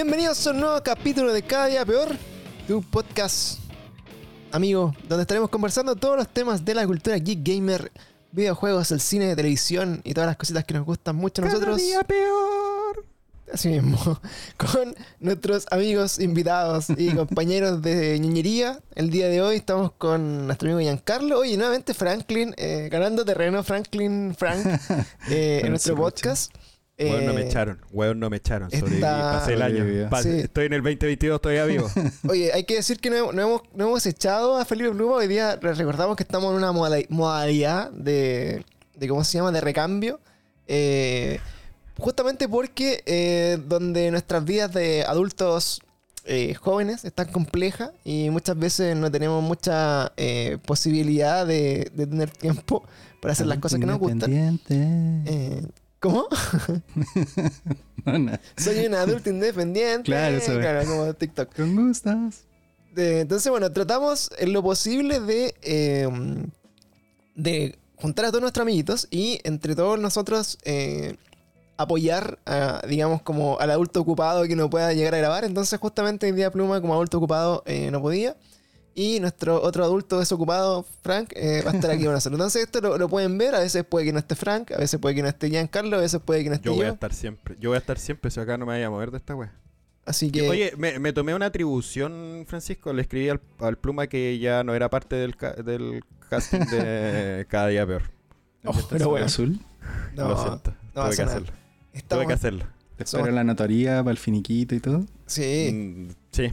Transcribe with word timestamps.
Bienvenidos 0.00 0.46
a 0.46 0.52
un 0.52 0.60
nuevo 0.60 0.80
capítulo 0.80 1.32
de 1.32 1.42
Cada 1.42 1.66
Día 1.66 1.84
Peor, 1.84 2.16
tu 2.68 2.82
podcast, 2.82 3.58
amigo, 4.52 4.94
donde 5.08 5.22
estaremos 5.22 5.50
conversando 5.50 5.96
todos 5.96 6.16
los 6.16 6.28
temas 6.28 6.64
de 6.64 6.72
la 6.72 6.86
cultura 6.86 7.16
geek 7.18 7.40
gamer, 7.42 7.90
videojuegos, 8.30 8.92
el 8.92 9.00
cine, 9.00 9.34
televisión 9.34 10.00
y 10.04 10.14
todas 10.14 10.28
las 10.28 10.36
cositas 10.36 10.64
que 10.64 10.74
nos 10.74 10.86
gustan 10.86 11.16
mucho 11.16 11.42
a 11.42 11.46
nosotros. 11.46 11.78
Cada 11.78 11.84
día 11.84 12.04
peor. 12.04 13.06
Así 13.52 13.70
mismo, 13.70 13.98
con 14.56 14.94
nuestros 15.18 15.66
amigos, 15.72 16.20
invitados 16.20 16.90
y 16.90 17.10
compañeros 17.16 17.82
de 17.82 18.20
ñoñería. 18.20 18.78
El 18.94 19.10
día 19.10 19.26
de 19.26 19.42
hoy 19.42 19.56
estamos 19.56 19.90
con 19.98 20.46
nuestro 20.46 20.68
amigo 20.68 20.78
Giancarlo. 20.78 21.40
Oye, 21.40 21.56
nuevamente 21.56 21.92
Franklin, 21.92 22.54
eh, 22.56 22.88
ganando 22.88 23.24
terreno, 23.24 23.64
Franklin 23.64 24.32
Frank, 24.38 24.64
eh, 25.28 25.62
en 25.64 25.70
nuestro 25.70 25.96
podcast. 25.96 26.52
Weón, 26.98 27.26
no 27.26 27.32
me 27.34 27.42
Eh, 27.42 27.46
echaron. 27.46 27.78
Weón, 27.92 28.18
no 28.18 28.28
me 28.30 28.36
echaron. 28.38 28.70
Sobreviví. 28.70 29.00
Pasé 29.00 29.52
el 29.54 29.62
año. 29.62 29.76
Sobrevivió. 29.78 30.10
Pas- 30.10 30.22
Sí. 30.22 30.30
Estoy 30.40 30.66
en 30.66 30.72
el 30.72 30.82
2022 30.82 31.40
todavía 31.40 31.64
vivo. 31.64 31.88
Oye, 32.28 32.52
hay 32.52 32.64
que 32.64 32.74
decir 32.74 32.98
que 32.98 33.08
no, 33.10 33.32
no 33.32 33.42
hemos, 33.42 33.62
no 33.74 33.86
hemos 33.88 34.04
echado 34.06 34.56
a 34.58 34.64
Felipe 34.64 34.90
Pluma. 34.90 35.14
Hoy 35.16 35.28
día 35.28 35.56
re- 35.60 35.74
recordamos 35.74 36.16
que 36.16 36.24
estamos 36.24 36.50
en 36.50 36.56
una 36.56 36.72
moda- 36.72 36.98
modalidad 37.08 37.90
de, 37.92 38.64
de, 38.96 39.08
¿cómo 39.08 39.22
se 39.24 39.38
llama?, 39.38 39.52
de 39.52 39.60
recambio. 39.60 40.18
Eh, 40.66 41.38
justamente 41.98 42.48
porque 42.48 43.02
eh, 43.06 43.58
donde 43.66 44.10
nuestras 44.10 44.44
vidas 44.44 44.72
de 44.72 45.04
adultos 45.06 45.80
eh, 46.24 46.54
jóvenes 46.54 47.04
están 47.04 47.28
complejas 47.28 47.90
y 48.04 48.28
muchas 48.30 48.58
veces 48.58 48.94
no 48.96 49.10
tenemos 49.10 49.42
mucha 49.42 50.12
eh, 50.16 50.58
posibilidad 50.66 51.46
de, 51.46 51.90
de 51.94 52.06
tener 52.06 52.30
tiempo 52.30 52.84
para 53.22 53.32
hacer 53.32 53.46
las 53.46 53.58
cosas 53.58 53.80
que 53.80 53.86
nos 53.86 53.98
gustan. 53.98 54.60
Eh, 54.68 55.62
¿Cómo? 56.00 56.26
No, 58.04 58.18
no. 58.18 58.32
Soy 58.56 58.86
un 58.86 58.94
adulto 58.94 59.28
independiente. 59.30 60.04
Claro, 60.04 60.36
eso 60.36 60.52
es. 60.52 60.58
Claro, 60.60 60.88
como 60.88 61.12
TikTok. 61.14 61.54
Con 61.54 61.76
gustos. 61.76 62.44
De- 62.94 63.20
entonces, 63.20 63.50
bueno, 63.50 63.70
tratamos 63.70 64.30
en 64.38 64.52
lo 64.54 64.62
posible 64.62 65.20
de, 65.20 65.54
eh, 65.62 66.08
de 67.34 67.78
juntar 67.96 68.24
a 68.26 68.28
todos 68.28 68.40
nuestros 68.40 68.62
amiguitos 68.62 69.08
y 69.10 69.40
entre 69.44 69.74
todos 69.74 69.98
nosotros 69.98 70.56
eh, 70.64 71.16
apoyar, 71.76 72.38
a, 72.46 72.80
digamos, 72.88 73.20
como 73.22 73.58
al 73.60 73.70
adulto 73.72 74.00
ocupado 74.00 74.44
que 74.44 74.56
no 74.56 74.70
pueda 74.70 74.92
llegar 74.94 75.14
a 75.14 75.18
grabar. 75.18 75.44
Entonces, 75.44 75.78
justamente 75.78 76.26
hoy 76.26 76.32
día 76.32 76.50
Pluma, 76.50 76.80
como 76.80 76.94
adulto 76.94 77.18
ocupado, 77.18 77.62
eh, 77.66 77.90
no 77.90 78.00
podía. 78.00 78.36
Y 79.00 79.20
nuestro 79.20 79.62
otro 79.62 79.84
adulto 79.84 80.18
desocupado, 80.18 80.84
Frank, 81.02 81.30
eh, 81.36 81.62
va 81.64 81.70
a 81.70 81.74
estar 81.74 81.90
aquí 81.90 82.02
con 82.02 82.12
nosotros. 82.14 82.36
Entonces, 82.36 82.62
esto 82.64 82.80
lo, 82.80 82.98
lo 82.98 83.08
pueden 83.08 83.38
ver. 83.38 83.54
A 83.54 83.60
veces 83.60 83.84
puede 83.84 84.06
que 84.06 84.12
no 84.12 84.18
esté 84.18 84.34
Frank, 84.34 84.72
a 84.72 84.78
veces 84.78 84.98
puede 84.98 85.14
que 85.14 85.22
no 85.22 85.28
esté 85.28 85.48
Giancarlo, 85.50 85.96
a 85.98 86.00
veces 86.00 86.20
puede 86.24 86.42
que 86.42 86.48
no 86.48 86.56
esté 86.56 86.66
Yo 86.66 86.72
yo. 86.72 86.76
voy 86.78 86.86
a 86.86 86.90
estar 86.92 87.12
siempre. 87.14 87.56
Yo 87.60 87.70
voy 87.70 87.76
a 87.76 87.78
estar 87.78 87.96
siempre. 87.98 88.30
Si 88.32 88.40
acá 88.40 88.58
no 88.58 88.66
me 88.66 88.72
vaya 88.72 88.88
a 88.88 88.90
mover 88.90 89.10
de 89.12 89.18
esta 89.18 89.36
wea. 89.36 89.52
Así 90.04 90.30
que. 90.32 90.48
Oye, 90.48 90.72
me, 90.78 90.98
me 90.98 91.12
tomé 91.12 91.32
una 91.34 91.46
atribución, 91.46 92.44
Francisco. 92.48 92.92
Le 92.92 93.02
escribí 93.02 93.28
al, 93.28 93.40
al 93.60 93.78
Pluma 93.78 94.06
que 94.08 94.38
ya 94.40 94.64
no 94.64 94.74
era 94.74 94.90
parte 94.90 95.14
del, 95.16 95.36
ca- 95.36 95.52
del 95.52 96.02
casting 96.28 96.60
de 96.70 97.46
Cada 97.50 97.68
Día 97.68 97.86
Peor. 97.86 98.02
Oh, 98.64 98.72
pero 98.90 99.10
bueno, 99.10 99.26
Azul. 99.26 99.60
no, 100.16 100.28
Lo 100.30 100.42
siento. 100.42 100.72
no 100.94 101.02
va 101.02 101.06
a 101.06 101.10
Tuve 101.10 101.16
que 101.16 101.22
hacerlo. 101.22 101.52
estamos- 101.92 102.24
Tuve 102.24 102.26
que 102.26 102.32
hacerlo. 102.32 102.64
Te 102.96 103.04
Somos- 103.06 103.20
espero 103.26 103.30
la 103.36 103.44
notaría 103.44 103.98
para 104.02 104.10
el 104.10 104.18
finiquito 104.18 104.74
y 104.74 104.80
todo. 104.80 105.04
Sí. 105.26 105.70
Mm, 105.72 106.08
sí. 106.32 106.52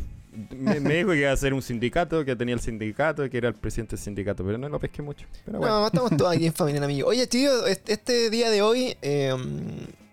Me, 0.50 0.80
me 0.80 0.94
dijo 0.98 1.12
que 1.12 1.20
iba 1.20 1.30
a 1.30 1.34
hacer 1.34 1.54
un 1.54 1.62
sindicato, 1.62 2.24
que 2.26 2.36
tenía 2.36 2.56
el 2.56 2.62
sindicato, 2.62 3.30
que 3.30 3.38
era 3.38 3.48
el 3.48 3.56
presidente 3.56 3.96
del 3.96 4.04
sindicato, 4.04 4.44
pero 4.46 4.58
no 4.58 4.70
lo 4.70 4.80
pesqué 4.80 5.02
mucho. 5.02 5.28
Pero 5.46 5.60
bueno. 5.60 5.80
No, 5.80 5.88
estamos 5.88 6.18
todos 6.18 6.36
aquí 6.36 6.48
en 6.48 6.54
familia, 6.54 6.82
amigo. 6.86 7.08
Oye, 7.08 7.28
tío, 7.28 7.66
este, 7.68 7.94
este 7.94 8.30
día 8.30 8.50
de 8.50 8.62
hoy 8.62 8.98
eh, 9.02 9.34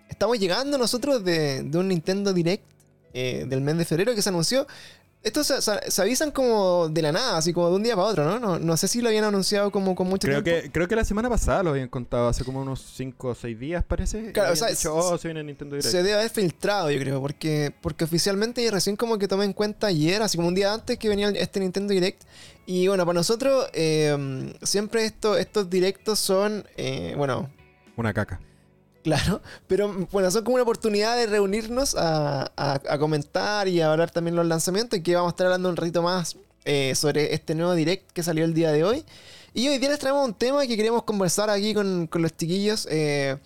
estamos 0.08 0.38
llegando 0.38 0.78
nosotros 0.78 1.24
de, 1.24 1.62
de 1.62 1.78
un 1.78 1.88
Nintendo 1.88 2.32
Direct 2.32 2.64
eh, 3.14 3.44
del 3.46 3.60
mes 3.60 3.76
de 3.76 3.84
febrero 3.84 4.14
que 4.14 4.22
se 4.22 4.30
anunció. 4.30 4.66
Estos 5.22 5.46
se, 5.46 5.62
se- 5.62 5.88
se 5.90 6.02
avisan 6.02 6.32
como 6.32 6.88
de 6.88 7.00
la 7.00 7.12
nada, 7.12 7.36
así 7.36 7.52
como 7.52 7.68
de 7.70 7.76
un 7.76 7.82
día 7.84 7.94
para 7.94 8.08
otro, 8.08 8.24
¿no? 8.24 8.40
No, 8.40 8.58
no 8.58 8.76
sé 8.76 8.88
si 8.88 9.00
lo 9.00 9.08
habían 9.08 9.22
anunciado 9.22 9.70
como 9.70 9.94
con 9.94 10.08
mucho 10.08 10.26
Creo 10.26 10.42
tiempo. 10.42 10.62
que, 10.64 10.72
creo 10.72 10.88
que 10.88 10.96
la 10.96 11.04
semana 11.04 11.28
pasada 11.30 11.62
lo 11.62 11.70
habían 11.70 11.88
contado, 11.88 12.26
hace 12.26 12.44
como 12.44 12.60
unos 12.60 12.80
5 12.96 13.28
o 13.28 13.34
6 13.36 13.56
días, 13.58 13.84
parece. 13.84 14.32
Claro, 14.32 14.52
o 14.52 14.56
sea, 14.56 14.68
dicho, 14.68 14.98
s- 14.98 15.08
oh, 15.14 15.18
se 15.18 15.28
viene 15.28 15.44
Nintendo 15.44 15.76
Direct. 15.76 15.92
Se 15.92 16.02
debe 16.02 16.14
haber 16.14 16.30
filtrado, 16.30 16.90
yo 16.90 16.98
creo, 16.98 17.20
porque, 17.20 17.72
porque 17.80 18.02
oficialmente 18.02 18.62
y 18.62 18.68
recién 18.70 18.96
como 18.96 19.16
que 19.16 19.28
tomé 19.28 19.44
en 19.44 19.52
cuenta 19.52 19.86
ayer, 19.86 20.20
así 20.22 20.36
como 20.36 20.48
un 20.48 20.56
día 20.56 20.72
antes 20.74 20.98
que 20.98 21.08
venía 21.08 21.28
este 21.30 21.60
Nintendo 21.60 21.94
Direct. 21.94 22.22
Y 22.66 22.88
bueno, 22.88 23.04
para 23.06 23.14
nosotros 23.14 23.66
eh, 23.74 24.52
siempre 24.62 25.04
esto, 25.04 25.36
estos 25.36 25.70
directos 25.70 26.18
son, 26.18 26.64
eh, 26.76 27.14
bueno, 27.16 27.48
Una 27.96 28.12
caca. 28.12 28.40
Claro, 29.02 29.42
pero 29.66 29.92
bueno, 30.12 30.30
son 30.30 30.44
como 30.44 30.54
una 30.54 30.62
oportunidad 30.62 31.16
de 31.16 31.26
reunirnos 31.26 31.96
a, 31.96 32.52
a- 32.56 32.80
a 32.88 32.98
comentar 32.98 33.66
y 33.66 33.80
a 33.80 33.90
hablar 33.90 34.10
también 34.12 34.36
los 34.36 34.46
lanzamientos 34.46 34.96
y 34.98 35.02
que 35.02 35.16
vamos 35.16 35.30
a 35.30 35.32
estar 35.32 35.46
hablando 35.46 35.68
un 35.70 35.76
ratito 35.76 36.02
más 36.02 36.36
eh, 36.64 36.94
sobre 36.94 37.34
este 37.34 37.56
nuevo 37.56 37.74
direct 37.74 38.12
que 38.12 38.22
salió 38.22 38.44
el 38.44 38.54
día 38.54 38.70
de 38.70 38.84
hoy. 38.84 39.04
Y 39.54 39.66
hoy 39.68 39.78
día 39.78 39.88
les 39.88 39.98
traemos 39.98 40.24
un 40.24 40.34
tema 40.34 40.64
que 40.68 40.76
queremos 40.76 41.02
conversar 41.02 41.50
aquí 41.50 41.74
con, 41.74 42.06
con 42.06 42.22
los 42.22 42.36
chiquillos. 42.36 42.86
eh, 42.90 43.36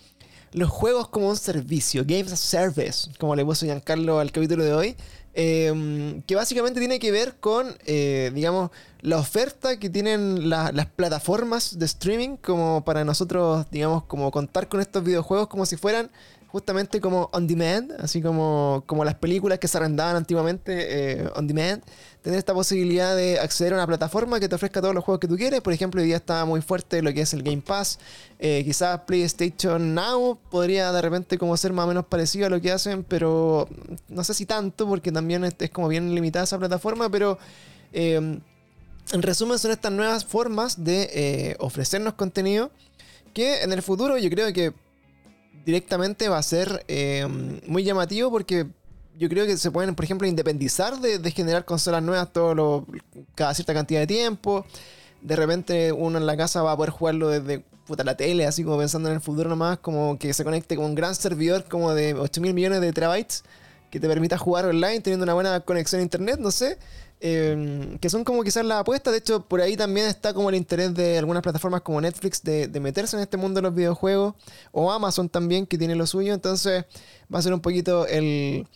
los 0.53 0.69
juegos 0.69 1.09
como 1.09 1.27
un 1.29 1.35
servicio, 1.35 2.03
Games 2.05 2.31
as 2.31 2.39
Service, 2.39 3.09
como 3.19 3.35
le 3.35 3.43
puso 3.43 3.65
Giancarlo 3.65 4.19
al 4.19 4.31
capítulo 4.31 4.63
de 4.63 4.73
hoy. 4.73 4.95
Eh, 5.33 6.21
que 6.25 6.35
básicamente 6.35 6.79
tiene 6.79 6.99
que 6.99 7.11
ver 7.11 7.35
con, 7.39 7.75
eh, 7.85 8.31
digamos, 8.33 8.71
la 9.01 9.17
oferta 9.17 9.77
que 9.77 9.89
tienen 9.89 10.49
la- 10.49 10.71
las 10.71 10.87
plataformas 10.87 11.77
de 11.77 11.85
streaming 11.85 12.37
como 12.37 12.83
para 12.83 13.03
nosotros, 13.05 13.65
digamos, 13.71 14.03
como 14.03 14.31
contar 14.31 14.67
con 14.67 14.81
estos 14.81 15.03
videojuegos 15.03 15.47
como 15.47 15.65
si 15.65 15.77
fueran 15.77 16.09
justamente 16.57 16.99
como 16.99 17.29
on 17.33 17.45
demand, 17.45 17.91
así 17.99 18.19
como, 18.19 18.83
como 18.87 19.05
las 19.05 19.13
películas 19.13 19.59
que 19.59 19.67
se 19.67 19.77
arrendaban 19.77 20.15
antiguamente 20.15 21.21
eh, 21.21 21.29
on 21.35 21.45
demand, 21.45 21.83
tener 22.23 22.39
esta 22.39 22.51
posibilidad 22.55 23.15
de 23.15 23.39
acceder 23.39 23.73
a 23.73 23.75
una 23.75 23.85
plataforma 23.85 24.39
que 24.39 24.49
te 24.49 24.55
ofrezca 24.55 24.81
todos 24.81 24.95
los 24.95 25.03
juegos 25.03 25.19
que 25.19 25.27
tú 25.27 25.37
quieres. 25.37 25.61
Por 25.61 25.71
ejemplo, 25.71 26.01
hoy 26.01 26.07
día 26.07 26.15
está 26.15 26.45
muy 26.45 26.61
fuerte 26.61 27.03
lo 27.03 27.13
que 27.13 27.21
es 27.21 27.33
el 27.33 27.43
Game 27.43 27.61
Pass. 27.61 27.99
Eh, 28.39 28.63
quizás 28.65 29.01
PlayStation 29.01 29.93
Now 29.93 30.39
podría 30.49 30.91
de 30.91 30.99
repente 30.99 31.37
como 31.37 31.55
ser 31.57 31.73
más 31.73 31.85
o 31.85 31.89
menos 31.89 32.05
parecido 32.07 32.47
a 32.47 32.49
lo 32.49 32.59
que 32.59 32.71
hacen, 32.71 33.03
pero 33.03 33.69
no 34.07 34.23
sé 34.23 34.33
si 34.33 34.47
tanto, 34.47 34.87
porque 34.87 35.11
también 35.11 35.43
es, 35.43 35.53
como 35.71 35.89
bien 35.89 36.15
limitada 36.15 36.45
esa 36.45 36.57
plataforma, 36.57 37.07
pero... 37.09 37.37
eh, 37.93 38.39
en 39.13 39.21
resumen, 39.21 39.57
son 39.57 39.71
estas 39.71 39.93
nuevas 39.93 40.25
formas 40.25 40.83
de 40.83 41.09
eh, 41.13 41.55
ofrecernos 41.59 42.15
contenido 42.15 42.71
que 43.33 43.61
en 43.61 43.71
el 43.71 43.81
futuro 43.81 44.17
yo 44.17 44.29
creo 44.29 44.51
que 44.51 44.73
directamente 45.67 46.29
va 46.29 46.37
a 46.37 46.43
ser 46.43 46.85
eh, 46.87 47.27
muy 47.67 47.83
llamativo 47.83 48.31
porque 48.31 48.67
yo 49.19 49.27
creo 49.27 49.45
que 49.45 49.57
se 49.57 49.69
pueden, 49.69 49.95
por 49.95 50.05
ejemplo, 50.05 50.25
independizar 50.25 50.97
de, 51.01 51.29
generar 51.31 51.65
consolas 51.65 52.01
nuevas 52.01 52.31
todo 52.31 52.55
lo- 52.55 52.85
cada 53.35 53.53
cierta 53.53 53.73
cantidad 53.73 53.99
de 53.99 54.07
tiempo. 54.07 54.65
De 55.21 55.35
repente 55.35 55.91
uno 55.91 56.19
en 56.19 56.25
la 56.25 56.37
casa 56.37 56.61
va 56.61 56.71
a 56.71 56.77
poder 56.77 56.91
jugarlo 56.91 57.27
desde 57.27 57.65
puta, 57.85 58.05
la 58.05 58.15
tele, 58.15 58.45
así 58.45 58.63
como 58.63 58.77
pensando 58.77 59.09
en 59.09 59.15
el 59.15 59.21
futuro 59.21 59.49
nomás, 59.49 59.79
como 59.79 60.17
que 60.17 60.33
se 60.33 60.45
conecte 60.45 60.77
con 60.77 60.85
un 60.85 60.95
gran 60.95 61.13
servidor 61.15 61.65
como 61.65 61.93
de 61.93 62.13
8 62.13 62.39
mil 62.39 62.53
millones 62.53 62.79
de 62.79 62.93
terabytes 62.93 63.43
que 63.91 63.99
te 63.99 64.07
permita 64.07 64.37
jugar 64.37 64.65
online 64.67 65.01
teniendo 65.01 65.25
una 65.25 65.33
buena 65.33 65.59
conexión 65.59 65.99
a 65.99 66.03
internet, 66.03 66.39
no 66.39 66.51
sé. 66.51 66.77
Eh, 67.19 67.97
que 67.99 68.09
son 68.09 68.23
como 68.23 68.43
quizás 68.43 68.65
las 68.65 68.81
apuestas. 68.81 69.11
De 69.11 69.19
hecho, 69.19 69.47
por 69.47 69.61
ahí 69.61 69.75
también 69.75 70.07
está 70.07 70.33
como 70.33 70.49
el 70.49 70.55
interés 70.55 70.93
de 70.93 71.17
algunas 71.17 71.41
plataformas 71.41 71.81
como 71.81 71.99
Netflix 71.99 72.43
de, 72.43 72.69
meterse 72.79 73.15
en 73.15 73.23
este 73.23 73.37
mundo 73.37 73.59
de 73.59 73.63
los 73.63 73.75
videojuegos. 73.75 74.35
O 74.71 74.91
Amazon 74.91 75.29
también, 75.29 75.65
que 75.65 75.77
tiene 75.77 75.95
lo 75.95 76.05
suyo. 76.05 76.33
Entonces, 76.33 76.85
va 77.33 77.39
a 77.39 77.41
ser 77.41 77.53
un 77.53 77.61
poquito 77.61 78.05
el, 78.07 78.67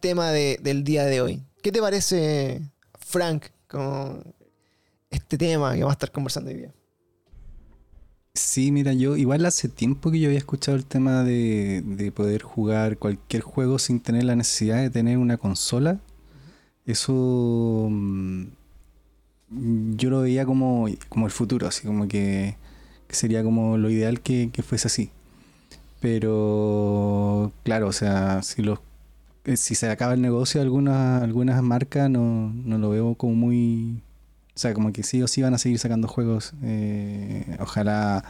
tema 0.00 0.30
de- 0.30 0.58
del 0.62 0.84
día 0.84 1.04
de 1.04 1.20
hoy. 1.20 1.42
¿Qué 1.62 1.72
te 1.72 1.80
parece, 1.80 2.60
Frank, 2.98 3.46
con 3.68 4.22
este 5.10 5.38
tema 5.38 5.72
que 5.74 5.80
vamos 5.80 5.92
a 5.92 5.94
estar 5.94 6.12
conversando 6.12 6.50
hoy 6.50 6.56
día? 6.58 6.74
Sí, 8.34 8.72
mira, 8.72 8.92
yo 8.92 9.16
igual 9.16 9.46
hace 9.46 9.68
tiempo 9.68 10.10
que 10.10 10.18
yo 10.18 10.26
había 10.26 10.38
escuchado 10.38 10.76
el 10.76 10.84
tema 10.84 11.22
de 11.22 12.12
poder 12.14 12.42
jugar 12.42 12.98
cualquier 12.98 13.42
juego 13.42 13.78
sin 13.78 14.00
tener 14.00 14.24
la 14.24 14.34
necesidad 14.34 14.82
de 14.82 14.90
tener 14.90 15.18
una 15.18 15.38
consola. 15.38 16.00
Eso 16.86 17.88
mm, 17.90 18.44
yo 19.96 20.10
lo 20.10 20.22
veía 20.22 20.44
como, 20.46 20.86
como 21.08 21.26
el 21.26 21.32
futuro, 21.32 21.66
así 21.68 21.86
como 21.86 22.08
que, 22.08 22.56
sería 23.08 23.44
como 23.44 23.78
lo 23.78 23.90
ideal 23.90 24.20
que, 24.20 24.50
que 24.52 24.62
fuese 24.62 24.88
así. 24.88 25.10
Pero 26.00 27.52
claro, 27.64 27.88
o 27.88 27.92
sea, 27.92 28.42
si 28.42 28.62
los 28.62 28.80
eh, 29.44 29.56
si 29.56 29.74
se 29.74 29.90
acaba 29.90 30.14
el 30.14 30.22
negocio 30.22 30.60
algunas, 30.60 31.22
algunas 31.22 31.62
marcas, 31.62 32.08
no, 32.10 32.52
no 32.64 32.78
lo 32.78 32.90
veo 32.90 33.14
como 33.14 33.34
muy. 33.34 34.02
O 34.56 34.58
sea, 34.58 34.72
como 34.74 34.92
que 34.92 35.02
sí 35.02 35.22
o 35.22 35.28
sí 35.28 35.42
van 35.42 35.54
a 35.54 35.58
seguir 35.58 35.78
sacando 35.78 36.08
juegos. 36.08 36.54
eh, 36.62 37.56
ojalá 37.60 38.24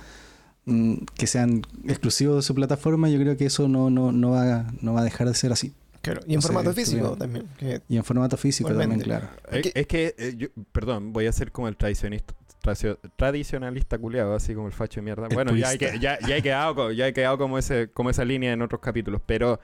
mm, 0.66 0.94
que 1.16 1.26
sean 1.26 1.62
exclusivos 1.86 2.36
de 2.36 2.42
su 2.42 2.54
plataforma. 2.54 3.08
Yo 3.10 3.18
creo 3.20 3.36
que 3.36 3.46
eso 3.46 3.68
no, 3.68 3.90
no, 3.90 4.12
no, 4.12 4.30
va, 4.32 4.72
no 4.80 4.94
va 4.94 5.00
a 5.02 5.04
dejar 5.04 5.28
de 5.28 5.34
ser 5.34 5.52
así. 5.52 5.72
Claro, 6.04 6.20
y 6.26 6.34
en 6.34 6.38
O 6.38 6.42
sea, 6.42 6.48
formato 6.52 6.72
físico 6.74 7.16
también. 7.16 7.48
que- 7.58 7.80
Y 7.88 7.96
en 7.96 8.04
formato 8.04 8.36
físico 8.36 8.72
también, 8.74 9.00
claro. 9.00 9.28
Es, 9.50 9.62
¿Qué? 9.62 9.72
es 9.74 9.86
que, 9.86 10.14
eh, 10.18 10.34
yo- 10.36 10.48
perdón, 10.72 11.12
voy 11.12 11.26
a 11.26 11.32
ser 11.32 11.50
como 11.50 11.66
el 11.68 11.76
tradicionista, 11.76 12.34
tradicionalista 13.16 13.98
culiado, 13.98 14.34
así 14.34 14.54
como 14.54 14.66
el 14.66 14.72
facho 14.72 15.00
de 15.00 15.04
mierda. 15.04 15.26
El 15.28 15.34
bueno, 15.34 15.56
ya 15.56 15.76
que- 15.76 15.98
ya, 15.98 16.18
ya 16.26 16.36
he 16.36 16.42
quedado, 16.42 16.92
ya 16.92 17.06
he 17.08 17.12
quedado 17.12 17.38
como, 17.38 17.58
ese, 17.58 17.90
como 17.92 18.10
esa 18.10 18.24
línea 18.24 18.52
en 18.52 18.62
otros 18.62 18.80
capítulos, 18.80 19.20
pero 19.26 19.60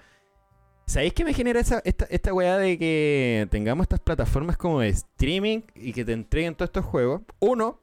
¿Sabéis 0.87 1.13
qué 1.13 1.25
me 1.25 1.33
genera 1.33 1.61
esa, 1.61 1.81
esta, 1.85 2.05
esta 2.07 2.35
weá 2.35 2.59
de 2.59 2.77
que 2.77 3.47
tengamos 3.53 3.85
estas 3.85 4.01
plataformas 4.01 4.57
como 4.57 4.81
de 4.81 4.89
streaming 4.89 5.61
y 5.77 5.93
que 5.93 6.05
te 6.05 6.13
entreguen 6.13 6.57
todos 6.57 6.71
estos 6.71 6.85
juegos? 6.85 7.21
Uno, 7.39 7.81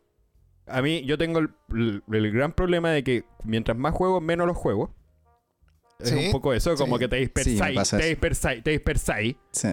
a 0.66 0.82
mí 0.82 1.06
yo 1.06 1.18
tengo 1.18 1.40
el, 1.40 1.52
el- 1.74 2.04
el 2.12 2.32
gran 2.34 2.52
problema 2.52 2.92
de 2.92 3.06
que 3.06 3.24
mientras 3.46 3.78
más 3.78 3.94
juego, 3.94 4.20
menos 4.20 4.46
los 4.46 4.58
juegos. 4.58 4.90
Es 6.00 6.12
un 6.12 6.32
poco 6.32 6.54
eso, 6.54 6.76
como 6.76 7.00
que 7.00 7.08
te 7.08 7.16
dispersáis, 7.18 7.90
te 7.90 8.06
dispersáis, 8.08 8.64
te 8.64 8.70
dispersáis. 8.72 9.36
Sí. 9.52 9.70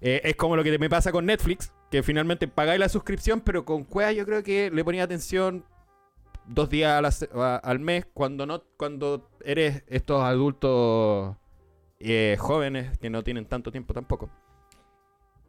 Eh, 0.00 0.20
es 0.24 0.36
como 0.36 0.56
lo 0.56 0.64
que 0.64 0.76
me 0.78 0.90
pasa 0.90 1.12
con 1.12 1.26
Netflix, 1.26 1.72
que 1.90 2.02
finalmente 2.02 2.48
pagáis 2.48 2.80
la 2.80 2.88
suscripción, 2.88 3.40
pero 3.40 3.64
con 3.64 3.84
Cueva 3.84 4.12
yo 4.12 4.26
creo 4.26 4.42
que 4.42 4.70
le 4.70 4.84
ponía 4.84 5.04
atención 5.04 5.64
dos 6.46 6.68
días 6.68 6.92
a 6.92 7.00
la 7.00 7.10
se- 7.10 7.30
a- 7.34 7.56
al 7.56 7.78
mes 7.78 8.04
cuando 8.12 8.44
no 8.46 8.64
cuando 8.76 9.30
eres 9.44 9.82
estos 9.86 10.22
adultos 10.22 11.36
eh, 12.00 12.36
jóvenes 12.38 12.98
que 12.98 13.08
no 13.08 13.22
tienen 13.22 13.46
tanto 13.46 13.70
tiempo 13.72 13.94
tampoco. 13.94 14.28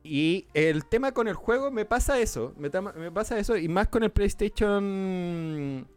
Y 0.04 0.48
el 0.54 0.86
tema 0.86 1.12
con 1.13 1.28
el 1.28 1.34
juego 1.34 1.72
me 1.72 1.84
pasa 1.84 2.19
eso, 2.19 2.54
me 2.58 2.69
pasa 3.12 3.40
eso 3.40 3.58
y 3.58 3.68
más 3.68 3.88
con 3.88 4.04
el 4.04 4.12
PlayStation 4.12 5.88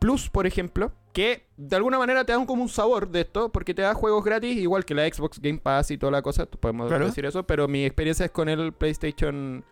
Plus, 0.00 0.30
por 0.30 0.46
ejemplo, 0.46 0.92
que 1.16 1.48
de 1.56 1.74
alguna 1.76 1.96
manera 1.98 2.26
te 2.26 2.34
dan 2.34 2.44
como 2.44 2.62
un 2.62 2.68
sabor 2.68 3.08
de 3.08 3.22
esto, 3.22 3.50
porque 3.50 3.72
te 3.72 3.80
da 3.80 3.94
juegos 3.94 4.22
gratis, 4.22 4.54
igual 4.58 4.84
que 4.84 4.92
la 4.94 5.08
Xbox 5.08 5.40
Game 5.40 5.56
Pass 5.58 5.90
y 5.90 5.96
toda 5.96 6.12
la 6.12 6.20
cosa, 6.20 6.44
podemos 6.44 6.88
Claro. 6.88 7.06
decir 7.06 7.24
eso, 7.24 7.46
pero 7.46 7.66
mi 7.68 7.86
experiencia 7.86 8.26
es 8.26 8.30
con 8.32 8.50
el 8.50 8.74
PlayStation 8.74 9.64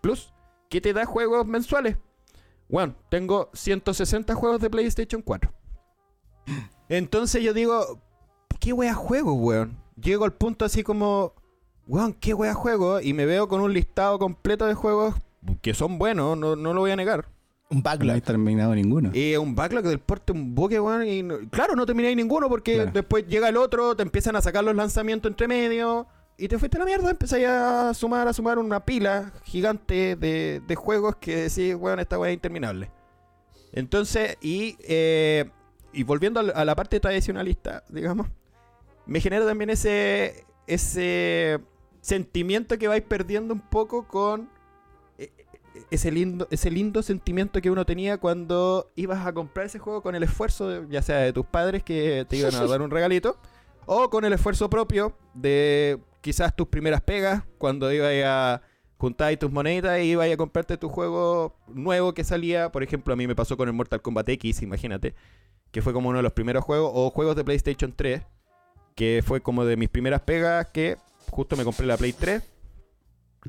Plus, 0.00 0.32
que 0.70 0.80
te 0.80 0.92
da 0.92 1.04
juegos 1.04 1.46
mensuales. 1.48 1.96
Bueno, 2.68 2.94
tengo 3.08 3.50
160 3.54 4.36
juegos 4.36 4.60
de 4.60 4.70
PlayStation 4.70 5.20
4. 5.20 5.52
Entonces 6.88 7.42
yo 7.42 7.52
digo, 7.52 8.00
¿qué 8.60 8.72
wea 8.72 8.94
juego, 8.94 9.32
weón? 9.34 9.76
Llego 10.00 10.24
al 10.24 10.34
punto 10.34 10.64
así 10.64 10.84
como, 10.84 11.34
weón, 11.88 12.12
¿qué 12.12 12.34
wea 12.34 12.54
juego? 12.54 13.00
Y 13.00 13.14
me 13.14 13.26
veo 13.26 13.48
con 13.48 13.60
un 13.60 13.72
listado 13.72 14.20
completo 14.20 14.64
de 14.66 14.74
juegos 14.74 15.16
que 15.60 15.74
son 15.74 15.98
buenos, 15.98 16.38
no, 16.38 16.54
no 16.54 16.72
lo 16.72 16.82
voy 16.82 16.92
a 16.92 16.96
negar. 16.96 17.33
Un 17.74 17.80
No 17.80 17.82
backlog. 17.82 18.14
hay 18.14 18.20
terminado 18.20 18.74
ninguno. 18.74 19.10
Y 19.12 19.36
un 19.36 19.54
backlog 19.54 19.84
del 19.84 19.98
porte, 19.98 20.32
un 20.32 20.54
buque, 20.54 20.78
weón. 20.80 21.06
Y 21.06 21.22
no- 21.22 21.38
claro, 21.50 21.74
no 21.74 21.84
termináis 21.86 22.16
ninguno 22.16 22.48
porque 22.48 22.74
Claro. 22.74 22.90
después 22.94 23.26
llega 23.26 23.48
el 23.48 23.56
otro, 23.56 23.96
te 23.96 24.02
empiezan 24.02 24.36
a 24.36 24.40
sacar 24.40 24.62
los 24.64 24.74
lanzamientos 24.76 25.30
entre 25.30 25.48
medio. 25.48 26.06
Y 26.36 26.48
te 26.48 26.58
fuiste 26.58 26.76
a 26.76 26.80
la 26.80 26.86
mierda, 26.86 27.10
empezáis 27.10 27.46
a 27.46 27.94
sumar, 27.94 28.26
a 28.28 28.32
sumar 28.32 28.58
una 28.58 28.84
pila 28.84 29.32
gigante 29.44 30.16
de, 30.16 30.60
de 30.66 30.74
juegos 30.74 31.16
que 31.16 31.36
decís, 31.48 31.74
weón, 31.76 32.00
esta 32.00 32.18
weá 32.18 32.30
es 32.30 32.34
interminable. 32.34 32.90
Entonces, 33.72 34.36
y, 34.40 34.76
eh, 34.80 35.50
y 35.92 36.02
volviendo 36.02 36.40
a 36.40 36.64
la- 36.64 36.74
parte 36.76 36.98
tradicionalista, 37.00 37.84
digamos, 37.88 38.28
me 39.06 39.20
genera 39.20 39.46
también 39.46 39.70
ese, 39.70 40.44
ese 40.66 41.60
sentimiento 42.00 42.78
que 42.78 42.88
vais 42.88 43.02
perdiendo 43.02 43.54
un 43.54 43.60
poco 43.60 44.06
con 44.08 44.48
ese 45.90 46.10
lindo, 46.10 46.46
ese 46.50 46.70
lindo 46.70 47.02
sentimiento 47.02 47.60
que 47.60 47.70
uno 47.70 47.84
tenía 47.84 48.18
cuando 48.18 48.90
ibas 48.96 49.26
a 49.26 49.32
comprar 49.32 49.66
ese 49.66 49.78
juego 49.78 50.02
con 50.02 50.14
el 50.14 50.22
esfuerzo, 50.22 50.68
de- 50.68 50.86
ya 50.88 51.02
sea 51.02 51.18
de 51.18 51.32
tus 51.32 51.46
padres 51.46 51.82
que 51.82 52.24
te 52.28 52.36
iban 52.36 52.54
a 52.54 52.58
dar 52.70 52.82
un 52.82 52.90
regalito, 52.90 53.36
o 53.86 54.08
con 54.10 54.24
el 54.24 54.32
esfuerzo 54.32 54.70
propio 54.70 55.16
de 55.34 55.98
quizás 56.20 56.54
tus 56.56 56.68
primeras 56.68 57.00
pegas, 57.02 57.42
cuando 57.58 57.92
ibas 57.92 58.12
a 58.24 58.62
juntar 58.96 59.36
tus 59.36 59.50
moneditas 59.52 60.00
y 60.00 60.12
ibas 60.12 60.30
a 60.32 60.36
comprarte 60.36 60.76
tu 60.78 60.88
juego 60.88 61.56
nuevo 61.68 62.14
que 62.14 62.24
salía. 62.24 62.70
Por 62.72 62.82
ejemplo, 62.82 63.12
a 63.12 63.16
mí 63.16 63.26
me 63.26 63.34
pasó 63.34 63.56
con 63.56 63.68
el 63.68 63.74
Mortal 63.74 64.00
Kombat 64.00 64.28
X, 64.30 64.62
imagínate, 64.62 65.14
que 65.70 65.82
fue 65.82 65.92
como 65.92 66.08
uno 66.08 66.18
de 66.18 66.22
los 66.22 66.32
primeros 66.32 66.64
juegos, 66.64 66.90
o 66.94 67.10
juegos 67.10 67.36
de 67.36 67.44
PlayStation 67.44 67.92
3, 67.94 68.22
que 68.94 69.22
fue 69.26 69.40
como 69.42 69.64
de 69.66 69.76
mis 69.76 69.88
primeras 69.90 70.20
pegas 70.22 70.68
que 70.72 70.96
justo 71.30 71.56
me 71.56 71.64
compré 71.64 71.84
la 71.84 71.96
Play 71.98 72.12
3. 72.12 72.42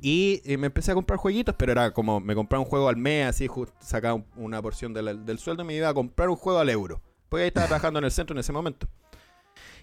Y 0.01 0.41
me 0.45 0.67
empecé 0.67 0.91
a 0.91 0.93
comprar 0.93 1.17
jueguitos, 1.17 1.55
pero 1.57 1.71
era 1.71 1.91
como 1.91 2.19
me 2.19 2.35
compraba 2.35 2.63
un 2.63 2.69
juego 2.69 2.89
al 2.89 2.97
mes, 2.97 3.27
así 3.27 3.47
just- 3.47 3.73
sacaba 3.79 4.15
un- 4.15 4.25
una 4.35 4.61
porción 4.61 4.93
del 4.93 5.39
sueldo 5.39 5.63
y 5.63 5.65
me 5.67 5.75
iba 5.75 5.87
a 5.89 5.93
comprar 5.93 6.29
un 6.29 6.35
juego 6.35 6.59
al 6.59 6.69
euro. 6.69 7.01
Porque 7.29 7.43
ahí 7.43 7.47
estaba 7.47 7.67
trabajando 7.67 7.99
en 7.99 8.05
el 8.05 8.11
centro 8.11 8.33
en 8.35 8.39
ese 8.39 8.51
momento. 8.51 8.87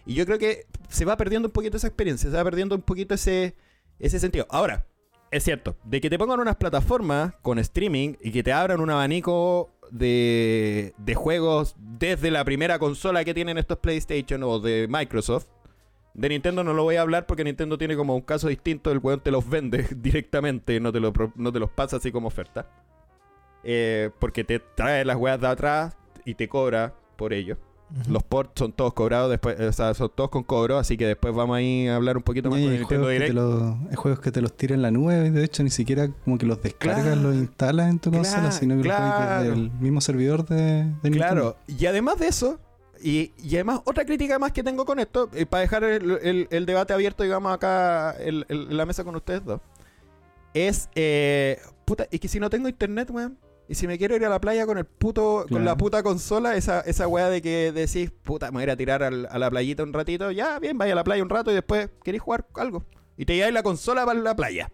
Y 0.05 0.14
yo 0.14 0.26
creo 0.26 0.38
que 0.38 0.67
se 0.88 1.05
va 1.05 1.17
perdiendo 1.17 1.49
un 1.49 1.53
poquito 1.53 1.76
esa 1.76 1.87
experiencia, 1.87 2.31
se 2.31 2.37
va 2.37 2.44
perdiendo 2.44 2.75
un 2.75 2.82
poquito 2.82 3.14
ese, 3.14 3.56
ese 3.99 4.19
sentido. 4.20 4.47
Ahora, 4.50 4.87
es 5.31 5.44
cierto, 5.44 5.76
de 5.85 6.00
que 6.00 6.11
te 6.11 6.19
pongan 6.19 6.41
unas 6.41 6.56
plataformas 6.56 7.35
con 7.41 7.59
streaming 7.59 8.14
y 8.20 8.32
que 8.32 8.43
te 8.43 8.53
abran 8.53 8.81
un 8.81 8.91
abanico 8.91 9.70
de, 9.91 10.93
de 10.99 11.14
juegos 11.14 11.75
desde 11.79 12.31
la 12.31 12.44
primera 12.44 12.79
consola 12.79 13.25
que 13.25 13.32
tienen 13.35 13.59
estos 13.59 13.79
PlayStation 13.79 14.43
o 14.43 14.59
de 14.59 14.87
Microsoft. 14.91 15.47
De 16.14 16.29
Nintendo 16.29 16.62
no 16.62 16.75
lo 16.75 16.82
voy 16.82 16.97
a 16.97 17.03
hablar 17.03 17.26
porque 17.26 17.43
Nintendo 17.44 17.79
tiene 17.79 17.97
como 17.97 18.14
un 18.14 18.20
caso 18.23 18.49
distinto, 18.49 18.91
el 18.93 18.99
weón 18.99 19.20
te 19.20 19.31
los 19.31 19.49
vende 19.49 19.87
directamente, 19.97 20.79
no 20.81 20.93
te, 20.93 21.00
lo, 21.00 21.12
no 21.37 21.53
te 21.53 21.59
los 21.59 21.70
pasa 21.70 21.97
así 21.97 22.12
como 22.12 22.29
oferta. 22.29 22.67
Eh, 23.64 24.11
porque 24.19 24.44
te 24.44 24.59
trae 24.59 25.05
las 25.05 25.17
weas 25.17 25.41
de 25.41 25.47
atrás 25.47 25.97
y 26.25 26.35
te 26.35 26.49
cobra 26.49 26.94
por 27.17 27.32
ello. 27.32 27.56
Los 28.09 28.23
ports 28.23 28.53
son 28.56 28.73
todos 28.73 28.94
cobrados 28.94 29.29
después, 29.31 29.61
o 29.61 29.70
sea, 29.73 29.93
son 29.93 30.11
todos 30.14 30.31
con 30.31 30.43
cobro, 30.44 30.79
así 30.79 30.97
que 30.97 31.06
después 31.06 31.35
vamos 31.35 31.59
ahí 31.59 31.87
a 31.88 31.97
hablar 31.97 32.17
un 32.17 32.23
poquito 32.23 32.49
más 32.49 32.59
Y 32.59 32.62
con 32.64 32.73
Nintendo 32.73 33.09
Direct. 33.09 33.35
los, 33.35 33.75
hay 33.91 33.97
juegos 33.97 34.19
que 34.20 34.32
te 34.32 34.41
los 34.41 34.56
tiran 34.56 34.76
en 34.79 34.82
la 34.82 34.91
nube, 34.91 35.31
de 35.31 35.44
hecho 35.44 35.62
ni 35.62 35.69
siquiera 35.69 36.09
como 36.25 36.38
que 36.38 36.47
los 36.47 36.62
descargas, 36.62 37.03
Claro. 37.03 37.20
los 37.20 37.35
instalas 37.35 37.91
en 37.91 37.99
tu 37.99 38.11
consola, 38.11 38.38
Claro, 38.41 38.53
sino 38.53 38.76
que 38.81 38.88
los 38.88 38.97
claro. 38.97 39.43
desde 39.43 39.55
el 39.56 39.70
mismo 39.73 40.00
servidor 40.00 40.47
de, 40.47 40.56
de 40.56 40.85
Nintendo. 41.11 41.19
Claro, 41.19 41.56
y 41.67 41.85
además 41.85 42.19
de 42.19 42.29
eso, 42.29 42.59
y, 43.02 43.32
y 43.37 43.54
además 43.56 43.81
otra 43.84 44.04
crítica 44.04 44.38
más 44.38 44.52
que 44.52 44.62
tengo 44.62 44.84
con 44.84 44.99
esto, 44.99 45.28
eh, 45.34 45.44
para 45.46 45.62
dejar 45.62 45.84
el, 45.84 46.10
el- 46.22 46.49
el 46.50 46.66
debate 46.66 46.93
abierto, 46.93 47.22
digamos, 47.25 47.52
acá 47.52 48.14
en 48.19 48.44
la 48.49 48.87
mesa 48.87 49.04
con 49.04 49.16
ustedes 49.16 49.44
dos, 49.44 49.60
es, 50.54 50.88
eh, 50.94 51.61
puta, 51.85 52.06
y 52.11 52.18
que 52.18 52.28
si 52.28 52.38
no 52.40 52.50
tengo 52.50 52.68
internet, 52.68 53.11
weón, 53.11 53.38
y 53.68 53.75
si 53.75 53.87
me 53.87 53.97
quiero 53.97 54.14
ir 54.16 54.25
a 54.26 54.28
la 54.28 54.40
playa 54.40 54.66
con 54.66 54.76
el 54.76 54.85
puto, 54.85 55.47
con 55.49 55.64
la 55.64 55.76
puta 55.76 56.02
consola, 56.02 56.56
esa, 56.56 56.80
esa 56.80 57.09
weá 57.09 57.30
de 57.30 57.40
que 57.40 57.73
decís, 57.73 58.11
puta, 58.23 58.47
me 58.50 58.54
voy 58.56 58.61
a 58.62 58.64
ir 58.64 58.71
a 58.71 58.76
tirar 58.76 59.02
al- 59.02 59.26
a 59.30 59.38
la 59.38 59.50
playita 59.50 59.82
un 59.82 59.92
ratito, 59.92 60.30
ya, 60.30 60.59
bien, 60.59 60.76
vaya 60.76 60.92
a 60.92 60.97
la 60.97 61.04
playa 61.04 61.23
un 61.23 61.30
rato 61.30 61.50
y 61.50 61.54
después 61.54 61.88
queréis 62.04 62.23
jugar 62.23 62.47
algo. 62.54 62.85
Y 63.16 63.25
te 63.25 63.35
lleváis 63.35 63.54
la 63.54 63.62
consola 63.62 64.04
para 64.04 64.18
la 64.21 64.35
playa. 64.37 64.71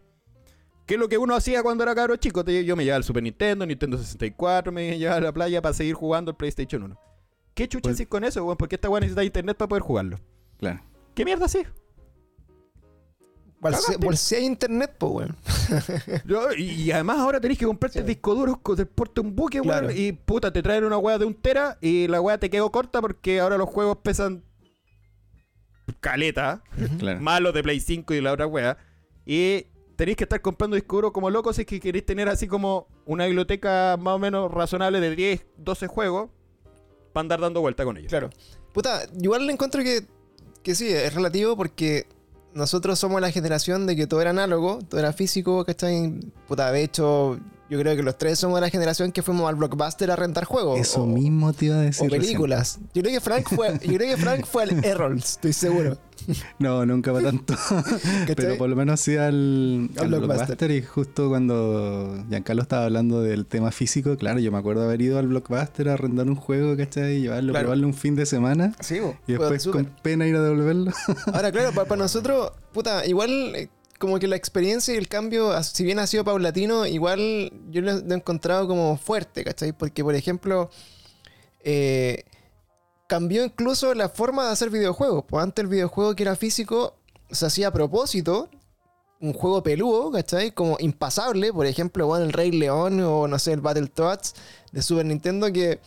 Que 0.87 0.95
es 0.95 1.01
lo 1.01 1.09
que 1.09 1.19
uno 1.19 1.35
hacía 1.35 1.63
cuando 1.63 1.85
era 1.85 1.95
cabro 1.95 2.17
chico. 2.17 2.43
Te- 2.45 2.65
Yo 2.65 2.75
me 2.75 2.83
llevaba 2.85 2.99
el 2.99 3.05
Super 3.05 3.23
Nintendo, 3.23 3.67
Nintendo 3.67 3.99
64, 3.99 4.73
me 4.73 4.97
llevaba 4.99 5.19
a 5.19 5.21
la 5.21 5.33
playa 5.33 5.61
para 5.61 5.75
seguir 5.75 5.95
jugando 5.95 6.31
el 6.31 6.37
PlayStation 6.37 6.83
1. 6.83 6.99
¿Qué 7.59 7.67
chucha 7.69 7.91
Pues- 7.91 8.07
con 8.07 8.23
eso, 8.23 8.45
weón? 8.45 8.57
Porque 8.57 8.77
esta 8.77 8.89
weá 8.89 9.01
necesita 9.01 9.25
internet 9.25 9.57
para 9.57 9.69
poder 9.69 9.83
jugarlo. 9.83 10.21
Claro. 10.59 10.81
¿Qué 11.13 11.25
mierda 11.25 11.47
así? 11.47 11.65
Por 13.61 13.75
si, 13.75 13.81
Cagaste. 13.83 13.99
por 14.07 14.17
si 14.17 14.35
hay 14.37 14.45
internet, 14.45 14.95
pues, 14.97 15.13
weón. 15.13 15.37
Y, 16.57 16.63
y 16.85 16.93
además 16.93 17.19
ahora 17.19 17.41
tenés 17.41 17.59
que 17.59 17.67
comprarte 17.67 17.99
Sí. 18.01 18.07
disco 18.07 18.33
duro 18.37 18.61
con 18.63 18.77
porte 18.95 19.21
un 19.21 19.35
buque, 19.35 19.61
weón. 19.61 19.81
Claro. 19.81 19.91
Y 19.91 20.13
puta, 20.13 20.53
te 20.53 20.63
traen 20.63 20.85
una 20.85 20.99
weá 20.99 21.19
de 21.19 21.25
un 21.25 21.35
tera 21.35 21.79
y 21.81 22.07
la 22.07 22.21
weá 22.21 22.39
te 22.39 22.49
quedó 22.49 22.71
corta 22.71 23.01
porque 23.01 23.41
ahora 23.41 23.59
los 23.59 23.69
juegos 23.69 23.97
pesan 24.05 24.45
caleta. 26.01 26.63
claro. 27.01 27.21
Más 27.21 27.41
los 27.41 27.53
de 27.55 27.63
Play 27.65 27.81
5 27.81 28.15
y 28.15 28.21
la 28.21 28.33
otra 28.35 28.47
weá. 28.47 28.79
Y 29.27 29.67
tenéis 29.97 30.17
que 30.17 30.25
estar 30.25 30.41
comprando 30.41 30.77
disco 30.77 30.95
duro 30.95 31.13
como 31.13 31.29
locos 31.29 31.57
si 31.57 31.63
es 31.63 31.67
que 31.67 31.81
queréis 31.81 32.07
tener 32.07 32.29
así 32.29 32.47
como 32.47 32.87
una 33.05 33.27
biblioteca 33.27 33.97
más 33.99 34.15
o 34.15 34.19
menos 34.21 34.49
razonable 34.53 35.01
de 35.01 35.17
10, 35.17 35.45
12 35.57 35.89
juegos 35.89 36.31
para 37.19 37.23
andar 37.23 37.41
dando 37.41 37.61
vuelta 37.61 37.85
con 37.85 37.97
ellos. 37.97 38.11
Claro. 38.11 38.31
Puta, 38.73 39.03
igual 39.21 39.45
le 39.45 39.53
encuentro 39.53 39.83
que, 39.83 40.07
que 40.63 40.77
sí, 40.77 40.89
es 40.89 41.13
relativo 41.13 41.57
porque 41.57 42.07
nosotros 42.55 42.97
somos 42.97 43.21
la 43.21 43.33
generación 43.33 43.89
de 43.89 43.97
que 43.97 44.07
todo 44.07 44.21
era 44.21 44.31
análogo, 44.31 44.79
todo 44.89 45.01
era 45.01 45.13
físico, 45.13 45.65
¿cachai? 45.65 46.15
Puta, 46.47 46.71
de 46.71 46.85
hecho, 46.85 47.41
yo 47.71 47.79
creo 47.79 47.97
que 47.97 48.03
los 48.03 48.17
tres 48.17 48.39
somos 48.39 48.61
la 48.61 48.71
generación 48.71 49.13
que 49.13 49.23
fuimos 49.23 49.49
al 49.49 49.57
blockbuster 49.57 50.11
a 50.11 50.17
rentar 50.17 50.45
juegos. 50.45 50.79
Eso 50.81 51.03
o, 51.03 51.07
mismo 51.07 51.53
te 51.53 51.67
iba 51.67 51.77
a 51.77 51.81
decir. 51.81 52.07
O 52.07 52.11
películas. 52.11 52.79
Yo 52.95 53.03
creo 53.03 53.15
que 53.15 53.21
Frank 53.21 53.49
fue, 53.49 53.79
yo 53.83 53.95
creo 53.95 54.17
que 54.17 54.17
Frank 54.17 54.47
fue 54.47 54.63
al 54.65 54.85
Errols, 54.85 55.33
estoy 55.33 55.53
seguro. 55.53 55.99
No, 56.59 56.85
nunca 56.85 57.13
para 57.13 57.31
tanto. 57.31 57.55
Pero 58.37 58.59
por 58.59 58.69
lo 58.69 58.77
menos 58.77 59.01
sí 59.01 59.17
al, 59.17 59.89
Al 59.97 60.03
al 60.05 60.09
Blockbuster. 60.09 60.47
Blockbuster. 60.47 60.71
Y 60.73 60.83
justo 60.83 61.29
cuando 61.29 62.23
Giancarlo 62.29 62.63
estaba 62.63 62.85
hablando 62.85 63.23
del 63.23 63.47
tema 63.47 63.71
físico, 63.71 64.17
claro, 64.17 64.39
yo 64.39 64.53
me 64.53 64.59
acuerdo 64.59 64.83
haber 64.83 65.01
ido 65.01 65.19
al 65.19 65.29
Blockbuster 65.29 65.89
a 65.89 65.95
arrendar 65.95 66.29
un 66.29 66.37
juego, 66.37 66.77
¿cachai? 66.77 67.17
Y 67.17 67.21
llevarlo, 67.23 67.53
Claro. 67.53 67.67
probarlo 67.67 67.87
un 67.87 67.95
fin 67.95 68.15
de 68.15 68.27
semana. 68.27 68.75
Sí, 68.81 69.01
bo, 69.01 69.17
Y 69.27 69.33
después 69.33 69.67
con 69.69 69.87
pena 70.03 70.27
ir 70.27 70.37
a 70.37 70.43
devolverlo. 70.43 70.93
Ahora, 71.33 71.51
claro, 71.51 71.73
para, 71.73 71.97
nosotros, 71.97 72.53
puta, 72.73 73.07
igual 73.07 73.31
eh, 73.55 73.69
como 73.99 74.19
que 74.19 74.29
la 74.29 74.37
experiencia 74.37 74.95
y 74.95 74.97
el 74.97 75.09
cambio, 75.09 75.61
si 75.63 75.85
bien 75.85 75.99
ha 75.99 76.07
sido 76.07 76.25
paulatino, 76.25 76.87
igual 76.87 77.53
yo 77.71 77.83
lo, 77.83 77.93
he 77.93 78.15
encontrado 78.15 78.67
como 78.69 78.97
fuerte, 78.97 79.45
¿cachai? 79.45 79.73
Porque, 79.73 80.03
por 80.05 80.15
ejemplo, 80.15 80.71
eh, 81.61 82.25
cambió 83.09 83.45
incluso 83.45 83.95
la 83.95 84.09
forma 84.09 84.47
de 84.47 84.53
hacer 84.53 84.71
videojuegos. 84.71 85.25
Pues 85.29 85.43
antes 85.43 85.65
el 85.65 85.69
videojuego 85.69 86.15
que 86.15 86.23
era 86.23 86.37
físico 86.37 86.95
se 87.31 87.47
hacía 87.47 87.69
a 87.69 87.73
propósito. 87.73 88.49
Un 89.21 89.33
juego 89.33 89.65
peludo, 89.65 90.13
¿cachai? 90.13 90.53
Como 90.53 90.77
impasable. 90.79 91.53
Por 91.53 91.67
ejemplo, 91.67 92.07
bueno, 92.07 92.25
el 92.25 92.33
Rey 92.33 92.53
León 92.53 93.01
o 93.01 93.27
no 93.27 93.39
sé, 93.39 93.53
el 93.53 93.61
Battletoads 93.61 94.35
de 94.73 94.83
Super 94.83 95.05
Nintendo 95.07 95.53
que... 95.53 95.81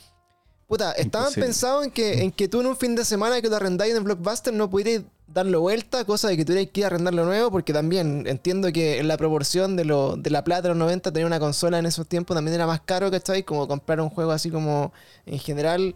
Puta, 0.72 0.94
estaban 0.94 1.28
Imposible. 1.28 1.46
pensados 1.48 1.84
en 1.86 1.92
que, 1.92 2.22
en 2.24 2.32
que 2.32 2.48
tú 2.48 2.62
en 2.62 2.68
un 2.68 2.78
fin 2.78 2.96
de 2.96 3.04
semana 3.04 3.42
que 3.42 3.50
te 3.50 3.56
arrendáis 3.56 3.94
en 3.94 4.06
Blockbuster 4.06 4.54
no 4.54 4.70
pudierais 4.70 5.02
darlo 5.28 5.60
vuelta, 5.60 6.06
cosa 6.06 6.30
de 6.30 6.38
que 6.38 6.46
tuvierais 6.46 6.70
que 6.72 6.80
ir 6.80 6.84
a 6.86 6.88
arrendarlo 6.88 7.26
nuevo, 7.26 7.52
porque 7.52 7.74
también 7.74 8.26
entiendo 8.26 8.72
que 8.72 9.00
en 9.00 9.10
la 9.10 9.18
proporción 9.18 9.76
de, 9.76 9.84
lo, 9.84 10.16
de 10.16 10.30
la 10.30 10.46
plata 10.46 10.64
de 10.64 10.70
los 10.70 10.78
90 10.78 11.12
tener 11.12 11.26
una 11.26 11.40
consola 11.42 11.78
en 11.78 11.86
esos 11.86 12.08
tiempos 12.08 12.36
también 12.36 12.56
era 12.56 12.68
más 12.68 12.80
caro, 12.82 13.12
¿cachai? 13.12 13.44
Como 13.44 13.68
comprar 13.68 14.00
un 14.00 14.10
juego 14.10 14.32
así 14.32 14.50
como 14.50 14.94
en 15.26 15.40
general. 15.40 15.94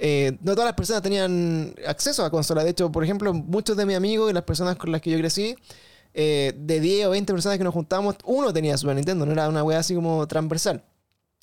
eh, 0.00 0.36
no 0.42 0.52
todas 0.54 0.66
las 0.66 0.74
personas 0.74 1.02
tenían 1.02 1.74
acceso 1.86 2.24
a 2.24 2.30
consola. 2.30 2.64
De 2.64 2.70
hecho, 2.70 2.90
por 2.90 3.04
ejemplo, 3.04 3.32
muchos 3.32 3.76
de 3.76 3.86
mis 3.86 3.96
amigos 3.96 4.30
y 4.30 4.34
las 4.34 4.44
personas 4.44 4.76
con 4.76 4.90
las 4.90 5.00
que 5.00 5.10
yo 5.12 5.18
crecí, 5.18 5.56
eh, 6.14 6.54
de 6.58 6.80
10 6.80 7.06
o 7.06 7.10
20 7.10 7.32
personas 7.32 7.58
que 7.58 7.64
nos 7.64 7.74
juntábamos, 7.74 8.16
uno 8.24 8.52
tenía 8.52 8.76
Super 8.78 8.96
Nintendo, 8.96 9.26
no 9.26 9.32
era 9.32 9.48
una 9.48 9.62
wea 9.62 9.78
así 9.78 9.94
como 9.94 10.26
transversal. 10.26 10.82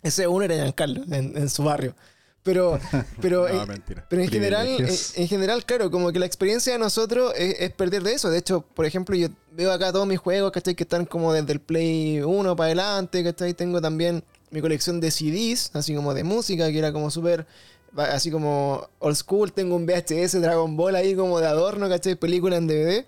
Ese 0.04 0.28
uno 0.28 0.44
era 0.46 0.56
Giancarlo, 0.56 1.04
en, 1.12 1.38
en 1.38 1.50
su 1.50 1.64
barrio. 1.64 1.96
Pero, 2.46 2.80
pero, 3.22 3.50
No, 3.50 3.74
en- 3.74 3.84
pero 4.08 4.22
en 4.22 4.30
general, 4.30 4.68
en, 4.68 4.76
Privilegios. 4.78 5.18
en 5.18 5.28
general, 5.28 5.66
claro, 5.66 5.90
como 5.92 6.12
que 6.14 6.20
la 6.20 6.28
experiencia 6.28 6.72
de 6.74 6.80
nosotros 6.80 7.34
es, 7.36 7.56
es 7.60 7.72
perder 7.72 8.04
de 8.04 8.14
eso. 8.14 8.30
De 8.30 8.38
hecho, 8.38 8.62
por 8.62 8.86
ejemplo, 8.86 9.16
yo 9.16 9.30
veo 9.52 9.72
acá 9.72 9.92
todos 9.92 10.06
mis 10.08 10.20
juegos, 10.20 10.52
¿cachai? 10.52 10.76
Que 10.76 10.84
están 10.84 11.06
como 11.06 11.34
desde 11.34 11.52
el 11.54 11.60
Play 11.60 12.22
1 12.22 12.56
para 12.56 12.68
adelante, 12.68 13.24
¿cachai? 13.24 13.54
Tengo 13.56 13.82
también 13.82 14.24
mi 14.52 14.62
colección 14.62 15.02
de 15.02 15.10
CDs, 15.12 15.72
así 15.74 15.96
como 15.96 16.14
de 16.14 16.24
música, 16.24 16.72
que 16.72 16.78
era 16.78 16.94
como 16.94 17.10
súper, 17.10 17.48
así 17.98 18.30
como 18.30 18.88
old 19.00 19.16
school. 19.18 19.52
Tengo 19.52 19.76
un 19.76 19.88
VHS 19.88 20.40
Dragon 20.40 20.78
Ball 20.78 20.96
ahí 20.96 21.16
como 21.16 21.40
de 21.40 21.48
adorno, 21.48 21.90
¿cachai? 21.90 22.14
Película 22.16 22.58
en 22.58 22.68
DVD. 22.68 23.06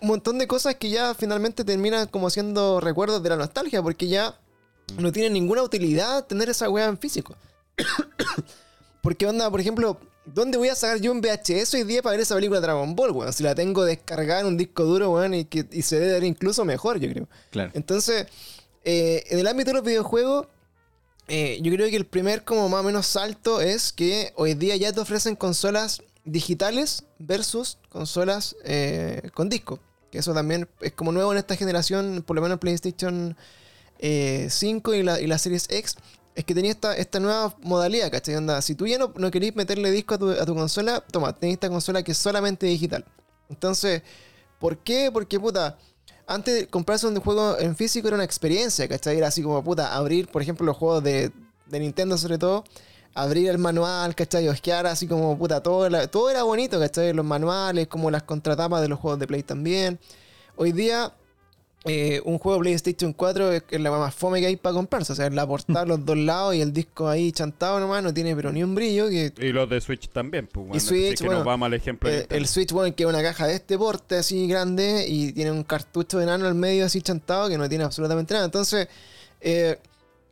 Un 0.00 0.08
montón 0.08 0.38
de 0.38 0.46
cosas 0.46 0.76
que 0.76 0.90
ya 0.90 1.12
finalmente 1.14 1.64
terminan 1.64 2.06
como 2.06 2.30
siendo 2.30 2.78
recuerdos 2.80 3.20
de 3.22 3.30
la 3.30 3.36
nostalgia, 3.36 3.82
porque 3.82 4.06
ya 4.06 4.38
no 4.96 5.10
tiene 5.10 5.28
ninguna 5.28 5.62
utilidad 5.64 6.24
tener 6.26 6.48
esa 6.48 6.70
weá 6.70 6.86
en 6.86 6.96
físico. 6.98 7.34
Porque 9.02 9.26
onda, 9.26 9.50
por 9.50 9.60
ejemplo, 9.60 9.98
¿dónde 10.26 10.58
voy 10.58 10.68
a 10.68 10.74
sacar 10.74 11.00
yo 11.00 11.12
un 11.12 11.20
VHS 11.20 11.74
hoy 11.74 11.84
día 11.84 12.02
para 12.02 12.12
ver 12.12 12.20
esa 12.20 12.34
película 12.34 12.60
Dragon 12.60 12.94
Ball, 12.94 13.12
weón? 13.12 13.32
Si 13.32 13.42
la 13.42 13.54
tengo 13.54 13.84
descargada 13.84 14.40
en 14.40 14.46
un 14.46 14.56
disco 14.56 14.84
duro, 14.84 15.10
weón, 15.12 15.34
y, 15.34 15.44
que, 15.44 15.66
y 15.70 15.82
se 15.82 15.98
debe 15.98 16.12
ver 16.12 16.24
incluso 16.24 16.64
mejor, 16.64 16.98
yo 16.98 17.08
creo. 17.10 17.28
Claro. 17.50 17.70
Entonces, 17.74 18.26
eh, 18.84 19.24
en 19.30 19.38
el 19.38 19.46
ámbito 19.46 19.70
de 19.70 19.74
los 19.74 19.84
videojuegos, 19.84 20.46
eh, 21.28 21.60
yo 21.62 21.72
creo 21.72 21.88
que 21.88 21.96
el 21.96 22.06
primer 22.06 22.42
como 22.42 22.68
más 22.68 22.80
o 22.80 22.82
menos 22.82 23.06
salto 23.06 23.60
es 23.60 23.92
que 23.92 24.32
hoy 24.34 24.54
día 24.54 24.74
ya 24.76 24.92
te 24.92 24.98
ofrecen 24.98 25.36
consolas 25.36 26.02
digitales 26.24 27.04
versus 27.18 27.78
consolas 27.88 28.56
eh, 28.64 29.30
con 29.32 29.48
disco. 29.48 29.78
Que 30.10 30.18
eso 30.18 30.34
también 30.34 30.68
es 30.80 30.92
como 30.92 31.12
nuevo 31.12 31.30
en 31.30 31.38
esta 31.38 31.54
generación, 31.54 32.24
por 32.26 32.34
lo 32.34 32.42
menos 32.42 32.58
PlayStation 32.58 33.36
eh, 34.00 34.48
5 34.50 34.94
y 34.94 35.02
la, 35.04 35.20
y 35.20 35.28
la 35.28 35.38
Series 35.38 35.66
X. 35.70 35.96
Es 36.34 36.44
que 36.44 36.54
tenía 36.54 36.70
esta, 36.70 36.96
esta 36.96 37.18
nueva 37.20 37.54
modalidad, 37.62 38.10
¿cachai? 38.10 38.36
Onda, 38.36 38.62
si 38.62 38.74
tú 38.74 38.86
ya 38.86 38.98
no, 38.98 39.12
no 39.16 39.30
meterle 39.54 39.90
disco 39.90 40.14
a 40.14 40.18
tu, 40.18 40.30
a 40.30 40.46
tu 40.46 40.54
consola, 40.54 41.00
toma, 41.00 41.32
tenés 41.32 41.54
esta 41.54 41.68
consola 41.68 42.02
que 42.02 42.12
es 42.12 42.18
solamente 42.18 42.66
digital. 42.66 43.04
Entonces, 43.48 44.02
¿por 44.58 44.78
qué? 44.78 45.10
Porque, 45.12 45.40
puta, 45.40 45.76
antes 46.26 46.54
de 46.54 46.66
comprarse 46.68 47.06
un 47.08 47.16
juego 47.20 47.58
en 47.58 47.74
físico 47.74 48.06
era 48.06 48.14
una 48.14 48.24
experiencia, 48.24 48.88
¿cachai? 48.88 49.18
Era 49.18 49.26
así 49.26 49.42
como, 49.42 49.62
puta, 49.64 49.94
abrir, 49.94 50.28
por 50.28 50.40
ejemplo, 50.40 50.64
los 50.64 50.76
juegos 50.76 51.02
de, 51.02 51.32
de 51.66 51.80
Nintendo 51.80 52.16
sobre 52.16 52.38
todo, 52.38 52.64
abrir 53.14 53.48
el 53.48 53.58
manual, 53.58 54.14
¿cachai? 54.14 54.48
Osquear 54.48 54.86
así 54.86 55.08
como, 55.08 55.36
puta, 55.36 55.62
todo, 55.62 55.88
todo 56.08 56.30
era 56.30 56.44
bonito, 56.44 56.78
¿cachai? 56.78 57.12
Los 57.12 57.24
manuales, 57.24 57.88
como 57.88 58.10
las 58.10 58.22
contratapas 58.22 58.80
de 58.80 58.88
los 58.88 59.00
juegos 59.00 59.18
de 59.18 59.26
Play 59.26 59.42
también. 59.42 59.98
Hoy 60.56 60.72
día, 60.72 61.12
eh, 61.84 62.20
un 62.24 62.38
juego 62.38 62.58
de 62.58 62.62
PlayStation 62.62 63.14
4 63.14 63.52
es, 63.52 63.62
es 63.70 63.80
la 63.80 63.90
más 63.90 64.14
fome 64.14 64.40
que 64.40 64.46
hay 64.46 64.56
para 64.56 64.74
comprarse, 64.74 65.12
o 65.12 65.16
sea, 65.16 65.30
la 65.30 65.46
portada, 65.46 65.84
los 65.86 66.04
dos 66.04 66.16
lados 66.16 66.54
y 66.54 66.60
el 66.60 66.72
disco 66.72 67.08
ahí 67.08 67.32
chantado 67.32 67.80
nomás, 67.80 68.02
no 68.02 68.12
tiene 68.12 68.36
pero 68.36 68.52
ni 68.52 68.62
un 68.62 68.74
brillo, 68.74 69.08
que 69.08 69.32
Y 69.38 69.52
los 69.52 69.68
de 69.68 69.80
Switch 69.80 70.08
también, 70.10 70.46
pues, 70.46 70.66
bueno, 70.66 70.80
Switch, 70.80 71.14
así 71.14 71.16
que 71.16 71.24
bueno, 71.24 71.38
nos 71.38 71.46
vamos 71.46 71.66
al 71.66 71.74
ejemplo 71.74 72.10
eh, 72.10 72.26
el 72.28 72.46
Switch, 72.46 72.72
bueno, 72.72 72.94
que 72.94 73.04
es 73.04 73.08
una 73.08 73.22
caja 73.22 73.46
de 73.46 73.54
este 73.54 73.78
porte 73.78 74.16
así 74.16 74.46
grande 74.46 75.06
y 75.08 75.32
tiene 75.32 75.52
un 75.52 75.64
cartucho 75.64 76.18
de 76.18 76.26
nano 76.26 76.46
al 76.46 76.54
medio 76.54 76.84
así 76.84 77.00
chantado 77.00 77.48
que 77.48 77.56
no 77.56 77.68
tiene 77.68 77.84
absolutamente 77.84 78.34
nada. 78.34 78.44
Entonces, 78.44 78.86
eh, 79.40 79.78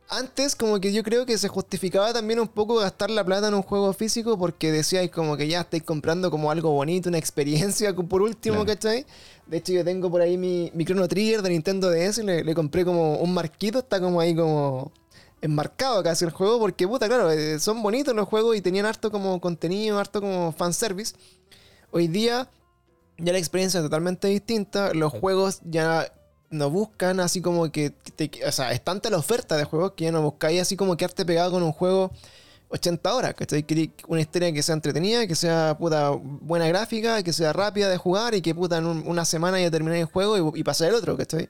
antes 0.09 0.55
como 0.55 0.79
que 0.79 0.91
yo 0.91 1.03
creo 1.03 1.25
que 1.25 1.37
se 1.37 1.47
justificaba 1.47 2.11
también 2.13 2.39
un 2.39 2.47
poco 2.47 2.75
gastar 2.75 3.09
la 3.11 3.23
plata 3.23 3.47
en 3.47 3.53
un 3.53 3.61
juego 3.61 3.93
físico 3.93 4.37
porque 4.37 4.71
decíais 4.71 5.11
como 5.11 5.37
que 5.37 5.47
ya 5.47 5.61
estáis 5.61 5.83
comprando 5.83 6.31
como 6.31 6.49
algo 6.51 6.71
bonito, 6.71 7.09
una 7.09 7.17
experiencia 7.19 7.93
por 8.09 8.21
último, 8.21 8.63
Claro. 8.63 8.67
¿cachai? 8.67 9.05
De 9.45 9.57
hecho 9.57 9.71
yo 9.73 9.83
tengo 9.85 10.09
por 10.09 10.21
ahí 10.21 10.37
mi, 10.37 10.71
mi 10.73 10.85
Chrono 10.85 11.07
Trigger 11.07 11.41
de 11.41 11.49
Nintendo 11.49 11.89
DS 11.89 12.19
y 12.19 12.23
le, 12.23 12.43
le 12.43 12.55
compré 12.55 12.83
como 12.85 13.17
un 13.17 13.33
marquito, 13.33 13.79
está 13.79 13.99
como 13.99 14.19
ahí 14.19 14.35
como 14.35 14.91
enmarcado 15.41 16.03
casi 16.03 16.25
el 16.25 16.31
juego 16.31 16.59
porque 16.59 16.87
puta, 16.87 17.07
claro, 17.07 17.31
eh, 17.31 17.59
son 17.59 17.81
bonitos 17.81 18.13
los 18.15 18.27
juegos 18.27 18.57
y 18.57 18.61
tenían 18.61 18.85
harto 18.85 19.11
como 19.11 19.39
contenido, 19.39 19.99
harto 19.99 20.21
como 20.21 20.51
fanservice. 20.51 21.15
Hoy 21.91 22.07
día 22.07 22.49
ya 23.17 23.31
la 23.33 23.39
experiencia 23.39 23.79
es 23.79 23.83
totalmente 23.85 24.27
distinta. 24.27 24.93
Los 24.93 25.11
juegos 25.13 25.59
ya 25.63 26.11
no 26.49 26.69
buscan 26.69 27.19
así 27.19 27.41
como 27.41 27.71
que. 27.71 27.91
te- 28.15 28.31
o 28.45 28.51
sea, 28.51 28.71
es 28.71 28.83
tanta 28.83 29.09
la 29.09 29.17
oferta 29.17 29.55
de 29.57 29.63
juegos 29.65 29.93
que 29.93 30.05
ya 30.05 30.11
no 30.11 30.21
buscáis 30.21 30.61
así 30.61 30.75
como 30.75 30.97
quedarte 30.97 31.25
pegado 31.25 31.51
con 31.51 31.63
un 31.63 31.71
juego 31.71 32.11
80 32.69 33.13
horas. 33.15 33.33
¿cachai? 33.35 33.65
Una 34.07 34.21
historia 34.21 34.51
que 34.51 34.61
sea 34.63 34.73
entretenida, 34.75 35.27
que 35.27 35.35
sea 35.35 35.75
puta 35.77 36.09
buena 36.11 36.67
gráfica, 36.67 37.21
que 37.23 37.33
sea 37.33 37.53
rápida 37.53 37.89
de 37.89 37.97
jugar 37.97 38.35
y 38.35 38.41
que 38.41 38.53
puta 38.55 38.77
en 38.77 38.85
un- 38.85 39.03
una 39.07 39.25
semana 39.25 39.59
ya 39.59 39.71
termináis 39.71 40.01
el 40.01 40.07
juego 40.11 40.53
y, 40.55 40.59
y 40.59 40.63
pasar 40.63 40.89
el 40.89 40.95
otro. 40.95 41.17
¿cachai? 41.17 41.49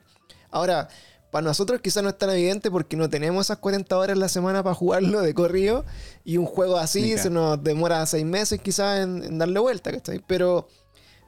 Ahora. 0.51 0.88
Para 1.32 1.44
nosotros 1.46 1.79
quizás 1.79 2.01
no 2.01 2.10
es 2.10 2.18
tan 2.18 2.32
evidente 2.32 2.72
porque 2.72 2.98
no 2.98 3.08
tenemos 3.08 3.46
esas 3.46 3.60
40 3.60 3.96
horas 3.96 4.15
en 4.15 4.20
la 4.20 4.29
semana 4.29 4.63
para 4.63 4.74
jugarlo 4.74 5.22
de 5.22 5.36
corrido 5.36 5.86
y 6.25 6.38
un 6.38 6.48
juego 6.48 6.77
así 6.77 7.20
se 7.20 7.29
nos 7.29 7.63
demora 7.63 8.03
6 8.08 8.25
meses 8.25 8.60
quizás 8.60 9.01
en, 9.01 9.24
en 9.24 9.38
darle 9.38 9.60
vuelta, 9.60 9.91
¿cachai? 9.91 10.24
Pero, 10.25 10.68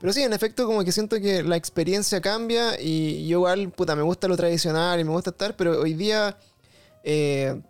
pero 0.02 0.12
sí, 0.12 0.22
en 0.24 0.34
efecto, 0.34 0.66
como 0.66 0.84
que 0.84 0.92
siento 0.92 1.20
que 1.22 1.44
la 1.44 1.56
experiencia 1.56 2.20
cambia 2.20 2.80
y 2.82 3.28
yo 3.28 3.38
igual, 3.38 3.70
puta, 3.72 3.96
me 3.96 4.02
gusta 4.02 4.28
lo 4.28 4.36
tradicional 4.36 5.00
y 5.00 5.04
me 5.04 5.12
gusta 5.12 5.30
estar, 5.30 5.56
pero 5.56 5.80
hoy 5.80 5.94
día, 5.94 6.38
eh, 7.04 7.62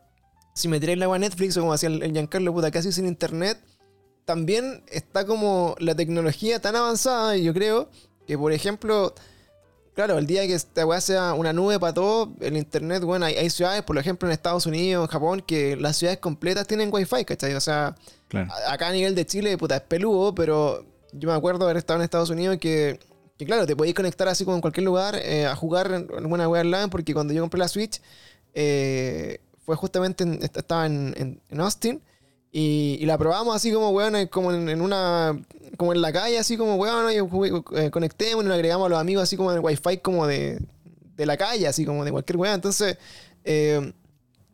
si 0.55 0.67
me 0.67 0.79
tiráis 0.79 0.97
la 0.97 1.05
agua 1.05 1.17
a 1.17 1.19
Netflix 1.19 1.55
o 1.57 1.61
como 1.61 1.73
hacía 1.73 1.89
el, 1.89 2.01
el 2.03 2.11
Giancarlo, 2.13 2.53
puta, 2.53 2.71
casi 2.71 2.91
sin 2.91 3.05
internet, 3.05 3.57
también 4.25 4.83
está 4.89 5.25
como 5.25 5.75
la 5.79 5.93
tecnología 5.95 6.59
tan 6.61 6.75
avanzada, 6.75 7.35
y 7.38 7.43
yo 7.43 7.53
creo, 7.53 7.89
que 8.27 8.38
por 8.38 8.53
ejemplo, 8.53 9.13
claro, 9.93 10.17
el 10.17 10.27
día 10.27 10.45
que 10.47 10.53
esta 10.53 10.85
weá 10.85 11.01
sea 11.01 11.33
una 11.33 11.51
nube 11.53 11.79
para 11.79 11.93
todo, 11.93 12.31
el 12.39 12.55
internet, 12.55 13.03
bueno, 13.03 13.25
hay, 13.25 13.35
hay 13.35 13.50
ciudades, 13.50 13.81
por 13.83 13.97
ejemplo, 13.97 14.27
en 14.29 14.33
Estados 14.33 14.65
Unidos, 14.65 15.05
en 15.05 15.11
Japón, 15.11 15.43
que 15.45 15.75
las 15.75 15.97
ciudades 15.97 16.19
completas 16.19 16.67
tienen 16.67 16.89
wifi, 16.93 17.25
¿cachai? 17.25 17.53
O 17.55 17.61
sea, 17.61 17.95
Claro. 18.27 18.50
a- 18.53 18.73
acá 18.73 18.88
a 18.88 18.91
nivel 18.93 19.15
de 19.15 19.25
Chile, 19.25 19.57
puta, 19.57 19.75
es 19.75 19.81
peludo, 19.81 20.33
pero 20.33 20.85
yo 21.13 21.30
me 21.30 21.36
acuerdo 21.36 21.65
haber 21.65 21.77
estado 21.77 22.00
en 22.00 22.03
Estados 22.03 22.30
Unidos 22.30 22.58
que, 22.60 23.00
que 23.38 23.46
claro, 23.46 23.65
te 23.65 23.75
podéis 23.75 23.96
conectar 23.96 24.27
así 24.27 24.44
como 24.46 24.56
en 24.56 24.62
cualquier 24.62 24.86
lugar 24.86 25.15
eh, 25.15 25.46
a 25.46 25.56
jugar 25.56 25.88
en 25.91 26.08
alguna 26.18 26.48
web 26.48 26.62
online, 26.62 26.88
porque 26.89 27.13
cuando 27.13 27.34
yo 27.34 27.41
compré 27.41 27.60
la 27.60 27.68
Switch, 27.68 28.01
eh, 28.53 29.39
fue 29.65 29.75
justamente, 29.75 30.24
en- 30.24 30.41
est- 30.44 30.58
estaba 30.58 30.86
en, 30.86 31.13
en- 31.18 31.41
en 31.50 31.62
Austin, 31.62 32.01
y, 32.51 32.98
y 33.00 33.06
la 33.06 33.18
probamos 33.18 33.56
así 33.56 33.72
como, 33.72 33.91
weón, 33.91 34.27
como 34.27 34.51
en, 34.51 34.68
en 34.70 34.82
una, 34.82 35.39
como 35.77 35.94
en 35.94 36.01
la 36.01 36.12
calle, 36.12 36.38
así 36.38 36.58
como, 36.58 36.75
weón, 36.75 37.12
y 37.12 37.20
jugué- 37.20 37.63
eh, 37.75 37.89
conectemos 37.91 38.44
y 38.44 38.48
nos 38.48 38.56
agregamos 38.56 38.88
a 38.88 38.89
los 38.89 39.00
amigos 39.00 39.24
así 39.24 39.38
como 39.38 39.51
en 39.51 39.58
el 39.58 39.63
wifi 39.63 39.98
como 40.00 40.27
de, 40.27 40.60
de 41.15 41.25
la 41.25 41.38
calle, 41.38 41.68
así 41.68 41.86
como 41.86 42.03
de 42.03 42.12
cualquier 42.12 42.38
weón, 42.38 42.56
entonces... 42.56 42.98
eh, 43.46 43.94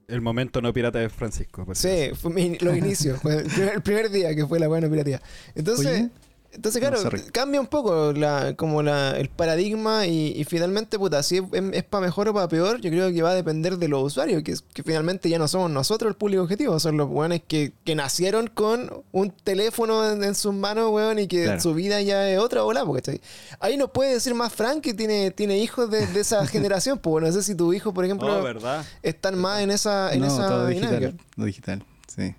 El 0.08 0.22
momento 0.22 0.62
no 0.62 0.72
pirata 0.72 1.00
de 1.00 1.10
Francisco. 1.10 1.66
por 1.66 1.76
Sí, 1.76 1.88
acaso. 1.90 2.16
fue 2.22 2.32
mi- 2.32 2.58
los 2.60 2.78
inicios, 2.78 3.20
fue 3.20 3.38
el 3.38 3.46
primer, 3.50 3.74
el 3.74 3.82
primer 3.82 4.10
día 4.12 4.36
que 4.36 4.46
fue 4.46 4.60
la 4.60 4.68
buena 4.68 4.88
piratía. 4.88 5.22
Entonces, 5.56 5.88
Oye. 5.88 6.10
Entonces 6.58 6.82
claro, 6.82 7.00
cambia 7.32 7.62
un 7.62 7.68
poco 7.68 8.12
la, 8.12 8.54
como 8.58 8.84
la, 8.84 9.12
el 9.12 9.30
paradigma 9.30 10.06
y, 10.08 10.34
y 10.36 10.44
finalmente, 10.44 10.98
puta, 11.00 11.24
si 11.24 11.38
es, 11.38 11.84
para 11.86 12.06
mejor 12.06 12.28
o 12.28 12.34
para 12.34 12.50
peor, 12.50 12.82
yo 12.82 12.90
creo 12.90 13.10
que 13.14 13.22
va 13.22 13.30
a 13.30 13.36
depender 13.36 13.78
de 13.78 13.88
los 13.88 14.04
usuarios, 14.04 14.44
que, 14.44 14.52
es- 14.52 14.64
que 14.74 14.84
finalmente 14.84 15.30
ya 15.30 15.40
no 15.40 15.48
somos 15.48 15.72
nosotros 15.72 16.10
el 16.10 16.16
público 16.18 16.44
objetivo, 16.44 16.78
son 16.82 16.98
los 16.98 17.08
weones 17.10 17.42
que, 17.48 17.72
que 17.86 17.96
nacieron 17.96 18.48
con 18.48 18.92
un 19.14 19.32
teléfono 19.32 20.10
en, 20.12 20.24
en 20.24 20.36
sus 20.36 20.54
manos, 20.54 20.90
weón, 20.92 21.20
y 21.20 21.28
que 21.28 21.44
Claro. 21.46 21.62
su 21.62 21.74
vida 21.74 22.02
ya 22.02 22.30
es 22.30 22.40
otra 22.40 22.64
bola, 22.64 22.84
porque 22.84 23.02
¿cachai? 23.04 23.22
ahí 23.60 23.78
nos 23.78 23.92
puede 23.92 24.14
decir 24.14 24.34
más 24.34 24.52
Frank 24.52 24.82
que 24.82 24.94
tiene, 24.94 25.32
tiene 25.32 25.60
hijos 25.60 25.90
de, 25.90 26.08
de 26.08 26.20
esa 26.20 26.46
generación, 26.48 26.98
pues 26.98 27.24
no 27.24 27.32
sé 27.32 27.44
si 27.44 27.56
tu 27.56 27.72
hijo, 27.74 27.94
por 27.94 28.04
ejemplo, 28.04 28.40
Oh, 28.40 28.44
¿verdad? 28.44 28.84
están 29.04 29.38
más 29.38 29.62
en 29.62 29.72
esa, 29.72 30.12
en 30.12 30.22
no, 30.22 30.26
esa 30.28 30.48
todo 30.50 30.68
dinámica. 30.68 31.00
digital. 31.00 31.26
Lo 31.36 31.46
digital, 31.46 31.86
sí. 32.08 32.36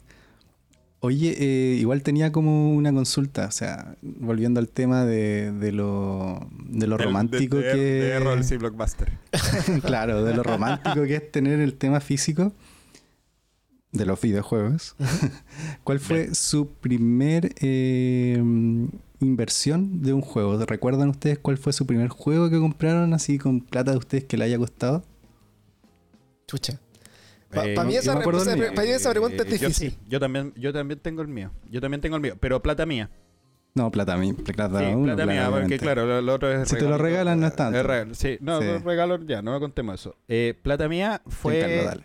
Oye, 1.01 1.37
eh, 1.39 1.77
igual 1.77 2.03
tenía 2.03 2.33
como 2.33 2.73
una 2.75 2.93
consulta, 2.93 3.47
o 3.47 3.51
sea, 3.53 3.95
volviendo 4.03 4.59
al 4.59 4.69
tema 4.69 5.05
de, 5.05 5.53
de 5.53 5.71
lo, 5.71 6.49
de 6.69 6.89
lo 6.89 6.97
Del- 6.97 7.07
romántico 7.07 7.57
de, 7.59 7.63
de- 7.63 7.73
que... 7.73 7.79
De 7.79 8.19
Rolls 8.21 8.51
y 8.51 8.57
Blockbuster. 8.57 9.13
claro, 9.85 10.25
de 10.25 10.35
lo 10.35 10.43
romántico 10.43 11.03
que 11.05 11.15
es 11.17 11.31
tener 11.31 11.61
el 11.61 11.75
tema 11.75 12.01
físico 12.01 12.53
de 13.93 14.07
los 14.07 14.21
videojuegos. 14.21 14.97
¿Cuál 15.85 16.01
fue 16.01 16.35
su 16.35 16.69
primer 16.69 17.55
eh, 17.61 18.43
inversión 19.21 20.03
de 20.03 20.13
un 20.13 20.21
juego? 20.21 20.59
¿Recuerdan 20.67 21.11
ustedes 21.11 21.39
cuál 21.39 21.59
fue 21.59 21.73
su 21.73 21.87
primer 21.87 22.09
juego 22.09 22.51
que 22.51 22.59
compraron 22.59 23.15
así 23.15 23.39
con 23.39 23.61
plata 23.61 23.93
de 23.93 23.99
ustedes 23.99 24.25
que 24.25 24.37
le 24.37 24.45
haya 24.47 24.59
costado? 24.59 25.05
Chucha. 26.49 26.81
Pa- 27.51 27.67
Eh, 27.67 27.75
pa' 27.75 27.85
mí 27.85 27.95
no- 27.95 27.99
esa 28.01 28.13
mío. 28.13 28.19
pa' 28.19 28.25
pregunta 28.29 28.51
es 28.51 29.49
Eh, 29.49 29.59
yo 29.59 29.69
difícil. 29.69 29.91
sí, 29.93 29.99
Yo, 30.07 30.21
también, 30.21 30.53
yo 30.57 30.73
también 30.73 31.01
tengo 31.01 31.23
el 31.23 31.29
mío. 31.29 31.51
Yo 31.71 31.81
también 31.81 32.01
tengo 32.01 32.17
el 32.17 32.23
mío. 32.23 32.37
Pero 32.39 32.61
plata 32.63 32.85
mía. 32.87 33.11
No, 33.75 33.91
plata, 33.91 34.17
mi, 34.17 34.33
plata 34.33 34.79
Sí, 34.81 34.87
uno, 34.87 35.15
plata 35.15 35.27
mía, 35.27 35.49
porque 35.51 35.79
claro, 35.79 36.05
lo, 36.05 36.21
lo 36.21 36.35
otro 36.35 36.51
es 36.51 36.69
Si 36.69 36.77
te 36.77 36.83
lo 36.83 36.99
regalan, 36.99 37.39
no 37.41 37.47
es 37.47 37.55
tanto. 37.55 37.81
regalo, 37.83 38.15
sí, 38.15 38.37
no, 38.41 38.61
Sí. 38.61 38.67
regalo 38.85 39.25
ya, 39.25 39.41
no 39.41 39.53
me 39.53 39.61
contemos 39.61 40.01
eso. 40.01 40.17
Eh, 40.27 40.59
plata 40.63 40.89
mía 40.89 41.23
fue. 41.27 41.85
Dale. 41.85 42.03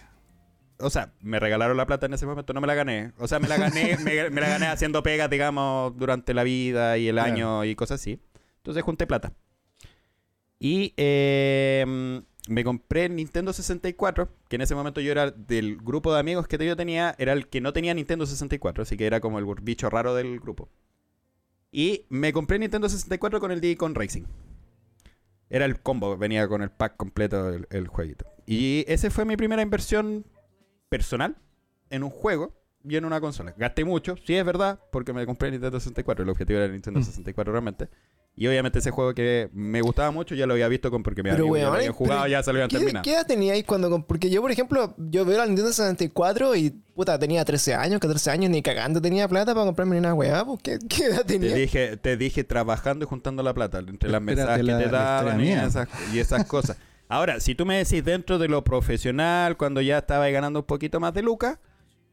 O 0.80 0.90
sea, 0.90 1.14
me 1.22 1.40
regalaron 1.40 1.76
la 1.78 1.86
plata 1.88 2.06
en 2.06 2.14
ese 2.14 2.26
momento, 2.26 2.54
no 2.54 2.62
me 2.62 2.68
la 2.68 2.76
gané. 2.76 3.14
O 3.18 3.28
sea, 3.28 3.40
me 3.40 3.48
la 3.48 3.58
gané, 3.58 3.98
me, 4.04 4.30
me 4.30 4.42
la 4.42 4.50
gané 4.50 4.68
haciendo 4.68 5.02
pegas, 5.02 5.30
digamos, 5.30 5.98
durante 5.98 6.34
la 6.34 6.44
vida 6.44 6.98
y 6.98 7.08
el 7.08 7.16
Claro. 7.16 7.32
año 7.32 7.66
y 7.66 7.76
cosas 7.76 8.00
así. 8.02 8.20
Entonces 8.58 8.84
junté 8.84 9.08
plata. 9.08 9.34
Y 10.60 10.94
eh, 10.98 12.22
me 12.48 12.64
compré 12.64 13.06
el 13.06 13.16
Nintendo 13.16 13.54
64, 13.54 14.30
que 14.50 14.56
en 14.58 14.62
ese 14.62 14.76
momento 14.76 15.00
yo 15.02 15.12
era 15.12 15.32
del 15.32 15.78
grupo 15.78 16.14
de 16.14 16.20
amigos 16.20 16.48
que 16.48 16.64
yo 16.64 16.76
tenía, 16.76 17.16
era 17.18 17.34
el 17.34 17.48
que 17.48 17.62
no 17.62 17.74
tenía 17.74 17.94
Nintendo 17.94 18.26
64, 18.26 18.84
así 18.84 18.98
que 18.98 19.06
era 19.06 19.22
como 19.22 19.40
el 19.40 19.46
bicho 19.62 19.90
raro 19.90 20.14
del 20.14 20.40
grupo. 20.40 20.70
Y 21.72 22.06
me 22.10 22.34
compré 22.34 22.60
Nintendo 22.60 22.88
64 22.90 23.40
con 23.40 23.52
el 23.52 23.62
Diddy 23.62 23.76
Con 23.76 23.96
Racing. 23.96 24.24
Era 25.50 25.66
el 25.66 25.80
combo, 25.80 26.18
venía 26.18 26.48
con 26.48 26.62
el 26.62 26.70
pack 26.70 26.98
completo 26.98 27.50
el, 27.50 27.68
el 27.70 27.88
jueguito. 27.88 28.26
Y 28.46 28.84
ese 28.88 29.10
fue 29.10 29.26
mi 29.26 29.38
primera 29.38 29.62
inversión 29.62 30.26
personal 30.90 31.38
en 31.90 32.04
un 32.04 32.10
juego 32.10 32.54
y 32.84 32.98
en 32.98 33.06
una 33.06 33.22
consola. 33.22 33.54
Gasté 33.58 33.86
mucho, 33.86 34.18
sí 34.18 34.36
es 34.36 34.46
verdad, 34.46 34.80
porque 34.92 35.14
me 35.14 35.26
compré 35.26 35.48
el 35.48 35.54
Nintendo 35.54 35.80
64. 35.80 36.24
El 36.24 36.30
objetivo 36.30 36.58
era 36.58 36.66
el 36.66 36.74
Nintendo 36.74 37.00
Mm. 37.00 37.04
64 37.04 37.52
realmente. 37.54 37.88
Y 38.36 38.48
obviamente 38.48 38.80
ese 38.80 38.90
juego 38.90 39.14
que 39.14 39.50
me 39.54 39.82
gustaba 39.82 40.10
mucho 40.10 40.34
ya 40.34 40.48
lo 40.48 40.54
había 40.54 40.68
visto 40.68 40.90
con 40.90 41.04
porque 41.04 41.22
Pero, 41.22 41.46
weón, 41.46 41.76
había 41.76 41.92
jugado, 41.92 42.26
ya 42.26 42.42
se 42.42 42.52
lo 42.52 42.58
habían 42.58 42.70
¿Qué, 42.70 42.78
terminado. 42.78 43.04
¿Qué 43.04 43.14
edad 43.14 43.28
teníais 43.28 43.64
cuando.? 43.64 44.06
Porque 44.08 44.32
yo, 44.32 44.42
por 44.42 44.50
ejemplo, 44.52 44.96
yo 44.98 45.24
veo 45.24 45.38
la 45.38 45.46
Nintendo 45.46 45.72
64 45.72 46.56
y 46.56 46.72
puta, 46.96 47.20
tenía 47.20 47.46
13 47.46 47.76
años, 47.76 48.00
14 48.00 48.32
años, 48.32 48.50
ni 48.50 48.64
cagando 48.64 49.00
tenía 49.00 49.28
plata 49.28 49.54
para 49.54 49.68
comprarme 49.68 49.94
ni 49.96 50.00
una 50.00 50.16
weá. 50.16 50.44
Pues, 50.44 50.60
¿qué, 50.64 50.80
¿Qué 50.90 51.06
edad 51.06 51.18
Te 51.26 51.38
tenía? 51.38 51.54
dije, 51.54 51.96
te 51.98 52.18
dije 52.18 52.44
trabajando 52.44 53.06
y 53.06 53.08
juntando 53.08 53.44
la 53.44 53.54
plata 53.54 53.78
entre 53.80 54.10
las 54.10 54.20
Espérate 54.20 54.36
mensajes 54.36 54.66
que 54.66 54.72
la- 54.72 54.78
te 54.80 54.90
daban 54.90 55.40
y 55.40 55.44
mía. 55.44 55.66
esas, 55.66 55.88
y 56.12 56.18
esas 56.20 56.46
cosas. 56.46 56.78
Ahora, 57.10 57.40
si 57.40 57.54
tú 57.54 57.68
me 57.68 57.78
decís 57.78 58.04
dentro 58.04 58.40
de 58.40 58.48
lo 58.48 58.64
profesional, 58.64 59.58
cuando 59.58 59.80
ya 59.82 60.00
estaba 60.00 60.28
ganando 60.30 60.62
un 60.62 60.66
poquito 60.66 61.00
más 61.00 61.14
de 61.14 61.22
lucas, 61.22 61.60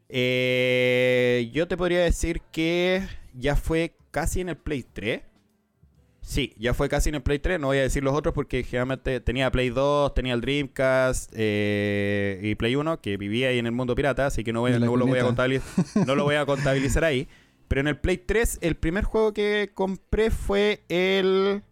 eh, 0.07 1.49
yo 1.53 1.67
te 1.67 1.77
podría 1.77 2.01
decir 2.01 2.41
que 2.51 3.07
ya 3.33 3.55
fue 3.55 3.95
casi 4.11 4.41
en 4.41 4.49
el 4.49 4.57
Play 4.57 4.85
3. 4.93 5.21
Sí, 6.21 6.53
ya 6.57 6.73
fue 6.73 6.87
casi 6.87 7.09
en 7.09 7.15
el 7.15 7.23
Play 7.23 7.39
3. 7.39 7.59
No 7.59 7.67
voy 7.67 7.79
a 7.79 7.81
decir 7.81 8.03
los 8.03 8.13
otros 8.13 8.33
porque 8.33 8.63
generalmente 8.63 9.19
tenía 9.19 9.51
Play 9.51 9.69
2, 9.69 10.13
tenía 10.13 10.33
el 10.33 10.41
Dreamcast 10.41 11.33
eh, 11.35 12.39
y 12.43 12.55
Play 12.55 12.75
1, 12.75 13.01
que 13.01 13.17
vivía 13.17 13.49
ahí 13.49 13.57
en 13.57 13.65
el 13.65 13.71
mundo 13.71 13.95
pirata, 13.95 14.27
así 14.27 14.43
que 14.43 14.53
no, 14.53 14.61
voy, 14.61 14.71
no 14.71 14.95
lo 14.95 15.07
voy 15.07 15.19
a 15.19 15.23
contabilizar, 15.23 15.85
no 16.07 16.15
lo 16.15 16.23
voy 16.23 16.35
a 16.35 16.45
contabilizar 16.45 17.03
ahí. 17.03 17.27
Pero 17.67 17.81
en 17.81 17.87
el 17.87 17.97
Play 17.99 18.17
3, 18.17 18.59
el 18.61 18.75
primer 18.75 19.03
juego 19.03 19.33
que 19.33 19.71
compré 19.73 20.29
fue 20.29 20.83
el. 20.89 21.63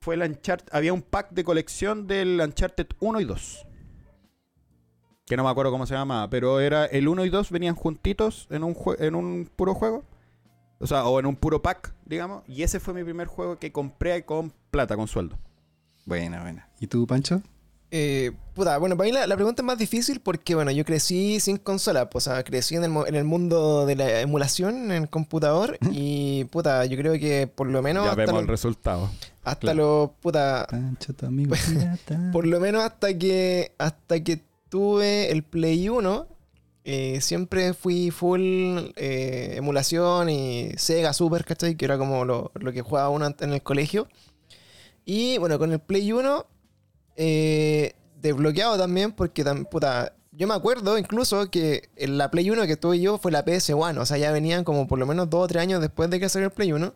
Fue 0.00 0.14
el 0.14 0.22
Uncharted. 0.22 0.72
Había 0.72 0.92
un 0.92 1.02
pack 1.02 1.32
de 1.32 1.44
colección 1.44 2.06
del 2.06 2.40
Uncharted 2.40 2.86
1 3.00 3.20
y 3.20 3.24
2. 3.24 3.66
Que 5.26 5.36
no 5.36 5.44
me 5.44 5.50
acuerdo 5.50 5.72
cómo 5.72 5.86
se 5.86 5.94
llamaba. 5.94 6.30
Pero 6.30 6.60
era 6.60 6.86
el 6.86 7.08
1 7.08 7.26
y 7.26 7.30
2 7.30 7.50
venían 7.50 7.74
juntitos 7.74 8.46
en 8.50 8.64
un, 8.64 8.76
en 8.98 9.14
un 9.14 9.50
puro 9.54 9.74
juego. 9.74 10.04
O 10.80 10.86
sea, 10.86 11.04
o 11.04 11.20
en 11.20 11.26
un 11.26 11.36
puro 11.36 11.60
pack, 11.60 11.92
digamos. 12.06 12.42
Y 12.48 12.62
ese 12.62 12.80
fue 12.80 12.94
mi 12.94 13.04
primer 13.04 13.26
juego 13.26 13.58
que 13.58 13.70
compré 13.70 14.24
con 14.24 14.52
plata, 14.70 14.96
con 14.96 15.06
sueldo. 15.06 15.38
Buena, 16.06 16.40
buena. 16.40 16.68
¿Y 16.80 16.86
tú, 16.86 17.06
Pancho? 17.06 17.42
Eh, 17.90 18.32
puta, 18.54 18.78
bueno, 18.78 18.96
para 18.96 19.08
mí 19.08 19.12
la, 19.12 19.26
la 19.26 19.34
pregunta 19.34 19.62
es 19.62 19.66
más 19.66 19.76
difícil 19.76 20.20
porque, 20.20 20.54
bueno, 20.54 20.70
yo 20.70 20.84
crecí 20.84 21.40
sin 21.40 21.56
consola, 21.58 22.08
pues, 22.08 22.26
o 22.28 22.30
sea, 22.30 22.44
crecí 22.44 22.76
en 22.76 22.84
el, 22.84 22.92
en 23.08 23.14
el 23.14 23.24
mundo 23.24 23.84
de 23.84 23.96
la 23.96 24.20
emulación 24.20 24.90
en 24.90 25.02
el 25.02 25.10
computador 25.10 25.76
y, 25.90 26.44
puta, 26.44 26.86
yo 26.86 26.96
creo 26.96 27.14
que 27.14 27.46
por 27.46 27.66
lo 27.66 27.82
menos 27.82 28.04
ya 28.04 28.10
hasta, 28.10 28.22
vemos 28.22 28.34
los, 28.34 28.42
el 28.42 28.48
resultado. 28.48 29.10
hasta 29.42 29.60
claro. 29.60 29.78
los, 29.78 30.10
puta, 30.20 30.66
Pancho, 30.70 31.12
tu 31.14 31.26
amigo. 31.26 31.54
Pues, 32.06 32.18
por 32.32 32.46
lo 32.46 32.60
menos 32.60 32.84
hasta 32.84 33.18
que, 33.18 33.72
hasta 33.76 34.22
que 34.22 34.40
tuve 34.68 35.32
el 35.32 35.42
Play 35.42 35.88
1, 35.88 36.26
eh, 36.84 37.20
siempre 37.20 37.74
fui 37.74 38.10
full 38.10 38.40
eh, 38.96 39.54
emulación 39.56 40.30
y 40.30 40.70
Sega 40.76 41.12
Super, 41.12 41.44
¿cachai? 41.44 41.76
Que 41.76 41.84
era 41.84 41.98
como 41.98 42.24
lo, 42.24 42.52
lo 42.54 42.72
que 42.72 42.82
jugaba 42.82 43.10
uno 43.10 43.34
en 43.38 43.52
el 43.52 43.62
colegio. 43.62 44.08
Y 45.04 45.38
bueno, 45.38 45.58
con 45.58 45.72
el 45.72 45.80
Play 45.80 46.12
1, 46.12 46.46
eh, 47.16 47.94
desbloqueado 48.20 48.78
también, 48.78 49.12
porque 49.12 49.44
puta, 49.70 50.14
yo 50.32 50.46
me 50.46 50.54
acuerdo 50.54 50.96
incluso 50.96 51.50
que 51.50 51.88
la 51.96 52.30
Play 52.30 52.50
1 52.50 52.66
que 52.66 52.76
tuve 52.76 53.00
yo 53.00 53.18
fue 53.18 53.32
la 53.32 53.44
PS1, 53.44 53.98
o 53.98 54.06
sea, 54.06 54.18
ya 54.18 54.32
venían 54.32 54.64
como 54.64 54.86
por 54.86 54.98
lo 54.98 55.06
menos 55.06 55.28
2 55.28 55.44
o 55.44 55.48
3 55.48 55.62
años 55.62 55.80
después 55.80 56.08
de 56.10 56.20
que 56.20 56.28
salió 56.28 56.46
el 56.46 56.52
Play 56.52 56.72
1. 56.72 56.94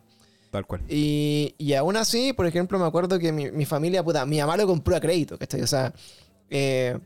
Tal 0.51 0.65
cual. 0.65 0.81
Y, 0.87 1.53
y 1.57 1.73
aún 1.73 1.97
así, 1.97 2.33
por 2.33 2.47
ejemplo, 2.47 2.79
me 2.79 2.85
acuerdo 2.85 3.19
que 3.19 3.31
mi, 3.31 3.51
mi 3.51 3.65
familia, 3.65 4.03
puta, 4.03 4.25
mi 4.25 4.39
mamá 4.39 4.57
lo 4.57 4.65
compró 4.65 4.95
a 4.95 5.01
crédito, 5.01 5.37
¿cachai? 5.37 5.61
O 5.61 5.67
sea, 5.67 5.93
eh, 6.49 6.97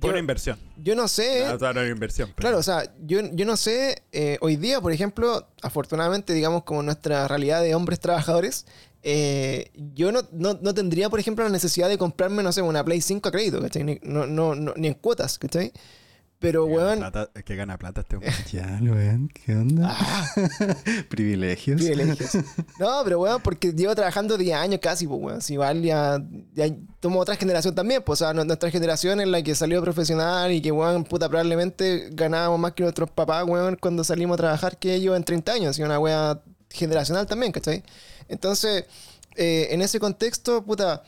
Fue 0.00 0.10
yo, 0.10 0.16
inversión. 0.18 0.58
yo 0.76 0.94
no 0.94 1.08
sé. 1.08 1.42
O 1.48 1.58
sea, 1.58 1.72
no 1.72 1.80
era 1.80 1.88
inversión. 1.90 2.28
pero- 2.34 2.40
Claro, 2.42 2.58
o 2.58 2.62
sea, 2.62 2.92
yo, 3.04 3.20
yo 3.32 3.44
no 3.46 3.56
sé, 3.56 4.02
eh, 4.12 4.38
hoy 4.40 4.56
día, 4.56 4.80
por 4.80 4.92
ejemplo, 4.92 5.48
afortunadamente, 5.62 6.32
digamos, 6.32 6.64
como 6.64 6.82
nuestra 6.82 7.26
realidad 7.28 7.62
de 7.62 7.74
hombres 7.74 7.98
trabajadores, 8.00 8.66
eh, 9.02 9.70
yo 9.94 10.10
no, 10.12 10.22
no, 10.32 10.58
no 10.60 10.74
tendría, 10.74 11.08
por 11.08 11.20
ejemplo, 11.20 11.44
la 11.44 11.50
necesidad 11.50 11.88
de 11.88 11.98
comprarme, 11.98 12.42
no 12.42 12.52
sé, 12.52 12.62
una 12.62 12.84
Play 12.84 13.00
5 13.00 13.28
a 13.28 13.32
crédito, 13.32 13.60
¿cachai? 13.60 13.84
Ni, 13.84 13.98
no, 14.02 14.26
no, 14.26 14.54
no- 14.54 14.74
ni 14.76 14.88
en 14.88 14.94
cuotas, 14.94 15.38
¿cachai? 15.38 15.72
Pero, 16.40 16.66
Que 16.66 16.70
gana 16.72 16.84
weón, 16.86 16.98
plata- 17.00 17.30
es 17.34 17.44
que 17.44 17.56
gana 17.56 17.78
plata 17.78 18.00
este 18.02 18.14
hombre. 18.16 18.32
Ya, 18.52 18.78
ven. 18.80 19.28
¿Qué 19.28 19.56
onda? 19.56 19.88
ah, 19.90 20.26
Privilegios. 21.08 21.80
privilegios. 21.80 22.30
No, 22.78 23.00
pero 23.04 23.20
weón, 23.20 23.42
porque 23.42 23.72
llevo 23.72 23.94
trabajando 23.94 24.38
10 24.38 24.56
años 24.56 24.80
casi, 24.80 25.06
pues 25.06 25.20
weón. 25.20 25.42
Si 25.42 25.54
igual 25.54 25.82
ya, 25.82 26.22
ya 26.54 26.68
tomo 27.00 27.18
otra 27.20 27.34
generación 27.36 27.74
también, 27.74 28.02
pues, 28.04 28.22
o 28.22 28.24
sea, 28.24 28.34
nu- 28.34 28.44
nuestra 28.44 28.70
generación 28.70 29.20
en 29.20 29.32
la 29.32 29.42
que 29.42 29.54
salió 29.54 29.82
profesional 29.82 30.52
y 30.52 30.60
que, 30.62 30.70
weón, 30.70 31.04
puta, 31.04 31.28
probablemente 31.28 32.08
ganábamos 32.12 32.60
más 32.60 32.72
que 32.72 32.84
nuestros 32.84 33.10
papás, 33.10 33.44
weón, 33.46 33.76
cuando 33.80 34.04
salimos 34.04 34.34
a 34.34 34.38
trabajar 34.38 34.78
que 34.78 34.94
ellos 34.94 35.16
en 35.16 35.24
30 35.24 35.52
años. 35.52 35.78
Y 35.78 35.82
una 35.82 35.98
weá 35.98 36.40
generacional 36.70 37.26
también, 37.26 37.50
¿cachai? 37.50 37.82
Entonces, 38.28 38.84
eh, 39.34 39.68
en 39.70 39.82
ese 39.82 39.98
contexto, 39.98 40.64
puta. 40.64 41.02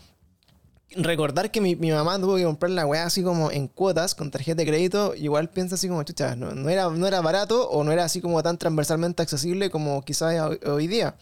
Recordar 0.96 1.50
que 1.50 1.60
mi, 1.60 1.76
mi 1.76 1.92
mamá 1.92 2.18
tuvo 2.18 2.36
que 2.36 2.44
comprar 2.44 2.70
la 2.72 2.84
weá 2.84 3.04
así 3.04 3.22
como 3.22 3.50
en 3.50 3.68
cuotas 3.68 4.14
con 4.14 4.30
tarjeta 4.30 4.56
de 4.56 4.66
crédito, 4.66 5.14
igual 5.14 5.48
piensa 5.48 5.76
así 5.76 5.88
como, 5.88 6.02
chucha, 6.02 6.34
no, 6.34 6.52
no 6.52 6.68
era, 6.68 6.88
no 6.90 7.06
era 7.06 7.20
barato 7.20 7.68
o 7.68 7.84
no 7.84 7.92
era 7.92 8.04
así 8.04 8.20
como 8.20 8.42
tan 8.42 8.58
transversalmente 8.58 9.22
accesible 9.22 9.70
como 9.70 10.02
quizás 10.02 10.40
hoy, 10.40 10.58
hoy 10.66 10.86
día. 10.88 11.14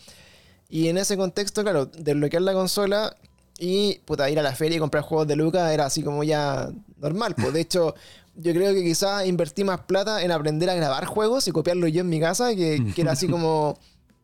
Y 0.70 0.88
en 0.88 0.98
ese 0.98 1.16
contexto, 1.16 1.62
claro, 1.62 1.86
desbloquear 1.86 2.42
la 2.42 2.52
consola 2.54 3.14
y 3.58 3.98
puta, 4.04 4.30
ir 4.30 4.38
a 4.38 4.42
la 4.42 4.54
feria 4.54 4.76
y 4.76 4.80
comprar 4.80 5.02
juegos 5.02 5.26
de 5.26 5.36
Lucas 5.36 5.72
era 5.72 5.86
así 5.86 6.02
como 6.02 6.22
ya 6.24 6.70
normal. 6.98 7.34
Pues 7.34 7.52
de 7.52 7.60
hecho, 7.60 7.94
yo 8.36 8.52
creo 8.52 8.72
que 8.72 8.84
quizás 8.84 9.26
invertí 9.26 9.64
más 9.64 9.80
plata 9.80 10.22
en 10.22 10.30
aprender 10.30 10.70
a 10.70 10.74
grabar 10.74 11.06
juegos 11.06 11.48
y 11.48 11.50
copiarlos 11.50 11.92
yo 11.92 12.02
en 12.02 12.08
mi 12.08 12.20
casa, 12.20 12.54
que, 12.54 12.92
que 12.94 13.02
era 13.02 13.12
así 13.12 13.26
como, 13.26 13.78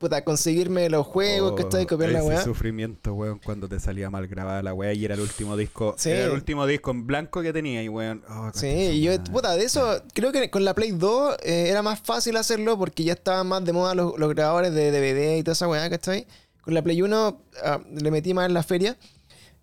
puta, 0.05 0.23
conseguirme 0.23 0.90
los 0.90 1.07
juegos, 1.07 1.53
Oh, 1.53 1.55
que 1.55 1.62
estoy 1.62 1.87
copiar 1.87 2.11
la 2.11 2.23
weá. 2.23 2.43
sufrimiento, 2.45 3.14
weón, 3.14 3.40
cuando 3.43 3.69
te 3.69 3.81
salía 3.81 4.11
mal 4.11 4.27
grabada 4.27 4.62
la 4.62 4.75
weá 4.75 4.93
y 4.93 5.05
era 5.05 5.14
el 5.14 5.21
último 5.21 5.57
disco. 5.57 5.95
Sí. 5.97 6.11
Era 6.11 6.27
el 6.27 6.33
último 6.33 6.67
disco 6.67 6.90
en 6.90 7.07
blanco 7.07 7.40
que 7.40 7.53
tenía 7.53 7.83
y 7.83 7.88
weón. 7.88 8.23
oh, 8.29 8.51
Sí, 8.53 8.67
y 8.69 9.01
yo, 9.03 9.12
puta, 9.25 9.57
de 9.57 9.64
eso, 9.64 10.03
creo 10.12 10.31
que 10.31 10.51
con 10.51 10.64
la 10.64 10.75
Play 10.75 10.90
2 10.93 11.37
eh, 11.43 11.69
era 11.71 11.81
más 11.83 12.01
fácil 12.01 12.37
hacerlo 12.37 12.77
porque 12.77 13.03
ya 13.05 13.14
estaban 13.14 13.47
más 13.47 13.64
de 13.64 13.73
moda 13.73 13.95
los, 13.95 14.19
los 14.19 14.29
grabadores 14.35 14.75
de 14.75 14.90
DVD 14.90 15.38
y 15.38 15.43
toda 15.43 15.53
esa 15.55 15.69
weá, 15.69 15.88
¿cachai? 15.88 16.27
Con 16.61 16.75
la 16.75 16.83
Play 16.83 17.01
1 17.01 17.40
ah, 17.64 17.81
le 17.90 18.11
metí 18.11 18.35
más 18.35 18.47
en 18.47 18.53
la 18.55 18.62
feria. 18.62 18.99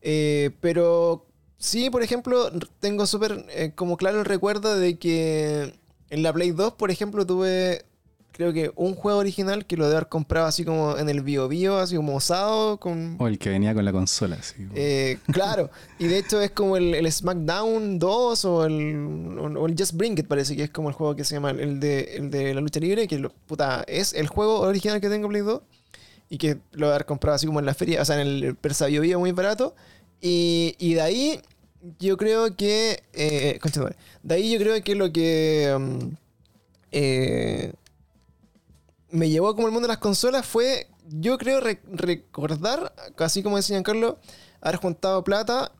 Eh, 0.01 0.49
pero 0.60 1.27
sí, 1.58 1.89
por 1.91 2.01
ejemplo, 2.01 2.49
tengo 2.80 3.06
súper 3.06 3.45
eh, 3.49 3.73
como 3.75 3.97
claro 3.97 4.19
el 4.19 4.25
recuerdo 4.25 4.75
de 4.75 4.97
que 4.97 5.73
en 6.10 6.23
la 6.23 6.34
Play 6.34 6.51
2, 6.51 6.73
por 6.73 6.89
ejemplo, 6.89 7.25
tuve 7.25 7.86
creo 8.31 8.53
que 8.53 8.71
un 8.75 8.95
juego 8.95 9.19
original 9.19 9.65
que 9.65 9.77
lo 9.77 9.87
de 9.87 9.95
haber 9.95 10.07
comprado 10.07 10.47
así 10.47 10.63
como 10.63 10.97
en 10.97 11.09
el 11.09 11.21
Bio 11.21 11.47
Bio, 11.47 11.77
así 11.77 11.95
como 11.95 12.15
usado, 12.15 12.77
con... 12.77 13.17
O 13.19 13.27
el 13.27 13.37
que 13.37 13.49
venía 13.49 13.73
con 13.73 13.85
la 13.85 13.91
consola. 13.91 14.37
así. 14.39 14.67
Eh, 14.75 15.17
claro, 15.31 15.69
y 15.99 16.07
de 16.07 16.19
hecho 16.19 16.41
es 16.41 16.51
como 16.51 16.77
el, 16.77 16.93
el 16.95 17.11
SmackDown 17.11 17.99
2 17.99 18.45
o 18.45 18.65
el, 18.65 19.37
o 19.57 19.67
el 19.67 19.75
Just 19.77 19.93
Bring 19.93 20.17
It, 20.17 20.27
parece 20.27 20.55
que 20.55 20.63
es 20.63 20.69
como 20.69 20.89
el 20.89 20.95
juego 20.95 21.15
que 21.15 21.23
se 21.23 21.35
llama 21.35 21.51
el 21.51 21.79
de, 21.79 22.15
el 22.15 22.31
de 22.31 22.53
la 22.53 22.61
lucha 22.61 22.79
libre, 22.79 23.07
que 23.07 23.29
puta, 23.45 23.83
es 23.87 24.13
el 24.13 24.27
juego 24.27 24.61
original 24.61 25.01
que 25.01 25.09
tengo 25.09 25.25
en 25.25 25.31
Play 25.31 25.41
2 25.41 25.61
y 26.29 26.37
que 26.37 26.57
lo 26.71 26.87
he 26.87 26.89
haber 26.91 27.05
comprado 27.05 27.35
así 27.35 27.45
como 27.45 27.59
en 27.59 27.65
la 27.65 27.73
feria, 27.73 28.01
o 28.01 28.05
sea, 28.05 28.21
en 28.21 28.27
el 28.27 28.55
Persa 28.55 28.87
Bio 28.87 29.01
Bio 29.01 29.19
muy 29.19 29.33
barato. 29.33 29.75
Y, 30.21 30.75
y 30.79 30.93
de 30.93 31.01
ahí 31.01 31.41
yo 31.99 32.15
creo 32.17 32.55
que, 32.55 33.03
eh, 33.13 33.59
de 34.23 34.35
ahí 34.35 34.51
yo 34.51 34.59
creo 34.59 34.81
que 34.83 34.95
lo 34.95 35.11
que 35.11 35.75
mm, 35.77 36.07
eh, 36.91 37.40
me 39.21 39.29
llevó 39.29 39.53
como 39.55 39.67
el 39.67 39.73
mundo 39.73 39.88
de 39.88 39.93
las 39.93 39.99
consolas 39.99 40.45
fue, 40.47 40.88
yo 41.10 41.38
creo, 41.38 41.60
re- 41.60 41.79
recordar, 41.91 42.91
así 43.19 43.43
como 43.43 43.57
decía 43.57 43.81
Carlos, 43.84 44.15
haber 44.62 44.77
juntado 44.77 45.23
plata 45.23 45.71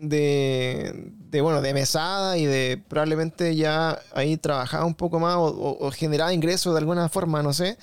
de, 0.00 1.12
de, 1.30 1.40
bueno, 1.40 1.60
de 1.60 1.74
mesada 1.74 2.38
y 2.38 2.46
de 2.46 2.82
probablemente 2.88 3.54
ya 3.56 4.00
ahí 4.14 4.36
trabajaba 4.36 4.84
un 4.86 4.94
poco 4.94 5.18
más 5.20 5.36
o, 5.36 5.44
o- 5.46 5.86
o 5.86 5.90
generaba 5.90 6.32
ingresos 6.32 6.72
de 6.72 6.78
alguna 6.78 7.08
forma, 7.08 7.42
no 7.42 7.52
sé. 7.52 7.76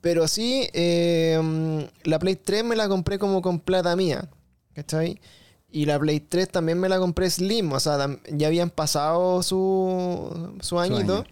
Pero 0.00 0.26
sí, 0.28 0.68
eh, 0.72 1.88
la 2.04 2.18
Play 2.18 2.36
3 2.36 2.64
me 2.64 2.76
la 2.76 2.88
compré 2.88 3.18
como 3.18 3.42
con 3.42 3.60
plata 3.60 3.94
mía, 3.96 4.28
¿cachai? 4.74 5.20
Y 5.70 5.84
la 5.86 5.98
Play 5.98 6.20
3 6.20 6.48
también 6.48 6.78
me 6.80 6.88
la 6.88 6.98
compré 6.98 7.28
Slim, 7.28 7.72
o 7.72 7.80
sea, 7.80 8.08
ya 8.32 8.46
habían 8.46 8.70
pasado 8.70 9.42
su, 9.42 10.56
su 10.60 10.78
añito. 10.80 11.14
año. 11.18 11.26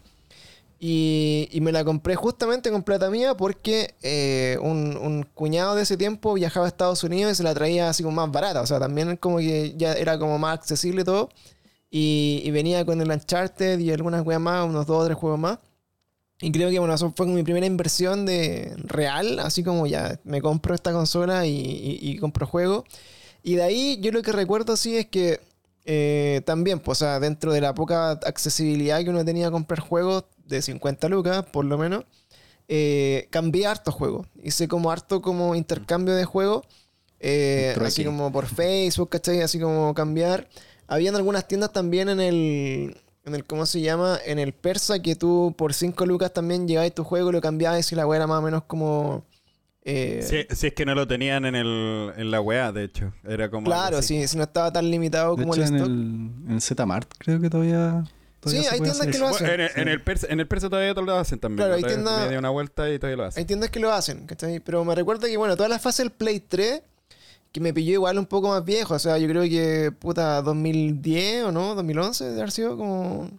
Y, 0.78 1.48
y 1.52 1.60
me 1.62 1.72
la 1.72 1.84
compré 1.84 2.16
justamente 2.16 2.70
con 2.70 2.82
plata 2.82 3.08
mía 3.10 3.34
porque 3.34 3.94
eh, 4.02 4.58
un, 4.60 4.96
un 4.98 5.22
cuñado 5.22 5.74
de 5.74 5.82
ese 5.82 5.96
tiempo 5.96 6.34
viajaba 6.34 6.66
a 6.66 6.68
Estados 6.68 7.02
Unidos 7.02 7.32
y 7.32 7.34
se 7.36 7.42
la 7.42 7.54
traía 7.54 7.88
así 7.88 8.02
como 8.02 8.16
más 8.16 8.30
barata. 8.30 8.60
O 8.60 8.66
sea, 8.66 8.78
también 8.78 9.16
como 9.16 9.38
que 9.38 9.74
ya 9.76 9.94
era 9.94 10.18
como 10.18 10.38
más 10.38 10.58
accesible 10.58 11.04
todo. 11.04 11.30
Y, 11.90 12.42
y 12.44 12.50
venía 12.50 12.84
con 12.84 13.00
el 13.00 13.10
Uncharted 13.10 13.78
y 13.80 13.90
algunas 13.92 14.26
weas 14.26 14.40
más, 14.40 14.66
unos 14.68 14.86
dos 14.86 15.02
o 15.04 15.06
tres 15.06 15.16
juegos 15.18 15.38
más. 15.40 15.58
Y 16.40 16.52
creo 16.52 16.68
que 16.70 16.78
bueno, 16.78 16.94
eso 16.94 17.12
fue 17.16 17.26
mi 17.26 17.42
primera 17.42 17.64
inversión 17.66 18.26
de 18.26 18.74
real, 18.84 19.38
así 19.40 19.64
como 19.64 19.86
ya 19.86 20.20
me 20.24 20.42
compro 20.42 20.74
esta 20.74 20.92
consola 20.92 21.46
y, 21.46 21.98
y- 22.00 22.18
compro 22.18 22.46
juegos. 22.46 22.84
Y 23.42 23.54
de 23.56 23.62
ahí 23.64 23.98
yo 24.02 24.12
lo 24.12 24.22
que 24.22 24.32
recuerdo 24.32 24.76
sí 24.76 24.96
es 24.98 25.06
que 25.06 25.40
eh, 25.86 26.42
también, 26.46 26.80
pues, 26.80 27.00
o 27.02 27.04
sea, 27.06 27.20
dentro 27.20 27.52
de 27.52 27.60
la 27.62 27.74
poca 27.74 28.12
accesibilidad 28.12 29.02
que 29.04 29.10
uno 29.10 29.24
tenía 29.24 29.48
a 29.48 29.50
comprar 29.50 29.80
juegos 29.80 30.24
de 30.46 30.62
50 30.62 31.08
lucas, 31.08 31.44
por 31.52 31.64
lo 31.64 31.76
menos, 31.78 32.04
eh, 32.68 33.28
cambié 33.30 33.66
harto 33.66 33.92
juegos. 33.92 34.26
Hice 34.42 34.68
como 34.68 34.90
harto 34.90 35.20
como 35.22 35.54
intercambio 35.54 36.14
de 36.14 36.24
juegos, 36.24 36.66
eh, 37.20 37.74
así 37.84 38.04
como 38.04 38.30
por 38.32 38.46
Facebook, 38.46 39.08
¿cachai? 39.10 39.40
Así 39.42 39.58
como 39.60 39.94
cambiar. 39.94 40.48
Habían 40.88 41.16
algunas 41.16 41.48
tiendas 41.48 41.72
también 41.72 42.08
en 42.08 42.20
el, 42.20 42.96
en 43.24 43.34
el, 43.34 43.44
¿cómo 43.44 43.66
se 43.66 43.80
llama? 43.80 44.18
En 44.24 44.38
el 44.38 44.52
persa 44.52 45.00
que 45.00 45.16
tú 45.16 45.54
por 45.58 45.74
5 45.74 46.06
lucas 46.06 46.32
también 46.32 46.68
llegabas 46.68 46.94
tu 46.94 47.04
juego 47.04 47.30
y 47.30 47.32
lo 47.32 47.40
cambiabas 47.40 47.90
y 47.90 47.94
la 47.96 48.06
wea 48.06 48.18
era 48.18 48.26
más 48.28 48.38
o 48.38 48.42
menos 48.42 48.64
como... 48.64 49.24
eh, 49.82 50.20
Si, 50.20 50.54
si 50.54 50.68
es 50.68 50.74
que 50.74 50.84
no 50.86 50.94
lo 50.94 51.06
tenían 51.08 51.44
en, 51.44 51.54
el, 51.56 52.12
en 52.16 52.30
la 52.30 52.40
weá, 52.40 52.70
de 52.72 52.84
hecho. 52.84 53.12
Era 53.24 53.50
como. 53.50 53.64
claro, 53.64 53.98
así. 53.98 54.20
si, 54.20 54.28
si 54.28 54.36
no 54.36 54.44
estaba 54.44 54.72
tan 54.72 54.90
limitado 54.90 55.34
De 55.36 55.42
como 55.42 55.54
hecho, 55.54 55.62
el 55.62 55.68
en 55.68 55.74
stock. 55.76 55.88
el, 55.88 56.30
en 56.48 56.60
Zmart 56.60 57.10
creo 57.18 57.40
que 57.40 57.50
todavía. 57.50 58.04
Sí, 58.50 58.58
hay 58.58 58.80
tiendas 58.80 59.06
que 59.06 59.18
lo 59.18 59.28
hacen. 59.28 59.46
Bueno, 59.46 59.64
en, 59.64 59.70
el, 59.74 59.80
en, 59.82 59.88
el 59.88 60.02
persa, 60.02 60.26
en 60.30 60.40
el 60.40 60.46
persa 60.48 60.68
todavía 60.68 60.92
lo 60.94 61.16
hacen 61.18 61.38
también. 61.38 61.58
Claro, 61.58 61.74
hay 61.74 61.80
Todavía 61.82 62.04
tienda- 62.04 62.24
Me 62.24 62.30
dio 62.30 62.38
una 62.38 62.50
vuelta 62.50 62.90
y 62.90 62.98
todavía 62.98 63.16
lo 63.16 63.24
hacen. 63.24 63.40
Hay 63.40 63.44
tiendas 63.46 63.70
que 63.70 63.80
lo 63.80 63.92
hacen, 63.92 64.26
¿cachai? 64.26 64.60
Pero 64.60 64.84
me 64.84 64.94
recuerda 64.94 65.26
que, 65.28 65.36
bueno, 65.36 65.56
toda 65.56 65.68
la 65.68 65.78
fase 65.78 66.02
del 66.02 66.12
Play 66.12 66.40
3, 66.40 66.82
que 67.52 67.60
me 67.60 67.72
pilló 67.72 67.92
igual 67.92 68.18
un 68.18 68.26
poco 68.26 68.48
más 68.48 68.64
viejo. 68.64 68.94
O 68.94 68.98
sea, 68.98 69.18
yo 69.18 69.28
creo 69.28 69.42
que, 69.42 69.92
puta, 69.98 70.42
2010 70.42 71.44
o 71.44 71.52
no, 71.52 71.74
2011 71.74 72.24
de 72.24 72.32
haber 72.40 72.50
sido 72.50 72.76
como... 72.76 73.30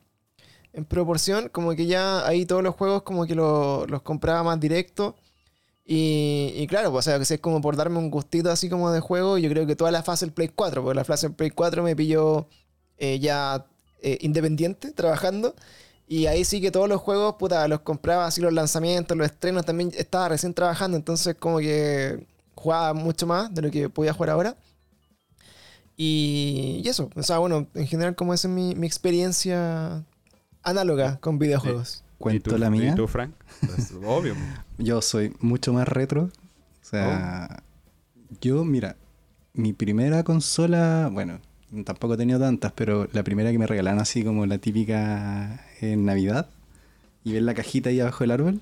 En 0.73 0.85
proporción, 0.85 1.49
como 1.49 1.75
que 1.75 1.87
ya 1.87 2.27
ahí 2.27 2.45
todos 2.45 2.61
los 2.61 2.75
juegos 2.75 3.01
como 3.01 3.25
que 3.25 3.33
lo- 3.33 3.87
los 3.87 4.03
compraba 4.03 4.43
más 4.43 4.59
directo. 4.59 5.15
Y, 5.85 6.53
y 6.55 6.67
claro, 6.67 6.91
pues, 6.91 7.07
o 7.07 7.09
sea, 7.09 7.17
que 7.19 7.25
si 7.25 7.35
es 7.35 7.39
como 7.39 7.61
por 7.61 7.75
darme 7.77 7.97
un 7.97 8.11
gustito 8.11 8.51
así 8.51 8.69
como 8.69 8.91
de 8.91 8.99
juego, 8.99 9.37
yo 9.37 9.49
creo 9.49 9.65
que 9.65 9.75
toda 9.75 9.89
la 9.89 10.03
fase 10.03 10.25
del 10.25 10.33
Play 10.33 10.49
4, 10.53 10.83
porque 10.83 10.95
la 10.95 11.05
fase 11.05 11.27
del 11.27 11.35
Play 11.35 11.49
4 11.51 11.81
me 11.81 11.95
pilló 11.95 12.47
eh, 12.97 13.17
ya 13.19 13.65
eh, 14.01 14.17
independiente, 14.21 14.91
trabajando. 14.91 15.55
Y 16.07 16.27
ahí 16.27 16.45
sí 16.45 16.61
que 16.61 16.71
todos 16.71 16.87
los 16.87 17.01
juegos, 17.01 17.35
puta, 17.35 17.67
los 17.67 17.81
compraba 17.81 18.25
así 18.25 18.39
los 18.41 18.53
lanzamientos, 18.53 19.17
los 19.17 19.27
estrenos, 19.27 19.65
también 19.65 19.91
estaba 19.95 20.29
recién 20.29 20.53
trabajando, 20.53 20.95
entonces 20.95 21.35
como 21.37 21.59
que 21.59 22.25
jugaba 22.55 22.93
mucho 22.93 23.27
más 23.27 23.53
de 23.53 23.61
lo 23.61 23.71
que 23.71 23.89
podía 23.89 24.13
jugar 24.13 24.29
ahora. 24.29 24.55
Y, 25.97 26.81
y 26.83 26.87
eso, 26.87 27.09
o 27.15 27.23
sea, 27.23 27.39
bueno, 27.39 27.67
en 27.73 27.87
general 27.87 28.15
como 28.15 28.33
esa 28.33 28.47
es 28.47 28.53
mi, 28.53 28.75
mi 28.75 28.87
experiencia 28.87 30.05
análoga 30.63 31.17
con 31.19 31.39
videojuegos. 31.39 32.03
Cuento 32.17 32.49
¿Y 32.49 32.53
tú, 32.53 32.59
la 32.59 32.69
mía. 32.69 32.91
¿Y 32.91 32.95
tú, 32.95 33.07
Frank? 33.07 33.31
Pues, 33.65 33.93
obvio. 34.05 34.35
Yo 34.77 35.01
soy 35.01 35.35
mucho 35.39 35.73
más 35.73 35.87
retro. 35.87 36.23
O 36.23 36.89
sea, 36.89 37.63
yo, 38.41 38.63
mira, 38.63 38.95
mi 39.53 39.73
primera 39.73 40.23
consola, 40.23 41.09
bueno, 41.11 41.39
tampoco 41.83 42.13
he 42.13 42.17
tenido 42.17 42.39
tantas, 42.39 42.71
pero 42.73 43.07
la 43.13 43.23
primera 43.23 43.51
que 43.51 43.59
me 43.59 43.67
regalaron 43.67 43.99
así 43.99 44.23
como 44.23 44.45
la 44.45 44.57
típica 44.57 45.65
en 45.81 46.05
Navidad 46.05 46.47
y 47.23 47.33
ver 47.33 47.43
la 47.43 47.53
cajita 47.53 47.89
ahí 47.89 47.99
abajo 47.99 48.23
del 48.23 48.31
árbol, 48.31 48.61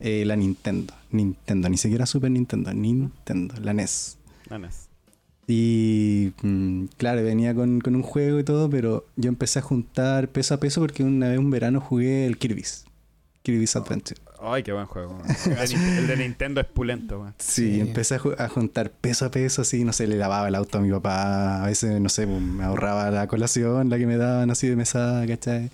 eh, 0.00 0.24
la 0.26 0.36
Nintendo. 0.36 0.94
Nintendo, 1.10 1.68
ni 1.68 1.76
siquiera 1.76 2.06
Super 2.06 2.30
Nintendo, 2.30 2.72
Nintendo, 2.72 3.54
la 3.60 3.72
NES. 3.72 4.18
Nanas. 4.50 4.88
Y 5.46 6.32
mm, 6.42 6.86
claro, 6.96 7.22
venía 7.22 7.54
con, 7.54 7.80
con 7.80 7.94
un 7.94 8.02
juego 8.02 8.38
y 8.38 8.44
todo, 8.44 8.68
pero 8.70 9.06
yo 9.16 9.28
empecé 9.28 9.58
a 9.58 9.62
juntar 9.62 10.28
peso 10.28 10.54
a 10.54 10.60
peso 10.60 10.80
porque 10.80 11.04
una 11.04 11.28
vez 11.28 11.38
un 11.38 11.50
verano 11.50 11.80
jugué 11.80 12.26
el 12.26 12.38
Kirby's. 12.38 12.84
Kirby's 13.42 13.76
Adventure. 13.76 14.20
Ay, 14.46 14.62
qué 14.62 14.72
buen 14.72 14.86
juego. 14.86 15.18
El 15.46 15.54
de, 15.56 15.66
Nin- 15.76 15.98
el 15.98 16.06
de 16.06 16.16
Nintendo 16.16 16.60
es 16.60 16.66
pulento, 16.66 17.20
weón. 17.20 17.34
Sí, 17.38 17.74
Sí. 17.74 17.80
empecé 17.80 18.16
a, 18.16 18.18
ju- 18.18 18.34
a 18.38 18.48
juntar 18.48 18.90
peso 18.90 19.24
a 19.26 19.30
peso, 19.30 19.62
así, 19.62 19.84
no 19.84 19.92
sé, 19.92 20.06
le 20.06 20.16
lavaba 20.16 20.48
el 20.48 20.54
auto 20.54 20.78
a 20.78 20.80
mi 20.80 20.90
papá, 20.90 21.62
a 21.62 21.66
veces, 21.66 22.00
no 22.00 22.08
sé, 22.08 22.26
pues, 22.26 22.40
me 22.40 22.64
ahorraba 22.64 23.10
la 23.10 23.26
colación, 23.26 23.88
la 23.90 23.98
que 23.98 24.06
me 24.06 24.16
daban 24.16 24.50
así 24.50 24.68
de 24.68 24.76
mesada, 24.76 25.26
¿cachai? 25.26 25.70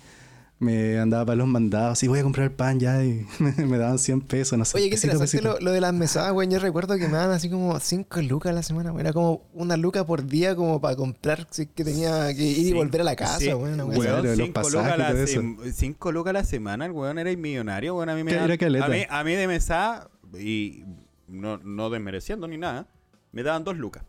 Me 0.61 0.99
andaba 0.99 1.25
para 1.25 1.37
los 1.37 1.47
mandados, 1.47 1.93
así, 1.93 2.07
voy 2.07 2.19
a 2.19 2.23
comprar 2.23 2.51
pan 2.51 2.79
ya, 2.79 3.03
y 3.03 3.25
me 3.39 3.79
daban 3.79 3.97
100 3.97 4.21
pesos, 4.21 4.59
no 4.59 4.63
sé. 4.63 4.77
Oye, 4.77 4.89
qué 4.91 4.95
interesante 4.95 5.41
lo, 5.41 5.59
lo 5.59 5.71
de 5.71 5.81
las 5.81 5.91
mesadas, 5.91 6.31
güey. 6.33 6.47
Yo 6.49 6.59
recuerdo 6.59 6.97
que 6.99 7.07
me 7.07 7.13
daban 7.13 7.31
así 7.31 7.49
como 7.49 7.79
5 7.79 8.21
lucas 8.21 8.51
a 8.51 8.53
la 8.53 8.61
semana, 8.61 8.91
güey. 8.91 9.01
Era 9.01 9.11
como 9.11 9.49
una 9.53 9.75
luca 9.75 10.05
por 10.05 10.23
día 10.23 10.55
como 10.55 10.79
para 10.79 10.95
comprar, 10.95 11.47
si 11.49 11.63
es 11.63 11.69
que 11.73 11.83
tenía 11.83 12.27
que 12.35 12.43
ir 12.43 12.59
y 12.59 12.65
Sí, 12.65 12.73
volver 12.73 13.01
a 13.01 13.05
la 13.05 13.15
casa, 13.15 13.39
sí, 13.39 13.51
güey. 13.51 13.73
Weón, 13.73 13.81
así. 13.89 13.99
Weón, 13.99 14.23
los 14.27 14.35
cinco 14.37 14.53
pasajes 14.53 14.73
lucas, 15.35 16.13
lucas 16.13 16.29
a 16.29 16.33
la 16.33 16.43
semana, 16.43 16.85
el 16.85 16.91
weón 16.91 17.17
era 17.17 17.35
millonario, 17.35 17.95
weón. 17.95 18.09
A 18.09 18.15
mí 18.15 18.23
me 18.23 18.31
daban- 18.31 18.45
era 18.45 18.57
caleta. 18.59 18.85
a 18.85 18.89
mí, 18.89 19.03
a 19.09 19.23
mí 19.23 19.33
de 19.33 19.47
mesa, 19.47 20.11
y 20.39 20.83
no, 21.27 21.57
no 21.57 21.89
desmereciendo 21.89 22.47
ni 22.47 22.59
nada, 22.59 22.87
me 23.31 23.41
daban 23.41 23.63
dos 23.63 23.77
lucas. 23.77 24.03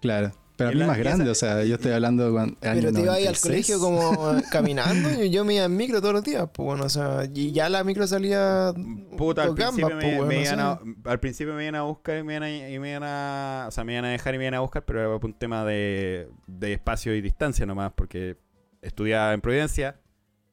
Claro, 0.00 0.32
pero 0.66 0.68
a 0.68 0.72
Y 0.72 0.76
mí 0.76 0.84
más 0.84 0.96
y 0.98 1.00
grande, 1.00 1.24
esa- 1.24 1.32
o 1.32 1.34
sea, 1.34 1.64
yo 1.64 1.74
estoy 1.74 1.92
hablando 1.92 2.24
de 2.26 2.30
cuan- 2.32 2.56
año 2.62 2.80
Pero 2.80 2.92
te 2.92 3.00
iba 3.00 3.14
ahí 3.14 3.26
al 3.26 3.34
96. 3.34 3.42
colegio 3.42 3.80
como 3.80 4.42
caminando. 4.50 5.10
Yo, 5.10 5.24
yo 5.24 5.44
me 5.44 5.54
iba 5.54 5.64
en 5.64 5.76
micro 5.76 6.00
todos 6.00 6.14
los 6.14 6.24
días, 6.24 6.48
pues 6.52 6.64
bueno, 6.64 6.84
o 6.84 6.88
sea, 6.88 7.24
y 7.32 7.52
ya 7.52 7.68
la 7.68 7.84
micro 7.84 8.06
salía. 8.06 8.72
Puta, 9.16 9.42
al 9.44 9.54
principio, 9.54 9.88
me, 9.96 10.16
pues, 10.16 10.28
me 10.28 10.44
bueno, 10.48 10.62
a, 11.06 11.10
al 11.10 11.20
principio 11.20 11.54
me 11.54 11.62
iban 11.64 11.74
a 11.76 11.82
buscar 11.82 12.18
y 12.18 12.22
me 12.22 12.32
iban 12.34 12.42
a, 12.44 12.68
y 12.70 12.78
me 12.78 12.90
iban 12.90 13.02
a- 13.04 13.64
O 13.68 13.70
sea, 13.70 13.84
me 13.84 13.92
iban 13.92 14.04
a 14.04 14.10
dejar 14.10 14.34
y 14.34 14.38
me 14.38 14.44
iban 14.44 14.54
a 14.54 14.60
buscar, 14.60 14.84
pero 14.84 15.00
era 15.00 15.08
por 15.18 15.24
un 15.26 15.34
tema 15.38 15.64
de, 15.64 16.28
de 16.46 16.72
espacio 16.72 17.14
y 17.14 17.20
distancia 17.20 17.66
nomás, 17.66 17.92
porque 17.94 18.36
estudiaba 18.80 19.32
en 19.32 19.40
Providencia 19.40 20.00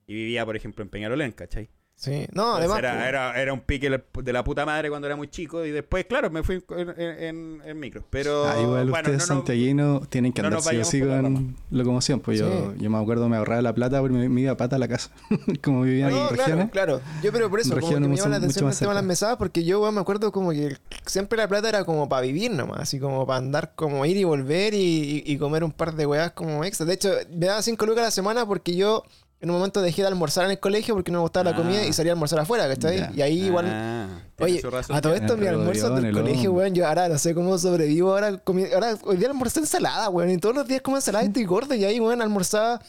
y 0.07 0.13
vivía, 0.13 0.45
por 0.45 0.55
ejemplo, 0.55 0.83
en 0.83 0.89
Peñalolén, 0.89 1.31
¿cachai? 1.31 1.69
Sí, 2.01 2.11
no, 2.31 2.57
Entonces 2.57 2.71
además. 2.71 2.79
era, 2.79 2.93
pues, 2.93 3.07
era, 3.09 3.41
era 3.41 3.51
un 3.53 3.59
pique 3.59 3.89
de 3.89 4.31
la 4.33 4.41
puta 4.45 4.65
madre 4.65 4.89
cuando 4.89 5.05
era 5.05 5.17
muy 5.17 5.27
chico 5.27 5.65
y 5.65 5.71
después, 5.71 6.05
claro, 6.05 6.29
me 6.29 6.43
fui 6.43 6.63
en, 6.69 6.89
en- 6.97 7.23
en- 7.23 7.61
en 7.65 7.77
micro. 7.77 8.05
Pero 8.09 8.47
Ah, 8.47 8.55
igual 8.61 8.89
bueno, 8.89 9.09
ustedes 9.09 9.27
no, 9.27 9.35
no, 9.35 9.39
santiaguinos 9.41 10.09
tienen 10.09 10.31
que 10.31 10.41
no 10.41 10.47
andar 10.47 10.63
nos 10.75 10.87
sí 10.87 11.01
con 11.01 11.57
locomoción. 11.71 12.21
Pues 12.21 12.39
yo, 12.39 12.47
Sí. 12.49 12.83
yo 12.83 12.89
me 12.89 12.97
acuerdo, 12.97 13.27
me 13.27 13.35
ahorraba 13.35 13.61
la 13.61 13.73
plata 13.75 13.99
porque 13.99 14.15
me, 14.15 14.29
me 14.29 14.39
iba 14.39 14.53
a 14.53 14.55
pata 14.55 14.77
a 14.77 14.79
la 14.79 14.87
casa. 14.87 15.11
Como 15.61 15.81
vivía 15.81 16.07
en 16.07 16.13
No, 16.15 16.29
regiones. 16.29 16.69
claro, 16.71 16.99
claro. 16.99 17.01
Yo, 17.21 17.33
pero 17.33 17.49
por 17.49 17.59
eso, 17.59 17.73
En 17.73 17.81
como 17.81 17.93
que 17.93 17.99
me 17.99 18.15
llama 18.15 18.29
la 18.29 18.37
atención 18.37 18.69
el 18.69 18.77
tema 18.77 18.91
de 18.91 18.95
las 18.95 19.03
mesadas, 19.03 19.35
porque 19.35 19.65
yo, 19.65 19.81
weón, 19.81 19.95
me 19.95 19.99
acuerdo 19.99 20.31
como 20.31 20.51
que 20.51 20.77
siempre 21.05 21.37
la 21.37 21.49
plata 21.49 21.67
era 21.67 21.83
como 21.83 22.07
para 22.07 22.21
vivir 22.21 22.51
nomás, 22.51 22.79
así 22.79 22.97
como 23.01 23.27
para 23.27 23.39
andar, 23.39 23.73
como 23.75 24.05
ir 24.05 24.15
y 24.15 24.23
volver 24.23 24.73
y, 24.73 24.77
y- 25.25 25.33
y 25.33 25.37
comer 25.37 25.65
un 25.65 25.73
par 25.73 25.93
de 25.95 26.05
weas 26.05 26.31
como 26.31 26.63
extra. 26.63 26.85
De 26.85 26.93
hecho, 26.93 27.11
me 27.29 27.47
daba 27.47 27.61
5 27.61 27.85
lucas 27.85 28.03
a 28.03 28.05
la 28.05 28.11
semana 28.11 28.45
porque 28.45 28.73
yo 28.77 29.03
en 29.41 29.49
un 29.49 29.55
momento 29.55 29.81
dejé 29.81 30.01
de 30.01 30.07
almorzar 30.09 30.45
en 30.45 30.51
el 30.51 30.59
colegio 30.59 30.95
porque 30.95 31.11
no 31.11 31.19
me 31.19 31.21
gustaba 31.21 31.45
la 31.45 31.51
Ah. 31.51 31.55
comida 31.55 31.85
y 31.85 31.93
salía 31.93 32.11
a 32.11 32.15
almorzar 32.15 32.39
afuera, 32.39 32.67
¿cachai? 32.67 32.97
Ya. 32.97 33.11
Y 33.15 33.21
ahí 33.21 33.43
igual. 33.45 33.65
Ah, 33.69 34.07
Oye, 34.39 34.61
a 34.89 35.01
todo 35.01 35.13
esto 35.15 35.37
mi 35.37 35.47
almuerzo 35.47 35.95
del 35.95 36.05
el 36.05 36.13
colegio, 36.13 36.51
weón, 36.53 36.73
yo 36.75 36.87
ahora 36.87 37.07
no 37.09 37.17
sé 37.17 37.33
cómo 37.33 37.57
sobrevivo 37.57 38.11
ahora. 38.11 38.43
comi- 38.43 38.73
ahora 38.73 38.97
hoy 39.03 39.17
día 39.17 39.27
almorcé 39.29 39.59
ensalada, 39.61 40.09
weón, 40.09 40.29
y 40.31 40.37
todos 40.37 40.55
los 40.55 40.67
días 40.67 40.81
como 40.81 40.97
ensalada 40.97 41.23
y 41.23 41.27
estoy 41.27 41.45
gordo 41.45 41.73
y 41.75 41.85
ahí, 41.85 41.99
weón, 41.99 42.21
almorzaba 42.21 42.81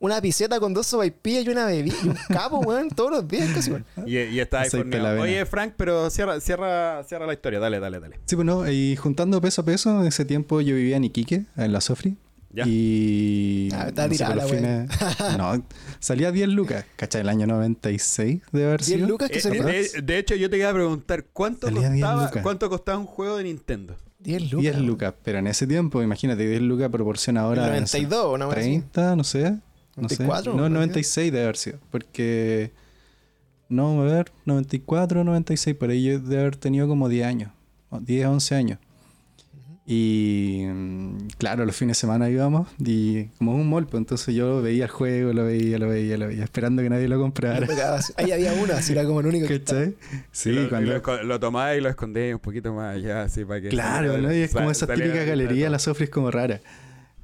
una 0.00 0.20
piseta 0.20 0.58
con 0.60 0.74
dos 0.74 0.86
sopaipillas 0.86 1.44
y 1.46 1.48
una 1.48 1.64
bebida 1.66 1.94
y 2.02 2.08
un 2.08 2.16
capo, 2.28 2.58
weón, 2.58 2.88
todos 2.90 3.10
los 3.10 3.28
días 3.28 3.48
casi, 3.54 3.70
weón. 3.70 3.84
Y, 4.06 4.18
y 4.18 4.40
está 4.40 4.60
ahí 4.62 4.68
avena. 4.74 5.20
Oye, 5.20 5.46
Frank, 5.46 5.74
pero 5.76 6.10
cierra, 6.10 6.40
cierra, 6.40 7.02
cierra 7.04 7.26
la 7.26 7.32
historia. 7.32 7.60
Dale, 7.60 7.78
dale, 7.80 8.00
dale. 8.00 8.20
Sí, 8.26 8.36
pues 8.36 8.44
no, 8.46 8.70
y 8.70 8.96
juntando 8.96 9.40
peso 9.40 9.62
a 9.62 9.64
peso, 9.64 10.00
en 10.00 10.06
ese 10.06 10.24
tiempo 10.24 10.60
yo 10.60 10.74
vivía 10.74 10.96
en 10.96 11.04
Iquique, 11.04 11.44
en 11.56 11.72
la 11.72 11.80
Sofri. 11.80 12.16
Ya. 12.54 12.64
Y. 12.68 13.68
Ah, 13.72 13.88
está 13.88 14.04
no 14.06 14.14
sé, 14.14 14.16
tirada 14.18 14.34
los 14.36 14.50
la 14.50 14.56
fines- 14.56 15.38
No, 15.38 15.64
salía 15.98 16.30
10 16.30 16.48
lucas, 16.50 16.84
¿cachai? 16.96 17.22
El 17.22 17.28
año 17.28 17.46
96 17.46 18.42
de 18.52 18.64
haber 18.64 18.80
10 18.80 18.96
sido. 18.98 19.08
lucas 19.08 19.28
que 19.30 19.38
Eh, 19.38 19.40
salía. 19.40 19.64
de, 19.64 19.88
de 20.02 20.18
hecho, 20.18 20.34
yo 20.36 20.48
te 20.48 20.58
iba 20.58 20.70
a 20.70 20.72
preguntar, 20.72 21.24
¿cuánto 21.32 21.66
Salía 21.66 21.90
10 21.90 22.04
costaba. 22.06 22.42
¿cuánto 22.42 22.70
costaba 22.70 22.98
un 22.98 23.06
juego 23.06 23.36
de 23.38 23.44
Nintendo? 23.44 23.96
10 24.20 24.42
lucas. 24.52 24.60
10 24.62 24.74
weón. 24.76 24.86
lucas, 24.86 25.14
pero 25.24 25.38
en 25.38 25.46
ese 25.48 25.66
tiempo, 25.66 26.02
imagínate, 26.02 26.46
10 26.48 26.62
lucas 26.62 26.88
proporciona 26.90 27.40
ahora. 27.42 27.74
El 27.74 27.80
no 27.82 27.86
sé, 27.86 27.98
92, 28.02 28.34
una 28.34 28.46
wea 28.48 28.56
así. 28.56 28.68
30, 28.70 29.16
no 29.16 29.24
sé. 29.24 29.42
No 29.96 30.08
sé. 30.08 30.16
94, 30.24 30.54
No, 30.54 30.62
¿no? 30.62 30.68
96 30.70 31.32
debe 31.32 31.44
haber 31.44 31.56
sido. 31.56 31.78
Porque. 31.90 32.72
No, 33.68 34.00
a 34.02 34.04
ver, 34.04 34.32
94, 34.44 35.24
96, 35.24 35.74
por 35.76 35.90
ahí 35.90 36.04
yo 36.04 36.20
debe 36.20 36.40
haber 36.42 36.56
tenido 36.56 36.86
como 36.86 37.08
10 37.08 37.26
años. 37.26 37.50
o 37.90 37.98
10, 38.00 38.26
11 38.26 38.54
años. 38.54 38.78
Y 39.86 40.64
mm, 40.66 41.16
claro, 41.36 41.66
los 41.66 41.76
fines 41.76 41.98
de 41.98 42.00
semana 42.00 42.30
íbamos 42.30 42.68
y 42.78 43.24
como 43.38 43.54
un 43.54 43.68
mall, 43.68 43.86
pues 43.86 44.00
entonces 44.00 44.34
yo 44.34 44.62
veía 44.62 44.84
el 44.84 44.90
juego, 44.90 45.34
lo 45.34 45.44
veía, 45.44 45.78
lo 45.78 45.88
veía, 45.88 46.16
lo 46.16 46.28
veía, 46.28 46.44
esperando 46.44 46.82
que 46.82 46.88
nadie 46.88 47.06
lo 47.06 47.20
comprara. 47.20 47.66
Ahí 48.16 48.32
había 48.32 48.54
una, 48.54 48.78
así 48.78 48.92
era 48.92 49.04
como 49.04 49.20
el 49.20 49.26
único. 49.26 49.46
¿Cachai? 49.46 49.94
Sí, 50.32 50.52
lo, 50.52 50.68
cuando... 50.70 50.90
lo, 50.90 51.22
lo 51.24 51.40
tomás 51.40 51.76
y 51.76 51.80
lo 51.82 51.90
escondés 51.90 52.32
un 52.34 52.40
poquito 52.40 52.72
más 52.72 52.96
allá, 52.96 53.22
así 53.22 53.44
para 53.44 53.60
que... 53.60 53.68
Claro, 53.68 54.16
¿no? 54.18 54.32
Y 54.32 54.42
es 54.42 54.52
como 54.52 54.70
esa 54.70 54.86
típica 54.86 55.24
galería, 55.24 55.68
la 55.68 55.78
Sofri 55.78 56.04
es 56.04 56.10
como 56.10 56.30
rara. 56.30 56.60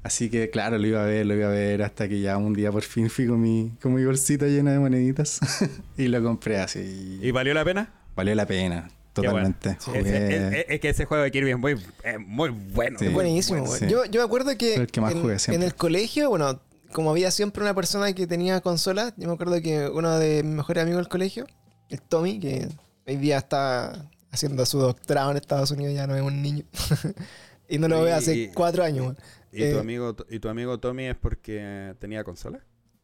Así 0.03 0.29
que 0.29 0.49
claro, 0.49 0.77
lo 0.79 0.87
iba 0.87 1.03
a 1.03 1.05
ver, 1.05 1.25
lo 1.25 1.35
iba 1.35 1.47
a 1.47 1.51
ver 1.51 1.83
hasta 1.83 2.07
que 2.07 2.21
ya 2.21 2.37
un 2.37 2.53
día 2.53 2.71
por 2.71 2.81
fin 2.81 3.09
fui 3.09 3.27
con 3.27 3.39
mi, 3.39 3.71
con 3.81 3.93
mi 3.93 4.03
bolsita 4.03 4.47
llena 4.47 4.71
de 4.71 4.79
moneditas 4.79 5.39
y 5.97 6.07
lo 6.07 6.23
compré 6.23 6.57
así. 6.57 7.19
¿Y 7.21 7.31
valió 7.31 7.53
la 7.53 7.63
pena? 7.63 7.89
Valió 8.15 8.33
la 8.33 8.45
pena, 8.45 8.89
Bueno. 9.15 9.31
totalmente. 9.31 9.77
Jugué- 9.83 9.99
es, 9.99 10.53
es- 10.53 10.65
es 10.69 10.79
que 10.79 10.89
ese 10.89 11.05
juego 11.05 11.23
de 11.23 11.31
Kirby 11.31 11.51
es 11.51 11.57
muy, 11.57 11.73
es 12.03 12.19
muy 12.19 12.49
bueno. 12.49 12.97
Sí. 12.99 13.05
Es 13.07 13.13
buenísimo, 13.13 13.59
bueno, 13.59 13.69
güey. 13.69 13.79
sí. 13.79 13.87
Yo, 13.89 14.05
yo 14.05 14.21
me 14.21 14.25
acuerdo 14.25 14.57
que, 14.57 14.73
Fue 14.75 14.83
el 14.83 14.91
que 14.91 15.01
más 15.01 15.11
en, 15.13 15.21
jugué 15.21 15.39
siempre. 15.39 15.55
en 15.63 15.63
el 15.71 15.75
colegio, 15.75 16.29
bueno, 16.29 16.59
como 16.93 17.09
había 17.11 17.31
siempre 17.31 17.61
una 17.63 17.73
persona 17.73 18.11
que 18.13 18.27
tenía 18.27 18.61
consolas, 18.61 19.13
yo 19.17 19.27
me 19.27 19.33
acuerdo 19.33 19.61
que 19.61 19.87
uno 19.89 20.17
de 20.19 20.43
mis 20.43 20.53
mejores 20.55 20.83
amigos 20.83 20.99
del 21.01 21.09
colegio, 21.09 21.45
el 21.89 22.01
Tommy, 22.01 22.39
que 22.39 22.67
hoy 23.07 23.15
día 23.17 23.37
está 23.37 24.09
haciendo 24.31 24.65
su 24.65 24.79
doctorado 24.79 25.31
en 25.31 25.37
Estados 25.37 25.71
Unidos, 25.71 25.93
ya 25.93 26.07
no 26.07 26.15
es 26.15 26.21
un 26.21 26.41
niño. 26.41 26.63
y 27.69 27.77
no 27.77 27.87
lo 27.87 28.01
Y- 28.01 28.05
veo 28.05 28.15
hace 28.15 28.35
y- 28.35 28.47
cuatro 28.53 28.83
años. 28.83 29.15
¿Y, 29.51 29.63
Eh, 29.63 29.73
tu 29.73 29.79
amigo, 29.79 30.15
¿Y 30.29 30.39
tu 30.39 30.47
amigo 30.47 30.79
Tommy 30.79 31.07
es 31.07 31.15
porque 31.17 31.93
tenía 31.99 32.23
consola? 32.23 32.59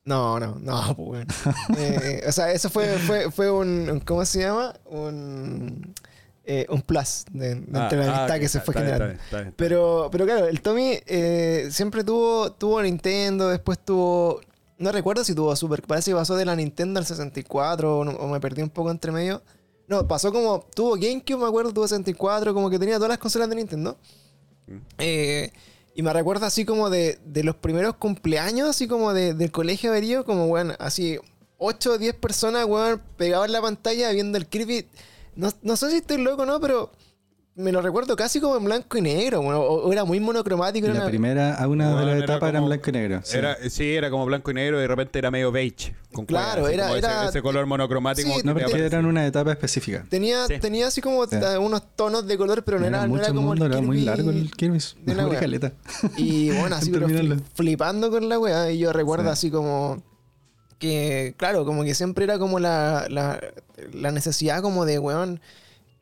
No, 0.08 0.40
no, 0.40 0.58
no, 0.60 0.82
pues 0.96 1.08
bueno. 1.08 1.34
Eh, 1.78 2.24
o 2.28 2.32
sea, 2.32 2.52
eso 2.52 2.70
fue, 2.70 2.88
fue, 3.00 3.30
fue 3.30 3.52
un, 3.52 3.90
un- 3.90 4.00
¿cómo 4.00 4.24
se 4.26 4.40
llama? 4.40 4.74
Un, 4.86 5.94
eh, 6.46 6.66
un 6.70 6.82
plus 6.82 7.26
de, 7.32 7.56
de 7.56 7.56
entre 7.56 7.98
la 7.98 8.06
amistad 8.06 8.36
ok, 8.36 8.40
que 8.40 8.48
se 8.48 8.58
está- 8.60 8.62
fue 8.62 8.72
está 8.74 8.86
generando. 8.86 9.06
está 9.06 9.06
bien, 9.08 9.20
está 9.26 9.38
bien. 9.42 9.54
Pero, 9.58 10.08
pero 10.12 10.26
claro, 10.26 10.48
el 10.48 10.62
Tommy 10.62 10.98
eh, 11.06 11.68
siempre 11.72 12.04
tuvo, 12.06 12.52
tuvo 12.54 12.82
Nintendo, 12.82 13.50
después 13.50 13.80
tuvo. 13.80 14.40
No 14.80 14.92
recuerdo 14.92 15.24
si 15.26 15.34
tuvo 15.36 15.56
Super, 15.56 15.82
parece 15.82 16.12
que 16.12 16.16
pasó 16.16 16.36
de 16.38 16.46
la 16.46 16.56
Nintendo 16.56 17.00
al 17.00 17.06
64 17.06 17.98
o, 18.00 18.02
o 18.02 18.28
me 18.30 18.40
perdí 18.40 18.62
un 18.62 18.70
poco 18.70 18.92
entre 18.92 19.12
medio. 19.12 19.42
No, 19.90 20.08
pasó 20.08 20.32
como. 20.32 20.66
Tuvo 20.74 20.94
GameCube, 20.96 21.38
me 21.38 21.48
acuerdo, 21.48 21.74
tuvo 21.74 21.88
64, 21.88 22.54
como 22.54 22.70
que 22.70 22.80
tenía 22.80 22.96
todas 22.96 23.10
las 23.10 23.18
consolas 23.18 23.50
de 23.50 23.56
Nintendo. 23.56 23.98
Mm. 24.68 24.78
Eh, 25.00 25.52
y 25.98 26.04
me 26.04 26.14
recuerdo 26.14 26.46
así 26.46 26.64
como 26.64 26.90
de, 26.90 27.20
de 27.26 27.44
los 27.44 27.56
primeros 27.56 27.96
cumpleaños, 27.96 28.70
así 28.70 28.88
como 28.88 29.14
de- 29.14 29.34
del 29.34 29.52
colegio 29.52 29.90
averío, 29.90 30.24
como, 30.26 30.46
weón, 30.46 30.74
así 30.80 31.18
8 31.58 31.94
o 31.94 31.98
10 31.98 32.14
personas, 32.16 32.66
weón, 32.66 33.02
pegadas 33.18 33.48
en 33.48 33.52
la 33.54 33.62
pantalla 33.62 34.12
viendo 34.12 34.38
el 34.38 34.46
Kirby. 34.48 34.88
No, 35.36 35.50
no 35.64 35.76
sé 35.76 35.90
si 35.92 35.98
estoy 35.98 36.18
loco 36.22 36.44
o 36.44 36.46
no, 36.46 36.60
pero 36.62 36.92
me 37.58 37.72
lo 37.72 37.82
recuerdo 37.82 38.16
casi 38.16 38.40
como 38.40 38.56
en 38.56 38.64
blanco 38.66 38.98
y 38.98 39.02
negro, 39.02 39.42
weón, 39.42 39.56
o, 39.56 39.62
o 39.62 39.92
era 39.92 40.06
muy 40.06 40.20
monocromático. 40.20 40.88
La 40.88 40.94
una- 40.94 41.06
primera, 41.08 41.56
a 41.56 41.68
una 41.68 41.92
Bueno, 41.92 42.06
de 42.08 42.14
las 42.16 42.24
etapas 42.24 42.50
era 42.50 42.60
en 42.60 42.66
blanco 42.66 42.90
y 42.90 42.94
negro. 42.94 43.22
sí. 43.24 43.36
Era, 43.38 43.58
sí, 43.70 43.96
era 43.96 44.10
como 44.12 44.26
blanco 44.28 44.52
y 44.52 44.54
negro 44.54 44.78
y 44.78 44.82
de 44.82 44.88
repente 44.88 45.18
era 45.18 45.32
medio 45.32 45.52
beige. 45.52 45.96
Con 46.14 46.26
Claro, 46.28 46.68
era- 46.68 46.96
ese- 47.28 47.42
color 47.42 47.66
monocromático. 47.66 48.30
Sí, 48.30 48.42
No, 48.44 48.54
porque 48.54 48.66
aparece. 48.66 48.86
era 48.86 49.00
en 49.00 49.06
una 49.08 49.26
etapa 49.26 49.52
específica. 49.52 50.06
Tenía, 50.10 50.46
Sí. 50.48 50.60
tenía 50.60 50.88
así 50.88 51.02
como 51.02 51.26
unos 51.60 51.84
tonos 51.96 52.28
de 52.28 52.38
color, 52.38 52.64
pero 52.64 52.80
no 52.80 52.86
era, 52.86 53.02
no 53.02 53.08
mucho 53.10 53.24
era 53.24 53.34
como 53.34 53.42
mundo, 53.48 53.66
el 53.66 53.72
era 53.72 53.82
muy 53.82 54.02
largo 54.02 54.30
el 54.30 54.52
Kirby. 54.52 54.78
de 55.04 55.16
la 55.16 55.24
Una 55.24 55.28
wea. 55.32 55.40
caleta. 55.40 55.72
Y 56.16 56.52
bueno, 56.52 56.76
así 56.90 56.92
pero 56.92 57.08
flipando 57.56 58.12
con 58.12 58.30
la 58.30 58.38
weá. 58.40 58.70
Y 58.72 58.78
yo 58.78 58.94
recuerdo 58.94 59.26
Sí. 59.26 59.30
así 59.32 59.52
como 59.52 60.02
que, 60.80 61.34
claro, 61.38 61.66
como 61.66 61.84
que 61.84 61.96
siempre 61.96 62.24
era 62.26 62.38
como 62.38 62.60
la, 62.60 63.08
la, 63.10 63.40
la 63.94 64.12
necesidad 64.12 64.62
como 64.62 64.86
de, 64.86 65.00
weón, 65.00 65.40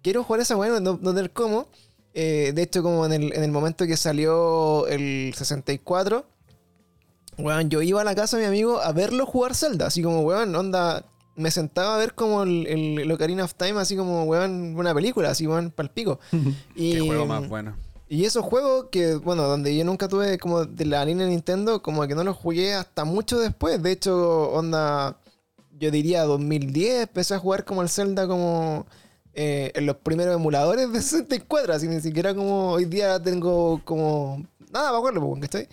quiero 0.06 0.24
jugar 0.24 0.42
esa 0.42 0.56
weá, 0.56 0.80
no, 0.80 1.00
no 1.02 1.14
tener 1.16 1.32
cómo. 1.32 1.68
Eh, 2.14 2.52
de 2.54 2.62
hecho, 2.62 2.84
como 2.84 3.08
en 3.08 3.14
el, 3.14 3.34
en 3.34 3.44
el 3.44 3.52
momento 3.52 3.88
que 3.88 3.98
salió 3.98 4.86
el 4.86 5.34
64, 5.36 6.24
weón, 7.40 7.72
yo 7.72 7.82
iba 7.82 8.02
a 8.02 8.04
la 8.04 8.14
casa 8.14 8.38
de 8.38 8.44
mi 8.44 8.48
amigo 8.48 8.80
a 8.80 8.92
verlo 8.92 9.26
jugar 9.26 9.56
Zelda. 9.56 9.88
Así 9.88 10.04
como, 10.04 10.22
weón, 10.22 10.56
onda, 10.56 11.04
me 11.36 11.50
sentaba 11.50 11.96
a 11.96 11.98
ver 11.98 12.14
como 12.14 12.44
el, 12.44 12.68
el, 12.68 13.00
el 13.00 13.12
Ocarina 13.12 13.46
of 13.46 13.56
Time, 13.56 13.80
así 13.80 13.98
como, 13.98 14.26
weón, 14.26 14.76
una 14.78 14.94
película, 14.94 15.32
así, 15.32 15.48
weón, 15.48 15.72
palpico. 15.72 16.20
Y, 16.76 16.94
Qué 16.94 17.00
juego 17.00 17.26
más 17.26 17.50
bueno. 17.50 17.76
y 18.08 18.26
esos 18.26 18.46
juegos 18.46 18.90
que, 18.92 19.16
bueno, 19.16 19.42
donde 19.48 19.76
yo 19.76 19.84
nunca 19.86 20.08
tuve 20.08 20.38
como 20.38 20.66
de 20.66 20.86
la 20.86 21.04
línea 21.04 21.26
de 21.26 21.32
Nintendo, 21.32 21.82
como 21.82 22.06
que 22.06 22.14
no 22.14 22.24
los 22.24 22.38
jugué 22.38 22.76
hasta 22.76 23.06
mucho 23.06 23.40
después. 23.40 23.82
De 23.82 23.92
hecho, 23.92 24.52
onda, 24.52 25.18
yo 25.80 25.90
diría 25.90 26.26
2010, 26.26 27.08
empecé 27.08 27.34
a 27.34 27.40
jugar 27.40 27.66
como 27.66 27.82
el 27.82 27.90
Zelda 27.90 28.28
como 28.28 28.86
eh, 29.36 29.72
en 29.76 29.86
los 29.86 29.98
primeros 29.98 30.34
emuladores 30.36 30.92
de 30.92 31.02
64, 31.02 31.74
así 31.74 31.88
ni 31.88 32.02
siquiera 32.02 32.34
como 32.34 32.72
hoy 32.72 32.86
día 32.86 33.22
tengo 33.22 33.82
como 33.86 34.44
nada 34.72 34.88
para 34.88 34.98
jugarlo, 34.98 35.22
pues, 35.28 35.42
¿cachai? 35.44 35.68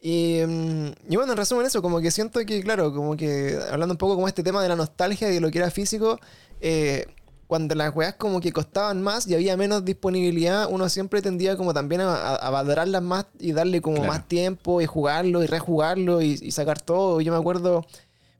Y, 0.00 0.40
mm, 0.46 0.86
y 1.10 1.16
bueno, 1.16 1.32
en 1.32 1.38
resumen 1.38 1.66
eso, 1.66 1.82
como 1.82 2.00
que 2.00 2.10
siento 2.12 2.38
que, 2.46 2.62
claro, 2.62 2.94
como 2.94 3.16
que 3.16 3.58
hablando 3.70 3.94
un 3.94 3.98
poco 3.98 4.14
como 4.14 4.28
este 4.28 4.42
tema 4.44 4.62
de 4.62 4.68
la 4.68 4.76
nostalgia 4.76 5.28
y 5.28 5.34
de 5.34 5.40
lo 5.40 5.50
que 5.50 5.58
era 5.58 5.70
físico, 5.72 6.20
eh, 6.60 7.06
cuando 7.48 7.74
las 7.74 7.96
weas 7.96 8.14
como 8.14 8.40
que 8.40 8.52
costaban 8.52 9.02
más 9.02 9.26
y 9.26 9.34
había 9.34 9.56
menos 9.56 9.84
disponibilidad, 9.84 10.68
uno 10.70 10.88
siempre 10.90 11.22
tendía 11.22 11.56
como 11.56 11.72
también 11.74 12.02
a, 12.02 12.14
a- 12.14 12.34
a 12.36 12.50
valorarlas 12.50 13.02
más 13.02 13.26
y 13.40 13.52
darle 13.52 13.80
como 13.80 13.96
Claro. 13.96 14.12
más 14.12 14.28
tiempo 14.28 14.80
y 14.82 14.86
jugarlo 14.86 15.42
y 15.42 15.46
rejugarlo 15.46 16.20
y, 16.20 16.38
y 16.42 16.50
sacar 16.52 16.78
todo. 16.80 17.20
Yo 17.22 17.32
me 17.32 17.38
acuerdo, 17.38 17.86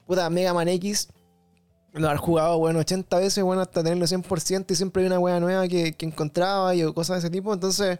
puta, 0.05 0.29
Mega 0.29 0.53
Man 0.53 0.67
X, 0.69 1.09
lo 1.93 2.07
haber 2.07 2.19
jugado, 2.19 2.57
bueno, 2.59 2.79
80 2.79 3.17
veces, 3.19 3.43
bueno, 3.43 3.61
hasta 3.61 3.83
tenerlo 3.83 4.05
100% 4.05 4.71
y 4.71 4.75
siempre 4.75 5.01
hay 5.03 5.07
una 5.07 5.19
wea 5.19 5.39
nueva 5.39 5.67
que, 5.67 5.93
que 5.93 6.05
encontraba 6.05 6.75
y 6.75 6.83
cosas 6.93 7.15
de 7.21 7.27
ese 7.27 7.29
tipo. 7.29 7.53
Entonces, 7.53 7.99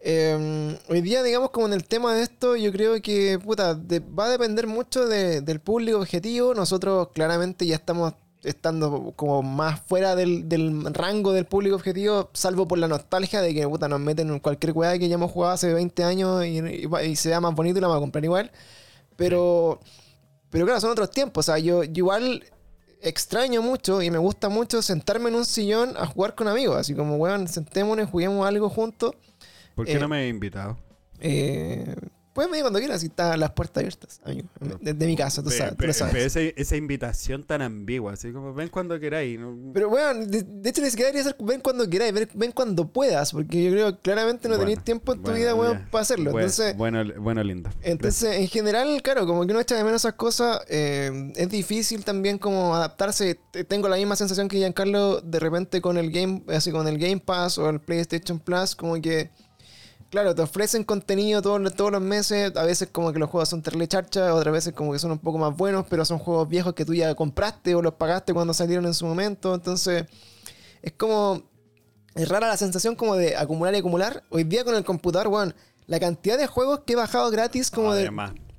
eh, 0.00 0.78
hoy 0.88 1.00
día, 1.00 1.22
digamos, 1.22 1.50
como 1.50 1.66
en 1.66 1.72
el 1.72 1.84
tema 1.84 2.14
de 2.14 2.22
esto, 2.22 2.56
yo 2.56 2.70
creo 2.72 3.00
que, 3.02 3.38
puta, 3.42 3.74
va 4.18 4.26
a 4.26 4.30
depender 4.30 4.66
mucho 4.66 5.06
de- 5.06 5.40
del 5.40 5.60
público 5.60 5.98
objetivo. 5.98 6.54
Nosotros 6.54 7.08
claramente 7.14 7.66
ya 7.66 7.76
estamos 7.76 8.14
estando 8.44 9.12
como 9.16 9.42
más 9.42 9.80
fuera 9.80 10.14
del, 10.14 10.48
del 10.48 10.94
rango 10.94 11.32
del 11.32 11.46
público 11.46 11.74
objetivo, 11.74 12.30
salvo 12.32 12.68
por 12.68 12.78
la 12.78 12.86
nostalgia 12.86 13.40
de 13.40 13.52
que, 13.54 13.66
puta, 13.66 13.88
nos 13.88 13.98
meten 13.98 14.30
en 14.30 14.38
cualquier 14.38 14.72
weá 14.72 14.98
que 14.98 15.08
ya 15.08 15.14
hemos 15.14 15.32
jugado 15.32 15.54
hace 15.54 15.72
20 15.74 16.04
años 16.04 16.44
y, 16.44 16.60
y, 17.04 17.16
se 17.16 17.30
vea 17.30 17.40
más 17.40 17.54
bonito 17.54 17.78
y 17.78 17.80
la 17.80 17.88
vamos 17.88 18.00
a 18.00 18.04
comprar 18.04 18.24
igual. 18.24 18.52
Pero, 19.16 19.80
pero 20.50 20.64
claro, 20.66 20.80
son 20.80 20.90
otros 20.90 21.10
tiempos. 21.10 21.48
O 21.48 21.52
sea, 21.52 21.58
yo 21.58 21.82
igual 21.82 22.44
extraño 23.08 23.62
mucho 23.62 24.02
y 24.02 24.10
me 24.10 24.18
gusta 24.18 24.48
mucho 24.48 24.82
sentarme 24.82 25.28
en 25.28 25.36
un 25.36 25.44
sillón 25.44 25.94
a 25.96 26.06
jugar 26.06 26.34
con 26.34 26.48
amigos. 26.48 26.76
Así 26.76 26.94
como, 26.94 27.16
weón, 27.16 27.46
sentémonos 27.48 28.10
juguemos 28.10 28.46
algo 28.46 28.68
juntos. 28.68 29.14
¿Por 29.74 29.86
qué 29.86 29.94
Eh, 29.94 29.98
no 29.98 30.08
me 30.08 30.24
he 30.24 30.28
invitado? 30.28 30.76
Eh, 31.20 31.94
puedes 32.36 32.50
venir 32.50 32.62
cuando 32.62 32.78
quieras, 32.78 33.00
si 33.00 33.06
están 33.06 33.40
las 33.40 33.50
puertas 33.52 33.80
abiertas, 33.80 34.20
amigo. 34.24 34.48
Desde 34.80 35.06
mi 35.06 35.16
casa, 35.16 35.42
tú, 35.42 35.50
sabes, 35.50 35.70
tú 35.72 35.76
pe- 35.78 35.86
lo 35.88 35.92
sabes. 35.94 36.12
pe- 36.14 36.24
esa, 36.26 36.40
esa 36.60 36.76
invitación 36.76 37.42
tan 37.42 37.62
ambigua, 37.62 38.12
así 38.12 38.30
como 38.30 38.52
ven 38.54 38.68
cuando 38.68 39.00
queráis. 39.00 39.40
¿no? 39.40 39.72
Pero 39.72 39.88
bueno, 39.88 40.26
de, 40.26 40.42
de 40.42 40.70
hecho 40.70 40.82
ni 40.82 40.90
siquiera 40.90 41.10
debería 41.10 41.24
ser 41.32 41.36
ven 41.42 41.60
cuando 41.60 41.88
queráis, 41.88 42.12
ven, 42.12 42.28
ven 42.34 42.52
cuando 42.52 42.86
puedas, 42.86 43.32
porque 43.32 43.64
yo 43.64 43.70
creo 43.72 43.92
que 43.94 44.00
claramente 44.02 44.48
no 44.48 44.56
Bueno, 44.56 44.68
tenéis 44.68 44.84
tiempo 44.84 45.12
en 45.14 45.18
tu 45.18 45.30
bueno, 45.32 45.38
vida, 45.56 45.72
ya. 45.80 45.90
para 45.90 46.02
hacerlo. 46.02 46.30
Bueno, 46.30 46.46
Entonces, 46.46 46.76
bueno, 46.76 47.02
bueno, 47.18 47.42
lindo. 47.42 47.70
entonces, 47.82 48.36
en 48.36 48.48
general, 48.48 49.00
claro, 49.02 49.26
como 49.26 49.44
que 49.46 49.52
uno 49.52 49.60
echa 49.60 49.74
de 49.74 49.82
menos 49.84 50.02
esas 50.02 50.14
cosas, 50.14 50.60
eh, 50.68 51.32
es 51.36 51.48
difícil 51.48 52.04
también 52.04 52.38
como 52.38 52.74
adaptarse. 52.76 53.40
Te- 53.50 53.64
Tengo 53.64 53.88
la 53.88 53.96
misma 53.96 54.14
sensación 54.16 54.48
que 54.48 54.58
Giancarlo 54.58 55.20
de 55.22 55.40
repente 55.40 55.80
con 55.80 55.96
el 55.96 56.10
Game, 56.10 56.42
así 56.48 56.70
con 56.70 56.86
el 56.86 56.98
Game 56.98 57.18
Pass 57.18 57.56
o 57.58 57.70
el 57.70 57.80
PlayStation 57.80 58.38
Plus, 58.38 58.76
como 58.76 59.00
que 59.00 59.30
Claro, 60.16 60.34
te 60.34 60.40
ofrecen 60.40 60.82
contenido 60.82 61.42
todos, 61.42 61.60
los- 61.60 61.74
todos 61.74 61.92
los 61.92 62.00
meses. 62.00 62.56
A 62.56 62.62
veces 62.64 62.88
como 62.90 63.12
que 63.12 63.18
los 63.18 63.28
juegos 63.28 63.50
son 63.50 63.60
terle 63.60 63.86
charcha, 63.86 64.32
otras 64.32 64.50
veces 64.50 64.72
como 64.72 64.90
que 64.90 64.98
son 64.98 65.10
un 65.10 65.18
poco 65.18 65.36
más 65.36 65.54
buenos, 65.54 65.84
pero 65.90 66.06
son 66.06 66.18
juegos 66.18 66.48
viejos 66.48 66.72
que 66.72 66.86
tú 66.86 66.94
ya 66.94 67.14
compraste 67.14 67.74
o 67.74 67.82
los 67.82 67.92
pagaste 67.92 68.32
cuando 68.32 68.54
salieron 68.54 68.86
en 68.86 68.94
su 68.94 69.04
momento. 69.04 69.54
Entonces, 69.54 70.06
es 70.80 70.92
como... 70.94 71.42
Es 72.14 72.30
rara 72.30 72.48
la 72.48 72.56
sensación 72.56 72.96
como 72.96 73.14
de 73.14 73.36
acumular 73.36 73.74
y 73.74 73.76
acumular. 73.76 74.22
Hoy 74.30 74.44
día 74.44 74.64
con 74.64 74.74
el 74.74 74.84
computador, 74.86 75.28
weón, 75.28 75.54
la 75.86 76.00
cantidad 76.00 76.38
de 76.38 76.46
juegos 76.46 76.80
que 76.86 76.94
he 76.94 76.96
bajado 76.96 77.30
gratis 77.30 77.70
como 77.70 77.92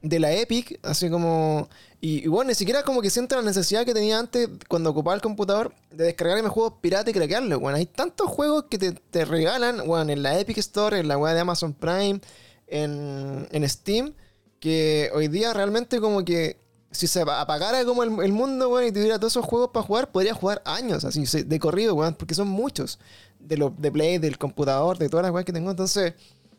de 0.04 0.20
la 0.20 0.32
Epic, 0.34 0.80
así 0.84 1.10
como... 1.10 1.70
Y, 2.00 2.24
y 2.24 2.28
bueno, 2.28 2.50
ni 2.50 2.56
siquiera 2.56 2.84
como 2.84 3.02
que 3.02 3.10
siento 3.10 3.36
la 3.36 3.42
necesidad 3.42 3.84
que 3.84 3.94
tenía 3.94 4.20
antes 4.20 4.50
cuando 4.68 4.92
ocupaba 4.92 5.16
el 5.16 5.22
computador 5.22 5.74
de 5.90 6.06
descargarme 6.06 6.48
juegos 6.50 6.74
pirata 6.80 7.10
y 7.10 7.14
craquearlos, 7.14 7.60
weón. 7.60 7.76
Hay 7.76 7.88
tantos 7.88 8.28
juegos 8.28 8.66
que 8.70 8.78
te, 8.78 8.92
te 8.92 9.26
regalan, 9.26 9.82
weón, 9.90 10.10
en 10.12 10.22
la 10.22 10.40
Epic 10.40 10.58
Store, 10.60 11.00
en 11.00 11.08
la 11.08 11.18
web 11.18 11.34
de 11.34 11.40
Amazon 11.40 11.74
Prime, 11.74 12.22
en, 12.68 13.48
en 13.52 13.70
Steam, 13.70 14.14
que 14.60 15.10
hoy 15.14 15.28
día 15.28 15.54
realmente 15.54 16.00
como 16.00 16.24
que 16.24 16.58
si 16.92 17.08
se 17.08 17.22
apagara 17.22 17.84
como 17.84 18.04
el, 18.04 18.20
el 18.24 18.32
mundo, 18.32 18.70
weón, 18.70 18.88
y 18.88 18.92
tuviera 18.92 19.20
todos 19.20 19.34
esos 19.34 19.46
juegos 19.46 19.72
para 19.74 19.86
jugar, 19.86 20.12
podría 20.12 20.34
jugar 20.34 20.62
años, 20.66 21.04
así, 21.04 21.26
de 21.26 21.60
corrido, 21.60 21.96
weón, 21.96 22.14
porque 22.14 22.36
son 22.36 22.48
muchos. 22.48 23.00
De, 23.40 23.56
lo, 23.56 23.70
de 23.78 23.92
Play, 23.92 24.18
del 24.18 24.38
computador, 24.38 24.98
de 24.98 25.10
todas 25.10 25.24
las 25.24 25.32
weas 25.32 25.46
que 25.46 25.54
tengo. 25.54 25.70
Entonces, 25.72 26.14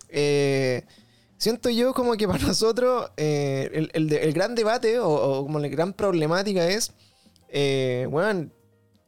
eh, 0.09 0.85
siento 1.39 1.71
yo 1.71 1.95
como 1.95 2.13
que 2.17 2.27
para 2.29 2.39
nosotros 2.47 3.11
eh, 3.17 3.89
el, 3.95 4.13
el 4.13 4.33
gran 4.35 4.55
debate 4.55 4.99
o, 5.01 5.09
o 5.09 5.43
como 5.45 5.59
la 5.59 5.69
gran 5.69 5.93
problemática 5.95 6.67
es, 6.69 6.93
eh, 7.49 8.07
weón, 8.11 8.53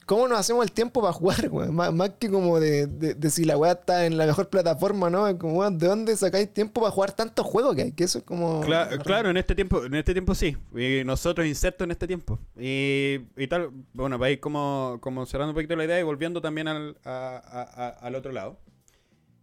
¿cómo 0.07 0.27
nos 0.27 0.41
hacemos 0.41 0.65
el 0.65 0.73
tiempo 0.73 1.01
para 1.03 1.13
jugar, 1.13 1.49
weón? 1.53 1.75
Más, 1.75 1.93
más 1.93 2.11
que 2.19 2.29
como 2.31 2.59
de, 2.59 2.87
de- 2.87 3.15
de 3.15 3.31
si 3.31 3.45
la 3.45 3.57
weá 3.57 3.73
está 3.73 4.07
en 4.07 4.17
la 4.17 4.27
mejor 4.27 4.49
plataforma, 4.49 5.09
¿no? 5.11 5.39
Como, 5.39 5.71
¿de 5.71 5.87
dónde 5.87 6.17
sacáis 6.17 6.53
tiempo 6.53 6.81
para 6.81 6.91
jugar 6.91 7.13
tantos 7.13 7.47
juegos 7.47 7.77
que 7.77 7.83
hay? 7.83 7.93
Que 7.93 8.05
eso 8.05 8.19
es 8.19 8.25
como. 8.25 8.61
Cla- 8.63 9.01
claro, 9.05 9.31
en 9.31 9.37
este 9.37 9.55
tiempo, 9.55 9.85
en 9.85 9.95
este 9.95 10.13
tiempo 10.13 10.35
sí. 10.35 10.57
Y 10.75 11.05
nosotros 11.05 11.47
insertos 11.47 11.85
en 11.85 11.91
este 11.93 12.07
tiempo. 12.09 12.39
Y, 12.59 13.19
y 13.37 13.47
tal, 13.49 13.71
bueno, 13.93 14.19
para 14.19 14.31
ir 14.33 14.41
como, 14.41 14.99
como 15.01 15.27
cerrando 15.27 15.51
un 15.51 15.55
poquito 15.55 15.77
la 15.77 15.85
idea 15.85 16.01
y 16.01 16.03
volviendo 16.03 16.41
también 16.41 16.67
al, 16.69 16.97
a- 17.05 17.41
a- 17.45 17.85
a- 17.87 17.89
al 18.07 18.15
otro 18.17 18.33
lado. 18.33 18.59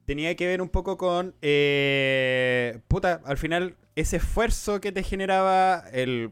Tenía 0.07 0.37
que 0.37 0.47
ver 0.47 0.61
un 0.61 0.69
poco 0.69 0.97
con. 0.97 1.35
eh, 1.41 2.79
puta, 2.87 3.21
al 3.25 3.37
final, 3.37 3.75
ese 3.97 4.15
esfuerzo 4.15 4.79
que 4.79 4.93
te 4.93 5.03
generaba 5.03 5.83
el. 5.91 6.31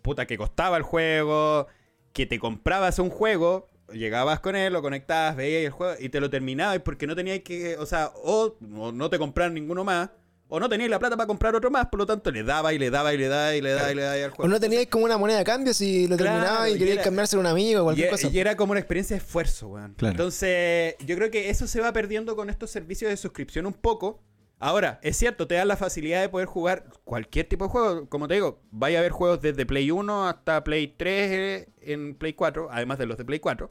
Puta, 0.00 0.26
que 0.26 0.38
costaba 0.38 0.78
el 0.78 0.82
juego. 0.82 1.66
Que 2.14 2.24
te 2.24 2.38
comprabas 2.38 2.98
un 2.98 3.10
juego. 3.10 3.68
Llegabas 3.92 4.40
con 4.40 4.56
él, 4.56 4.72
lo 4.72 4.80
conectabas, 4.80 5.36
veías 5.36 5.62
el 5.62 5.70
juego 5.72 5.94
y 6.00 6.08
te 6.08 6.20
lo 6.20 6.30
terminabas 6.30 6.78
porque 6.78 7.06
no 7.06 7.14
tenías 7.14 7.40
que. 7.40 7.76
O 7.76 7.84
sea, 7.84 8.12
o, 8.14 8.56
no 8.60 9.10
te 9.10 9.18
compraron 9.18 9.52
ninguno 9.52 9.84
más. 9.84 10.08
O 10.54 10.60
no 10.60 10.68
tenías 10.68 10.90
la 10.90 10.98
plata 10.98 11.16
para 11.16 11.26
comprar 11.26 11.54
otro 11.54 11.70
más, 11.70 11.86
por 11.86 11.98
lo 12.00 12.04
tanto 12.04 12.30
le 12.30 12.42
daba 12.42 12.74
y 12.74 12.78
le 12.78 12.90
daba 12.90 13.14
y 13.14 13.16
le 13.16 13.26
daba 13.28 13.54
y 13.56 13.62
le 13.62 13.70
daba 13.70 13.90
y 13.90 13.94
le 13.94 14.02
daba 14.02 14.14
al 14.16 14.30
O 14.30 14.34
juego. 14.34 14.48
no 14.50 14.60
teníais 14.60 14.86
como 14.88 15.06
una 15.06 15.16
moneda 15.16 15.38
de 15.38 15.44
cambio 15.44 15.72
si 15.72 16.06
lo 16.06 16.18
Claro, 16.18 16.40
terminabas 16.40 16.68
y 16.68 16.72
y 16.74 16.78
queríais 16.78 17.06
a 17.34 17.38
un 17.38 17.46
amigo 17.46 17.80
o 17.80 17.84
cualquier 17.84 18.08
e- 18.08 18.10
cosa. 18.10 18.28
y 18.28 18.38
era 18.38 18.54
como 18.54 18.72
una 18.72 18.80
experiencia 18.80 19.16
de 19.16 19.22
esfuerzo, 19.24 19.68
weón. 19.68 19.94
Claro. 19.94 20.10
Entonces, 20.12 20.96
yo 21.06 21.16
creo 21.16 21.30
que 21.30 21.48
eso 21.48 21.66
se 21.66 21.80
va 21.80 21.90
perdiendo 21.94 22.36
con 22.36 22.50
estos 22.50 22.70
servicios 22.70 23.10
de 23.10 23.16
suscripción 23.16 23.64
un 23.64 23.72
poco. 23.72 24.22
Ahora, 24.58 25.00
es 25.02 25.16
cierto, 25.16 25.46
te 25.46 25.54
dan 25.54 25.68
la 25.68 25.76
facilidad 25.78 26.20
de 26.20 26.28
poder 26.28 26.46
jugar 26.46 26.84
cualquier 27.04 27.48
tipo 27.48 27.64
de 27.64 27.70
juego. 27.70 28.08
Como 28.10 28.28
te 28.28 28.34
digo, 28.34 28.60
vaya 28.70 28.98
a 28.98 29.00
haber 29.00 29.12
juegos 29.12 29.40
desde 29.40 29.64
Play 29.64 29.90
1 29.90 30.28
hasta 30.28 30.62
Play 30.64 30.86
3 30.98 31.30
eh, 31.32 31.68
en 31.80 32.14
Play 32.14 32.34
4, 32.34 32.68
además 32.70 32.98
de 32.98 33.06
los 33.06 33.16
de 33.16 33.24
Play 33.24 33.40
4. 33.40 33.70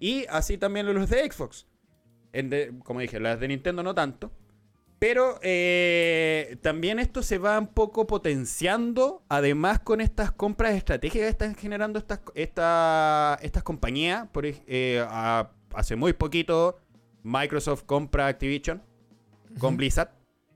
Y 0.00 0.26
así 0.28 0.58
también 0.58 0.92
los 0.92 1.08
de 1.08 1.30
Xbox. 1.30 1.68
En 2.32 2.50
de- 2.50 2.72
como 2.84 2.98
dije, 2.98 3.20
las 3.20 3.38
de 3.38 3.46
Nintendo 3.46 3.82
no 3.84 3.94
tanto. 3.94 4.32
Pero 5.02 5.40
eh, 5.42 6.58
también 6.62 7.00
esto 7.00 7.24
se 7.24 7.36
va 7.36 7.58
un 7.58 7.66
poco 7.66 8.06
potenciando, 8.06 9.24
además 9.28 9.80
con 9.80 10.00
estas 10.00 10.30
compras 10.30 10.74
estratégicas 10.74 11.24
que 11.24 11.28
están 11.30 11.54
generando 11.56 11.98
estas, 11.98 12.20
esta- 12.36 13.36
estas 13.42 13.64
compañías. 13.64 14.28
Por, 14.30 14.44
eh, 14.46 15.04
a- 15.08 15.50
hace 15.74 15.96
muy 15.96 16.12
poquito 16.12 16.76
Microsoft 17.24 17.82
compra 17.84 18.28
Activision 18.28 18.80
con 19.58 19.76
Blizzard, 19.76 20.10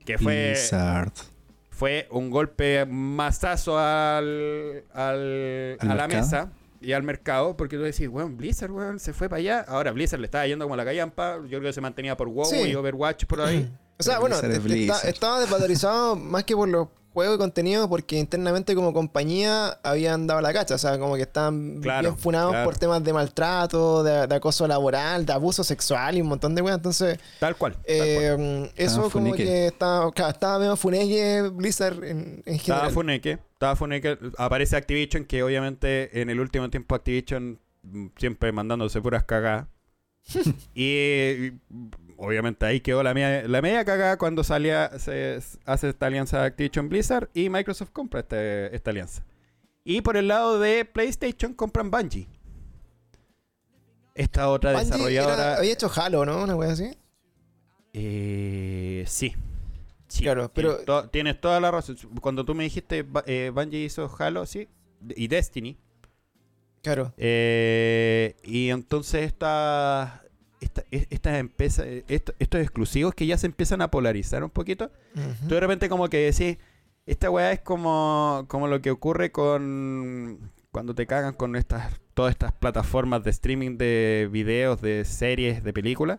que 0.04 0.16
fue, 0.16 0.50
Blizzard. 0.50 1.10
fue 1.70 2.06
un 2.12 2.30
golpe 2.30 2.86
masazo 2.86 3.80
al, 3.80 4.84
al- 4.94 5.76
¿Al 5.80 5.90
a 5.90 5.94
la 5.96 6.06
mercado? 6.06 6.22
mesa 6.22 6.52
y 6.80 6.92
al 6.92 7.02
mercado, 7.02 7.56
porque 7.56 7.76
tú 7.78 7.82
decís, 7.82 8.06
weón, 8.08 8.36
Blizzard, 8.36 8.70
weón, 8.70 9.00
se 9.00 9.12
fue 9.12 9.28
para 9.28 9.40
allá. 9.40 9.64
Ahora 9.66 9.90
Blizzard 9.90 10.20
le 10.20 10.26
estaba 10.26 10.46
yendo 10.46 10.66
como 10.66 10.76
la 10.76 10.84
callampa. 10.84 11.38
Yo 11.48 11.58
creo 11.58 11.62
que 11.62 11.72
se 11.72 11.80
mantenía 11.80 12.16
por 12.16 12.28
WoW 12.28 12.44
Sí. 12.44 12.60
y 12.68 12.74
Overwatch 12.76 13.24
por 13.24 13.40
ahí. 13.40 13.68
O 13.98 14.02
sea, 14.02 14.18
bueno, 14.18 14.36
está- 14.36 15.00
estaba 15.08 15.40
desvalorizado 15.40 16.16
más 16.16 16.44
que 16.44 16.54
por 16.54 16.68
los 16.68 16.88
juegos 17.14 17.36
y 17.36 17.38
contenido 17.38 17.88
porque 17.88 18.18
internamente 18.18 18.74
como 18.74 18.92
compañía 18.92 19.78
habían 19.82 20.26
dado 20.26 20.42
la 20.42 20.52
cacha. 20.52 20.74
O 20.74 20.78
sea, 20.78 20.98
como 20.98 21.16
que 21.16 21.22
estaban 21.22 21.80
Claro, 21.80 22.02
bien 22.10 22.18
funados 22.18 22.50
claro. 22.50 22.64
por 22.66 22.76
temas 22.76 23.02
de 23.02 23.10
maltrato, 23.14 24.02
de, 24.02 24.26
de 24.26 24.34
acoso 24.34 24.68
laboral, 24.68 25.24
de 25.24 25.32
abuso 25.32 25.64
sexual 25.64 26.18
y 26.18 26.20
un 26.20 26.28
montón 26.28 26.54
de 26.54 26.60
weas. 26.60 26.76
Entonces, 26.76 27.18
Tal 27.40 27.56
cual. 27.56 27.72
tal 27.72 27.82
cual. 27.82 27.94
eh, 27.96 28.70
eso 28.76 28.84
Estaba 28.96 29.10
como 29.10 29.10
funeque. 29.30 29.44
que 29.44 29.66
estaba, 29.68 30.12
claro, 30.12 30.30
estaba 30.32 30.58
medio 30.58 30.76
funeque 30.76 31.50
Blizzard 31.54 32.04
en, 32.04 32.42
en 32.44 32.54
Estaba 32.54 32.80
general. 32.80 32.90
Funeke, 32.92 33.38
estaba 33.54 33.76
Funeke, 33.76 34.18
aparece 34.36 34.76
Activision, 34.76 35.24
que 35.24 35.42
obviamente 35.42 36.20
en 36.20 36.28
el 36.28 36.38
último 36.38 36.68
tiempo 36.68 36.94
Activision 36.94 37.58
mm, 37.82 38.08
siempre 38.18 38.52
mandándose 38.52 39.00
puras 39.00 39.24
cagadas. 39.24 39.68
y 40.74 41.52
obviamente 42.16 42.64
ahí 42.66 42.80
quedó 42.80 43.02
la 43.02 43.14
media, 43.14 43.46
la 43.48 43.62
media 43.62 43.84
cagada 43.84 44.16
cuando 44.18 44.42
salía, 44.44 44.98
se 44.98 45.38
hace 45.64 45.88
esta 45.90 46.06
alianza 46.06 46.44
Activision 46.44 46.88
Blizzard 46.88 47.28
y 47.34 47.48
Microsoft 47.50 47.90
compra 47.92 48.20
este- 48.20 48.74
esta 48.74 48.90
alianza. 48.90 49.24
Y 49.84 50.00
por 50.00 50.16
el 50.16 50.28
lado 50.28 50.58
de 50.58 50.84
PlayStation 50.84 51.54
compran 51.54 51.90
Bungie. 51.90 52.26
Esta 54.14 54.48
otra 54.48 54.72
Bungie 54.72 54.86
desarrolladora. 54.90 55.34
era- 55.34 55.56
había 55.58 55.72
hecho 55.72 55.90
Halo, 55.94 56.24
¿no? 56.24 56.42
Una 56.42 56.56
wea 56.56 56.72
así. 56.72 56.96
Eh, 57.92 59.04
sí. 59.06 59.34
Sí, 60.08 60.22
Claro, 60.22 60.48
tienes 60.50 60.74
pero- 60.76 60.84
to- 60.84 61.08
tienes 61.10 61.40
toda 61.40 61.60
la 61.60 61.70
razón. 61.70 61.96
Cuando 62.20 62.44
tú 62.44 62.54
me 62.54 62.64
dijiste 62.64 63.04
eh, 63.26 63.50
Bungie 63.54 63.84
hizo 63.84 64.10
Halo, 64.18 64.46
sí, 64.46 64.68
y 65.16 65.28
Destiny. 65.28 65.76
Claro. 66.82 67.12
eh, 67.16 68.36
y 68.44 68.70
entonces 68.70 69.24
esta, 69.26 70.22
esta, 70.60 70.82
e- 70.90 71.06
estas 71.10 71.36
empresas, 71.38 71.86
esto- 72.08 72.34
estos 72.38 72.60
exclusivos 72.60 73.14
que 73.14 73.26
ya 73.26 73.36
se 73.38 73.46
empiezan 73.46 73.82
a 73.82 73.90
polarizar 73.90 74.42
un 74.44 74.50
poquito. 74.50 74.90
Ujú. 75.14 75.48
Tú 75.48 75.54
de 75.54 75.60
repente 75.60 75.88
como 75.88 76.08
que 76.08 76.18
decís, 76.30 76.58
esta 77.06 77.30
weá 77.30 77.52
es 77.52 77.60
como, 77.60 78.44
como 78.48 78.66
lo 78.68 78.80
que 78.80 78.90
ocurre 78.90 79.30
con 79.32 80.50
cuando 80.72 80.94
te 80.94 81.06
cagan 81.06 81.32
con 81.34 81.56
estas 81.56 81.98
todas 82.14 82.32
estas 82.32 82.52
plataformas 82.52 83.22
de 83.24 83.30
streaming 83.30 83.76
de 83.76 84.28
videos, 84.30 84.80
de 84.80 85.04
series, 85.04 85.62
de 85.62 85.72
películas, 85.72 86.18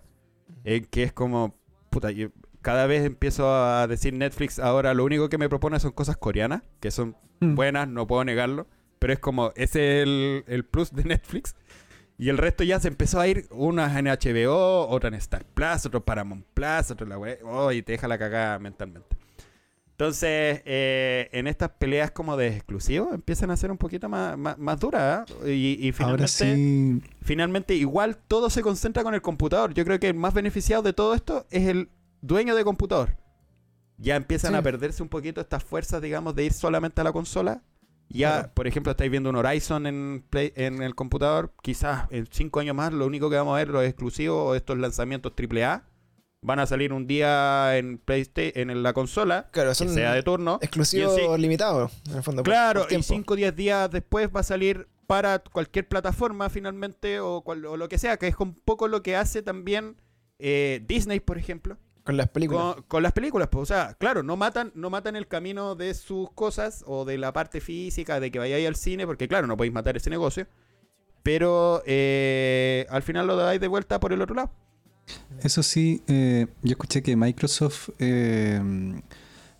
eh, 0.64 0.84
que 0.90 1.04
es 1.04 1.12
como, 1.14 1.56
puta, 1.90 2.12
yo 2.12 2.30
cada 2.62 2.86
vez 2.86 3.04
empiezo 3.06 3.52
a 3.54 3.88
decir 3.88 4.14
Netflix 4.14 4.60
ahora 4.60 4.94
lo 4.94 5.04
único 5.06 5.30
que 5.30 5.38
me 5.38 5.50
propone 5.50 5.80
son 5.80 5.92
cosas 5.92 6.18
coreanas, 6.18 6.62
que 6.80 6.92
son 6.92 7.16
Mm. 7.40 7.56
buenas, 7.56 7.88
no 7.88 8.06
puedo 8.08 8.24
negarlo, 8.24 8.68
pero 9.00 9.14
es 9.14 9.20
como, 9.20 9.52
ese 9.56 10.02
es 10.02 10.04
el, 10.08 10.44
el 10.48 10.66
plus 10.66 10.92
de 10.94 11.04
Netflix. 11.04 11.56
Y 12.18 12.30
el 12.30 12.38
resto 12.38 12.64
ya 12.64 12.80
se 12.80 12.88
empezó 12.88 13.20
a 13.20 13.28
ir, 13.28 13.48
unas 13.52 13.96
en 13.96 14.06
HBO, 14.06 14.88
otras 14.88 15.14
en 15.14 15.20
Star 15.20 15.46
Plus, 15.46 15.86
otro 15.86 16.04
Paramount 16.04 16.46
Plus, 16.54 16.90
otro 16.92 17.06
en 17.06 17.10
la 17.10 17.18
web, 17.20 17.40
oh, 17.46 17.72
y 17.72 17.84
te 17.84 17.92
deja 17.92 18.08
la 18.08 18.18
cagada 18.18 18.58
mentalmente. 18.60 19.16
Entonces, 19.92 20.62
eh, 20.66 21.30
en 21.32 21.48
estas 21.48 21.70
peleas 21.72 22.12
como 22.12 22.38
de 22.38 22.48
exclusivos 22.50 23.14
empiezan 23.14 23.50
a 23.50 23.58
ser 23.58 23.72
un 23.72 23.78
poquito 23.78 24.08
más, 24.10 24.38
más, 24.38 24.58
más 24.58 24.80
duras. 24.80 25.28
¿eh? 25.44 25.54
Y, 25.54 25.88
y 25.88 25.92
finalmente, 25.92 26.24
Ahora 26.24 26.28
sí, 26.28 27.02
finalmente, 27.24 27.74
igual 27.76 28.18
todo 28.28 28.50
se 28.52 28.62
concentra 28.62 29.04
con 29.04 29.16
el 29.16 29.22
computador. 29.24 29.74
Yo 29.74 29.84
creo 29.86 30.00
que 30.00 30.08
el 30.10 30.14
más 30.14 30.36
beneficiado 30.36 30.84
de 30.84 30.94
todo 30.94 31.16
esto 31.16 31.48
es 31.50 31.68
el 31.68 31.90
dueño 32.22 32.56
de 32.56 32.64
computador. 32.64 33.16
Ya 33.98 34.16
empiezan 34.16 34.52
Sí. 34.52 34.58
a 34.58 34.62
perderse 34.62 35.02
un 35.02 35.10
poquito 35.10 35.42
estas 35.42 35.64
fuerzas, 35.64 36.00
digamos, 36.00 36.36
de 36.36 36.46
ir 36.46 36.54
solamente 36.54 37.02
a 37.02 37.04
la 37.04 37.12
consola. 37.12 37.64
Ya, 38.10 38.32
Claro. 38.40 38.52
por 38.54 38.68
ejemplo, 38.68 38.92
estáis 38.92 39.12
viendo 39.12 39.30
un 39.30 39.36
Horizon 39.36 39.86
en, 39.86 40.24
Play- 40.30 40.54
en 40.56 40.82
el 40.82 40.96
computador. 40.96 41.52
Quizás 41.62 42.08
en 42.10 42.28
cinco 42.32 42.60
años 42.62 42.76
más 42.76 42.94
lo 42.94 43.06
único 43.06 43.30
que 43.30 43.36
vamos 43.36 43.54
a 43.56 43.58
ver, 43.58 43.68
los 43.70 43.84
exclusivos 43.84 44.38
o 44.52 44.56
estos 44.56 44.78
lanzamientos 44.78 45.34
AAA, 45.36 45.84
van 46.42 46.60
a 46.60 46.66
salir 46.68 46.94
un 46.94 47.06
día 47.08 47.76
en 47.78 47.98
PlayStation, 47.98 48.70
en 48.70 48.84
la 48.84 48.94
consola, 48.94 49.50
Claro, 49.52 49.70
que 49.72 49.76
son 49.76 49.90
sea 49.90 50.14
de 50.14 50.24
turno. 50.24 50.60
exclusivos 50.62 51.18
y 51.18 51.22
en 51.26 51.36
sí- 51.36 51.42
limitados, 51.42 51.92
en 52.10 52.16
el 52.18 52.24
fondo. 52.24 52.44
por- 52.44 52.54
Claro, 52.54 52.82
por 52.82 52.88
y 52.88 52.90
tiempo. 52.90 53.08
5 53.08 53.34
o 53.34 53.38
10 53.38 53.56
días 53.56 53.92
después 53.92 54.30
va 54.34 54.40
a 54.40 54.44
salir 54.44 54.88
para 55.08 55.40
cualquier 55.40 55.88
plataforma 55.88 56.50
finalmente 56.50 57.20
o, 57.20 57.42
cual- 57.42 57.66
o 57.66 57.76
lo 57.76 57.90
que 57.90 57.98
sea, 57.98 58.18
que 58.18 58.28
es 58.28 58.36
un 58.40 58.54
poco 58.54 58.88
lo 58.88 59.02
que 59.04 59.16
hace 59.16 59.42
también 59.42 59.98
eh, 60.40 60.84
Disney, 60.88 61.20
por 61.20 61.38
ejemplo, 61.40 61.78
Con 62.08 62.16
las 62.16 62.30
películas. 62.30 62.76
con, 62.76 62.84
con 62.84 63.04
las 63.04 63.12
películas. 63.12 63.50
Pues, 63.52 63.64
o 63.64 63.66
sea, 63.66 63.94
claro, 64.00 64.24
no 64.24 64.38
matan, 64.38 64.72
no 64.76 64.90
matan 64.90 65.18
el 65.18 65.28
camino 65.28 65.76
de 65.76 65.94
sus 65.94 66.32
cosas 66.32 66.86
o 66.88 67.04
de 67.04 67.18
la 67.18 67.34
parte 67.34 67.60
física, 67.60 68.22
de 68.22 68.32
que 68.32 68.40
vayáis 68.40 68.66
al 68.66 68.78
cine, 68.78 69.06
porque 69.06 69.28
claro, 69.28 69.46
no 69.46 69.58
podéis 69.58 69.74
matar 69.74 69.98
ese 69.98 70.10
negocio. 70.10 70.48
Pero 71.22 71.84
eh, 71.86 72.88
al 72.90 73.04
final 73.04 73.28
lo 73.28 73.36
dais 73.36 73.60
de 73.60 73.68
vuelta 73.68 74.00
por 74.00 74.14
el 74.14 74.22
otro 74.22 74.36
lado. 74.36 74.52
eso 75.44 75.62
sí, 75.64 76.02
eh, 76.08 76.48
yo 76.64 76.72
escuché 76.72 77.04
que 77.04 77.18
Microsoft 77.18 77.90
eh, 78.00 78.62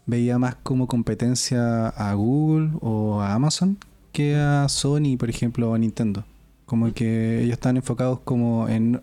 veía 0.06 0.40
más 0.40 0.56
como 0.56 0.88
competencia 0.88 1.90
a 1.90 2.14
Google 2.14 2.78
o 2.80 3.20
a 3.20 3.34
Amazon 3.34 3.78
que 4.14 4.38
a 4.38 4.70
Sony, 4.70 5.18
por 5.20 5.30
ejemplo, 5.30 5.72
o 5.72 5.74
a 5.74 5.78
Nintendo. 5.78 6.24
Como 6.66 6.94
que 6.94 7.42
ellos 7.42 7.56
están 7.56 7.76
enfocados 7.76 8.22
como 8.22 8.70
en 8.70 9.02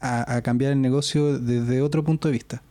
a, 0.00 0.34
a 0.34 0.42
cambiar 0.42 0.72
el 0.72 0.80
negocio 0.80 1.38
desde 1.38 1.82
otro 1.82 2.02
punto 2.02 2.26
de 2.26 2.32
vista. 2.32 2.62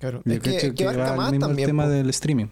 Claro. 0.00 0.22
Yo 0.24 0.32
Es 0.34 0.40
que, 0.40 0.74
que 0.74 0.84
abarca 0.84 1.10
va 1.10 1.16
más 1.16 1.30
mismo 1.30 1.46
el 1.46 1.50
también. 1.50 1.66
tema 1.68 1.84
po. 1.84 1.90
del 1.90 2.10
streaming 2.10 2.46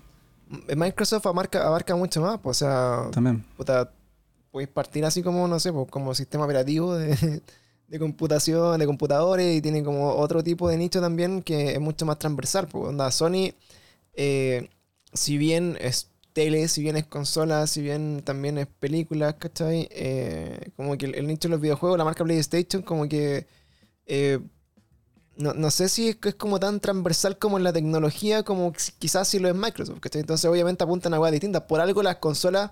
Microsoft 0.76 1.26
abarca, 1.26 1.66
abarca 1.66 1.96
mucho 1.96 2.20
más. 2.22 2.38
po, 2.38 2.50
o 2.50 2.54
sea, 2.54 3.08
también. 3.10 3.44
puta, 3.56 3.90
podéis 4.50 4.70
partir 4.70 5.04
así 5.04 5.22
como, 5.22 5.48
no 5.48 5.58
sé, 5.60 5.72
po, 5.72 5.86
como 5.86 6.14
sistema 6.14 6.44
operativo 6.44 6.94
de, 6.94 7.42
de 7.88 7.98
computación, 7.98 8.78
de 8.78 8.86
computadores, 8.86 9.56
y 9.56 9.60
tiene 9.60 9.82
como 9.82 10.12
otro 10.14 10.42
tipo 10.44 10.68
de 10.68 10.76
nicho 10.78 11.00
también 11.00 11.42
que 11.42 11.72
es 11.72 11.80
mucho 11.80 12.06
más 12.06 12.18
transversal. 12.18 12.66
po. 12.68 12.80
Onda, 12.88 13.10
Sony, 13.10 13.52
eh, 14.14 14.68
si 15.12 15.36
bien 15.38 15.76
es 15.80 16.10
tele, 16.32 16.68
si 16.68 16.82
bien 16.82 16.96
es 16.96 17.06
consola, 17.06 17.66
si 17.66 17.82
bien 17.82 18.22
también 18.24 18.58
es 18.58 18.66
películas, 18.68 19.34
¿cachai? 19.38 19.88
Eh, 19.90 20.70
como 20.76 20.96
que 20.96 21.06
el, 21.06 21.14
el 21.16 21.26
nicho 21.26 21.48
de 21.48 21.52
los 21.52 21.60
videojuegos, 21.60 21.98
la 21.98 22.04
marca 22.04 22.24
PlayStation, 22.24 22.82
como 22.82 23.08
que... 23.08 23.46
eh, 24.06 24.38
no, 25.38 25.54
no 25.54 25.70
sé 25.70 25.88
si 25.88 26.08
es, 26.08 26.16
que 26.16 26.30
es 26.30 26.34
como 26.34 26.60
tan 26.60 26.80
transversal 26.80 27.38
como 27.38 27.56
en 27.58 27.64
la 27.64 27.72
tecnología, 27.72 28.42
como 28.42 28.72
quizás 28.98 29.28
si 29.28 29.38
lo 29.38 29.48
es 29.48 29.54
Microsoft, 29.54 30.00
¿cachai? 30.00 30.20
Entonces 30.20 30.48
obviamente 30.50 30.84
apuntan 30.84 31.14
a 31.14 31.18
cosas 31.18 31.32
distintas. 31.32 31.62
Por 31.62 31.80
algo 31.80 32.02
las 32.02 32.16
consolas 32.16 32.70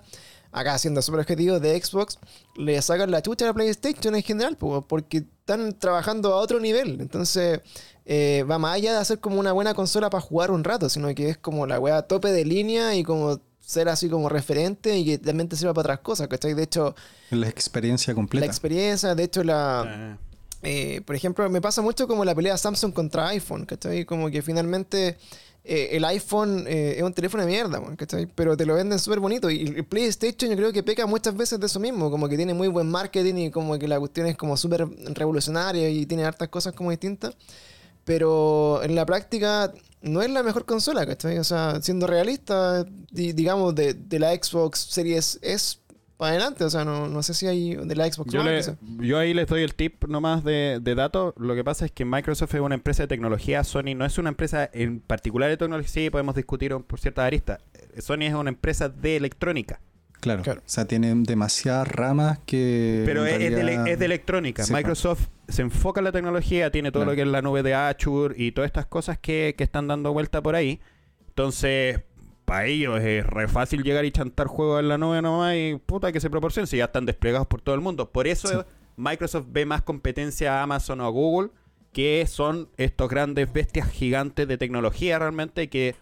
acá 0.53 0.79
siendo 0.79 1.03
súper 1.03 1.21
objetivo 1.21 1.61
de 1.61 1.81
Xbox, 1.81 2.19
le 2.57 2.81
sacan 2.81 3.11
la 3.11 3.21
chucha 3.23 3.45
a 3.45 3.49
la 3.49 3.55
PlayStation 3.55 4.15
en 4.15 4.23
general, 4.23 4.57
po, 4.57 4.83
porque 4.83 5.19
están 5.19 5.79
trabajando 5.79 6.33
a 6.33 6.37
otro 6.37 6.61
nivel. 6.61 7.01
Entonces, 7.01 7.61
eh, 8.05 8.45
va 8.51 8.59
más 8.59 8.75
allá 8.77 8.93
de 8.93 8.99
hacer 8.99 9.21
como 9.21 9.39
una 9.39 9.53
buena 9.53 9.75
consola 9.75 10.09
para 10.09 10.21
jugar 10.23 10.51
un 10.51 10.65
rato, 10.65 10.89
sino 10.89 11.15
que 11.15 11.31
es 11.31 11.39
como 11.39 11.67
la 11.67 11.79
weá 11.79 12.03
tope 12.03 12.33
de 12.33 12.45
línea 12.45 12.95
y 12.95 13.03
como 13.03 13.41
ser 13.61 13.89
así 13.89 14.09
como 14.09 14.29
referente 14.29 14.97
y 14.97 15.05
que 15.05 15.19
también 15.19 15.49
te 15.49 15.57
sirva 15.57 15.75
para 15.75 15.95
otras 15.95 16.01
cosas, 16.01 16.29
¿cachai? 16.29 16.55
De 16.55 16.63
hecho, 16.63 16.95
La 17.31 17.49
experiencia 17.49 18.13
la 18.13 18.15
completa. 18.15 18.47
experiencia, 18.47 19.15
de 19.15 19.25
hecho, 19.25 19.43
la... 19.43 19.81
Ah, 19.83 20.19
Eh, 20.69 21.01
por 21.07 21.15
ejemplo, 21.15 21.49
me 21.49 21.61
pasa 21.61 21.81
mucho 21.81 22.09
como 22.09 22.25
la 22.25 22.35
pelea 22.35 22.57
Samsung 22.57 22.93
contra 22.93 23.29
iPhone, 23.29 23.67
¿cachai? 23.67 24.05
Como 24.05 24.31
que 24.31 24.43
finalmente 24.43 25.17
eh, 25.63 25.91
el 25.93 26.05
iPhone 26.05 26.65
eh, 26.67 26.95
es 26.97 27.03
un 27.05 27.13
teléfono 27.13 27.45
de 27.45 27.49
mierda, 27.49 27.81
¿cachai? 27.97 28.27
Pero 28.27 28.57
te 28.57 28.67
lo 28.67 28.75
venden 28.75 28.99
súper 28.99 29.21
bonito. 29.21 29.49
Y 29.49 29.61
el 29.63 29.85
PlayStation 29.85 30.51
yo 30.51 30.57
creo 30.57 30.73
que 30.73 30.83
peca 30.83 31.07
muchas 31.07 31.37
veces 31.37 31.61
de 31.61 31.67
eso 31.67 31.79
mismo, 31.79 32.11
como 32.11 32.29
que 32.29 32.37
tiene 32.37 32.53
muy 32.53 32.67
buen 32.67 32.91
marketing 32.91 33.37
y 33.37 33.51
como 33.53 33.79
que 33.79 33.87
la 33.87 34.01
cuestión 34.01 34.27
es 34.27 34.37
como 34.37 34.57
súper 34.57 34.89
revolucionaria 35.15 35.89
y 35.89 36.05
tiene 36.05 36.25
hartas 36.25 36.49
cosas 36.49 36.73
como 36.73 36.91
distintas. 36.91 37.37
Pero 38.05 38.83
en 38.83 38.95
la 38.97 39.07
práctica 39.07 39.73
no 40.03 40.21
es 40.23 40.31
la 40.31 40.43
mejor 40.43 40.65
consola, 40.65 41.07
¿cachai? 41.07 41.39
O 41.39 41.45
sea, 41.45 41.81
siendo 41.81 42.09
realista, 42.09 42.85
di- 43.13 43.33
digamos, 43.33 43.73
de 43.75 44.19
la 44.19 44.35
Xbox 44.35 44.81
Series 44.91 45.39
S 45.43 45.79
para 46.17 46.31
adelante, 46.33 46.65
o 46.65 46.71
sea, 46.71 46.85
no, 46.85 47.09
no 47.09 47.23
sé 47.23 47.35
si 47.35 47.47
hay 47.47 47.75
de 47.75 47.95
la 47.95 48.11
Xbox 48.11 48.33
Yo, 48.33 48.41
One, 48.41 48.51
le- 48.53 48.57
quizá. 48.59 48.77
yo 49.01 49.19
ahí 49.19 49.35
les 49.35 49.47
doy 49.47 49.63
el 49.63 49.75
tip 49.75 50.05
nomás 50.05 50.43
de, 50.45 50.79
de 50.81 50.95
datos. 50.95 51.35
Lo 51.37 51.55
que 51.55 51.63
pasa 51.65 51.85
es 51.85 51.93
que 51.93 52.05
Microsoft 52.05 52.55
es 52.55 52.61
una 52.61 52.75
empresa 52.75 53.03
de 53.03 53.09
tecnología, 53.09 53.63
Sony 53.65 53.95
no 53.95 54.05
es 54.05 54.17
una 54.19 54.31
empresa 54.31 54.69
en 54.73 55.01
particular 55.01 55.51
de 55.51 55.57
tecnología, 55.57 55.89
sí 55.91 56.11
podemos 56.11 56.35
discutir 56.35 56.75
por 56.87 56.99
ciertas 57.01 57.25
aristas. 57.27 57.61
Eh, 57.95 58.01
Sony 58.01 58.23
es 58.23 58.35
una 58.35 58.49
empresa 58.51 58.89
de 58.89 59.17
electrónica, 59.17 59.81
Claro. 60.21 60.43
Claro. 60.43 60.61
O 60.61 60.69
sea, 60.69 60.87
tienen 60.87 61.23
demasiadas 61.25 61.87
ramas 61.87 62.39
que. 62.47 63.03
pero 63.05 63.27
es, 63.27 63.35
es 63.41 63.55
de, 63.55 63.93
es 63.93 64.01
electrónica. 64.01 64.65
Sí, 64.65 64.73
Microsoft 64.73 65.29
se 65.47 65.61
enfoca 65.63 66.01
en 66.01 66.05
la 66.05 66.13
tecnología, 66.13 66.71
tiene 66.73 66.91
todo 66.91 67.03
Claro. 67.03 67.13
lo 67.13 67.17
que 67.17 67.23
es 67.23 67.29
la 67.29 67.43
nube 67.43 67.63
de 67.63 67.75
Azure 67.75 68.35
y 68.37 68.53
todas 68.53 68.67
estas 68.69 68.87
cosas 68.87 69.19
que, 69.19 69.55
que 69.57 69.63
están 69.63 69.87
dando 69.87 70.13
vuelta 70.15 70.43
por 70.43 70.57
ahí. 70.57 70.81
Entonces, 71.29 72.01
para 72.47 72.65
ellos 72.67 72.99
es 73.03 73.27
re 73.27 73.49
fácil 73.49 73.83
llegar 73.83 74.05
y 74.07 74.11
chantar 74.13 74.47
juegos 74.47 74.81
en 74.81 74.89
la 74.89 74.97
nube 74.97 75.21
nomás 75.21 75.55
y 75.57 75.79
puta 75.85 76.11
que 76.13 76.21
se 76.21 76.31
proporcionen 76.31 76.67
si 76.67 76.79
ya 76.79 76.85
están 76.87 77.05
desplegados 77.05 77.47
por 77.47 77.61
todo 77.61 77.75
el 77.75 77.83
mundo. 77.83 78.11
Por 78.11 78.27
eso 78.27 78.49
Sí. 78.49 78.57
Microsoft 78.97 79.47
ve 79.51 79.67
más 79.67 79.83
competencia 79.83 80.59
a 80.59 80.63
Amazon 80.63 81.03
o 81.03 81.05
a 81.07 81.11
Google, 81.11 81.51
que 81.93 82.25
son 82.27 82.71
estos 82.79 83.11
grandes 83.11 83.53
bestias 83.53 83.91
gigantes 83.91 84.49
de 84.49 84.57
tecnología 84.57 85.19
realmente 85.19 85.69
que 85.69 85.95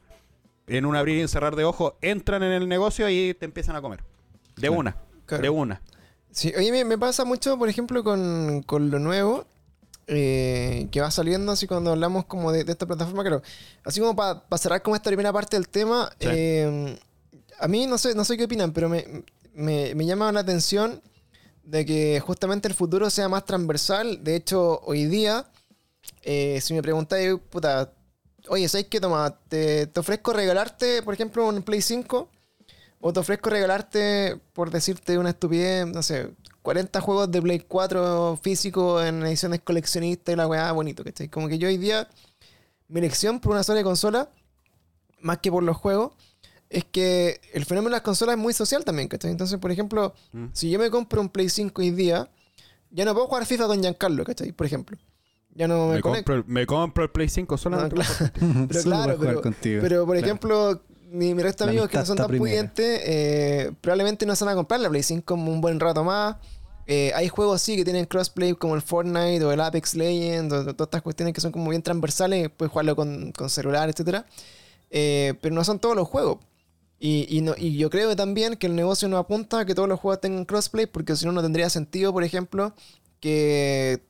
en 0.68 0.86
un 0.86 0.94
abrir 0.94 1.22
y 1.22 1.26
cerrar 1.28 1.56
de 1.56 1.64
ojos 1.64 1.94
entran 2.02 2.42
en 2.44 2.52
el 2.52 2.68
negocio 2.68 3.08
y 3.10 3.34
te 3.34 3.44
empiezan 3.46 3.74
a 3.76 3.82
comer. 3.82 4.00
De 4.56 4.68
Claro. 4.68 4.74
una, 4.74 4.96
Claro. 5.26 5.42
de 5.42 5.50
una. 5.50 5.82
Sí, 6.30 6.52
oye, 6.56 6.70
me, 6.72 6.84
me 6.84 6.98
pasa 6.98 7.24
mucho, 7.24 7.58
por 7.58 7.68
ejemplo, 7.68 8.02
con, 8.04 8.62
con 8.64 8.90
lo 8.90 8.98
nuevo 8.98 9.46
eh, 10.06 10.88
que 10.90 11.00
va 11.00 11.10
saliendo, 11.10 11.52
así 11.52 11.66
cuando 11.66 11.90
hablamos 11.92 12.24
como 12.26 12.52
de, 12.52 12.64
de 12.64 12.72
esta 12.72 12.86
plataforma, 12.86 13.22
claro. 13.22 13.42
Así 13.84 14.00
como 14.00 14.14
para 14.14 14.42
cerrar 14.58 14.82
como 14.82 14.96
esta 14.96 15.10
primera 15.10 15.32
parte 15.32 15.56
del 15.56 15.68
tema, 15.68 16.10
Sí. 16.20 16.26
eh, 16.30 16.98
a 17.58 17.68
mí 17.68 17.86
no 17.86 17.98
sé, 17.98 18.14
no 18.14 18.24
sé 18.24 18.36
qué 18.36 18.44
opinan, 18.44 18.72
pero 18.72 18.88
me, 18.88 19.04
me, 19.54 19.94
me 19.94 20.06
llama 20.06 20.30
la 20.32 20.40
atención 20.40 21.00
de 21.62 21.86
que 21.86 22.20
justamente 22.20 22.68
el 22.68 22.74
futuro 22.74 23.08
sea 23.10 23.28
más 23.28 23.44
transversal. 23.44 24.22
De 24.22 24.36
hecho, 24.36 24.80
hoy 24.84 25.06
día, 25.06 25.46
eh, 26.22 26.60
si 26.60 26.74
me 26.74 26.82
preguntáis, 26.82 27.34
puta, 27.50 27.92
oye, 28.48 28.68
¿sabes 28.68 28.88
qué 28.88 29.00
toma? 29.00 29.38
Te, 29.48 29.86
te 29.86 30.00
ofrezco 30.00 30.32
regalarte, 30.32 31.02
por 31.02 31.14
ejemplo, 31.14 31.46
un 31.48 31.62
Play 31.62 31.80
5 31.80 32.28
o 33.00 33.12
te 33.12 33.20
ofrezco 33.20 33.50
regalarte, 33.50 34.38
por 34.52 34.70
decirte 34.70 35.16
una 35.16 35.30
estupidez, 35.30 35.86
no 35.86 36.02
sé, 36.02 36.30
40 36.64 36.98
juegos 37.02 37.30
de 37.30 37.42
Play 37.42 37.60
4 37.60 38.38
físicos 38.42 39.04
en 39.04 39.22
ediciones 39.22 39.60
coleccionistas 39.62 40.32
y 40.32 40.36
la 40.36 40.48
weá 40.48 40.72
bonito, 40.72 41.04
¿cachai? 41.04 41.28
Como 41.28 41.46
que 41.46 41.58
yo 41.58 41.68
hoy 41.68 41.76
día, 41.76 42.08
mi 42.88 43.00
elección 43.00 43.38
por 43.38 43.52
una 43.52 43.62
sola 43.62 43.82
consola, 43.82 44.30
más 45.20 45.38
que 45.38 45.50
por 45.50 45.62
los 45.62 45.76
juegos, 45.76 46.14
es 46.70 46.84
que 46.86 47.38
el 47.52 47.66
fenómeno 47.66 47.90
de 47.90 47.96
las 47.96 48.00
consolas 48.00 48.36
es 48.36 48.40
muy 48.42 48.54
social 48.54 48.82
también, 48.82 49.08
¿cachai? 49.08 49.30
Entonces, 49.30 49.58
por 49.58 49.70
ejemplo, 49.70 50.14
Mm. 50.32 50.46
si 50.54 50.70
yo 50.70 50.78
me 50.78 50.90
compro 50.90 51.20
un 51.20 51.28
Play 51.28 51.50
5 51.50 51.82
hoy 51.82 51.90
día, 51.90 52.30
ya 52.90 53.04
no 53.04 53.12
puedo 53.12 53.26
jugar 53.26 53.44
FIFA 53.44 53.66
con 53.66 53.80
Giancarlo, 53.82 54.24
¿cachai? 54.24 54.52
Por 54.52 54.66
ejemplo. 54.66 54.96
Ya 55.54 55.68
no 55.68 55.88
me, 55.88 55.96
Me 55.96 56.00
conecto. 56.00 56.32
compro, 56.32 56.34
el- 56.36 56.44
me 56.46 56.66
compro 56.66 57.04
el 57.04 57.10
Play 57.10 57.28
5 57.28 57.58
solamente. 57.58 57.94
No, 57.94 58.02
Pero 58.68 58.80
Solo 58.82 58.96
claro, 58.96 59.18
pero, 59.20 59.42
contigo. 59.42 59.82
pero 59.82 60.06
por 60.06 60.14
Claro. 60.16 60.26
ejemplo, 60.26 60.82
mi, 61.14 61.34
mi 61.34 61.42
resto 61.42 61.64
de 61.64 61.70
amigos 61.70 61.88
que 61.88 61.98
no 61.98 62.06
son 62.06 62.16
tan 62.16 62.26
primera. 62.26 62.50
pudientes, 62.50 63.00
eh, 63.04 63.72
probablemente 63.80 64.26
no 64.26 64.34
se 64.36 64.44
van 64.44 64.52
a 64.52 64.56
comprar 64.56 64.80
la 64.80 64.90
Play 64.90 65.02
5 65.02 65.24
como 65.24 65.52
un 65.52 65.60
buen 65.60 65.80
rato 65.80 66.04
más. 66.04 66.36
Eh, 66.86 67.12
hay 67.14 67.28
juegos 67.28 67.62
sí 67.62 67.76
que 67.76 67.84
tienen 67.84 68.04
crossplay 68.04 68.52
como 68.54 68.74
el 68.74 68.82
Fortnite 68.82 69.42
o 69.44 69.52
el 69.52 69.60
Apex 69.60 69.94
Legends 69.94 70.52
o, 70.52 70.62
todas 70.74 70.86
estas 70.88 71.02
cuestiones 71.02 71.32
que 71.34 71.40
son 71.40 71.50
como 71.50 71.70
bien 71.70 71.82
transversales, 71.82 72.50
puedes 72.54 72.70
jugarlo 72.70 72.94
con, 72.96 73.32
con 73.32 73.48
celular, 73.48 73.88
etcétera. 73.88 74.26
Eh, 74.90 75.34
pero 75.40 75.54
no 75.54 75.64
son 75.64 75.78
todos 75.78 75.96
los 75.96 76.06
juegos. 76.08 76.38
Y, 76.98 77.26
y, 77.28 77.40
no- 77.40 77.54
y 77.56 77.76
yo 77.76 77.90
creo 77.90 78.14
también 78.16 78.56
que 78.56 78.66
el 78.66 78.74
negocio 78.76 79.08
no 79.08 79.16
apunta 79.18 79.60
a 79.60 79.64
que 79.64 79.74
todos 79.74 79.88
los 79.88 79.98
juegos 80.00 80.20
tengan 80.20 80.44
crossplay, 80.44 80.86
porque 80.86 81.16
si 81.16 81.26
no, 81.26 81.32
no 81.32 81.42
tendría 81.42 81.68
sentido, 81.70 82.12
por 82.12 82.22
ejemplo, 82.24 82.74
que 83.20 84.02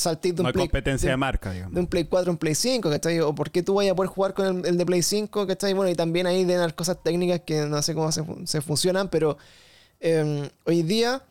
saltéis 0.00 0.34
de 0.34 0.42
No 0.42 0.44
un 0.44 0.46
hay 0.48 0.52
Play, 0.54 0.66
competencia 0.68 1.06
de- 1.08 1.12
de 1.12 1.16
marca, 1.16 1.52
digamos. 1.52 1.74
de 1.74 1.80
un 1.80 1.86
Play 1.86 2.04
4 2.04 2.30
a 2.30 2.32
un 2.32 2.38
Play 2.38 2.54
5, 2.54 2.90
¿cachai? 2.90 3.20
O 3.20 3.34
por 3.34 3.50
qué 3.50 3.62
tú 3.62 3.74
vayas 3.74 3.92
a 3.92 3.96
poder 3.96 4.10
jugar 4.10 4.34
con 4.34 4.46
el, 4.60 4.66
el 4.66 4.76
de 4.78 4.86
Play 4.86 5.02
5, 5.02 5.46
¿cachai? 5.46 5.72
Bueno, 5.74 5.90
y 5.90 5.94
también 5.94 6.26
ahí 6.26 6.44
de 6.44 6.56
las 6.56 6.72
cosas 6.72 6.98
técnicas 7.02 7.40
que 7.46 7.66
no 7.66 7.80
sé 7.82 7.94
cómo 7.94 8.10
se, 8.12 8.24
se 8.44 8.60
funcionan, 8.60 9.08
pero 9.08 9.36
eh, 10.00 10.50
hoy 10.64 10.82
día 10.82 11.22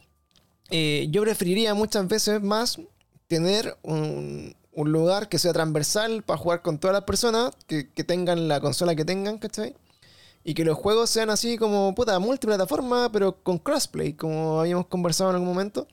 eh, 0.70 1.08
yo 1.12 1.22
preferiría 1.24 1.74
muchas 1.74 2.08
veces 2.08 2.42
más 2.42 2.80
tener 3.28 3.78
un, 3.84 4.56
un 4.74 4.92
lugar 4.92 5.30
que 5.30 5.40
sea 5.40 5.54
transversal 5.54 6.24
para 6.24 6.38
jugar 6.38 6.62
con 6.62 6.80
todas 6.80 6.94
las 6.94 7.04
personas, 7.04 7.52
que, 7.68 7.90
que 7.90 8.04
tengan 8.04 8.48
la 8.48 8.60
consola 8.62 8.96
que 8.96 9.06
tengan, 9.06 9.38
¿cachai? 9.40 9.76
Y 10.44 10.54
que 10.54 10.64
los 10.64 10.78
juegos 10.78 11.10
sean 11.10 11.30
así 11.30 11.58
como, 11.58 11.94
puta, 11.94 12.18
multiplataforma, 12.20 13.12
pero 13.12 13.44
con 13.44 13.58
crossplay, 13.58 14.14
como 14.14 14.62
habíamos 14.62 14.88
conversado 14.88 15.32
en 15.32 15.36
algún 15.36 15.50
momento. 15.50 15.88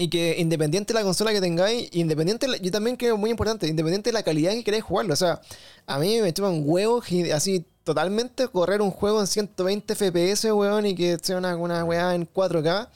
Y 0.00 0.08
que 0.08 0.36
independiente 0.38 0.94
de 0.94 0.98
la 0.98 1.04
consola 1.04 1.30
que 1.30 1.42
tengáis, 1.42 1.90
independiente, 1.92 2.46
yo 2.62 2.70
también 2.70 2.96
creo 2.96 3.18
muy 3.18 3.28
importante, 3.30 3.68
independiente 3.68 4.08
de 4.08 4.14
la 4.14 4.22
calidad 4.22 4.52
que 4.52 4.64
queráis 4.64 4.82
jugarlo. 4.82 5.12
O 5.12 5.16
sea, 5.16 5.42
a 5.86 5.98
mí 5.98 6.18
me 6.22 6.32
chupan 6.32 6.62
huevos 6.64 7.04
así 7.34 7.66
totalmente 7.84 8.48
correr 8.48 8.80
un 8.80 8.92
juego 8.92 9.20
en 9.20 9.26
120 9.26 9.94
FPS, 9.94 10.46
weón, 10.54 10.86
y 10.86 10.94
que 10.94 11.18
sea 11.20 11.36
una, 11.36 11.54
una 11.54 11.84
weá 11.84 12.14
en 12.14 12.26
4K. 12.26 12.88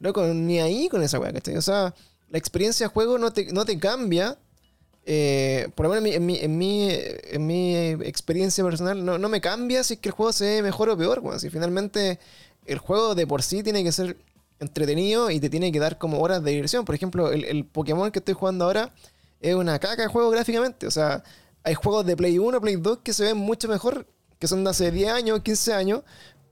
Loco, 0.00 0.24
ni 0.28 0.58
ahí 0.60 0.88
con 0.88 1.02
esa 1.02 1.18
weá, 1.18 1.32
¿cachai? 1.34 1.56
O 1.58 1.62
sea, 1.62 1.94
la 2.30 2.38
experiencia 2.38 2.86
de 2.86 2.92
juego 2.94 3.18
no 3.18 3.30
te, 3.32 3.52
no 3.52 3.66
te 3.66 3.78
cambia. 3.78 4.38
eh, 5.06 5.68
por 5.74 5.86
lo 5.86 5.92
menos 5.94 6.14
en 6.14 6.26
mi, 6.26 6.36
en 6.38 6.58
mi, 6.58 6.88
en 6.90 7.46
mi 7.46 7.76
experiencia 8.04 8.64
personal, 8.64 9.04
no, 9.04 9.18
no 9.18 9.28
me 9.28 9.40
cambia 9.40 9.82
si 9.84 9.94
es 9.94 10.00
que 10.00 10.10
el 10.10 10.14
juego 10.14 10.32
se 10.32 10.44
ve 10.46 10.62
mejor 10.62 10.90
o 10.90 10.96
peor, 10.98 11.20
weón. 11.20 11.40
Si 11.40 11.50
finalmente 11.50 12.18
el 12.66 12.78
juego 12.78 13.14
de 13.14 13.26
por 13.26 13.42
sí 13.42 13.62
tiene 13.62 13.82
que 13.84 13.92
ser 13.92 14.16
entretenido 14.60 15.30
y 15.30 15.40
te 15.40 15.50
tiene 15.50 15.70
que 15.72 15.78
dar 15.78 15.98
como 15.98 16.20
horas 16.20 16.42
de 16.42 16.50
diversión. 16.50 16.84
Por 16.84 16.94
ejemplo, 16.94 17.30
el, 17.30 17.64
Pokémon 17.64 18.10
que 18.10 18.18
estoy 18.18 18.34
jugando 18.34 18.64
ahora 18.64 18.92
es 19.40 19.54
una 19.54 19.78
caca 19.78 20.02
de 20.02 20.08
juego 20.08 20.30
gráficamente. 20.30 20.86
O 20.86 20.90
sea, 20.90 21.22
hay 21.62 21.74
juegos 21.74 22.06
de 22.06 22.16
Play 22.16 22.38
1, 22.38 22.60
Play 22.60 22.76
2 22.76 22.98
que 22.98 23.12
se 23.12 23.24
ven 23.24 23.36
mucho 23.36 23.68
mejor, 23.68 24.06
que 24.38 24.48
son 24.48 24.64
de 24.64 24.70
hace 24.70 24.90
10 24.90 25.10
años, 25.10 25.40
15 25.40 25.72
años, 25.74 26.02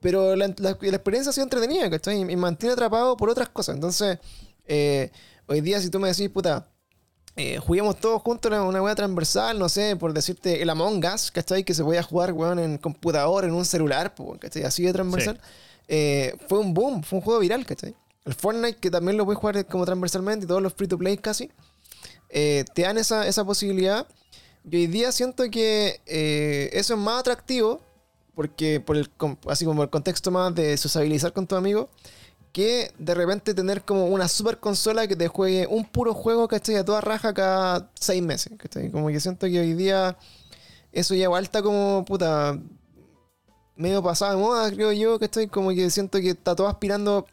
pero 0.01 0.37
la, 0.37 0.47
experiencia 0.47 1.31
ha 1.31 1.33
sido 1.33 1.45
entretenida, 1.45 1.91
¿cachai? 1.91 2.21
Y 2.21 2.25
me 2.25 2.37
mantiene 2.37 2.75
atrapado 2.75 3.17
por 3.17 3.31
otras 3.31 3.49
cosas. 3.49 3.75
Entonces, 3.75 4.19
eh, 4.67 5.11
hoy 5.47 5.61
día 5.61 5.81
si 5.81 5.91
tú 5.91 5.99
me 5.99 6.09
decís, 6.09 6.29
puta, 6.29 6.69
eh, 7.35 7.59
juguemos 7.59 8.01
todos 8.01 8.23
juntos 8.23 8.51
una, 8.51 8.63
una 8.63 8.83
weá 8.83 8.95
transversal, 8.95 9.59
no 9.59 9.69
sé, 9.69 9.97
por 9.97 10.15
decirte 10.15 10.63
el 10.63 10.71
Among 10.71 11.05
Us, 11.05 11.31
¿cachai? 11.31 11.65
Que 11.65 11.75
se 11.75 11.85
podía 11.85 12.03
jugar, 12.03 12.33
weón, 12.33 12.59
en 12.59 12.79
computador, 12.79 13.45
en 13.45 13.53
un 13.53 13.65
celular, 13.65 14.15
¿cachai? 14.39 14.63
Así 14.63 14.85
de 14.85 14.93
transversal. 14.93 15.41
Eh, 15.89 16.35
fue 16.49 16.59
un 16.59 16.75
boom, 16.75 17.03
fue 17.03 17.19
un 17.19 17.25
juego 17.25 17.41
viral, 17.41 17.65
¿cachai? 17.65 17.95
El 18.25 18.35
Fortnite, 18.35 18.79
que 18.79 18.91
también 18.91 19.17
lo 19.17 19.25
puedes 19.25 19.39
jugar 19.39 19.67
como 19.67 19.85
transversalmente, 19.85 20.45
y 20.45 20.49
todos 20.49 20.63
los 20.63 20.75
free 20.75 20.89
to 20.89 20.99
play 20.99 21.17
casi, 21.17 21.51
eh, 22.29 22.65
te 22.75 22.83
dan 22.83 22.99
esa, 22.99 23.27
esa 23.27 23.45
posibilidad. 23.45 24.07
Y 24.69 24.77
hoy 24.77 24.87
día 24.89 25.13
siento 25.13 25.49
que 25.51 26.01
eh, 26.07 26.71
eso 26.73 26.95
es 26.95 27.01
más 27.01 27.21
atractivo, 27.21 27.81
porque 28.35 28.81
por 28.81 28.97
el, 28.97 29.09
así 29.49 29.65
como 29.65 29.83
el 29.83 29.91
contexto 29.91 30.31
más 30.31 30.55
de 30.55 30.77
sociabilizar 30.77 31.33
con 31.33 31.47
tu 31.47 31.55
amigo, 31.55 31.89
que 32.53 32.91
de 32.99 33.15
repente 33.15 33.55
tener 33.55 33.83
como 33.83 34.07
una 34.07 34.29
super 34.29 34.59
consola 34.59 35.07
que 35.07 35.15
te 35.15 35.29
juegue 35.29 35.67
un 35.67 35.85
puro 35.85 36.15
juego, 36.15 36.49
¿cachai? 36.49 36.77
A 36.77 36.85
toda 36.85 37.01
raja 37.01 37.33
cada 37.33 37.91
seis 38.01 38.23
meses, 38.23 38.53
¿cachai? 38.57 38.91
Como 38.91 39.09
que 39.09 39.21
siento 39.21 39.47
que 39.47 39.61
hoy 39.61 39.75
día 39.75 40.17
eso 40.91 41.15
ya 41.15 41.29
alta 41.29 41.63
como 41.63 42.05
puta 42.07 42.59
medio 43.77 44.03
pasada 44.03 44.33
de 44.35 44.39
moda, 44.41 44.71
creo 44.71 44.93
yo, 44.93 45.19
¿cachai? 45.19 45.47
Como 45.49 45.71
que 45.71 45.91
siento 45.91 46.19
que 46.21 46.31
está 46.31 46.55
todo 46.57 46.69
aspirando 46.69 47.27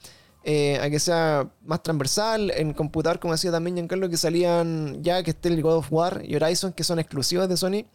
eh, 0.43 0.77
a 0.81 0.89
que 0.89 0.99
sea 0.99 1.49
más 1.63 1.81
transversal. 1.83 2.51
En 2.51 2.73
computador, 2.73 3.19
como 3.19 3.33
decía 3.33 3.51
también 3.51 3.75
Giancarlo, 3.77 4.09
que 4.09 4.17
salían 4.17 5.01
ya 5.03 5.23
que 5.23 5.31
esté 5.31 5.49
el 5.49 5.61
God 5.61 5.77
of 5.77 5.87
War 5.91 6.21
y 6.25 6.35
Horizon, 6.35 6.73
que 6.73 6.83
son 6.83 6.99
exclusivos 6.99 7.47
de 7.47 7.55
Sony, 7.57 7.85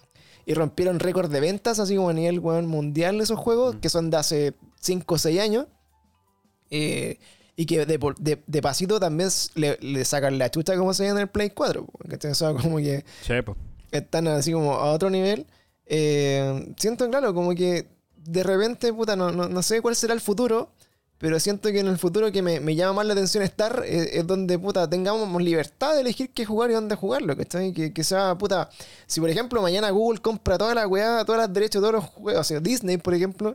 y 0.47 0.55
rompieron 0.55 0.99
récord 0.99 1.31
de 1.31 1.41
ventas, 1.41 1.79
así 1.79 1.95
como 1.97 2.09
a 2.09 2.15
nivel 2.15 2.41
weón, 2.41 2.67
mundial 2.67 3.21
esos 3.21 3.39
juegos, 3.39 3.75
Mm. 3.77 3.79
que 3.81 3.89
son 3.91 4.09
de 4.11 4.17
hace 4.17 4.55
5 4.81 5.15
o 5.15 5.19
6 5.19 5.41
años. 5.41 5.67
Eh, 6.71 7.19
y 7.57 7.67
que 7.67 7.85
de, 7.87 7.99
por- 7.99 8.17
de- 8.19 8.43
de 8.47 8.63
pasito 8.63 9.01
también 9.01 9.29
le, 9.57 9.79
le 9.81 10.05
sacan 10.05 10.39
la 10.39 10.51
chucha 10.51 10.77
como 10.77 10.95
se 10.95 11.03
ve 11.05 11.09
en 11.11 11.19
el 11.19 11.29
Play 11.29 11.51
4. 11.51 11.85
po, 11.87 11.99
¿cachai? 12.09 12.31
O 12.31 12.35
sea, 12.35 12.55
como 12.55 12.77
que 12.79 13.05
Sí, 13.27 13.33
están 13.91 14.29
así 14.29 14.53
como 14.53 14.75
a 14.75 14.93
otro 14.93 15.11
nivel. 15.11 15.47
Eh, 15.87 16.73
siento, 16.77 17.09
claro, 17.11 17.35
como 17.35 17.55
que 17.55 17.89
de 18.29 18.43
repente, 18.43 18.93
puta, 18.93 19.17
no, 19.17 19.33
no, 19.33 19.49
no 19.49 19.63
sé 19.63 19.81
cuál 19.81 19.97
será 19.97 20.13
el 20.13 20.21
futuro, 20.21 20.71
pero 21.17 21.41
siento 21.41 21.71
que 21.73 21.81
en 21.81 21.87
el 21.89 21.99
futuro 21.99 22.31
que 22.31 22.43
me, 22.43 22.61
me 22.61 22.75
llama 22.75 22.93
más 22.95 23.07
la 23.07 23.15
atención 23.15 23.43
estar 23.43 23.83
eh, 23.87 24.19
es 24.19 24.27
donde, 24.27 24.59
puta, 24.59 24.89
tengamos 24.89 25.43
libertad 25.43 25.95
de 25.95 26.03
elegir 26.03 26.31
qué 26.33 26.45
jugar 26.45 26.71
y 26.71 26.75
dónde 26.75 26.95
jugarlo, 26.95 27.37
¿cachai? 27.37 27.73
Que, 27.73 27.93
que 27.93 28.05
sea, 28.05 28.37
puta, 28.37 28.69
si 29.07 29.21
por 29.21 29.31
ejemplo 29.31 29.63
mañana 29.63 29.91
Google 29.91 30.21
compra 30.21 30.59
toda 30.59 30.75
la 30.75 30.87
weá, 30.87 31.25
todas 31.25 31.41
las 31.41 31.53
derechos, 31.53 31.81
todos 31.81 31.95
los 31.95 32.05
juegos, 32.05 32.41
o 32.41 32.45
sea, 32.45 32.61
Disney, 32.61 32.99
por 32.99 33.15
ejemplo, 33.15 33.55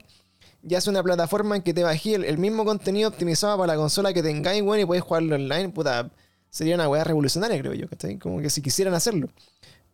ya 0.64 0.80
es 0.80 0.88
una 0.88 1.04
plataforma 1.04 1.56
en 1.56 1.62
que 1.62 1.74
te 1.74 1.84
bajé 1.84 2.16
el, 2.16 2.26
el 2.26 2.40
mismo 2.40 2.66
contenido 2.66 3.10
optimizado 3.10 3.58
para 3.58 3.74
la 3.74 3.78
consola 3.78 4.12
que 4.12 4.24
tengáis, 4.24 4.64
weón, 4.64 4.80
y 4.80 4.86
podéis 4.86 5.04
jugarlo 5.04 5.36
online, 5.36 5.70
puta, 5.70 6.10
sería 6.50 6.76
una 6.76 6.90
weá 6.90 7.04
revolucionaria, 7.04 7.60
creo 7.60 7.74
yo, 7.74 7.88
¿cachai? 7.88 8.18
Como 8.18 8.42
que 8.42 8.50
si 8.50 8.62
quisieran 8.62 8.96
hacerlo. 8.96 9.30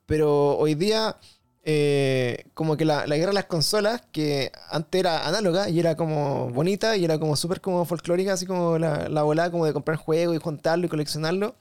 Pero 0.05 0.57
hoy 0.57 0.75
día, 0.75 1.17
eh, 1.63 2.45
como 2.53 2.77
que 2.77 2.85
la, 2.85 3.05
la 3.05 3.17
guerra 3.17 3.29
de 3.29 3.35
las 3.35 3.45
consolas, 3.45 4.01
que 4.11 4.51
antes 4.69 4.99
era 4.99 5.27
análoga 5.27 5.69
y 5.69 5.79
era 5.79 5.95
como 5.95 6.49
bonita 6.49 6.97
y 6.97 7.05
era 7.05 7.19
como 7.19 7.35
súper 7.35 7.61
como 7.61 7.85
folclórica, 7.85 8.33
así 8.33 8.45
como 8.45 8.77
la, 8.77 9.09
la 9.09 9.23
volada 9.23 9.51
como 9.51 9.65
de 9.65 9.73
comprar 9.73 9.97
juegos 9.97 10.35
y 10.35 10.39
juntarlo 10.39 10.85
y 10.85 10.89
coleccionarlo. 10.89 11.55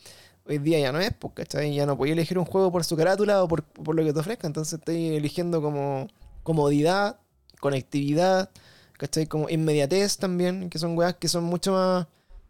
Hoy 0.46 0.58
día 0.58 0.78
ya 0.78 0.92
no 0.92 1.00
es, 1.00 1.12
¿cachai? 1.34 1.74
Ya 1.74 1.84
no 1.84 1.98
podía 1.98 2.14
elegir 2.14 2.38
un 2.38 2.46
juego 2.46 2.72
por 2.72 2.84
su 2.84 2.96
carátula 2.96 3.42
o 3.42 3.48
por, 3.48 3.64
por 3.64 3.94
lo 3.94 4.02
que 4.02 4.12
te 4.14 4.20
ofrezca. 4.20 4.46
Entonces 4.46 4.78
estoy 4.78 5.16
eligiendo 5.16 5.60
como 5.60 6.08
comodidad, 6.42 7.18
conectividad, 7.60 8.50
¿cachai? 8.94 9.26
Como 9.26 9.50
inmediatez 9.50 10.16
también, 10.16 10.70
que 10.70 10.78
son 10.78 10.96
weas 10.96 11.14
que 11.16 11.28
son 11.28 11.44
mucho 11.44 11.72
más, 11.72 12.06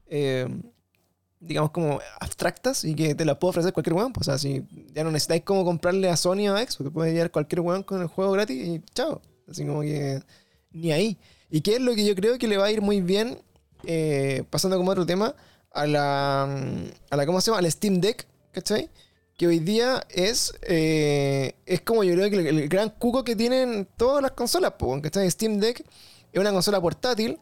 eh, 0.09 0.47
digamos, 1.41 1.71
como 1.71 2.01
abstractas 2.21 2.85
y 2.85 2.95
que 2.95 3.15
te 3.15 3.25
las 3.25 3.39
puedo 3.39 3.51
ofrecer 3.51 3.73
cualquier 3.73 3.95
weón. 3.95 4.13
pues, 4.13 4.29
O 4.29 4.31
sea, 4.31 4.39
si 4.39 4.65
ya 4.93 5.05
no 5.05 5.11
necesitáis 5.11 5.43
como 5.43 5.65
comprarle 5.65 6.09
a 6.09 6.17
Sony 6.17 6.49
o 6.49 6.57
a 6.57 6.61
Xbox, 6.61 6.77
te 6.77 6.91
puedes 6.91 7.15
llevar 7.15 7.31
cualquier 7.31 7.61
weón 7.61 7.83
con 7.83 8.01
el 8.01 8.09
juego 8.09 8.33
gratis 8.33 8.67
y 8.67 8.83
chao. 8.95 9.21
Así 9.49 9.65
como 9.65 9.83
que 9.83 10.21
ni 10.73 10.93
ahí. 10.93 11.19
¿Y 11.51 11.61
qué 11.63 11.77
es 11.77 11.81
lo 11.81 11.95
que 11.95 12.05
yo 12.05 12.15
creo 12.15 12.39
que 12.39 12.49
le 12.49 12.57
va 12.57 12.67
a 12.67 12.71
ir 12.71 12.83
muy 12.83 13.01
bien, 13.01 13.39
eh, 13.85 14.45
pasando 14.51 14.77
como 14.77 14.91
otro 14.91 15.07
tema, 15.07 15.35
a 15.73 15.87
la, 15.87 16.43
a 17.11 17.17
la, 17.17 17.27
¿cómo 17.27 17.41
se 17.41 17.51
llama? 17.51 17.61
Al 17.61 17.71
Steam 17.71 18.01
Deck, 18.01 18.27
¿cachai? 18.53 18.91
Que 19.37 19.47
hoy 19.47 19.61
día 19.61 20.05
es, 20.11 20.53
eh, 20.63 21.55
es 21.65 21.81
como 21.83 22.05
yo 22.05 22.15
creo 22.15 22.29
que 22.29 22.49
el, 22.49 22.69
gran 22.69 22.91
cuco 22.91 23.25
que 23.25 23.37
tienen 23.37 23.89
todas 23.97 24.23
las 24.23 24.33
consolas, 24.33 24.73
po, 24.73 25.01
¿cachai? 25.01 25.31
Steam 25.31 25.59
Deck 25.59 25.85
es 26.33 26.41
una 26.41 26.53
consola 26.53 26.81
portátil 26.81 27.39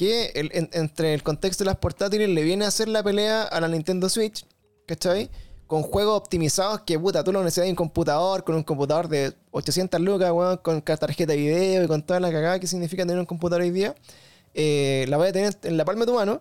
que 0.00 0.32
el- 0.34 0.50
en- 0.54 0.70
entre 0.72 1.12
el 1.12 1.22
contexto 1.22 1.62
de 1.62 1.66
las 1.68 1.76
portátiles 1.76 2.26
le 2.30 2.42
viene 2.42 2.64
a 2.64 2.68
hacer 2.68 2.88
la 2.88 3.02
pelea 3.02 3.42
a 3.42 3.60
la 3.60 3.68
Nintendo 3.68 4.08
Switch, 4.08 4.46
¿cachai? 4.86 5.28
Con 5.66 5.82
juegos 5.82 6.16
optimizados 6.16 6.80
que, 6.86 6.98
puta, 6.98 7.22
tú 7.22 7.32
lo 7.32 7.40
necesitas 7.44 7.66
en 7.66 7.72
un 7.72 7.76
computador, 7.76 8.42
con 8.42 8.54
un 8.54 8.62
computador 8.62 9.08
de 9.08 9.34
800 9.50 10.00
lucas, 10.00 10.32
weón, 10.32 10.56
con 10.56 10.80
tarjeta 10.80 11.32
de 11.32 11.36
video 11.36 11.84
y 11.84 11.86
con 11.86 12.00
toda 12.02 12.18
la 12.18 12.32
cagada 12.32 12.58
que 12.58 12.66
significa 12.66 13.02
tener 13.02 13.18
un 13.18 13.26
computador 13.26 13.60
hoy 13.60 13.70
día. 13.72 13.94
Eh, 14.54 15.04
la 15.10 15.18
voy 15.18 15.28
a 15.28 15.32
tener 15.34 15.54
en 15.64 15.76
la 15.76 15.84
palma 15.84 16.06
de 16.06 16.12
tu 16.12 16.14
mano. 16.16 16.40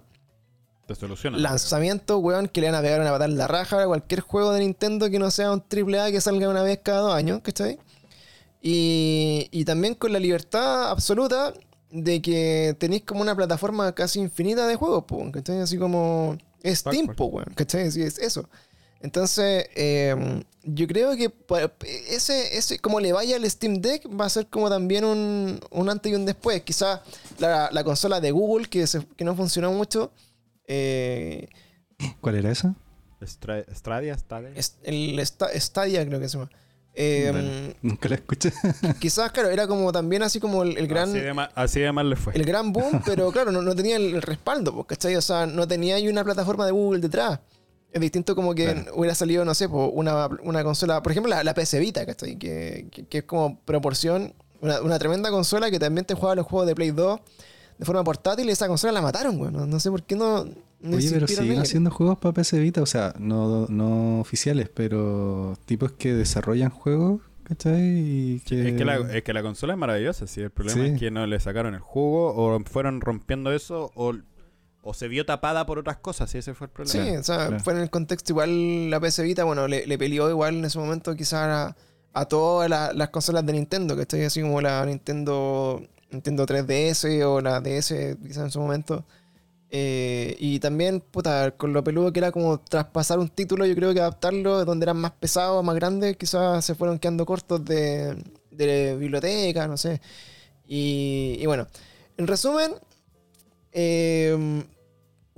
Te 0.87 0.95
soluciona. 0.95 1.37
Lanzamiento, 1.37 2.17
weón, 2.19 2.47
que 2.47 2.61
le 2.61 2.67
van 2.67 2.75
a 2.75 2.81
pegar 2.81 3.01
una 3.01 3.11
patada 3.11 3.25
en 3.29 3.37
la 3.37 3.47
raja 3.47 3.83
a 3.83 3.87
cualquier 3.87 4.21
juego 4.21 4.53
de 4.53 4.61
Nintendo 4.61 5.09
que 5.09 5.19
no 5.19 5.29
sea 5.31 5.51
un 5.51 5.61
AAA 5.69 6.11
que 6.11 6.21
salga 6.21 6.47
una 6.47 6.63
vez 6.63 6.79
cada 6.81 7.01
dos 7.01 7.13
años, 7.13 7.41
¿cachai? 7.43 7.77
Y, 8.61 9.49
y 9.51 9.65
también 9.65 9.95
con 9.95 10.13
la 10.13 10.19
libertad 10.19 10.89
absoluta 10.91 11.53
de 11.91 12.21
que 12.21 12.75
tenéis 12.79 13.03
como 13.03 13.21
una 13.21 13.35
plataforma 13.35 13.93
casi 13.95 14.19
infinita 14.19 14.67
de 14.67 14.75
juegos, 14.75 15.05
po, 15.05 15.31
¿cachai? 15.31 15.59
Así 15.59 15.77
como 15.77 16.37
Steam, 16.63 17.07
po, 17.15 17.25
weón, 17.25 17.51
¿cachai? 17.55 17.89
Sí, 17.91 18.01
es 18.01 18.17
eso. 18.19 18.47
Entonces, 19.01 19.67
eh, 19.75 20.43
yo 20.63 20.85
creo 20.87 21.15
que 21.15 21.31
ese, 22.09 22.57
ese, 22.57 22.79
como 22.79 22.99
le 22.99 23.13
vaya 23.13 23.37
al 23.37 23.49
Steam 23.49 23.75
Deck, 23.81 24.07
va 24.19 24.25
a 24.25 24.29
ser 24.29 24.47
como 24.47 24.69
también 24.69 25.05
un, 25.05 25.59
un 25.71 25.89
antes 25.89 26.11
y 26.11 26.15
un 26.15 26.25
después. 26.25 26.61
Quizás 26.63 26.99
la, 27.39 27.69
la 27.71 27.83
consola 27.85 28.19
de 28.19 28.31
Google, 28.31 28.67
que, 28.67 28.85
se- 28.87 29.05
que 29.15 29.23
no 29.23 29.35
funcionó 29.35 29.71
mucho, 29.71 30.11
eh, 30.67 31.47
¿Cuál 32.21 32.35
era 32.35 32.51
esa? 32.51 32.75
Stra- 33.21 33.65
Stradia, 33.73 34.17
Stadia. 34.17 34.51
el 34.83 35.19
Sta- 35.25 35.49
Stadia 35.59 36.05
creo 36.05 36.19
que 36.19 36.29
se 36.29 36.37
llama. 36.37 36.49
Eh, 37.01 37.31
Dale. 37.33 37.75
Nunca 37.81 38.09
la 38.09 38.15
escuché. 38.15 38.51
quizás, 38.99 39.31
claro, 39.31 39.49
era 39.49 39.67
como 39.67 39.89
también 39.93 40.21
así 40.21 40.39
como 40.41 40.63
el, 40.63 40.77
el 40.77 40.85
gran... 40.87 41.09
Así 41.09 41.19
de, 41.19 41.33
mal, 41.33 41.49
así 41.55 41.79
de 41.79 41.91
mal 41.93 42.09
le 42.09 42.15
fue. 42.17 42.33
el 42.35 42.43
gran 42.43 42.73
boom, 42.73 43.01
pero 43.05 43.31
claro, 43.31 43.51
no, 43.53 43.61
no 43.61 43.73
tenía 43.73 43.95
el, 43.95 44.15
el 44.15 44.21
respaldo, 44.21 44.73
pues, 44.73 44.87
¿cachai? 44.87 45.15
O 45.15 45.21
sea, 45.21 45.45
no 45.45 45.65
tenía 45.65 45.95
ahí 45.95 46.09
una 46.09 46.23
plataforma 46.25 46.65
de 46.65 46.71
Google 46.71 46.99
detrás. 46.99 47.39
Es 47.93 48.01
distinto 48.01 48.35
como 48.35 48.53
que 48.53 48.65
Claro. 48.65 48.91
hubiera 48.95 49.15
salido, 49.15 49.45
no 49.45 49.53
sé, 49.55 49.69
pues, 49.69 49.89
una, 49.93 50.27
una 50.43 50.61
consola, 50.63 51.01
por 51.01 51.11
ejemplo, 51.13 51.29
la, 51.29 51.41
la 51.43 51.53
PS 51.53 51.79
Vita, 51.79 52.05
¿cachai? 52.05 52.37
Que, 52.37 52.87
que, 52.91 53.05
que 53.05 53.17
es 53.19 53.23
como 53.23 53.59
proporción, 53.61 54.33
una, 54.59 54.81
una 54.81 54.99
tremenda 54.99 55.31
consola 55.31 55.71
que 55.71 55.79
también 55.79 56.03
te 56.05 56.15
juega 56.15 56.35
los 56.35 56.45
juegos 56.45 56.67
de 56.67 56.75
Play 56.75 56.91
2 56.91 57.19
de 57.77 57.85
forma 57.85 58.03
portátil 58.03 58.49
y 58.49 58.51
esa 58.51 58.67
consola 58.67 58.91
la 58.91 59.01
mataron, 59.01 59.37
güey. 59.37 59.51
No, 59.53 59.65
no 59.65 59.79
sé 59.79 59.89
por 59.89 60.03
qué 60.03 60.15
no... 60.17 60.45
Oye, 60.83 61.09
pero 61.11 61.27
siguen 61.27 61.59
haciendo 61.59 61.91
juegos 61.91 62.17
para 62.19 62.33
PC 62.33 62.59
Vita, 62.59 62.81
o 62.81 62.85
sea, 62.85 63.13
no, 63.19 63.65
no 63.67 64.19
oficiales, 64.21 64.69
pero 64.69 65.57
tipos 65.65 65.91
que 65.93 66.13
desarrollan 66.13 66.69
juegos, 66.69 67.21
¿cachai? 67.43 67.81
Y 67.81 68.39
que... 68.45 68.69
Es 68.69 68.75
que, 68.77 68.85
la, 68.85 68.95
es 69.13 69.23
que 69.23 69.33
la 69.33 69.41
consola 69.41 69.73
es 69.73 69.79
maravillosa, 69.79 70.25
sí. 70.27 70.41
El 70.41 70.51
problema 70.51 70.81
Sí. 70.85 70.91
es 70.93 70.99
que 70.99 71.11
no 71.11 71.27
le 71.27 71.39
sacaron 71.39 71.73
el 71.75 71.81
jugo 71.81 72.33
o 72.35 72.59
fueron 72.63 73.01
rompiendo 73.01 73.51
eso 73.51 73.91
o, 73.95 74.13
o 74.81 74.93
se 74.93 75.09
vio 75.09 75.25
tapada 75.25 75.65
por 75.65 75.79
otras 75.79 75.97
cosas, 75.97 76.29
sí, 76.29 76.37
ese 76.37 76.53
fue 76.53 76.67
el 76.67 76.71
problema. 76.71 77.05
Sí, 77.05 77.15
o 77.17 77.23
sea, 77.23 77.47
claro. 77.47 77.59
fue 77.63 77.73
en 77.73 77.79
el 77.79 77.89
contexto 77.89 78.31
igual 78.31 78.89
la 78.89 79.01
PS 79.01 79.21
Vita, 79.23 79.43
bueno, 79.43 79.67
le, 79.67 79.85
le 79.85 79.97
peleó 79.97 80.29
igual 80.29 80.55
en 80.59 80.65
ese 80.65 80.79
momento 80.79 81.13
quizás 81.15 81.33
a, 81.73 81.75
a 82.13 82.25
todas 82.25 82.69
la- 82.69 82.93
las 82.93 83.09
consolas 83.09 83.45
de 83.45 83.51
Nintendo, 83.51 83.97
que 83.97 84.03
estoy 84.03 84.21
así 84.21 84.41
como 84.41 84.61
la 84.61 84.85
Nintendo 84.85 85.81
Nintendo 86.11 86.45
3DS 86.45 87.21
o 87.25 87.41
la 87.41 87.59
DS 87.59 88.15
quizás 88.25 88.45
en 88.45 88.51
su 88.51 88.61
momento. 88.61 89.05
Eh, 89.71 90.35
y 90.39 90.59
también, 90.59 90.99
puta, 90.99 91.51
con 91.51 91.73
lo 91.73 91.83
peludo 91.83 92.11
que 92.11 92.19
era 92.19 92.31
como 92.31 92.59
traspasar 92.59 93.19
un 93.19 93.29
título, 93.29 93.65
yo 93.65 93.75
creo 93.75 93.93
que 93.93 93.99
adaptarlo 93.99 94.65
donde 94.65 94.85
eran 94.85 94.97
más 94.97 95.11
pesados, 95.11 95.63
más 95.63 95.75
grandes, 95.75 96.17
quizás 96.17 96.65
se 96.65 96.75
fueron 96.75 96.97
quedando 96.97 97.25
cortos 97.25 97.63
de, 97.65 98.17
de 98.51 98.95
biblioteca, 98.97 99.67
no 99.67 99.77
sé. 99.77 100.01
Y, 100.67 101.37
y 101.39 101.45
bueno, 101.45 101.67
en 102.17 102.27
resumen, 102.27 102.71
eh, 103.71 104.63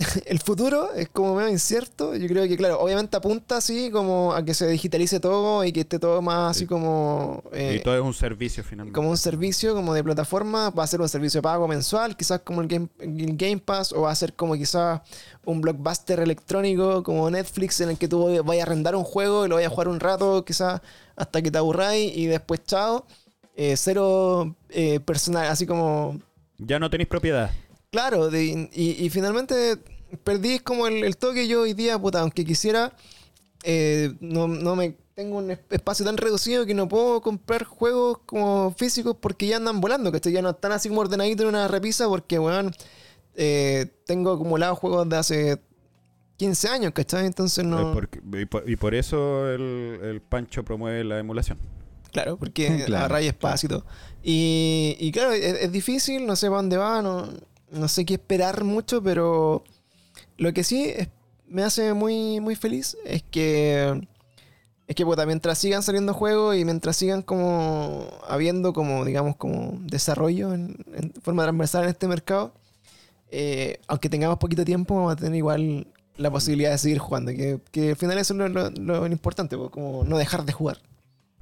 el 0.26 0.40
futuro 0.40 0.94
es 0.94 1.10
como 1.10 1.36
medio 1.36 1.50
incierto. 1.50 2.16
Yo 2.16 2.28
creo 2.28 2.48
que, 2.48 2.58
claro, 2.58 2.80
obviamente 2.80 3.16
apunta 3.18 3.58
así 3.58 3.90
como 3.92 4.34
a 4.34 4.44
que 4.44 4.54
se 4.54 4.68
digitalice 4.68 5.20
todo 5.20 5.64
y 5.64 5.72
que 5.72 5.82
esté 5.82 6.00
todo 6.00 6.22
más 6.22 6.52
así 6.52 6.62
Sí. 6.62 6.66
como... 6.68 7.44
eh, 7.52 7.78
y 7.80 7.84
todo 7.84 7.96
es 7.96 8.02
un 8.02 8.14
servicio 8.14 8.64
finalmente. 8.64 8.96
como 8.96 9.10
un 9.10 9.18
servicio 9.18 9.74
como 9.76 9.94
de 9.94 10.04
plataforma, 10.04 10.70
va 10.72 10.84
a 10.84 10.88
ser 10.88 11.02
un 11.02 11.10
servicio 11.10 11.40
de 11.40 11.44
pago 11.44 11.68
mensual, 11.68 12.16
quizás 12.18 12.42
como 12.42 12.62
el 12.62 12.68
Game, 12.68 12.88
el 13.00 13.36
Game 13.38 13.58
Pass, 13.60 13.92
o 13.94 14.02
va 14.02 14.12
a 14.12 14.16
ser 14.16 14.34
como 14.34 14.56
quizás 14.56 15.02
un 15.46 15.62
blockbuster 15.62 16.20
electrónico 16.20 17.04
como 17.04 17.30
Netflix 17.30 17.82
en 17.82 17.90
el 17.90 17.98
que 17.98 18.08
tú 18.08 18.44
vayas 18.44 18.64
a 18.64 18.68
arrendar 18.68 18.96
un 18.96 19.04
juego 19.04 19.46
y 19.46 19.50
lo 19.50 19.56
vayas 19.56 19.72
a 19.72 19.74
jugar 19.74 19.88
un 19.88 20.00
rato, 20.00 20.44
quizás 20.46 20.82
hasta 21.16 21.42
que 21.42 21.52
te 21.52 21.58
aburráis 21.58 22.16
y 22.16 22.26
después 22.28 22.64
chao. 22.66 23.06
Eh, 23.56 23.76
cero 23.78 24.56
eh, 24.70 25.00
personal, 25.02 25.48
así 25.48 25.66
como 25.68 26.20
Ya 26.58 26.80
no 26.80 26.90
tenéis 26.90 27.10
propiedad. 27.10 27.52
Claro, 27.92 28.30
de- 28.30 28.70
y, 28.74 29.06
y 29.06 29.10
finalmente 29.10 29.78
perdí 30.24 30.60
como 30.60 30.88
el, 30.88 31.04
el 31.04 31.18
toque 31.18 31.46
yo 31.48 31.62
hoy 31.64 31.74
día, 31.74 32.00
puta, 32.00 32.22
aunque 32.22 32.46
quisiera, 32.46 32.94
eh, 33.64 34.14
no, 34.22 34.48
no 34.48 34.78
me 34.78 34.96
tengo 35.14 35.38
un 35.40 35.52
es- 35.52 35.60
espacio 35.70 36.06
tan 36.06 36.16
reducido 36.16 36.66
que 36.66 36.74
no 36.74 36.88
puedo 36.88 37.22
comprar 37.22 37.66
juegos 37.66 38.20
como 38.26 38.74
físicos 38.78 39.18
porque 39.20 39.46
ya 39.48 39.58
andan 39.58 39.82
volando, 39.82 40.10
que 40.10 40.32
ya 40.32 40.42
no 40.42 40.52
están 40.52 40.72
así 40.72 40.88
como 40.88 41.02
ordenaditos 41.02 41.42
en 41.44 41.50
una 41.50 41.68
repisa 41.68 42.08
porque, 42.08 42.40
weón, 42.40 42.74
eh, 43.36 43.88
tengo 44.06 44.32
acumulados 44.32 44.80
juegos 44.80 45.10
de 45.10 45.18
hace 45.18 45.62
15 46.38 46.70
años, 46.70 46.94
¿cachai? 46.94 47.26
Entonces 47.26 47.66
no... 47.66 47.92
Porque- 47.92 48.22
y, 48.40 48.46
por, 48.46 48.70
y 48.70 48.78
por 48.78 48.96
eso 48.96 49.50
el, 49.50 50.00
el 50.02 50.22
Pancho 50.22 50.64
promueve 50.64 51.04
la 51.04 51.20
emulación. 51.20 51.58
Claro, 52.14 52.38
porque 52.38 52.68
Claro, 52.86 53.06
agarra 53.06 53.20
espacio 53.20 53.68
y 53.68 53.70
todo. 53.70 53.86
Y, 54.24 54.96
y 54.98 55.12
claro, 55.12 55.34
es, 55.34 55.44
es 55.62 55.72
difícil, 55.74 56.26
no 56.26 56.38
sé 56.38 56.48
para 56.48 56.58
dónde 56.62 56.78
va, 56.78 57.02
no, 57.02 57.28
no 57.72 57.88
sé 57.88 58.06
qué 58.06 58.16
esperar 58.16 58.64
mucho, 58.64 59.02
pero 59.02 59.64
lo 60.38 60.54
que 60.54 60.64
sí 60.64 60.86
es- 60.86 61.10
me 61.48 61.64
hace 61.64 61.94
muy, 61.94 62.40
muy 62.40 62.56
feliz 62.56 62.98
es 63.06 63.24
que 63.24 64.08
es 64.88 64.96
que 64.96 65.06
puta, 65.06 65.26
mientras 65.26 65.58
sigan 65.58 65.84
saliendo 65.84 66.14
juegos 66.14 66.58
y 66.58 66.66
mientras 66.66 66.98
sigan 66.98 67.22
como 67.22 68.08
habiendo 68.28 68.74
como, 68.74 69.06
digamos, 69.06 69.38
como 69.38 69.78
desarrollo 69.84 70.54
en, 70.54 70.76
en 70.94 71.14
forma 71.22 71.44
transversal 71.44 71.84
en 71.84 71.90
este 71.92 72.08
mercado, 72.10 72.54
eh, 73.32 73.80
aunque 73.88 74.10
tengamos 74.10 74.38
poquito 74.38 74.66
tiempo, 74.66 74.96
vamos 74.96 75.14
a 75.14 75.16
tener 75.16 75.36
igual 75.36 75.88
la 76.18 76.30
posibilidad 76.30 76.72
de 76.72 76.78
seguir 76.78 76.98
jugando. 77.00 77.32
Que, 77.32 77.60
que 77.72 77.92
al 77.92 77.96
final 77.96 78.18
eso 78.18 78.34
es 78.34 78.38
lo, 78.40 78.50
lo- 78.50 78.70
lo 78.70 79.08
importante, 79.08 79.58
pues, 79.58 79.70
como 79.70 80.04
no 80.04 80.18
dejar 80.18 80.44
de 80.44 80.52
jugar. 80.52 80.80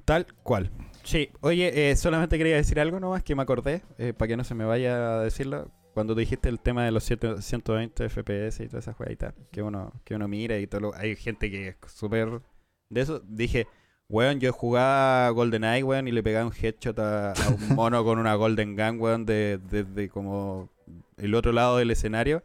Tal 0.05 0.27
cual. 0.43 0.69
Sí, 1.03 1.29
oye, 1.41 1.89
eh, 1.91 1.95
solamente 1.95 2.37
quería 2.37 2.55
decir 2.55 2.79
algo 2.79 2.99
nomás 2.99 3.23
que 3.23 3.33
me 3.35 3.41
acordé, 3.41 3.81
eh, 3.97 4.13
para 4.15 4.27
que 4.27 4.37
no 4.37 4.43
se 4.43 4.53
me 4.53 4.65
vaya 4.65 5.15
a 5.15 5.23
decirlo. 5.23 5.69
Cuando 5.99 6.15
dijiste 6.15 6.47
el 6.47 6.59
tema 6.61 6.85
de 6.85 6.91
los 6.91 7.03
7 7.03 7.41
120 7.41 8.07
FPS 8.09 8.63
y 8.63 8.67
toda 8.67 8.79
esa 8.79 8.93
jueguita 8.93 9.33
que 9.51 9.61
uno, 9.61 9.91
que 10.05 10.15
uno 10.15 10.27
mira 10.29 10.57
y 10.57 10.65
todo 10.65 10.79
lo- 10.81 10.95
hay 10.95 11.15
gente 11.17 11.51
que 11.51 11.67
es 11.67 11.75
súper 11.93 12.41
de 12.89 13.01
eso, 13.01 13.19
dije, 13.27 13.67
weón, 14.07 14.39
yo 14.39 14.53
jugaba 14.53 15.29
GoldenEye, 15.31 15.83
weón, 15.83 16.07
y 16.07 16.11
le 16.13 16.23
pegaba 16.23 16.45
un 16.47 16.53
headshot 16.53 16.97
a, 16.99 17.33
a 17.33 17.49
un 17.49 17.75
mono 17.75 18.03
con 18.05 18.17
una 18.17 18.33
Golden 18.35 18.75
Gun, 18.77 18.99
weón, 19.01 19.25
de- 19.25 19.59
desde 19.69 20.07
como 20.09 20.69
el 21.17 21.35
otro 21.35 21.51
lado 21.51 21.77
del 21.77 21.91
escenario. 21.91 22.43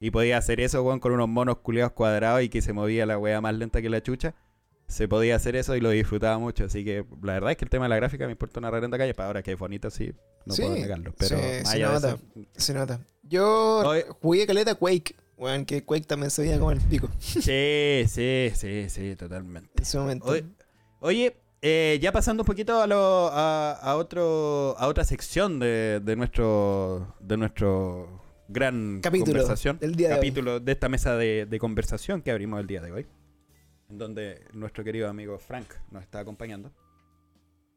Y 0.00 0.10
podía 0.10 0.36
hacer 0.36 0.60
eso, 0.60 0.82
weón, 0.82 0.98
con 1.00 1.12
unos 1.12 1.28
monos 1.28 1.58
culeados 1.58 1.92
cuadrados 1.92 2.42
y 2.42 2.48
que 2.50 2.60
se 2.60 2.72
movía 2.74 3.06
la 3.06 3.16
wea 3.18 3.40
más 3.40 3.54
lenta 3.54 3.80
que 3.80 3.88
la 3.88 4.02
chucha. 4.02 4.34
Se 4.88 5.08
podía 5.08 5.36
hacer 5.36 5.56
eso 5.56 5.74
y 5.76 5.80
lo 5.80 5.90
disfrutaba 5.90 6.38
mucho. 6.38 6.64
Así 6.64 6.84
que 6.84 7.04
la 7.22 7.34
verdad 7.34 7.50
es 7.50 7.56
que 7.56 7.64
el 7.64 7.70
tema 7.70 7.86
de 7.86 7.88
la 7.90 7.96
gráfica 7.96 8.24
me 8.26 8.32
importa 8.32 8.60
una 8.60 8.70
reverenda 8.70 8.96
calle. 8.98 9.14
Para 9.14 9.26
ahora 9.28 9.42
que 9.42 9.52
es 9.52 9.58
bonito, 9.58 9.90
sí, 9.90 10.12
no 10.44 10.54
Sí, 10.54 10.62
puedo 10.62 10.74
negarlo. 10.74 11.12
Pero 11.18 11.36
sí, 11.38 11.44
se 11.66 11.78
nota. 11.80 12.08
eso, 12.08 12.20
Se 12.54 12.74
nota. 12.74 13.00
Yo 13.22 13.78
Oye. 13.88 14.06
jugué 14.22 14.46
caleta 14.46 14.74
Quake. 14.76 15.16
Weón, 15.36 15.66
que 15.66 15.84
Quake 15.84 16.06
también 16.06 16.30
se 16.30 16.42
veía 16.42 16.58
como 16.58 16.70
el 16.72 16.80
pico 16.80 17.10
Sí, 17.18 18.04
sí, 18.08 18.50
sí, 18.54 18.86
sí, 18.88 19.16
totalmente. 19.16 19.70
en 19.76 19.82
ese 19.82 19.98
momento. 19.98 20.26
Oye, 20.26 20.44
oye, 21.00 21.36
eh, 21.60 21.98
ya 22.00 22.10
pasando 22.12 22.42
un 22.42 22.46
poquito 22.46 22.80
a, 22.80 22.86
lo, 22.86 23.28
a, 23.32 23.72
a 23.72 23.96
otro, 23.96 24.74
a 24.78 24.86
otra 24.86 25.04
sección 25.04 25.58
de, 25.58 26.00
de 26.02 26.16
nuestro 26.16 27.14
de 27.20 27.36
nuestro 27.36 28.22
gran 28.48 29.00
Capítulo 29.02 29.32
conversación, 29.40 29.78
del 29.78 29.94
día 29.96 30.08
de 30.18 30.20
hoy. 30.20 30.62
esta 30.68 30.88
mesa 30.88 31.16
de, 31.16 31.44
de 31.46 31.58
conversación 31.58 32.22
que 32.22 32.30
abrimos 32.30 32.60
el 32.60 32.66
día 32.66 32.80
de 32.80 32.92
hoy, 32.92 33.06
en 33.88 33.98
donde 33.98 34.44
nuestro 34.52 34.84
querido 34.84 35.08
amigo 35.08 35.38
Frank 35.38 35.66
nos 35.90 36.02
está 36.02 36.20
acompañando. 36.20 36.72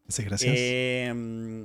Muchas 0.05 0.25
gracias. 0.25 0.55
Eh, 0.57 1.13
mm, 1.13 1.63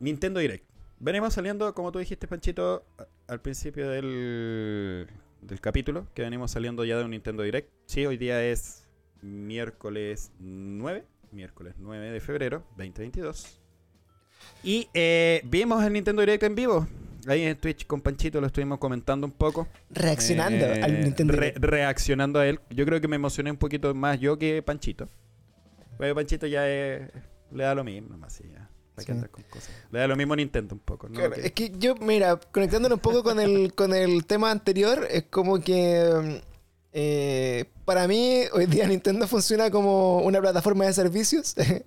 Nintendo 0.00 0.40
Direct. 0.40 0.68
Venimos 0.98 1.32
saliendo, 1.32 1.72
como 1.74 1.92
tú 1.92 1.98
dijiste, 1.98 2.26
Panchito, 2.26 2.84
al 3.26 3.40
principio 3.40 3.88
del, 3.88 5.08
del 5.40 5.60
capítulo, 5.60 6.06
que 6.14 6.22
venimos 6.22 6.50
saliendo 6.50 6.84
ya 6.84 6.98
de 6.98 7.04
un 7.04 7.12
Nintendo 7.12 7.42
Direct. 7.42 7.70
Sí, 7.86 8.04
hoy 8.04 8.16
día 8.16 8.44
es 8.44 8.86
miércoles 9.22 10.32
9, 10.38 11.04
miércoles 11.32 11.74
9 11.78 12.10
de 12.10 12.20
febrero 12.20 12.64
2022. 12.76 13.60
Y 14.62 14.88
eh, 14.94 15.42
vimos 15.44 15.82
el 15.84 15.92
Nintendo 15.92 16.20
Direct 16.20 16.42
en 16.42 16.54
vivo. 16.54 16.86
Ahí 17.26 17.42
en 17.42 17.56
Twitch 17.56 17.86
con 17.86 18.00
Panchito 18.00 18.40
lo 18.40 18.46
estuvimos 18.46 18.78
comentando 18.78 19.26
un 19.26 19.32
poco. 19.32 19.68
Reaccionando 19.90 20.64
Eh, 20.66 20.82
al 20.82 21.00
Nintendo 21.02 21.34
re- 21.34 21.54
reaccionando 21.56 22.38
a 22.40 22.46
él. 22.46 22.60
Yo 22.70 22.84
creo 22.86 23.00
que 23.00 23.08
me 23.08 23.16
emocioné 23.16 23.50
un 23.50 23.56
poquito 23.56 23.94
más 23.94 24.18
yo 24.20 24.38
que 24.38 24.62
Panchito. 24.62 25.08
Pero 25.98 26.14
Panchito 26.14 26.46
ya 26.46 26.68
es- 26.68 27.10
le 27.52 27.64
da 27.64 27.74
lo 27.74 27.84
mismo, 27.84 28.10
nomás 28.10 28.32
sí, 28.32 28.44
ya. 28.52 28.68
¿Para 28.94 29.06
qué 29.06 29.12
Sí. 29.12 29.12
andar 29.12 29.30
con 29.30 29.42
cosas? 29.44 29.70
Le 29.90 29.98
da 29.98 30.06
lo 30.06 30.16
mismo 30.16 30.34
Nintendo 30.36 30.74
un 30.74 30.80
poco, 30.80 31.08
¿no? 31.08 31.14
Claro, 31.14 31.34
Que- 31.34 31.46
es 31.46 31.52
que 31.52 31.72
yo, 31.78 31.94
mira, 31.96 32.38
conectándolo 32.52 32.94
un 32.96 33.00
poco 33.00 33.22
con 33.22 33.38
el, 33.40 33.72
con 33.74 33.94
el 33.94 34.24
tema 34.26 34.50
anterior, 34.50 35.06
es 35.10 35.24
como 35.30 35.60
que 35.60 36.40
eh, 36.92 37.64
para 37.84 38.08
mí 38.08 38.42
hoy 38.52 38.66
día 38.66 38.86
Nintendo 38.86 39.26
funciona 39.28 39.70
como 39.70 40.18
una 40.18 40.40
plataforma 40.40 40.86
de 40.86 40.92
servicios. 40.92 41.54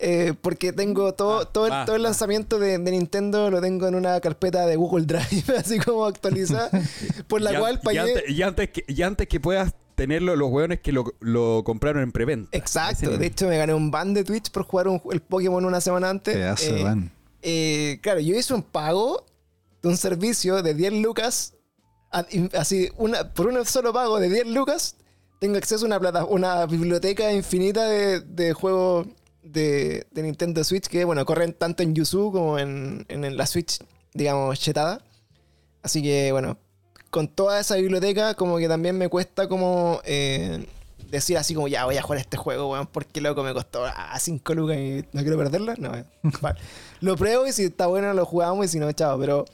eh, 0.00 0.34
porque 0.40 0.72
tengo 0.72 1.14
todo, 1.14 1.40
Ah, 1.40 1.44
todo, 1.52 1.66
el, 1.66 1.72
ah, 1.72 1.84
todo 1.86 1.96
el 1.96 2.02
lanzamiento 2.02 2.58
de, 2.58 2.78
de 2.78 2.90
Nintendo 2.90 3.50
lo 3.50 3.60
tengo 3.60 3.86
en 3.86 3.94
una 3.94 4.20
carpeta 4.20 4.66
de 4.66 4.76
Google 4.76 5.06
Drive, 5.06 5.44
así 5.58 5.78
como 5.78 6.04
actualizada, 6.06 6.70
por 7.28 7.40
la 7.42 7.52
y 7.52 7.56
cual 7.56 7.78
y 7.80 7.84
pagué. 7.84 8.00
antes, 8.00 8.22
y 8.30 8.42
antes 8.42 8.68
que, 8.70 8.84
y 8.86 9.02
antes 9.02 9.28
que 9.28 9.40
puedas 9.40 9.74
tenerlo, 9.94 10.34
los 10.36 10.50
hueones 10.50 10.80
que 10.80 10.90
lo, 10.92 11.04
lo 11.20 11.62
compraron 11.64 12.02
en 12.02 12.10
preventa. 12.12 12.48
Exacto, 12.56 13.16
de 13.16 13.26
hecho 13.26 13.46
me 13.48 13.56
gané 13.58 13.74
un 13.74 13.90
ban 13.90 14.12
de 14.14 14.24
Twitch 14.24 14.50
por 14.50 14.64
jugar 14.64 14.88
un- 14.88 15.00
el 15.12 15.20
Pokémon 15.20 15.64
una 15.64 15.80
semana 15.80 16.10
antes. 16.10 16.34
Eh, 16.62 17.10
eh, 17.42 17.98
claro, 18.02 18.20
yo 18.20 18.34
hice 18.36 18.54
un 18.54 18.62
pago 18.62 19.24
de 19.82 19.88
un 19.88 19.96
servicio 19.96 20.62
de 20.62 20.74
10 20.74 20.94
lucas. 20.94 21.54
Así, 22.10 22.90
una, 22.96 23.32
por 23.32 23.48
un 23.48 23.64
solo 23.66 23.92
pago 23.92 24.20
de 24.20 24.28
10 24.28 24.46
lucas, 24.48 24.96
tengo 25.40 25.56
acceso 25.56 25.84
a 25.84 25.86
una, 25.88 25.98
plata, 26.00 26.24
una 26.24 26.64
biblioteca 26.66 27.32
infinita 27.32 27.86
de, 27.86 28.20
de 28.20 28.52
juegos 28.52 29.08
de, 29.44 30.06
de 30.10 30.22
Nintendo 30.22 30.64
Switch 30.64 30.86
que, 30.86 31.04
bueno, 31.04 31.24
corren 31.24 31.52
tanto 31.52 31.82
en 31.82 31.94
Yuzu 31.94 32.32
como 32.32 32.58
en, 32.58 33.04
en 33.08 33.36
la 33.36 33.46
Switch, 33.46 33.78
digamos, 34.12 34.58
chetada. 34.58 35.02
Así 35.82 36.02
que, 36.02 36.32
bueno, 36.32 36.58
con 37.10 37.28
toda 37.28 37.60
esa 37.60 37.76
biblioteca, 37.76 38.34
como 38.34 38.58
que 38.58 38.66
también 38.66 38.98
me 38.98 39.08
cuesta 39.08 39.48
como 39.48 40.00
eh, 40.04 40.66
decir 41.10 41.38
así 41.38 41.54
como, 41.54 41.68
ya 41.68 41.84
voy 41.84 41.96
a 41.96 42.02
jugar 42.02 42.18
este 42.18 42.36
juego, 42.36 42.72
weón, 42.72 42.88
porque 42.88 43.20
loco 43.20 43.44
me 43.44 43.54
costó 43.54 43.84
a 43.84 44.18
5 44.18 44.54
lucas 44.54 44.76
y 44.76 45.04
no 45.12 45.22
quiero 45.22 45.38
perderla. 45.38 45.74
No, 45.78 45.92
vale. 46.40 46.58
Lo 47.00 47.16
pruebo 47.16 47.46
y 47.46 47.52
si 47.52 47.64
está 47.64 47.86
bueno 47.86 48.12
lo 48.14 48.26
jugamos 48.26 48.66
y 48.66 48.68
si 48.68 48.78
no, 48.80 48.90
chao. 48.90 49.16
Pero, 49.20 49.44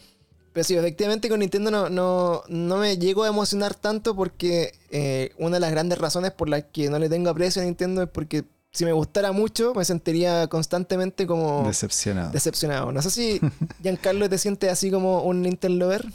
pero 0.55 0.64
sí, 0.64 0.74
efectivamente 0.74 1.28
con 1.28 1.41
Nintendo 1.41 1.70
no, 1.70 1.91
no, 1.91 2.45
no 2.49 2.76
me 2.78 2.97
llego 2.97 3.24
a 3.24 3.28
emocionar 3.28 3.74
tanto 3.74 4.16
porque 4.16 4.72
eh, 4.91 5.32
una 5.36 5.57
de 5.57 5.61
las 5.61 5.70
grandes 5.70 5.99
razones 5.99 6.30
por 6.30 6.49
las 6.49 6.64
que 6.64 6.88
no 6.88 6.99
le 6.99 7.11
tengo 7.11 7.28
aprecio 7.28 7.61
a 7.61 7.66
Nintendo 7.66 8.03
es 8.03 8.09
porque 8.09 8.45
si 8.73 8.85
me 8.85 8.93
gustara 8.93 9.33
mucho 9.33 9.75
me 9.75 9.85
sentiría 9.85 10.47
constantemente 10.47 11.27
como 11.27 11.64
Decepcionado. 11.66 12.31
decepcionado. 12.33 12.93
No 12.93 13.03
sé 13.03 13.11
si 13.11 13.41
Giancarlo 13.83 14.29
te 14.29 14.39
sientes 14.39 14.71
así 14.71 14.91
como 14.91 15.23
un 15.25 15.43
Nintendo 15.43 15.87
lover. 15.87 16.07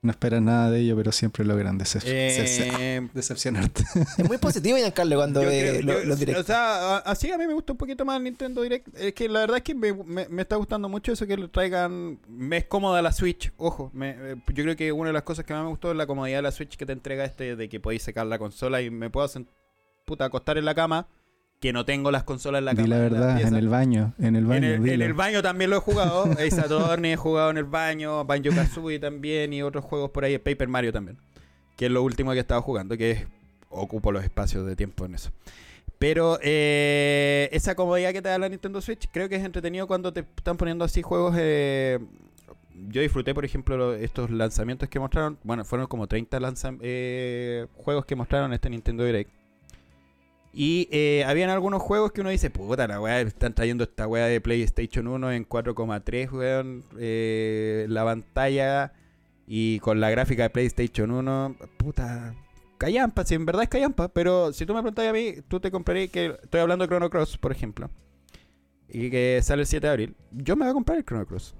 no 0.00 0.10
esperas 0.10 0.42
nada 0.42 0.68
de 0.70 0.80
ello, 0.80 0.96
pero 0.96 1.12
siempre 1.12 1.44
logran 1.44 1.78
decep- 1.78 2.02
Eh, 2.06 3.08
decepcionarte. 3.14 3.84
Es 4.18 4.26
muy 4.26 4.38
positivo 4.38 4.76
Giancarlo 4.78 5.16
cuando 5.16 5.40
ve 5.40 5.80
lo- 5.82 6.02
los 6.04 6.16
O 6.16 6.18
directos. 6.18 6.46
sea, 6.46 6.96
a- 6.96 6.98
así 7.00 7.30
a 7.30 7.36
mí 7.38 7.46
me 7.46 7.52
gusta 7.54 7.72
un 7.72 7.78
poquito 7.78 8.04
más 8.04 8.16
el 8.16 8.24
Nintendo 8.24 8.62
Direct. 8.62 8.88
Es 8.98 9.12
que 9.12 9.28
la 9.28 9.40
verdad 9.40 9.58
es 9.58 9.62
que 9.62 9.74
me, 9.74 9.92
me- 9.92 10.28
me 10.28 10.42
está 10.42 10.56
gustando 10.56 10.88
mucho 10.88 11.12
eso 11.12 11.26
que 11.26 11.36
le 11.36 11.46
traigan. 11.48 12.18
Me 12.26 12.56
es 12.56 12.64
cómoda 12.64 13.00
la 13.02 13.12
Switch, 13.12 13.52
ojo. 13.58 13.90
me- 13.94 14.16
eh, 14.18 14.36
yo 14.54 14.64
creo 14.64 14.76
que 14.76 14.90
una 14.92 15.10
de 15.10 15.12
las 15.12 15.22
cosas 15.22 15.44
que 15.44 15.52
más 15.52 15.62
me 15.62 15.68
gustó 15.68 15.90
es 15.90 15.96
la 15.96 16.06
comodidad 16.06 16.38
de 16.38 16.42
la 16.42 16.52
Switch 16.52 16.76
que 16.76 16.84
te 16.86 16.92
entrega 16.92 17.24
este 17.24 17.54
de 17.54 17.68
que 17.68 17.78
podéis 17.78 18.02
sacar 18.02 18.26
la 18.26 18.38
consola 18.38 18.80
y 18.82 18.90
me 18.90 19.08
puedo 19.10 19.28
puta, 20.06 20.24
acostar 20.24 20.56
en 20.58 20.64
la 20.64 20.74
cama. 20.74 21.06
Que 21.62 21.72
no 21.72 21.84
tengo 21.86 22.10
las 22.10 22.24
consolas 22.24 22.58
en 22.58 22.64
la 22.66 22.72
Di 22.72 22.78
cama. 22.82 22.88
la 22.88 22.96
en 22.96 23.02
verdad, 23.12 23.40
en 23.40 23.54
el 23.54 23.68
baño, 23.68 24.14
en 24.18 24.36
el 24.36 24.44
baño, 24.44 24.56
En 24.58 24.64
el, 24.64 24.74
en 24.74 24.82
dilo. 24.82 25.04
el 25.04 25.14
baño 25.14 25.42
también 25.42 25.70
lo 25.70 25.76
he 25.76 25.80
jugado. 25.80 26.24
Ace 26.32 26.60
Attorney 26.60 27.12
he 27.12 27.16
jugado 27.16 27.50
en 27.50 27.56
el 27.56 27.64
baño. 27.64 28.24
Banjo 28.24 28.50
Kazooie 28.54 28.98
también. 28.98 29.52
Y 29.54 29.62
otros 29.62 29.84
juegos 29.84 30.10
por 30.10 30.24
ahí. 30.24 30.36
Paper 30.38 30.66
Mario 30.68 30.92
también. 30.92 31.16
Que 31.76 31.86
es 31.86 31.92
lo 31.92 32.02
último 32.02 32.32
que 32.32 32.38
he 32.38 32.40
estado 32.40 32.60
jugando. 32.62 32.96
Que 32.98 33.12
es, 33.12 33.26
ocupo 33.70 34.10
los 34.12 34.24
espacios 34.24 34.66
de 34.66 34.74
tiempo 34.76 35.06
en 35.06 35.14
eso. 35.14 35.30
Pero 36.00 36.38
eh, 36.42 37.48
esa 37.52 37.76
comodidad 37.76 38.12
que 38.12 38.20
te 38.22 38.28
da 38.28 38.38
la 38.40 38.48
Nintendo 38.48 38.80
Switch. 38.80 39.08
Creo 39.12 39.28
que 39.28 39.36
es 39.36 39.44
entretenido 39.44 39.86
cuando 39.86 40.12
te 40.12 40.20
están 40.36 40.56
poniendo 40.56 40.84
así 40.84 41.00
juegos. 41.00 41.36
eh, 41.38 42.00
yo 42.88 43.00
disfruté, 43.02 43.34
por 43.34 43.44
ejemplo, 43.44 43.76
lo- 43.76 43.94
estos 43.94 44.30
lanzamientos 44.30 44.88
que 44.88 44.98
mostraron. 44.98 45.38
Bueno, 45.44 45.64
fueron 45.64 45.86
como 45.86 46.08
30 46.08 46.40
lanzam- 46.40 46.78
eh, 46.82 47.66
juegos 47.76 48.04
que 48.04 48.16
mostraron 48.16 48.52
este 48.52 48.68
Nintendo 48.68 49.04
Direct. 49.04 49.30
Y 50.52 50.88
eh, 50.90 51.24
habían 51.26 51.48
algunos 51.50 51.80
juegos 51.80 52.12
que 52.12 52.20
uno 52.20 52.30
dice, 52.30 52.50
puta, 52.50 52.86
la 52.86 53.00
weá, 53.00 53.20
están 53.22 53.54
trayendo 53.54 53.84
esta 53.84 54.06
weá 54.06 54.26
de 54.26 54.40
PlayStation 54.40 55.08
1 55.08 55.32
en 55.32 55.48
4,3, 55.48 56.30
weón. 56.30 56.84
eh, 56.98 57.86
la 57.88 58.04
pantalla 58.04 58.92
y 59.46 59.78
con 59.80 60.00
la 60.00 60.10
gráfica 60.10 60.42
de 60.42 60.50
PlayStation 60.50 61.10
1, 61.10 61.56
puta, 61.78 62.34
callampa, 62.76 63.24
si 63.24 63.34
en 63.34 63.46
verdad 63.46 63.62
es 63.62 63.68
callampa. 63.70 64.08
Pero 64.08 64.52
si 64.52 64.66
tú 64.66 64.74
me 64.74 64.80
preguntas 64.80 65.06
a 65.06 65.12
mí, 65.12 65.36
tú 65.48 65.60
te 65.60 65.70
comprarías 65.70 66.10
que. 66.10 66.36
Estoy 66.42 66.60
hablando 66.60 66.84
de 66.84 66.88
Chrono 66.88 67.08
Cross, 67.10 67.38
por 67.38 67.52
ejemplo. 67.52 67.90
Y 68.88 69.08
que 69.10 69.40
sale 69.42 69.62
el 69.62 69.66
7 69.66 69.86
de 69.86 69.90
abril. 69.90 70.16
Yo 70.32 70.54
me 70.54 70.64
voy 70.64 70.70
a 70.70 70.74
comprar 70.74 70.98
el 70.98 71.04
Chrono 71.04 71.26
Cross. 71.26 71.54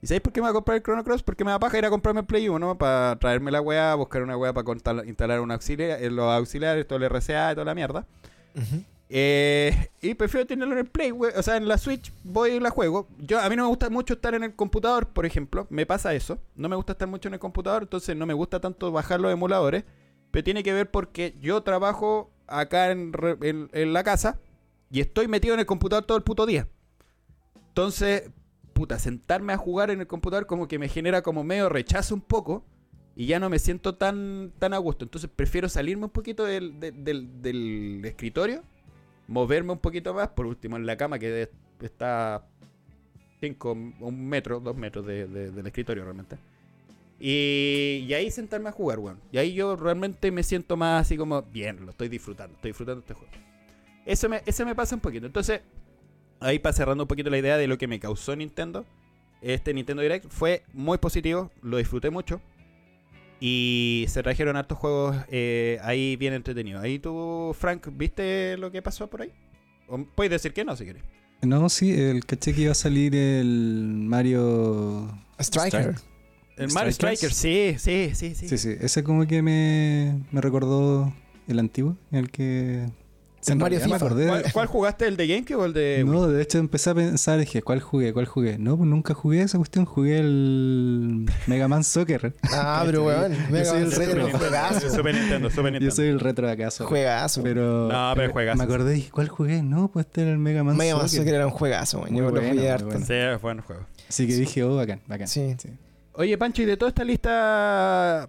¿Y 0.00 0.06
sabéis 0.06 0.22
por 0.22 0.32
qué 0.32 0.40
me 0.40 0.44
voy 0.46 0.50
a 0.50 0.54
comprar 0.54 0.76
el 0.76 0.82
Chrono 0.82 1.02
Cross? 1.02 1.22
Porque 1.24 1.44
me 1.44 1.50
da 1.50 1.58
paja 1.58 1.76
ir 1.78 1.84
a 1.84 1.90
comprarme 1.90 2.20
el 2.20 2.26
Play 2.26 2.48
1 2.48 2.78
para 2.78 3.16
traerme 3.18 3.50
la 3.50 3.60
weá, 3.60 3.94
buscar 3.96 4.22
una 4.22 4.36
weá 4.36 4.52
para 4.52 4.66
instalar 5.06 5.40
un 5.40 5.50
auxiliar, 5.50 6.00
eh, 6.02 6.10
los 6.10 6.24
auxiliares, 6.32 6.86
todo 6.86 6.98
el 6.98 7.04
RCA 7.04 7.50
y 7.52 7.54
toda 7.54 7.64
la 7.64 7.74
mierda. 7.74 8.06
Eh, 9.10 9.88
y 10.02 10.14
prefiero 10.14 10.46
tenerlo 10.46 10.74
en 10.74 10.80
el 10.80 10.86
Play, 10.86 11.10
we- 11.12 11.32
o 11.34 11.42
sea, 11.42 11.56
en 11.56 11.66
la 11.66 11.78
Switch 11.78 12.12
voy 12.24 12.50
y 12.52 12.60
la 12.60 12.70
juego. 12.70 13.08
Yo, 13.18 13.40
a 13.40 13.48
mí 13.48 13.56
no 13.56 13.62
me 13.64 13.68
gusta 13.70 13.88
mucho 13.90 14.14
estar 14.14 14.34
en 14.34 14.44
el 14.44 14.54
computador, 14.54 15.08
por 15.08 15.24
ejemplo. 15.26 15.66
Me 15.70 15.86
pasa 15.86 16.14
eso. 16.14 16.38
No 16.56 16.68
me 16.68 16.76
gusta 16.76 16.92
estar 16.92 17.08
mucho 17.08 17.28
en 17.28 17.34
el 17.34 17.40
computador, 17.40 17.82
entonces 17.84 18.14
no 18.16 18.26
me 18.26 18.34
gusta 18.34 18.60
tanto 18.60 18.92
bajar 18.92 19.18
los 19.20 19.32
emuladores. 19.32 19.84
Pero 20.30 20.44
tiene 20.44 20.62
que 20.62 20.74
ver 20.74 20.90
porque 20.90 21.34
yo 21.40 21.62
trabajo 21.62 22.30
acá 22.46 22.90
en, 22.90 23.12
re- 23.14 23.38
en- 23.42 23.70
en 23.72 23.92
la 23.94 24.04
casa 24.04 24.38
y 24.90 25.00
estoy 25.00 25.26
metido 25.26 25.54
en 25.54 25.60
el 25.60 25.66
computador 25.66 26.04
todo 26.04 26.18
el 26.18 26.22
puto 26.24 26.44
día. 26.44 26.68
Entonces, 27.68 28.30
puta, 28.78 28.96
sentarme 29.00 29.52
a 29.52 29.56
jugar 29.56 29.90
en 29.90 29.98
el 29.98 30.06
computador 30.06 30.46
como 30.46 30.68
que 30.68 30.78
me 30.78 30.88
genera 30.88 31.20
como 31.20 31.42
medio 31.42 31.68
rechazo 31.68 32.14
un 32.14 32.20
poco 32.20 32.64
y 33.16 33.26
ya 33.26 33.40
no 33.40 33.50
me 33.50 33.58
siento 33.58 33.96
tan, 33.96 34.52
tan 34.60 34.72
a 34.72 34.78
gusto. 34.78 35.04
Entonces 35.04 35.28
prefiero 35.34 35.68
salirme 35.68 36.04
un 36.04 36.10
poquito 36.10 36.44
del, 36.44 36.78
de- 36.78 36.92
del, 36.92 38.04
escritorio, 38.04 38.62
moverme 39.26 39.72
un 39.72 39.80
poquito 39.80 40.14
más, 40.14 40.28
por 40.28 40.46
último 40.46 40.76
en 40.76 40.86
la 40.86 40.96
cama 40.96 41.18
que 41.18 41.50
está 41.80 42.46
5, 43.40 43.72
un 43.72 44.28
metro, 44.28 44.60
dos 44.60 44.76
metros 44.76 45.04
de- 45.04 45.26
de- 45.26 45.50
del 45.50 45.66
escritorio 45.66 46.04
realmente. 46.04 46.38
Y, 47.18 48.12
ahí 48.14 48.30
sentarme 48.30 48.68
a 48.68 48.72
jugar, 48.72 49.00
weón. 49.00 49.18
Y 49.32 49.38
ahí 49.38 49.54
yo 49.54 49.74
realmente 49.74 50.30
me 50.30 50.44
siento 50.44 50.76
más 50.76 51.00
así 51.00 51.16
como, 51.16 51.42
bien, 51.42 51.84
lo 51.84 51.90
estoy 51.90 52.08
disfrutando, 52.08 52.54
estoy 52.54 52.70
disfrutando 52.70 53.00
este 53.00 53.14
juego. 53.14 53.32
Eso 54.06 54.28
eso 54.46 54.64
me 54.64 54.76
pasa 54.76 54.94
un 54.94 55.00
poquito. 55.00 55.26
Entonces, 55.26 55.62
ahí 56.40 56.58
para 56.58 56.72
cerrando 56.72 57.04
un 57.04 57.08
poquito 57.08 57.30
la 57.30 57.38
idea 57.38 57.56
de 57.56 57.66
lo 57.66 57.78
que 57.78 57.86
me 57.86 58.00
causó 58.00 58.34
Nintendo, 58.36 58.86
este 59.40 59.72
Nintendo 59.72 60.02
Direct 60.02 60.26
fue 60.28 60.62
muy 60.72 60.98
positivo, 60.98 61.50
lo 61.62 61.76
disfruté 61.76 62.10
mucho. 62.10 62.40
Y 63.40 64.06
se 64.08 64.22
trajeron 64.24 64.56
hartos 64.56 64.78
juegos 64.78 65.16
eh, 65.30 65.78
ahí 65.82 66.16
bien 66.16 66.34
entretenidos. 66.34 66.82
Ahí 66.82 66.98
tú, 66.98 67.54
Frank, 67.56 67.86
¿viste 67.92 68.56
lo 68.56 68.72
que 68.72 68.82
pasó 68.82 69.08
por 69.08 69.22
ahí? 69.22 69.32
O 69.86 70.04
puedes 70.04 70.30
decir 70.30 70.52
que 70.52 70.64
no 70.64 70.74
si 70.76 70.84
quieres. 70.84 71.04
No, 71.42 71.68
sí, 71.68 71.92
el 71.92 72.24
caché 72.26 72.52
que 72.52 72.62
iba 72.62 72.72
a 72.72 72.74
salir 72.74 73.14
el 73.14 74.00
Mario. 74.00 75.08
Striker. 75.38 75.94
El 76.56 76.72
Mario. 76.72 76.90
Striker, 76.90 77.32
sí, 77.32 77.76
sí, 77.78 78.10
sí, 78.12 78.34
sí. 78.34 78.48
Sí, 78.48 78.58
sí, 78.58 78.74
ese 78.80 79.04
como 79.04 79.24
que 79.28 79.40
me, 79.40 80.20
me 80.32 80.40
recordó 80.40 81.14
el 81.46 81.58
antiguo, 81.60 81.96
el 82.10 82.30
que. 82.32 82.88
El 83.46 83.52
En 83.52 83.58
Mario 83.58 83.78
realidad 83.78 83.86
me 83.86 83.94
FIFA. 83.94 84.06
acordé 84.06 84.24
de- 84.24 84.28
¿Cuál, 84.30 84.52
cuál 84.52 84.66
jugaste? 84.66 85.06
¿El 85.06 85.16
de 85.16 85.26
GameCube 85.28 85.54
o 85.56 85.64
el 85.64 85.72
de.? 85.72 86.02
No, 86.04 86.26
de 86.26 86.42
hecho 86.42 86.58
empecé 86.58 86.90
a 86.90 86.94
pensar, 86.94 87.38
dije, 87.38 87.62
¿cuál 87.62 87.80
jugué? 87.80 88.12
¿Cuál 88.12 88.26
jugué? 88.26 88.58
No, 88.58 88.76
pues 88.76 88.88
nunca 88.90 89.14
jugué 89.14 89.42
esa 89.42 89.58
cuestión, 89.58 89.84
jugué 89.84 90.18
el 90.18 91.26
Mega 91.46 91.68
Man 91.68 91.84
Soccer. 91.84 92.34
Ah, 92.52 92.82
pero 92.84 93.04
weón. 93.04 93.32
Mega 93.50 93.64
soy 93.66 93.78
el 93.78 93.82
Man 93.84 93.92
Soccer, 93.92 94.08
retro. 94.08 94.26
un 94.26 94.32
juegazo. 94.32 94.90
Super 94.96 95.14
Nintendo, 95.14 95.50
Super 95.50 95.64
Nintendo. 95.72 95.84
Yo 95.88 95.90
soy 95.94 96.06
el 96.08 96.18
retro 96.20 96.46
de 96.46 96.52
acaso. 96.52 96.86
Juegazo. 96.86 97.42
Pero, 97.44 97.88
No, 97.92 98.12
pero 98.16 98.32
juegazo. 98.32 98.58
me 98.58 98.64
acordé, 98.64 98.92
dije, 98.94 99.10
¿cuál 99.10 99.28
jugué? 99.28 99.62
No, 99.62 99.88
pues 99.90 100.06
este 100.06 100.22
era 100.22 100.32
el 100.32 100.38
Mega 100.38 100.64
Man 100.64 100.76
Mega 100.76 100.96
Man 100.96 101.08
Soccer. 101.08 101.20
Soccer 101.20 101.34
era 101.34 101.46
un 101.46 101.52
juegazo, 101.52 101.98
weón. 102.00 102.16
Yo 102.16 102.22
lo 102.24 102.30
bueno, 102.30 102.48
jugué 102.48 102.60
muy 102.60 102.68
harto. 102.68 102.86
bueno. 102.86 103.06
Sí, 103.06 103.12
es 103.14 103.40
buen 103.40 103.60
juego. 103.60 103.86
Así 104.08 104.26
que 104.26 104.34
dije, 104.34 104.64
oh, 104.64 104.74
bacán, 104.76 105.00
bacán. 105.06 105.28
Sí. 105.28 105.54
Oye, 106.14 106.36
Pancho, 106.36 106.62
y 106.62 106.64
de 106.64 106.76
toda 106.76 106.88
esta 106.88 107.04
lista. 107.04 108.28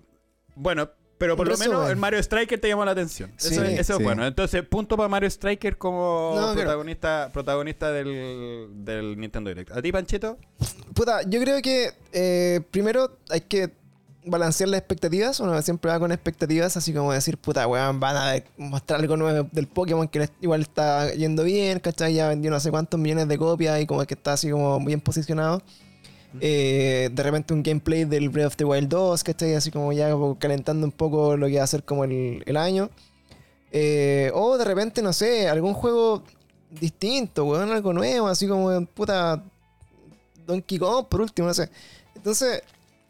Bueno, 0.56 0.90
pero 1.20 1.38
por 1.38 1.46
Un 1.48 1.52
lo 1.54 1.58
menos 1.60 1.90
el 1.92 1.98
Mario 1.98 2.18
Striker 2.20 2.60
te 2.60 2.68
llamó 2.68 2.84
la 2.84 2.92
atención. 2.92 3.32
Sí, 3.38 3.54
eso 3.54 3.64
es, 3.64 3.80
eso 3.80 3.94
es 3.94 3.98
sí. 4.00 4.04
bueno. 4.04 4.26
Entonces, 4.26 4.64
punto 4.64 4.98
para 4.98 5.08
Mario 5.08 5.28
Striker 5.30 5.78
como 5.78 6.34
No, 6.36 6.54
protagonista, 6.56 7.30
protagonista 7.32 7.92
del, 7.92 8.68
del 8.84 9.20
Nintendo 9.20 9.50
Direct. 9.50 9.72
¿A 9.72 9.82
ti, 9.82 9.92
Panchito? 9.92 10.38
Puta, 10.96 11.22
yo 11.28 11.40
creo 11.42 11.62
que 11.62 11.92
eh, 12.14 12.62
primero 12.72 13.18
hay 13.30 13.42
que 13.42 13.78
balancear 14.26 14.70
las 14.70 14.80
expectativas. 14.80 15.40
Uno 15.40 15.62
siempre 15.62 15.92
va 15.92 16.00
con 16.00 16.12
expectativas, 16.12 16.76
así 16.78 16.94
como 16.94 17.12
decir, 17.14 17.38
puta, 17.38 17.68
weón, 17.68 18.00
van 18.00 18.16
a 18.18 18.44
mostrar 18.58 19.00
algo 19.00 19.16
nuevo 19.18 19.48
del 19.52 19.68
Pokémon 19.68 20.08
que 20.08 20.20
les- 20.20 20.32
igual 20.42 20.62
está 20.62 21.12
yendo 21.14 21.44
bien, 21.44 21.80
¿cachai? 21.80 22.14
Ya 22.14 22.28
vendió 22.30 22.50
no 22.52 22.60
sé 22.60 22.70
cuántos 22.72 23.00
millones 23.00 23.28
de 23.28 23.38
copias 23.38 23.82
y 23.82 23.86
como 23.86 24.06
que 24.06 24.14
está 24.16 24.34
así 24.34 24.50
como 24.52 24.80
bien 24.86 25.02
posicionado. 25.02 25.62
Eh, 26.42 27.10
de 27.12 27.24
repente 27.24 27.54
un 27.54 27.64
gameplay 27.64 28.06
del 28.06 28.30
Breath 28.30 28.48
of 28.48 28.56
the 28.56 28.66
Wild 28.66 28.90
2, 28.90 29.24
¿cachai? 29.24 29.56
Así 29.56 29.72
como 29.72 29.92
ya 29.94 30.12
calentando 30.40 30.86
un 30.86 30.92
poco 30.92 31.36
lo 31.38 31.48
que 31.48 31.58
va 31.58 31.64
a 31.64 31.68
ser 31.68 31.84
como 31.84 32.04
el, 32.04 32.44
el 32.46 32.58
año. 32.58 32.90
Eh, 33.72 34.32
o 34.34 34.58
de 34.58 34.66
repente, 34.66 35.02
no 35.02 35.14
sé, 35.14 35.48
algún 35.50 35.74
juego 35.74 36.24
distinto, 36.72 37.46
weón, 37.46 37.72
algo 37.72 37.94
nuevo, 37.94 38.28
así 38.28 38.48
como, 38.48 38.86
puta, 38.88 39.44
Donkey 40.46 40.80
Kong, 40.80 41.06
por 41.10 41.22
último, 41.22 41.48
no 41.48 41.54
sé. 41.54 41.70
Entonces, 42.16 42.64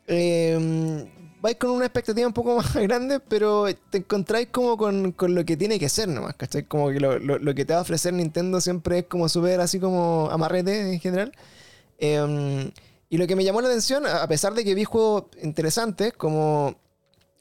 eh, 0.07 1.05
vais 1.41 1.55
con 1.57 1.71
una 1.71 1.85
expectativa 1.85 2.27
un 2.27 2.33
poco 2.33 2.55
más 2.57 2.73
grande, 2.75 3.19
pero 3.19 3.65
te 3.89 3.99
encontráis 3.99 4.49
como 4.51 4.77
con, 4.77 5.11
con 5.13 5.35
lo 5.35 5.45
que 5.45 5.57
tiene 5.57 5.79
que 5.79 5.89
ser 5.89 6.07
nomás, 6.09 6.35
¿cachai? 6.35 6.63
Como 6.63 6.89
que 6.89 6.99
lo, 6.99 7.19
lo- 7.19 7.55
que 7.55 7.65
te 7.65 7.73
va 7.73 7.79
a 7.79 7.81
ofrecer 7.83 8.13
Nintendo 8.13 8.59
siempre 8.61 8.99
es 8.99 9.05
como 9.05 9.29
súper 9.29 9.59
así 9.61 9.79
como 9.79 10.29
amarrete 10.31 10.93
en 10.93 10.99
general. 10.99 11.31
Eh, 11.99 12.71
y 13.09 13.17
lo 13.17 13.27
que 13.27 13.35
me 13.35 13.43
llamó 13.43 13.61
la 13.61 13.67
atención, 13.67 14.05
a 14.05 14.27
pesar 14.27 14.53
de 14.53 14.63
que 14.63 14.75
vi 14.75 14.83
juegos 14.83 15.25
interesantes 15.41 16.13
como 16.13 16.75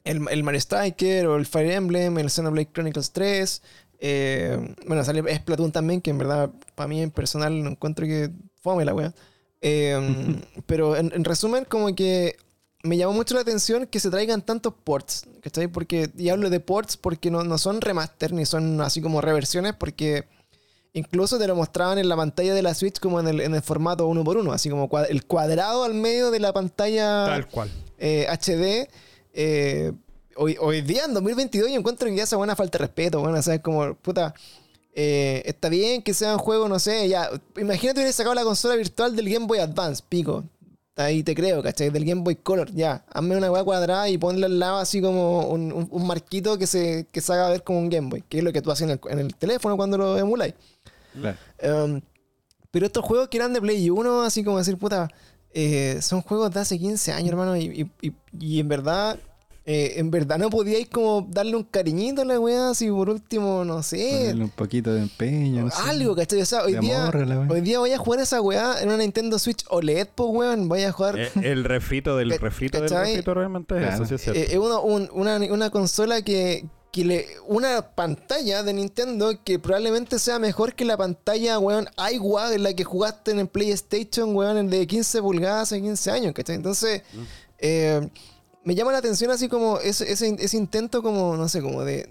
el, 0.03 0.27
el 0.29 0.43
Mario 0.43 0.59
Striker 0.59 1.27
o 1.27 1.35
el 1.35 1.45
Fire 1.45 1.71
Emblem, 1.71 2.17
el 2.17 2.29
Xenoblade 2.29 2.71
Chronicles 2.71 3.11
3, 3.11 3.61
eh, 3.99 4.75
bueno, 4.87 5.03
sale 5.03 5.35
Splatoon 5.35 5.71
también, 5.71 6.01
que 6.01 6.09
en 6.09 6.17
verdad, 6.17 6.49
para 6.75 6.87
mí 6.87 7.01
en 7.01 7.11
personal, 7.11 7.63
no 7.63 7.71
encuentro 7.71 8.05
que 8.05 8.31
fome 8.61 8.85
la 8.85 8.93
wea. 8.93 9.13
Eh, 9.61 10.39
pero 10.65 10.95
en, 10.95 11.11
en 11.13 11.23
resumen, 11.23 11.65
como 11.65 11.93
que 11.93 12.37
me 12.83 12.97
llamó 12.97 13.13
mucho 13.13 13.35
la 13.35 13.41
atención 13.41 13.87
que 13.87 13.99
se 13.99 14.09
traigan 14.09 14.41
tantos 14.41 14.73
ports, 14.83 15.25
¿cachai? 15.41 15.67
Porque, 15.67 16.09
y 16.17 16.29
hablo 16.29 16.49
de 16.49 16.59
ports 16.59 16.95
porque 16.97 17.29
no, 17.29 17.43
no 17.43 17.57
son 17.57 17.81
remaster 17.81 18.31
ni 18.33 18.45
son 18.45 18.79
así 18.81 19.01
como 19.01 19.21
reversiones, 19.21 19.73
porque 19.75 20.25
incluso 20.93 21.37
te 21.37 21.47
lo 21.47 21.55
mostraban 21.55 21.97
en 21.99 22.09
la 22.09 22.15
pantalla 22.15 22.53
de 22.53 22.61
la 22.61 22.73
Switch 22.73 22.99
como 22.99 23.19
en 23.19 23.27
el, 23.27 23.41
en 23.41 23.53
el 23.55 23.61
formato 23.61 24.07
uno 24.07 24.23
por 24.23 24.37
uno, 24.37 24.51
así 24.51 24.69
como 24.69 24.89
el 25.09 25.25
cuadrado 25.25 25.83
al 25.83 25.93
medio 25.93 26.31
de 26.31 26.39
la 26.39 26.51
pantalla 26.53 27.25
Tal 27.25 27.47
cual. 27.47 27.69
eh, 27.97 28.25
HD. 28.29 28.89
eh, 29.33 29.91
hoy, 30.35 30.55
hoy 30.59 30.81
día, 30.81 31.03
en 31.05 31.13
2022, 31.13 31.69
yo 31.69 31.77
encuentro 31.77 32.07
que 32.09 32.15
ya 32.15 32.23
esa 32.23 32.37
buena 32.37 32.55
falta 32.55 32.77
de 32.77 32.85
respeto, 32.85 33.19
bueno, 33.19 33.37
o 33.37 33.41
sea, 33.41 33.55
es 33.55 33.61
como, 33.61 33.93
puta, 33.95 34.33
eh, 34.93 35.43
está 35.45 35.69
bien 35.69 36.01
que 36.01 36.13
sea 36.13 36.33
un 36.33 36.39
juego, 36.39 36.67
no 36.67 36.79
sé, 36.79 37.07
ya, 37.07 37.29
imagínate 37.57 37.99
hubiera 37.99 38.11
sacado 38.13 38.33
la 38.35 38.43
consola 38.43 38.75
virtual 38.75 39.15
del 39.15 39.29
Game 39.29 39.45
Boy 39.45 39.59
Advance, 39.59 40.03
pico. 40.07 40.43
Ahí 40.95 41.23
te 41.23 41.33
creo, 41.33 41.63
¿cachai? 41.63 41.91
Del 41.91 42.03
Game 42.03 42.23
Boy 42.23 42.35
Color, 42.35 42.73
ya. 42.73 43.05
Hazme 43.13 43.37
una 43.37 43.49
weá 43.49 43.63
cuadrada 43.63 44.09
y 44.09 44.17
ponle 44.17 44.45
al 44.47 44.59
lado 44.59 44.79
así 44.79 45.01
como 45.01 45.47
un, 45.47 45.71
un- 45.71 45.87
un 45.89 46.05
marquito 46.07 46.57
que 46.57 46.67
se, 46.67 47.05
que 47.09 47.21
se 47.21 47.31
haga 47.31 47.49
ver 47.49 47.63
como 47.63 47.79
un 47.79 47.89
Game 47.89 48.09
Boy, 48.09 48.21
que 48.27 48.39
es 48.39 48.43
lo 48.43 48.51
que 48.51 48.61
tú 48.61 48.69
haces 48.69 48.83
en 48.83 48.89
el, 48.91 48.99
en 49.09 49.19
el 49.19 49.33
teléfono 49.35 49.77
cuando 49.77 49.97
lo 49.97 50.17
emuláis. 50.17 50.55
Claro. 51.13 51.37
Um, 51.85 52.01
pero 52.71 52.85
estos 52.85 53.03
juegos 53.03 53.29
que 53.29 53.37
eran 53.37 53.53
de 53.53 53.61
Play 53.61 53.89
1, 53.89 54.21
así 54.21 54.43
como 54.43 54.57
decir, 54.59 54.77
puta, 54.77 55.09
eh, 55.53 55.99
son 56.01 56.21
juegos 56.21 56.51
de 56.51 56.59
hace 56.59 56.77
15 56.77 57.11
años, 57.11 57.29
hermano, 57.29 57.57
y, 57.57 57.89
y- 58.01 58.07
y- 58.07 58.13
y 58.39 58.59
en 58.59 58.67
verdad, 58.67 59.17
eh, 59.65 59.93
en 59.97 60.09
verdad 60.11 60.37
no 60.37 60.49
podíais 60.51 60.87
como 60.89 61.27
darle 61.29 61.55
un 61.55 61.63
cariñito 61.63 62.21
a 62.21 62.25
la 62.25 62.39
weá, 62.39 62.73
si 62.75 62.89
por 62.91 63.09
último, 63.09 63.65
no 63.65 63.81
sé, 63.81 64.17
Ponerle 64.19 64.43
un 64.43 64.49
poquito 64.51 64.93
de 64.93 65.01
empeño. 65.01 65.65
no 65.65 65.71
sé. 65.71 65.81
algo, 65.89 66.15
¿cachai? 66.15 66.41
O 66.41 66.45
sea, 66.45 66.63
hoy 66.63 66.75
día, 66.75 67.07
amor 67.07 67.51
hoy 67.51 67.61
día 67.61 67.79
voy 67.79 67.91
a 67.91 67.97
jugar 67.97 68.19
esa 68.19 68.39
weá 68.41 68.79
en 68.81 68.89
una 68.89 68.97
Nintendo 68.97 69.39
Switch 69.39 69.65
OLED, 69.69 70.07
pues 70.13 70.29
weón, 70.31 70.69
voy 70.69 70.83
a 70.83 70.91
jugar... 70.91 71.19
Eh, 71.19 71.29
el 71.43 71.63
refrito 71.63 72.15
del 72.17 72.29
refrito 72.39 72.79
del 72.81 72.89
refrito 72.89 73.33
realmente 73.33 73.75
es 73.75 73.81
Claro. 73.81 73.95
eso, 73.95 74.05
sí 74.05 74.13
es 74.15 74.21
cierto. 74.21 74.39
Eh, 74.39 74.47
es 74.51 74.57
uno- 74.57 74.81
un- 74.83 75.09
una, 75.13 75.37
una 75.51 75.69
consola 75.71 76.21
que, 76.21 76.65
que 76.91 77.05
le. 77.05 77.27
Una 77.47 77.81
pantalla 77.93 78.63
de 78.63 78.73
Nintendo 78.73 79.31
que 79.43 79.59
probablemente 79.59 80.17
sea 80.19 80.39
mejor 80.39 80.73
que 80.73 80.85
la 80.85 80.97
pantalla, 80.97 81.59
weón, 81.59 81.87
iWa 82.13 82.53
en 82.53 82.63
la 82.63 82.73
que 82.73 82.83
jugaste 82.83 83.31
en 83.31 83.39
el 83.39 83.47
PlayStation, 83.47 84.35
weón, 84.35 84.57
el 84.57 84.69
de 84.69 84.87
15 84.87 85.21
pulgadas 85.21 85.63
hace 85.71 85.81
15 85.81 86.11
años, 86.11 86.33
¿cachai? 86.33 86.55
Entonces, 86.55 87.03
Mm. 87.13 87.19
eh, 87.59 88.09
me 88.63 88.75
llama 88.75 88.91
la 88.91 88.97
atención 88.99 89.31
así 89.31 89.47
como 89.47 89.79
ese, 89.79 90.11
ese, 90.11 90.35
ese 90.39 90.57
intento, 90.57 91.01
como, 91.03 91.35
no 91.37 91.47
sé, 91.49 91.61
como 91.61 91.83
de. 91.83 92.09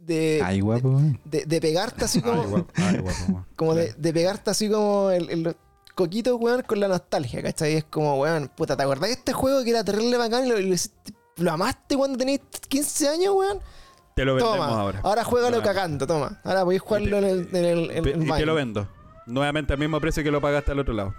De, 0.00 0.40
Ay, 0.44 0.60
guapo. 0.60 0.88
weón. 0.90 1.20
de, 1.24 1.44
de 1.46 1.60
pegarte 1.60 2.04
así 2.04 2.20
como. 2.22 2.42
Ay, 2.42 2.48
guapo, 2.48 2.72
ay, 2.76 2.98
guapo, 2.98 3.18
guapo. 3.28 3.46
como 3.56 3.74
de, 3.74 3.92
de 3.94 4.12
pegarte 4.12 4.50
así 4.50 4.68
como 4.68 5.10
el, 5.10 5.30
el 5.30 5.56
coquito, 5.96 6.36
weón, 6.36 6.62
con 6.62 6.78
la 6.80 6.86
nostalgia, 6.88 7.42
¿cachai? 7.42 7.74
Es 7.74 7.84
como, 7.84 8.20
weón, 8.20 8.48
puta, 8.56 8.76
¿te 8.76 8.82
acordás 8.84 9.08
de 9.08 9.14
este 9.14 9.32
juego 9.32 9.64
que 9.64 9.70
era 9.70 9.82
terrible 9.82 10.16
bacán 10.16 10.46
y 10.46 10.50
lo, 10.50 10.58
lo 10.60 10.76
lo 11.38 11.52
amaste 11.52 11.96
cuando 11.96 12.16
tenías 12.18 12.40
15 12.68 13.08
años, 13.08 13.34
weón? 13.34 13.58
Te 14.16 14.24
lo 14.24 14.34
vendemos 14.34 14.56
Toma, 14.56 14.80
ahora. 14.80 15.00
ahora 15.02 15.24
juégalo 15.24 15.56
Toma. 15.58 15.62
cagando, 15.68 16.06
toma. 16.06 16.40
Ahora 16.42 16.64
podéis 16.64 16.80
jugarlo 16.80 17.18
en 17.18 17.24
el, 17.24 17.48
en 17.52 17.64
el, 17.66 17.90
en 17.90 18.02
Pe- 18.02 18.12
el 18.14 18.22
y 18.26 18.32
te 18.32 18.46
lo 18.46 18.54
vendo. 18.54 18.88
Nuevamente 19.26 19.74
al 19.74 19.78
mismo 19.78 20.00
precio 20.00 20.24
que 20.24 20.30
lo 20.30 20.40
pagaste 20.40 20.72
al 20.72 20.78
otro 20.78 20.94
lado. 20.94 21.14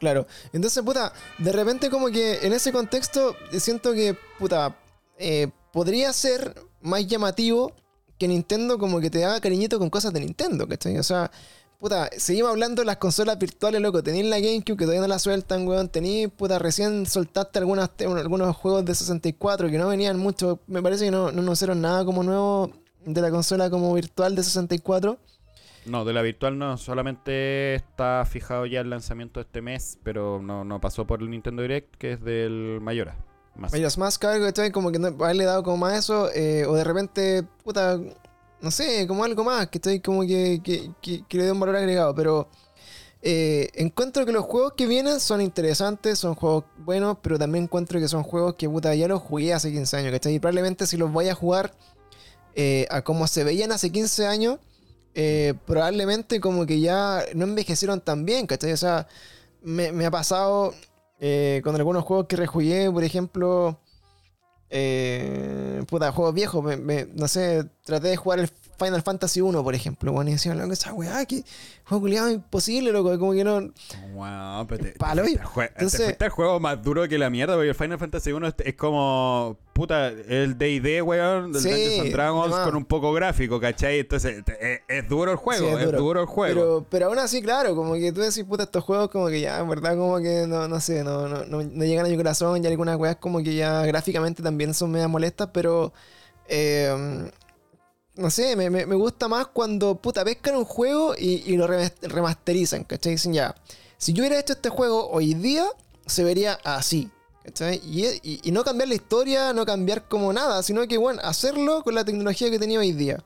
Claro. 0.00 0.26
Entonces, 0.54 0.82
puta, 0.82 1.12
de 1.36 1.52
repente 1.52 1.90
como 1.90 2.06
que 2.08 2.38
en 2.46 2.54
ese 2.54 2.72
contexto 2.72 3.36
siento 3.58 3.92
que, 3.92 4.16
puta, 4.38 4.74
eh, 5.18 5.48
podría 5.74 6.10
ser 6.14 6.54
más 6.80 7.06
llamativo 7.06 7.74
que 8.18 8.26
Nintendo 8.26 8.78
como 8.78 8.98
que 8.98 9.10
te 9.10 9.26
haga 9.26 9.42
cariñito 9.42 9.78
con 9.78 9.90
cosas 9.90 10.14
de 10.14 10.20
Nintendo, 10.20 10.66
¿cachai? 10.66 10.96
O 10.96 11.02
sea, 11.02 11.30
puta, 11.78 12.10
seguimos 12.16 12.50
hablando 12.50 12.82
de 12.82 12.86
las 12.86 12.96
consolas 12.96 13.38
virtuales, 13.38 13.80
loco. 13.80 14.02
Tenéis 14.02 14.26
la 14.26 14.40
GameCube 14.40 14.76
que 14.76 14.84
todavía 14.84 15.00
no 15.00 15.08
la 15.08 15.18
sueltan, 15.18 15.66
weón. 15.66 15.88
Tenéis, 15.88 16.28
puta, 16.28 16.58
recién 16.58 17.06
soltaste 17.06 17.58
algunas, 17.58 17.90
algunos 18.00 18.56
juegos 18.56 18.84
de 18.84 18.94
64 18.94 19.68
que 19.68 19.78
no 19.78 19.88
venían 19.88 20.18
mucho. 20.18 20.60
Me 20.66 20.82
parece 20.82 21.06
que 21.06 21.10
no, 21.10 21.32
no 21.32 21.40
anunciaron 21.40 21.80
nada 21.80 22.04
como 22.04 22.22
nuevo 22.22 22.70
de 23.04 23.20
la 23.20 23.30
consola 23.30 23.70
como 23.70 23.94
virtual 23.94 24.34
de 24.34 24.42
64. 24.42 25.18
No, 25.86 26.04
de 26.04 26.12
la 26.12 26.22
virtual 26.22 26.58
no, 26.58 26.76
solamente 26.76 27.74
está 27.74 28.24
fijado 28.28 28.66
ya 28.66 28.80
el 28.80 28.90
lanzamiento 28.90 29.40
de 29.40 29.44
este 29.44 29.62
mes, 29.62 29.98
pero 30.02 30.40
no, 30.42 30.64
no 30.64 30.80
pasó 30.80 31.06
por 31.06 31.22
el 31.22 31.30
Nintendo 31.30 31.62
Direct, 31.62 31.94
que 31.96 32.12
es 32.12 32.22
del 32.22 32.78
Mayora. 32.82 33.16
Más. 33.54 33.72
Majora's 33.72 33.98
Mask, 33.98 34.24
algo, 34.24 34.44
¿cachai? 34.46 34.70
Como 34.70 34.92
que 34.92 34.98
no, 34.98 35.08
haberle 35.08 35.44
dado 35.44 35.62
como 35.62 35.78
más 35.78 35.98
eso, 35.98 36.30
eh, 36.32 36.64
o 36.66 36.74
de 36.74 36.84
repente, 36.84 37.44
puta, 37.64 37.98
no 38.60 38.70
sé, 38.70 39.06
como 39.06 39.24
algo 39.24 39.44
más, 39.44 39.68
que 39.68 39.78
estoy 39.78 40.00
como 40.00 40.22
que, 40.22 40.60
que, 40.62 41.24
le 41.30 41.44
dé 41.44 41.52
un 41.52 41.60
valor 41.60 41.76
agregado, 41.76 42.14
pero 42.14 42.48
eh, 43.22 43.68
encuentro 43.74 44.26
que 44.26 44.32
los 44.32 44.44
juegos 44.44 44.72
que 44.74 44.86
vienen 44.86 45.20
son 45.20 45.40
interesantes, 45.40 46.18
son 46.18 46.34
juegos 46.34 46.64
buenos, 46.78 47.18
pero 47.22 47.38
también 47.38 47.64
encuentro 47.64 48.00
que 48.00 48.08
son 48.08 48.22
juegos 48.22 48.54
que, 48.54 48.68
puta, 48.68 48.94
ya 48.94 49.08
los 49.08 49.22
jugué 49.22 49.52
hace 49.52 49.70
15 49.70 49.96
años, 49.96 50.12
¿cachai? 50.12 50.34
Y 50.34 50.38
probablemente 50.40 50.86
si 50.86 50.96
los 50.96 51.12
voy 51.12 51.28
a 51.28 51.34
jugar 51.34 51.72
eh, 52.54 52.86
a 52.90 53.02
como 53.02 53.26
se 53.26 53.44
veían 53.44 53.72
hace 53.72 53.90
15 53.90 54.26
años, 54.26 54.58
eh, 55.14 55.54
probablemente 55.66 56.40
como 56.40 56.66
que 56.66 56.80
ya 56.80 57.24
no 57.34 57.44
envejecieron 57.44 58.00
tan 58.00 58.24
bien, 58.24 58.46
¿cachai? 58.46 58.72
O 58.72 58.76
sea, 58.76 59.06
me, 59.62 59.92
me 59.92 60.06
ha 60.06 60.10
pasado 60.10 60.74
con 61.64 61.74
algunos 61.74 62.04
juegos 62.04 62.26
que 62.28 62.36
rejugué, 62.36 62.88
por 62.92 63.02
ejemplo, 63.02 63.80
eh, 64.70 65.82
puta, 65.88 66.12
juegos 66.12 66.34
viejos, 66.34 66.62
me- 66.64 66.76
me- 66.76 67.06
no 67.14 67.28
sé, 67.28 67.64
traté 67.84 68.08
de 68.08 68.16
jugar 68.16 68.38
el 68.40 68.50
Final 68.78 69.02
Fantasy 69.02 69.40
1, 69.40 69.62
por 69.64 69.74
ejemplo, 69.74 70.12
weón, 70.12 70.28
y 70.28 70.32
decían, 70.32 70.58
loco, 70.58 70.72
esa 70.72 70.92
weá, 70.92 71.24
que 71.26 71.42
juego 71.84 72.02
culiado 72.02 72.30
imposible, 72.30 72.92
loco, 72.92 73.18
como 73.18 73.32
que 73.32 73.44
no. 73.44 73.60
Wow, 74.14 74.66
pero 74.68 74.84
te, 74.84 74.90
Palo, 74.92 75.24
te, 75.24 75.38
jue- 75.40 75.66
te 75.68 75.72
entonces- 75.74 76.04
fuiste 76.04 76.24
al 76.24 76.30
juego 76.30 76.60
más 76.60 76.82
duro 76.82 77.08
que 77.08 77.18
la 77.18 77.28
mierda, 77.30 77.54
porque 77.54 77.70
el 77.70 77.74
Final 77.74 77.98
Fantasy 77.98 78.32
1 78.32 78.46
es, 78.48 78.54
es 78.64 78.74
como. 78.74 79.58
Puta, 79.72 80.08
el 80.08 80.58
DD, 80.58 81.02
weón, 81.02 81.52
del 81.52 81.62
Sí, 81.62 81.68
Dungeons 81.70 82.00
and 82.00 82.12
Dragons 82.12 82.54
con 82.56 82.74
un 82.74 82.84
poco 82.84 83.12
gráfico, 83.12 83.60
¿cachai? 83.60 84.00
Entonces, 84.00 84.44
te- 84.44 84.72
es, 84.74 84.80
es 84.88 85.08
duro 85.08 85.30
el 85.30 85.36
juego, 85.36 85.68
Sí, 85.78 85.84
es, 85.84 85.92
duro. 85.92 86.20
el 86.22 86.26
juego. 86.26 86.54
Pero, 86.54 86.86
pero 86.90 87.06
aún 87.06 87.18
así, 87.20 87.40
claro, 87.40 87.76
como 87.76 87.94
que 87.94 88.10
tú 88.12 88.20
decís, 88.20 88.42
puta, 88.42 88.64
estos 88.64 88.82
juegos 88.82 89.08
como 89.08 89.28
que 89.28 89.40
ya, 89.40 89.60
en 89.60 89.68
verdad, 89.68 89.96
como 89.96 90.18
que 90.18 90.46
no, 90.48 90.66
no 90.66 90.80
sé, 90.80 91.04
no, 91.04 91.28
no, 91.28 91.44
no, 91.44 91.62
no 91.62 91.84
llegan 91.84 92.06
a 92.06 92.08
mi 92.08 92.16
corazón, 92.16 92.60
ya 92.60 92.70
algunas 92.70 92.96
weas 92.96 93.16
como 93.16 93.40
que 93.40 93.54
ya 93.54 93.82
gráficamente 93.86 94.42
también 94.42 94.74
son 94.74 94.90
medio 94.90 95.08
molestas, 95.08 95.50
pero 95.52 95.92
eh, 96.48 97.30
no 98.18 98.28
sé, 98.30 98.54
me, 98.56 98.68
me- 98.68 98.84
me 98.86 98.94
gusta 98.96 99.28
más 99.28 99.46
cuando, 99.46 99.94
puta, 99.94 100.24
pescan 100.24 100.56
un 100.56 100.64
juego 100.64 101.14
y, 101.16 101.42
y 101.46 101.56
lo 101.56 101.66
remas- 101.66 101.94
remasterizan, 102.02 102.84
¿cachai? 102.84 103.12
Dicen 103.12 103.32
ya, 103.32 103.54
si 103.96 104.12
yo 104.12 104.22
hubiera 104.22 104.38
hecho 104.38 104.52
este 104.52 104.68
juego 104.68 105.08
hoy 105.10 105.34
día, 105.34 105.64
se 106.06 106.24
vería 106.24 106.58
así. 106.64 107.10
¿cachai? 107.44 107.80
Y, 107.82 108.04
y- 108.22 108.40
y 108.44 108.52
no 108.52 108.62
cambiar 108.62 108.88
la 108.88 108.94
historia, 108.94 109.52
no 109.54 109.64
cambiar 109.64 110.06
como 110.06 110.30
nada, 110.34 110.62
sino 110.62 110.86
que, 110.86 110.98
bueno, 110.98 111.20
hacerlo 111.24 111.82
con 111.82 111.94
la 111.94 112.04
tecnología 112.04 112.50
que 112.50 112.58
tenía 112.58 112.78
hoy 112.78 112.92
día. 112.92 113.22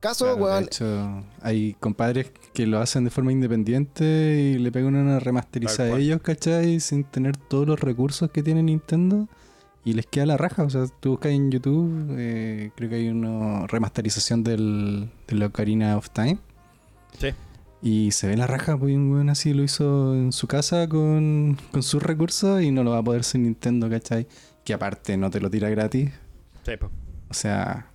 Caso, 0.00 0.24
Claro, 0.36 0.60
de 0.60 0.64
hecho, 0.64 1.24
hay 1.42 1.74
compadres 1.80 2.30
que 2.54 2.66
lo 2.66 2.78
hacen 2.78 3.02
de 3.04 3.10
forma 3.10 3.32
independiente 3.32 4.04
y 4.54 4.58
le 4.58 4.70
pegan 4.72 4.94
una 4.94 5.18
remasterizada 5.18 5.88
Tal 5.90 5.98
a 5.98 6.00
ellos, 6.00 6.20
¿cachai? 6.22 6.80
Sin 6.80 7.04
tener 7.04 7.36
todos 7.36 7.66
los 7.66 7.80
recursos 7.80 8.30
que 8.30 8.42
tiene 8.42 8.62
Nintendo. 8.62 9.28
Y 9.88 9.94
les 9.94 10.04
queda 10.04 10.26
la 10.26 10.36
raja. 10.36 10.64
O 10.64 10.68
sea, 10.68 10.84
tú 11.00 11.12
buscas 11.12 11.32
en 11.32 11.50
YouTube, 11.50 12.14
eh, 12.18 12.72
creo 12.76 12.90
que 12.90 12.96
hay 12.96 13.08
una 13.08 13.66
remasterización 13.68 14.44
del, 14.44 15.08
del 15.26 15.42
Ocarina 15.42 15.96
of 15.96 16.10
Time. 16.10 16.38
Sí. 17.18 17.28
Y 17.80 18.10
se 18.10 18.26
ve 18.28 18.36
la 18.36 18.46
raja, 18.46 18.76
pues 18.76 18.94
un 18.94 19.10
weón 19.10 19.30
así 19.30 19.54
lo 19.54 19.62
hizo 19.62 20.14
en 20.14 20.32
su 20.32 20.46
casa 20.46 20.86
con, 20.90 21.56
con 21.72 21.82
sus 21.82 22.02
recursos 22.02 22.60
y 22.60 22.70
no 22.70 22.84
lo 22.84 22.90
va 22.90 22.98
a 22.98 23.02
poder 23.02 23.24
sin 23.24 23.44
Nintendo, 23.44 23.88
¿cachai? 23.88 24.26
Que 24.62 24.74
aparte 24.74 25.16
no 25.16 25.30
te 25.30 25.40
lo 25.40 25.48
tira 25.48 25.70
gratis. 25.70 26.10
Sí, 26.66 26.76
po. 26.76 26.90
O 27.30 27.34
sea, 27.34 27.90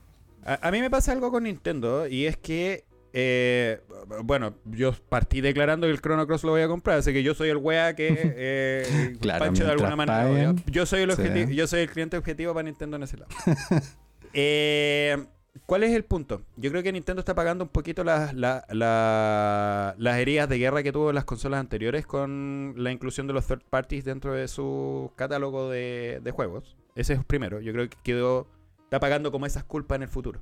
A, 0.46 0.68
a 0.68 0.72
mí 0.72 0.82
me 0.82 0.90
pasa 0.90 1.12
algo 1.12 1.32
con 1.32 1.44
Nintendo 1.44 2.08
y 2.08 2.26
es 2.26 2.38
que, 2.38 2.86
eh, 3.14 3.80
bueno, 4.24 4.56
yo 4.66 4.92
partí 5.10 5.40
declarando 5.42 5.86
que 5.88 5.92
el 5.94 6.02
Chrono 6.02 6.26
Cross 6.28 6.44
lo 6.44 6.52
voy 6.52 6.62
a 6.62 6.68
comprar, 6.68 6.98
así 7.00 7.14
que 7.14 7.22
yo 7.24 7.34
soy 7.36 7.50
el 7.50 7.58
wea 7.58 7.96
que 7.96 8.34
eh, 8.36 9.16
Claro, 9.22 9.46
Pancho 9.46 9.64
de 9.66 9.72
alguna 9.72 9.96
manera. 9.96 10.24
paguen, 10.24 10.64
yo 10.66 10.86
soy 10.86 11.02
el 11.04 11.12
sí. 11.12 11.22
objetivo, 11.22 11.52
yo 11.52 11.68
soy 11.68 11.82
el 11.82 11.90
cliente 11.90 12.18
objetivo 12.18 12.54
para 12.54 12.64
Nintendo 12.64 12.98
en 12.98 13.04
ese 13.04 13.18
lado. 13.18 13.30
Eh, 14.36 15.16
¿Cuál 15.68 15.84
es 15.84 15.92
el 15.94 16.04
punto? 16.04 16.42
Yo 16.58 16.72
creo 16.72 16.82
que 16.82 16.92
Nintendo 16.92 17.20
está 17.20 17.36
pagando 17.36 17.64
un 17.66 17.70
poquito 17.70 18.04
las, 18.04 18.34
la- 18.34 18.66
la- 18.72 19.94
las 20.00 20.18
heridas 20.18 20.50
de 20.50 20.58
guerra 20.58 20.82
que 20.82 20.92
tuvo 20.92 21.14
las 21.14 21.26
consolas 21.26 21.60
anteriores 21.60 22.08
con 22.08 22.74
la 22.78 22.92
inclusión 22.92 23.28
de 23.28 23.34
los 23.34 23.46
third 23.46 23.62
parties 23.70 24.04
dentro 24.04 24.34
de 24.34 24.48
su 24.48 25.12
catálogo 25.16 25.70
de, 25.70 26.20
de 26.24 26.32
juegos. 26.32 26.76
Ese 26.96 27.14
es 27.14 27.20
el 27.20 27.26
primero. 27.26 27.62
Yo 27.62 27.72
creo 27.74 27.88
que 27.88 27.98
quedó, 28.04 28.48
está 28.86 29.00
pagando 29.00 29.32
como 29.32 29.46
esas 29.46 29.64
culpas 29.64 29.98
en 29.98 30.02
el 30.04 30.10
futuro. 30.10 30.40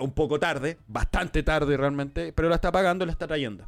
Un 0.00 0.12
poco 0.12 0.38
tarde, 0.38 0.78
bastante 0.86 1.42
tarde 1.42 1.76
realmente, 1.76 2.32
pero 2.32 2.48
la 2.48 2.56
está 2.56 2.72
pagando 2.72 3.04
la 3.06 3.12
está 3.12 3.26
trayendo. 3.26 3.66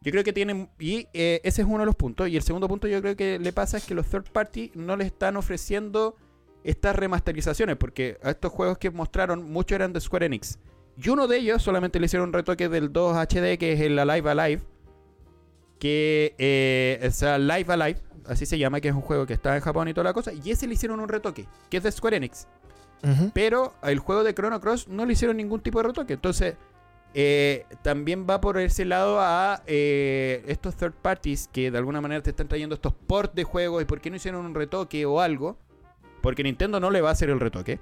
Yo 0.00 0.12
creo 0.12 0.24
que 0.24 0.32
tienen. 0.32 0.70
Y 0.78 1.08
eh, 1.12 1.40
ese 1.44 1.62
es 1.62 1.68
uno 1.68 1.80
de 1.80 1.86
los 1.86 1.96
puntos. 1.96 2.28
Y 2.28 2.36
el 2.36 2.42
segundo 2.42 2.68
punto, 2.68 2.86
yo 2.86 3.00
creo 3.00 3.16
que 3.16 3.38
le 3.38 3.52
pasa 3.52 3.78
es 3.78 3.84
que 3.84 3.94
los 3.94 4.06
third 4.06 4.30
party 4.30 4.72
no 4.74 4.96
le 4.96 5.04
están 5.04 5.36
ofreciendo 5.36 6.16
estas 6.62 6.94
remasterizaciones. 6.94 7.76
Porque 7.76 8.18
a 8.22 8.30
estos 8.30 8.52
juegos 8.52 8.78
que 8.78 8.90
mostraron, 8.90 9.50
muchos 9.50 9.74
eran 9.74 9.92
de 9.92 10.00
Square 10.00 10.26
Enix. 10.26 10.58
Y 10.96 11.08
uno 11.10 11.26
de 11.26 11.38
ellos 11.38 11.62
solamente 11.62 12.00
le 12.00 12.06
hicieron 12.06 12.28
un 12.28 12.32
retoque 12.32 12.68
del 12.68 12.92
2 12.92 13.16
HD, 13.16 13.58
que 13.58 13.72
es 13.72 13.80
el 13.80 13.98
Alive 13.98 14.30
Alive. 14.30 14.62
Que 15.78 16.34
eh, 16.38 16.98
es 17.02 17.22
Live 17.22 17.72
Alive, 17.72 18.00
así 18.26 18.46
se 18.46 18.58
llama, 18.58 18.80
que 18.80 18.88
es 18.88 18.94
un 18.94 19.00
juego 19.00 19.26
que 19.26 19.34
está 19.34 19.54
en 19.54 19.62
Japón 19.62 19.88
y 19.88 19.94
toda 19.94 20.04
la 20.04 20.12
cosa. 20.12 20.32
Y 20.32 20.50
ese 20.50 20.66
le 20.66 20.74
hicieron 20.74 20.98
un 20.98 21.08
retoque, 21.08 21.46
que 21.70 21.76
es 21.76 21.82
de 21.82 21.92
Square 21.92 22.16
Enix. 22.16 22.48
Pero 23.32 23.74
el 23.82 23.98
juego 23.98 24.24
de 24.24 24.34
Chrono 24.34 24.60
Cross 24.60 24.88
no 24.88 25.06
le 25.06 25.12
hicieron 25.12 25.36
ningún 25.36 25.60
tipo 25.60 25.78
de 25.80 25.88
retoque. 25.88 26.14
Entonces, 26.14 26.56
eh, 27.14 27.64
también 27.82 28.26
va 28.28 28.40
por 28.40 28.58
ese 28.58 28.84
lado 28.84 29.20
a 29.20 29.62
eh, 29.66 30.44
estos 30.46 30.76
third 30.76 30.92
parties 30.94 31.48
que 31.52 31.70
de 31.70 31.78
alguna 31.78 32.00
manera 32.00 32.22
te 32.22 32.30
están 32.30 32.48
trayendo 32.48 32.74
estos 32.74 32.92
ports 32.92 33.34
de 33.34 33.44
juegos. 33.44 33.82
¿Y 33.82 33.84
por 33.86 34.00
qué 34.00 34.10
no 34.10 34.16
hicieron 34.16 34.44
un 34.44 34.54
retoque 34.54 35.06
o 35.06 35.20
algo? 35.20 35.56
Porque 36.22 36.42
Nintendo 36.42 36.80
no 36.80 36.90
le 36.90 37.00
va 37.00 37.10
a 37.10 37.12
hacer 37.12 37.30
el 37.30 37.40
retoque. 37.40 37.80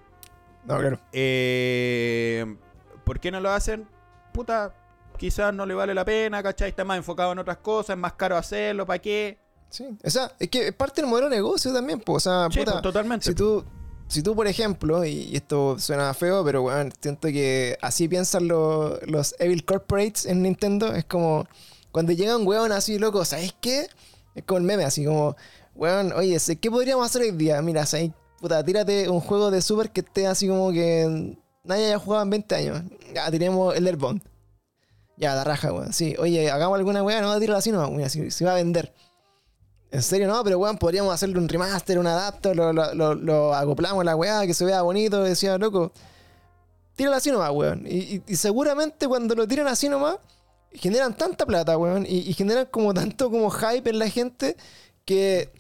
No, 0.65 0.79
claro. 0.79 0.99
Eh, 1.13 2.57
¿Por 3.05 3.21
qué 3.21 3.31
no 3.31 3.41
lo 3.41 3.51
hacen? 3.51 3.87
Puta, 4.33 4.75
quizás 5.17 5.55
no 5.55 5.65
le 5.65 5.75
vale 5.75 5.95
la 5.95 6.05
pena, 6.05 6.43
¿cachai? 6.43 6.69
Está 6.71 6.85
más 6.85 6.97
enfocado 6.99 7.33
en 7.33 7.39
otras 7.39 7.59
cosas, 7.59 7.97
es 7.97 8.01
más 8.01 8.15
caro 8.15 8.37
hacerlo, 8.37 8.85
¿para 8.85 8.99
qué? 9.01 9.39
Sí, 9.69 9.85
o 10.05 10.11
sea, 10.11 10.33
es 10.39 10.49
que 10.49 10.69
es 10.69 10.75
parte 10.75 11.01
del 11.01 11.11
modelo 11.11 11.29
de 11.29 11.37
negocio 11.37 11.73
también, 11.73 12.01
pues, 12.01 12.27
o 12.27 12.31
sea, 12.31 12.49
Sí, 12.51 12.59
puta, 12.61 12.73
pues, 12.73 12.83
totalmente. 12.83 13.27
si 13.27 13.35
tú, 13.35 13.65
si 14.09 14.23
tú, 14.23 14.35
por 14.35 14.47
ejemplo, 14.47 15.05
y, 15.05 15.35
esto 15.37 15.79
suena 15.79 16.15
feo, 16.15 16.45
pero 16.45 16.63
bueno, 16.63 16.91
siento 17.01 17.29
que 17.29 17.77
así 17.83 18.09
piensan 18.09 18.49
lo- 18.49 18.99
los 19.07 19.35
Evil 19.39 19.65
Corporates 19.65 20.27
en 20.27 20.43
Nintendo, 20.43 20.95
es 20.95 21.05
como 21.05 21.47
cuando 21.93 22.13
llega 22.13 22.37
un 22.37 22.47
weón 22.47 22.73
así, 22.73 22.99
loco, 22.99 23.25
¿sabes 23.25 23.55
qué? 23.61 23.89
Es 24.35 24.45
como 24.45 24.59
el 24.59 24.65
meme, 24.65 24.85
así 24.85 25.05
como, 25.05 25.37
weón, 25.75 26.13
oye, 26.13 26.39
¿qué 26.61 26.71
podríamos 26.71 27.07
hacer 27.07 27.23
hoy 27.23 27.31
día? 27.33 27.61
Mira, 27.63 27.87
¿sabes? 27.87 28.11
Puta, 28.41 28.63
tírate 28.65 29.09
un 29.09 29.21
juego 29.21 29.51
de 29.51 29.63
Super 29.63 29.91
que 29.91 30.01
esté 30.01 30.27
así 30.27 30.47
como 30.47 30.71
que 30.73 31.37
nadie 31.65 31.87
haya 31.87 31.99
jugado 31.99 32.23
en 32.25 32.31
20 32.31 32.55
años. 32.55 32.83
Ya, 33.15 33.31
tiremos 33.31 33.75
el 33.75 33.97
Bond. 33.97 34.21
Ya, 35.17 35.35
la 35.35 35.45
raja, 35.45 35.73
weón. 35.73 35.93
Sí, 35.95 36.15
oye, 36.19 36.51
hagamos 36.51 36.77
alguna 36.79 37.03
weá, 37.03 37.23
no, 37.23 37.39
tírala 37.41 37.59
así 37.59 37.73
no, 37.73 37.91
mira, 37.91 38.09
si, 38.11 38.31
si 38.31 38.45
va 38.45 38.53
a 38.53 38.57
vender. 38.57 38.93
En 39.91 40.03
serio, 40.03 40.27
no, 40.29 40.43
pero 40.45 40.59
weón, 40.59 40.77
podríamos 40.79 41.15
hacerle 41.15 41.39
un 41.39 41.49
remaster, 41.49 41.99
un 41.99 42.07
adapter, 42.07 42.55
lo, 42.57 43.55
acoplamos 43.55 44.01
a 44.03 44.05
la 44.05 44.17
weá, 44.17 44.47
que 44.47 44.53
se 44.55 44.65
vea 44.65 44.83
bonito. 44.83 45.23
Decía, 45.23 45.57
loco, 45.59 45.93
tírala 46.97 47.17
así 47.19 47.31
nomás, 47.31 47.51
weón. 47.53 47.87
Y, 47.87 48.17
y- 48.17 48.23
y 48.27 48.37
seguramente 48.37 49.07
cuando 49.07 49.35
lo 49.35 49.47
tiran 49.47 49.69
así 49.69 49.89
nomás, 49.89 50.17
generan 50.73 51.17
tanta 51.17 51.47
plata, 51.47 51.79
weón, 51.79 52.05
y, 52.07 52.19
y 52.19 52.33
generan 52.35 52.67
como 52.67 52.93
tanto 52.93 53.31
como 53.31 53.51
hype 53.51 53.89
en 53.91 53.99
la 53.99 54.11
gente 54.11 54.57
que 55.05 55.51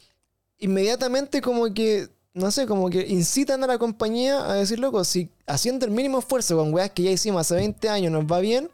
inmediatamente 0.58 1.40
como 1.40 1.72
que, 1.72 2.08
no 2.34 2.50
sé, 2.50 2.66
como 2.66 2.90
que 2.90 3.06
incitan 3.06 3.62
a 3.64 3.66
la 3.66 3.78
compañía 3.78 4.44
a 4.50 4.54
decir, 4.54 4.78
loco, 4.78 5.04
si 5.04 5.30
haciendo 5.46 5.86
el 5.86 5.92
mínimo 5.92 6.18
esfuerzo 6.18 6.56
con 6.56 6.74
weas 6.74 6.90
que 6.90 7.04
ya 7.04 7.10
hicimos 7.10 7.40
hace 7.42 7.54
20 7.54 7.88
años 7.88 8.12
nos 8.12 8.24
va 8.24 8.40
bien, 8.40 8.68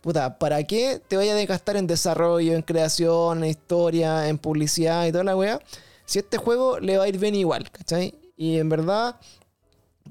puta, 0.00 0.38
¿para 0.38 0.62
qué 0.64 1.00
te 1.06 1.16
vayas 1.16 1.34
a 1.34 1.38
desgastar 1.38 1.76
en 1.76 1.86
desarrollo, 1.86 2.54
en 2.54 2.62
creación, 2.62 3.44
en 3.44 3.50
historia, 3.50 4.28
en 4.28 4.38
publicidad 4.38 5.06
y 5.06 5.12
toda 5.12 5.24
la 5.24 5.36
wea? 5.36 5.60
Si 6.04 6.18
este 6.18 6.38
juego 6.38 6.80
le 6.80 6.98
va 6.98 7.04
a 7.04 7.08
ir 7.08 7.18
bien 7.18 7.34
igual, 7.34 7.70
¿cachai? 7.70 8.14
Y 8.36 8.58
en 8.58 8.68
verdad, 8.68 9.16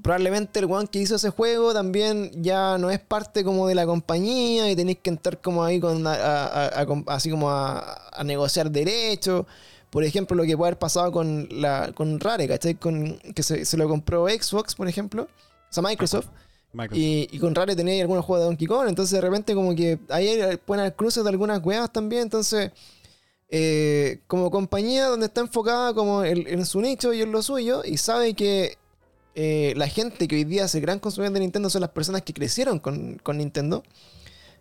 probablemente 0.02 0.60
el 0.60 0.66
weón 0.66 0.86
que 0.86 1.00
hizo 1.00 1.16
ese 1.16 1.30
juego 1.30 1.72
también 1.72 2.30
ya 2.42 2.78
no 2.78 2.90
es 2.90 3.00
parte 3.00 3.42
como 3.42 3.66
de 3.66 3.74
la 3.74 3.86
compañía 3.86 4.70
y 4.70 4.76
tenéis 4.76 4.98
que 5.02 5.10
entrar 5.10 5.40
como 5.40 5.64
ahí 5.64 5.80
con 5.80 6.04
así 6.06 7.30
como 7.30 7.50
a, 7.50 8.10
a 8.12 8.24
negociar 8.24 8.70
derechos. 8.70 9.46
Por 9.90 10.04
ejemplo, 10.04 10.36
lo 10.36 10.44
que 10.44 10.56
puede 10.56 10.68
haber 10.68 10.78
pasado 10.78 11.10
con 11.10 11.48
la 11.50 11.92
con 11.94 12.20
Rare, 12.20 12.46
¿cachai? 12.46 12.74
Con, 12.74 13.18
que 13.34 13.42
se, 13.42 13.64
se 13.64 13.76
lo 13.76 13.88
compró 13.88 14.28
Xbox, 14.28 14.74
por 14.74 14.86
ejemplo. 14.86 15.22
O 15.22 15.72
sea, 15.72 15.82
Microsoft. 15.82 16.28
Y, 16.92 17.38
con 17.38 17.54
Rare 17.54 17.74
tenía 17.74 18.00
algunos 18.02 18.24
juegos 18.24 18.42
de 18.42 18.46
Donkey 18.46 18.66
Kong. 18.66 18.88
Entonces 18.88 19.12
de 19.12 19.20
repente 19.20 19.54
como 19.54 19.74
que 19.74 19.98
ahí 20.08 20.38
pueden 20.64 20.80
haber 20.80 20.94
cruces 20.94 21.24
de 21.24 21.30
algunas 21.30 21.64
weas 21.64 21.92
también. 21.92 22.22
Entonces, 22.22 22.72
eh, 23.48 24.20
como 24.26 24.50
compañía 24.50 25.06
donde 25.06 25.26
está 25.26 25.40
enfocada 25.40 25.94
como 25.94 26.24
en, 26.24 26.64
su 26.66 26.80
nicho 26.80 27.12
y 27.12 27.22
en 27.22 27.32
lo 27.32 27.42
suyo. 27.42 27.82
Y 27.84 27.96
sabe 27.96 28.34
que 28.34 28.76
eh, 29.34 29.72
la 29.76 29.88
gente 29.88 30.28
que 30.28 30.36
hoy 30.36 30.44
día 30.44 30.64
es 30.66 30.74
el 30.74 30.82
gran 30.82 30.98
consumidor 30.98 31.32
de 31.34 31.40
Nintendo 31.40 31.70
son 31.70 31.80
las 31.80 31.90
personas 31.90 32.22
que 32.22 32.34
crecieron 32.34 32.78
con, 32.78 33.18
con 33.22 33.38
Nintendo. 33.38 33.82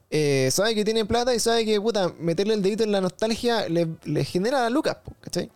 eh, 0.10 0.49
sabe 0.51 0.76
que 0.76 0.86
tiene 0.86 1.05
plata 1.05 1.36
y 1.36 1.39
sabe 1.39 1.66
que, 1.66 1.80
puta, 1.82 2.14
meterle 2.20 2.53
el 2.53 2.62
dedito 2.62 2.84
en 2.84 2.91
la 2.91 3.01
nostalgia 3.01 3.68
le, 3.68 4.24
genera 4.24 4.70
lucas, 4.70 4.97
po, 5.03 5.14
¿cachai? 5.22 5.51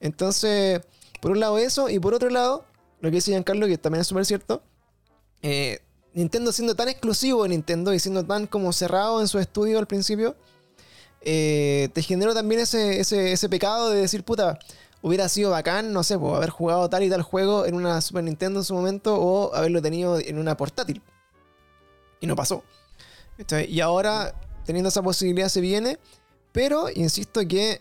Entonces, 0.00 0.80
por 1.20 1.32
un 1.32 1.40
lado 1.40 1.58
eso, 1.58 1.88
y 1.88 1.98
por 1.98 2.14
otro 2.14 2.30
lado, 2.30 2.64
lo 3.00 3.10
que 3.10 3.16
dice 3.16 3.32
Giancarlo, 3.32 3.66
que 3.66 3.78
también 3.78 4.02
es 4.02 4.06
súper 4.06 4.26
cierto, 4.26 4.62
eh, 5.42 5.80
Nintendo 6.14 6.52
siendo 6.52 6.74
tan 6.74 6.88
exclusivo 6.88 7.42
de 7.44 7.50
Nintendo 7.50 7.94
y 7.94 7.98
siendo 7.98 8.24
tan 8.24 8.46
como 8.46 8.72
cerrado 8.72 9.20
en 9.20 9.28
su 9.28 9.38
estudio 9.38 9.78
al 9.78 9.86
principio, 9.86 10.36
eh, 11.20 11.88
te 11.92 12.02
generó 12.02 12.34
también 12.34 12.60
ese, 12.60 13.00
ese, 13.00 13.48
pecado 13.48 13.90
de 13.90 14.00
decir, 14.00 14.24
puta, 14.24 14.58
hubiera 15.02 15.28
sido 15.28 15.50
bacán, 15.50 15.92
no 15.92 16.02
sé, 16.02 16.18
pues, 16.18 16.34
haber 16.34 16.50
jugado 16.50 16.88
tal 16.88 17.02
y 17.02 17.10
tal 17.10 17.22
juego 17.22 17.66
en 17.66 17.74
una 17.74 18.00
Super 18.00 18.24
Nintendo 18.24 18.60
en 18.60 18.64
su 18.64 18.74
momento 18.74 19.16
o 19.16 19.54
haberlo 19.54 19.82
tenido 19.82 20.18
en 20.18 20.38
una 20.38 20.56
portátil. 20.56 21.02
Y 22.20 22.26
no 22.26 22.34
pasó. 22.34 22.64
Y 23.68 23.80
ahora, 23.80 24.34
teniendo 24.64 24.88
esa 24.88 25.02
posibilidad, 25.02 25.48
se 25.48 25.60
viene. 25.60 25.98
Pero, 26.52 26.88
insisto 26.90 27.46
que 27.46 27.80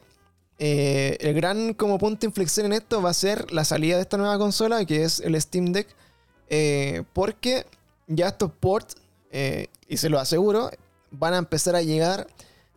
eh, 0.59 1.17
el 1.19 1.33
gran 1.33 1.73
como 1.73 1.97
punto 1.97 2.21
de 2.21 2.27
inflexión 2.27 2.67
en 2.67 2.73
esto 2.73 3.01
va 3.01 3.11
a 3.11 3.13
ser 3.13 3.51
la 3.51 3.63
salida 3.65 3.95
de 3.95 4.03
esta 4.03 4.17
nueva 4.17 4.37
consola, 4.37 4.85
que 4.85 5.03
es 5.03 5.19
el 5.19 5.39
Steam 5.41 5.71
Deck. 5.71 5.87
Eh, 6.49 7.03
porque 7.13 7.65
ya 8.07 8.27
estos 8.29 8.51
ports 8.51 8.95
eh, 9.31 9.67
y 9.87 9.97
se 9.97 10.09
lo 10.09 10.19
aseguro, 10.19 10.69
van 11.11 11.33
a 11.33 11.37
empezar 11.37 11.75
a 11.75 11.81
llegar, 11.81 12.27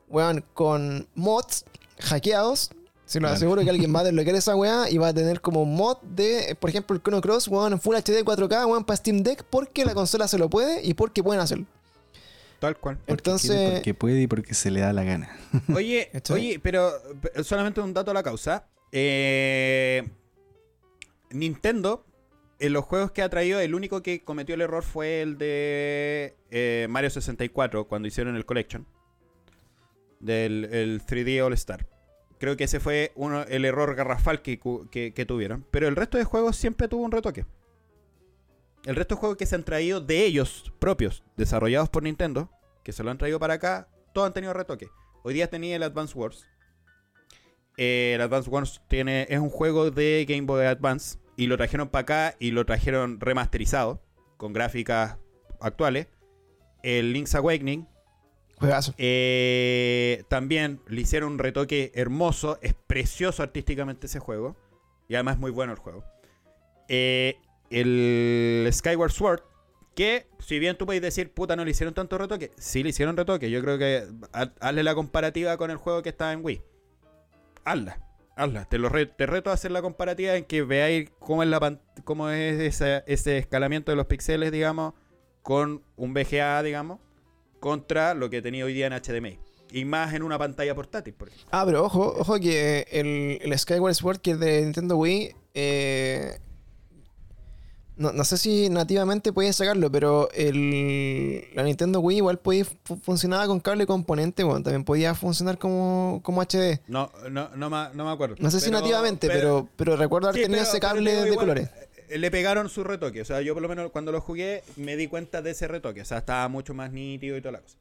weón, 0.08 0.44
con 0.54 1.06
mods 1.14 1.64
hackeados. 2.00 2.70
Se 3.06 3.18
lo 3.18 3.24
Claro. 3.24 3.36
aseguro 3.36 3.62
que 3.64 3.70
alguien 3.70 3.94
va 3.94 4.00
a 4.00 4.04
desbloquear 4.04 4.36
esa 4.36 4.54
weá 4.54 4.88
y 4.88 4.96
va 4.98 5.08
a 5.08 5.14
tener 5.14 5.40
como 5.40 5.64
mod 5.64 5.98
de, 6.02 6.56
por 6.60 6.70
ejemplo, 6.70 6.94
el 6.94 7.02
Chrono 7.02 7.20
Cross, 7.20 7.48
weón, 7.48 7.72
en 7.72 7.80
Full 7.80 7.96
HD 7.96 8.22
4K, 8.24 8.66
weón, 8.66 8.84
para 8.84 8.96
Steam 8.96 9.22
Deck, 9.22 9.44
porque 9.50 9.84
la 9.84 9.94
consola 9.94 10.28
se 10.28 10.38
lo 10.38 10.48
puede 10.48 10.84
y 10.84 10.94
porque 10.94 11.22
pueden 11.22 11.40
hacerlo. 11.40 11.66
Tal 12.60 12.76
cual. 12.76 12.98
Porque 12.98 13.12
Entonces, 13.12 13.50
quiere, 13.50 13.70
porque 13.76 13.94
puede 13.94 14.20
y 14.22 14.26
porque 14.26 14.54
se 14.54 14.70
le 14.70 14.80
da 14.80 14.92
la 14.92 15.02
gana. 15.02 15.34
Oye, 15.74 16.10
oye, 16.30 16.60
pero 16.62 16.92
pero 17.22 17.42
solamente 17.42 17.80
un 17.80 17.94
dato 17.94 18.10
a 18.10 18.14
la 18.14 18.22
causa. 18.22 18.64
Eh, 18.92 20.06
Nintendo, 21.30 22.04
en 22.60 22.72
los 22.74 22.84
juegos 22.84 23.10
que 23.10 23.22
ha 23.22 23.28
traído, 23.28 23.58
el 23.58 23.74
único 23.74 24.02
que 24.02 24.22
cometió 24.22 24.54
el 24.54 24.60
error 24.60 24.82
fue 24.82 25.22
el 25.22 25.38
de 25.38 26.36
eh, 26.50 26.86
Mario 26.90 27.10
64, 27.10 27.88
cuando 27.88 28.06
hicieron 28.06 28.36
el 28.36 28.44
Collection. 28.44 28.86
Del 30.20 30.66
el 30.70 31.02
3D 31.04 31.42
All 31.42 31.54
Star. 31.54 31.86
Creo 32.38 32.56
que 32.56 32.64
ese 32.64 32.78
fue 32.78 33.12
el 33.48 33.64
error 33.64 33.94
garrafal 33.94 34.42
que 34.42 35.24
tuvieron. 35.26 35.66
Pero 35.70 35.88
el 35.88 35.96
resto 35.96 36.18
de 36.18 36.24
juegos 36.24 36.56
siempre 36.56 36.88
tuvo 36.88 37.02
un 37.02 37.12
retoque. 37.12 37.46
El 38.84 38.96
resto 38.96 39.14
de 39.14 39.20
juegos 39.20 39.38
que 39.38 39.46
se 39.46 39.54
han 39.54 39.64
traído 39.64 40.00
de 40.00 40.24
ellos 40.24 40.72
propios, 40.78 41.22
desarrollados 41.36 41.88
por 41.90 42.02
Nintendo, 42.02 42.50
que 42.82 42.92
se 42.92 43.02
lo 43.02 43.10
han 43.10 43.18
traído 43.18 43.38
para 43.38 43.54
acá, 43.54 43.88
todos 44.14 44.26
han 44.26 44.32
tenido 44.32 44.54
retoque. 44.54 44.88
Hoy 45.22 45.34
día 45.34 45.50
tenía 45.50 45.76
el 45.76 45.82
Advance 45.82 46.16
Wars. 46.18 46.46
Eh, 47.76 48.12
el 48.14 48.20
Advance 48.22 48.48
Wars 48.48 48.82
tiene, 48.88 49.26
es 49.28 49.38
un 49.38 49.50
juego 49.50 49.90
de 49.90 50.24
Game 50.28 50.42
Boy 50.42 50.64
Advance 50.64 51.18
y 51.40 51.46
lo 51.46 51.56
trajeron 51.56 51.88
para 51.88 52.02
acá 52.02 52.36
y 52.38 52.50
lo 52.50 52.66
trajeron 52.66 53.18
remasterizado 53.18 54.02
con 54.36 54.52
gráficas 54.52 55.16
actuales. 55.60 56.06
El 56.82 57.14
Link's 57.14 57.34
Awakening 57.34 57.88
juegazo. 58.58 58.94
eh, 58.98 60.24
también 60.28 60.80
le 60.86 61.00
hicieron 61.00 61.32
un 61.32 61.38
retoque 61.38 61.92
hermoso, 61.94 62.58
es 62.60 62.74
precioso 62.74 63.42
artísticamente 63.42 64.06
ese 64.06 64.18
juego. 64.18 64.54
Y 65.08 65.14
además 65.14 65.36
es 65.36 65.40
muy 65.40 65.50
bueno 65.50 65.72
el 65.72 65.78
juego. 65.78 66.04
Eh, 66.88 67.36
el 67.70 68.68
Skyward 68.70 69.12
Sword, 69.12 69.40
que 69.94 70.26
si 70.40 70.58
bien 70.58 70.76
tú 70.76 70.84
puedes 70.84 71.00
decir, 71.00 71.32
puta, 71.32 71.56
no 71.56 71.64
le 71.64 71.70
hicieron 71.70 71.94
tanto 71.94 72.18
retoque, 72.18 72.50
sí 72.58 72.82
le 72.82 72.90
hicieron 72.90 73.16
retoque. 73.16 73.50
Yo 73.50 73.62
creo 73.62 73.78
que 73.78 74.04
ha- 74.34 74.52
hazle 74.60 74.82
la 74.82 74.94
comparativa 74.94 75.56
con 75.56 75.70
el 75.70 75.78
juego 75.78 76.02
que 76.02 76.10
está 76.10 76.32
en 76.34 76.44
Wii. 76.44 76.60
Hazla, 77.64 77.98
hazla. 78.42 78.64
Te, 78.64 78.78
lo 78.78 78.90
te 78.90 79.26
reto 79.26 79.50
a 79.50 79.54
hacer 79.54 79.70
la 79.70 79.82
comparativa 79.82 80.34
en 80.36 80.44
que 80.44 80.62
veáis 80.62 81.10
cómo 81.18 81.42
es, 81.42 81.48
la 81.48 81.78
cómo 82.04 82.30
es 82.30 82.60
ese, 82.60 83.04
ese 83.06 83.38
escalamiento 83.38 83.92
de 83.92 83.96
los 83.96 84.06
píxeles, 84.06 84.52
digamos, 84.52 84.94
con 85.42 85.82
un 85.96 86.14
VGA, 86.14 86.62
digamos 86.62 86.98
contra 87.60 88.14
lo 88.14 88.28
que 88.30 88.42
tenía 88.42 88.64
hoy 88.64 88.72
día 88.72 88.86
en 88.86 88.94
HDMI. 88.94 89.38
Y 89.72 89.84
más 89.84 90.14
en 90.14 90.24
una 90.24 90.36
pantalla 90.36 90.74
portátil, 90.74 91.14
por 91.14 91.28
ejemplo. 91.28 91.48
Ah, 91.52 91.62
pero 91.64 91.84
ojo, 91.84 92.14
ojo 92.18 92.40
que 92.40 92.86
el, 92.90 93.38
el 93.40 93.56
Skyward 93.56 93.94
Sword, 93.94 94.18
que 94.18 94.32
es 94.32 94.40
de 94.40 94.62
Nintendo 94.62 94.96
Wii, 94.96 95.36
eh, 95.54 96.40
no, 98.00 98.12
no 98.12 98.24
sé 98.24 98.36
si 98.38 98.68
nativamente 98.70 99.32
podías 99.32 99.56
sacarlo, 99.56 99.92
pero 99.92 100.28
el, 100.32 101.44
la 101.54 101.62
Nintendo 101.62 102.00
Wii 102.00 102.16
igual 102.16 102.38
podía, 102.38 102.64
fu- 102.64 102.96
funcionaba 102.96 103.46
con 103.46 103.60
cable 103.60 103.86
componente, 103.86 104.42
bueno, 104.42 104.62
también 104.62 104.84
podía 104.84 105.14
funcionar 105.14 105.58
como, 105.58 106.20
como 106.24 106.40
HD. 106.42 106.80
No, 106.88 107.12
no, 107.30 107.50
no, 107.54 107.70
me, 107.70 107.94
no 107.94 108.04
me 108.06 108.10
acuerdo. 108.10 108.36
No 108.38 108.50
sé 108.50 108.58
si 108.60 108.70
nativamente, 108.70 109.28
pero, 109.28 109.68
pero, 109.76 109.96
recuerdo 109.96 110.28
haber 110.28 110.40
Sí, 110.40 110.46
tenido 110.46 110.62
ese 110.64 110.80
cable 110.80 111.12
de 111.14 111.28
igual, 111.28 111.38
colores. 111.38 111.68
eh, 112.08 112.18
Le 112.18 112.30
pegaron 112.30 112.68
su 112.68 112.82
retoque. 112.84 113.22
O 113.22 113.24
sea, 113.24 113.40
yo 113.42 113.54
por 113.54 113.62
lo 113.62 113.68
menos 113.68 113.90
cuando 113.92 114.10
lo 114.12 114.20
jugué 114.20 114.62
me 114.76 114.96
di 114.96 115.06
cuenta 115.06 115.42
de 115.42 115.50
ese 115.52 115.68
retoque. 115.68 116.00
O 116.00 116.04
sea, 116.04 116.18
estaba 116.18 116.48
mucho 116.48 116.74
más 116.74 116.90
nítido 116.92 117.36
y 117.36 117.40
toda 117.40 117.52
la 117.52 117.60
cosa. 117.60 117.76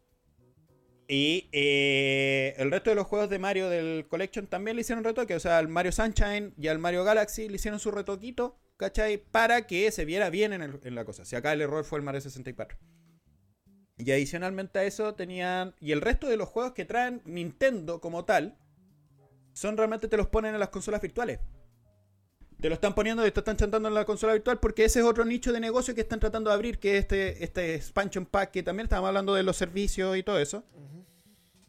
Y 1.08 1.50
eh, 1.52 2.54
el 2.58 2.70
resto 2.70 2.92
de 2.92 2.96
los 2.96 3.08
juegos 3.08 3.30
de 3.32 3.40
Mario 3.40 3.68
del 3.70 4.06
Collection 4.08 4.46
también 4.46 4.76
le 4.76 4.82
hicieron 4.82 5.04
retoque. 5.04 5.34
O 5.36 5.40
sea, 5.40 5.58
al 5.58 5.68
Mario 5.68 5.92
Sunshine 5.92 6.54
y 6.60 6.68
al 6.68 6.78
Mario 6.78 7.04
Galaxy 7.04 7.50
le 7.50 7.56
hicieron 7.56 7.80
su 7.80 7.90
retoquito, 7.90 8.56
¿cachai? 8.80 9.18
Para 9.18 9.68
que 9.68 9.92
se 9.92 10.06
viera 10.06 10.30
bien 10.30 10.54
en, 10.54 10.62
el- 10.64 10.80
en 10.84 10.96
la 10.96 11.04
cosa. 11.06 11.26
Si 11.26 11.36
acá 11.36 11.52
el 11.54 11.62
error 11.62 11.84
fue 11.84 12.00
el 12.00 12.06
Mario 12.06 12.22
64. 12.22 12.78
Y 13.98 14.10
adicionalmente 14.12 14.80
a 14.80 14.86
eso 14.86 15.14
tenían... 15.14 15.76
Y 15.82 15.92
el 15.92 16.00
resto 16.00 16.28
de 16.28 16.38
los 16.38 16.48
juegos 16.48 16.72
que 16.72 16.86
traen 16.86 17.22
Nintendo 17.26 18.00
como 18.00 18.24
tal, 18.24 18.58
son 19.52 19.76
realmente 19.76 20.08
te 20.08 20.16
los 20.16 20.28
ponen 20.28 20.54
en 20.54 20.60
las 20.62 20.70
consolas 20.70 21.02
virtuales. 21.02 21.40
Te 22.62 22.70
lo 22.70 22.76
están 22.76 22.96
poniendo 22.96 23.28
y 23.28 23.32
te 23.32 23.42
están 23.42 23.58
chantando 23.58 23.90
en 23.90 23.94
la 23.96 24.06
consola 24.06 24.34
virtual 24.34 24.60
porque 24.60 24.86
ese 24.86 25.00
es 25.00 25.06
otro 25.06 25.26
nicho 25.26 25.52
de 25.52 25.60
negocio 25.60 25.94
que 25.96 26.02
están 26.02 26.20
tratando 26.22 26.50
de 26.50 26.56
abrir, 26.56 26.80
que 26.80 26.94
es 26.98 27.02
este, 27.02 27.44
este 27.44 27.76
expansion 27.76 28.26
pack, 28.26 28.52
que 28.52 28.64
también 28.64 28.86
estábamos 28.86 29.10
hablando 29.10 29.34
de 29.34 29.44
los 29.44 29.58
servicios 29.58 30.16
y 30.18 30.24
todo 30.24 30.40
eso. 30.40 30.64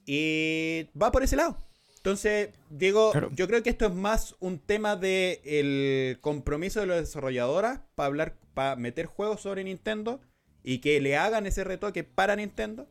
Y 0.07 0.89
va 1.01 1.11
por 1.13 1.23
ese 1.25 1.37
lado. 1.37 1.59
Entonces, 2.01 2.49
Diego, 2.71 3.13
Claro. 3.13 3.31
yo 3.35 3.47
creo 3.47 3.63
que 3.63 3.69
esto 3.69 3.85
es 3.85 3.93
más 3.95 4.35
un 4.41 4.59
tema 4.59 4.97
de 4.97 5.43
el 5.45 6.19
compromiso 6.23 6.81
de 6.81 6.87
las 6.87 7.01
desarrolladoras 7.01 7.81
para 7.95 8.07
hablar, 8.07 8.37
para 8.55 8.75
meter 8.77 9.05
juegos 9.05 9.43
sobre 9.43 9.65
Nintendo 9.65 10.19
y 10.63 10.79
que 10.79 10.99
le 11.03 11.19
hagan 11.19 11.47
ese 11.47 11.63
retoque 11.63 12.03
para 12.03 12.37
Nintendo. 12.37 12.89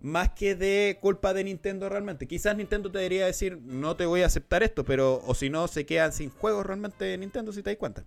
Más 0.00 0.30
que 0.30 0.54
de 0.56 0.98
culpa 1.00 1.32
de 1.32 1.44
Nintendo 1.44 1.88
realmente. 1.88 2.26
Quizás 2.26 2.54
Nintendo 2.56 2.90
te 2.90 2.98
debería 2.98 3.24
decir, 3.24 3.58
no 3.62 3.96
te 3.96 4.04
voy 4.04 4.22
a 4.22 4.26
aceptar 4.26 4.62
esto, 4.62 4.84
pero 4.84 5.22
o 5.24 5.34
si 5.34 5.48
no, 5.48 5.66
se 5.68 5.86
quedan 5.86 6.12
sin 6.12 6.28
juegos 6.28 6.66
realmente 6.66 7.16
Nintendo, 7.16 7.52
si 7.52 7.62
te 7.62 7.70
das 7.70 7.78
cuenta. 7.78 8.04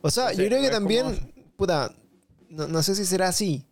O 0.00 0.10
sea, 0.10 0.32
yo 0.32 0.46
creo 0.46 0.62
que 0.62 0.70
también, 0.70 1.32
puta, 1.56 1.94
no, 2.48 2.66
no 2.66 2.82
sé 2.82 2.94
si 2.96 3.04
será 3.04 3.28
así 3.28 3.66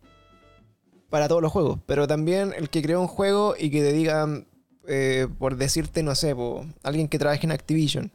para 1.09 1.27
todos 1.27 1.41
los 1.41 1.51
juegos, 1.51 1.79
pero 1.85 2.07
también 2.07 2.53
el 2.55 2.69
que 2.69 2.81
crea 2.81 2.99
un 2.99 3.07
juego 3.07 3.55
y 3.57 3.69
que 3.71 3.81
te 3.81 3.91
digan, 3.91 4.46
eh, 4.87 5.27
por 5.39 5.57
decirte, 5.57 6.03
no 6.03 6.15
sé, 6.15 6.35
po, 6.35 6.65
alguien 6.83 7.07
que 7.07 7.19
trabaje 7.19 7.45
en 7.45 7.51
Activision 7.51 8.11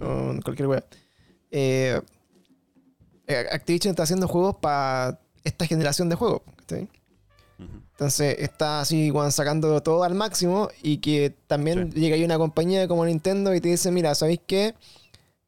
o 0.00 0.30
en 0.32 0.42
cualquier 0.42 0.68
web. 0.68 0.84
eh, 1.50 2.00
eh, 3.26 3.46
Activision 3.52 3.92
está 3.92 4.02
haciendo 4.04 4.28
juegos 4.28 4.56
para 4.56 5.20
esta 5.44 5.66
generación 5.66 6.08
de 6.08 6.16
juegos. 6.16 6.42
Entonces 7.92 8.36
está 8.40 8.80
así, 8.80 9.10
weón, 9.10 9.30
sacando 9.30 9.80
todo 9.82 10.02
al 10.02 10.14
máximo 10.14 10.68
y 10.82 10.98
que 10.98 11.34
también 11.46 11.92
llega 11.92 12.16
ahí 12.16 12.24
una 12.24 12.38
compañía 12.38 12.88
como 12.88 13.04
Nintendo 13.04 13.54
y 13.54 13.60
te 13.60 13.68
dice, 13.68 13.90
mira, 13.92 14.14
¿sabéis 14.14 14.40
qué? 14.46 14.74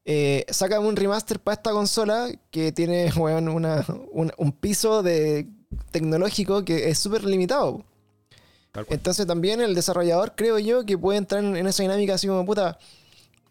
Eh, 0.05 0.45
sácame 0.51 0.87
un 0.87 0.97
remaster 0.97 1.41
para 1.41 1.55
esta 1.57 1.73
consola 1.73 2.29
que 2.51 2.73
tiene, 2.73 3.11
weón, 3.17 3.49
una, 3.49 3.85
un, 4.13 4.33
un 4.37 4.53
piso 4.53 5.03
de 5.03 5.49
tecnológico 5.91 6.65
que 6.65 6.91
es 6.91 6.99
súper 6.99 7.25
limitado. 7.25 7.85
Entonces 8.89 9.27
también 9.27 9.61
el 9.61 9.75
desarrollador 9.75 10.33
creo 10.37 10.59
yo 10.59 10.85
que 10.85 10.99
puede 10.99 11.19
entrar 11.19 11.43
en, 11.45 11.57
en 11.57 11.67
esa 11.67 11.83
dinámica 11.83 12.15
así 12.15 12.27
como, 12.27 12.45
puta, 12.45 12.79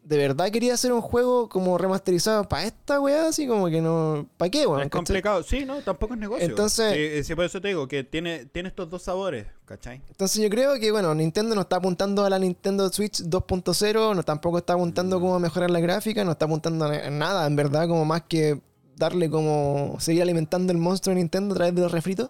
¿de 0.04 0.18
verdad 0.18 0.52
quería 0.52 0.74
hacer 0.74 0.92
un 0.92 1.00
juego 1.02 1.48
como 1.48 1.78
remasterizado 1.78 2.50
para 2.50 2.66
esta 2.66 3.00
weá? 3.00 3.28
Así 3.30 3.48
como 3.48 3.70
que 3.70 3.80
no... 3.80 4.28
¿Para 4.36 4.52
qué, 4.52 4.68
weón? 4.68 4.82
es 4.82 4.86
¿Cachai? 4.88 4.98
complicado, 5.00 5.44
sí, 5.44 5.64
no, 5.64 5.82
tampoco 5.82 6.14
es 6.14 6.20
negocio. 6.20 6.46
Entonces- 6.46 6.94
Sí, 6.94 7.24
sí, 7.24 7.36
por 7.36 7.46
eso 7.46 7.62
te 7.62 7.70
digo 7.70 7.88
que 7.88 8.04
tiene, 8.04 8.46
tiene 8.48 8.68
estos 8.68 8.90
dos 8.90 9.02
sabores, 9.04 9.46
¿cachai? 9.64 10.02
Entonces 10.10 10.42
yo 10.44 10.50
creo 10.50 10.78
que, 10.78 10.92
bueno, 10.92 11.16
Nintendo 11.16 11.56
no 11.56 11.62
está 11.62 11.78
apuntando 11.78 12.26
a 12.26 12.30
la 12.30 12.38
Nintendo 12.38 12.90
Switch 12.92 13.22
2.0, 13.22 14.16
no 14.16 14.24
tampoco 14.24 14.58
está 14.58 14.74
apuntando 14.74 15.22
como 15.22 15.36
a 15.36 15.40
mejorar 15.40 15.72
la 15.72 15.80
gráfica, 15.80 16.26
no 16.26 16.34
está 16.34 16.46
apuntando 16.46 16.84
a 16.86 17.10
nada, 17.10 17.48
en 17.48 17.56
verdad, 17.56 17.88
como 17.88 18.04
más 18.04 18.24
que 18.24 18.60
darle 18.98 19.30
como 19.30 19.96
seguir 20.00 20.22
alimentando 20.22 20.74
el 20.74 20.80
monstruo 20.80 21.16
de 21.16 21.22
Nintendo 21.22 21.54
a 21.54 21.58
través 21.58 21.76
de 21.76 21.82
los 21.82 21.92
refritos. 21.94 22.30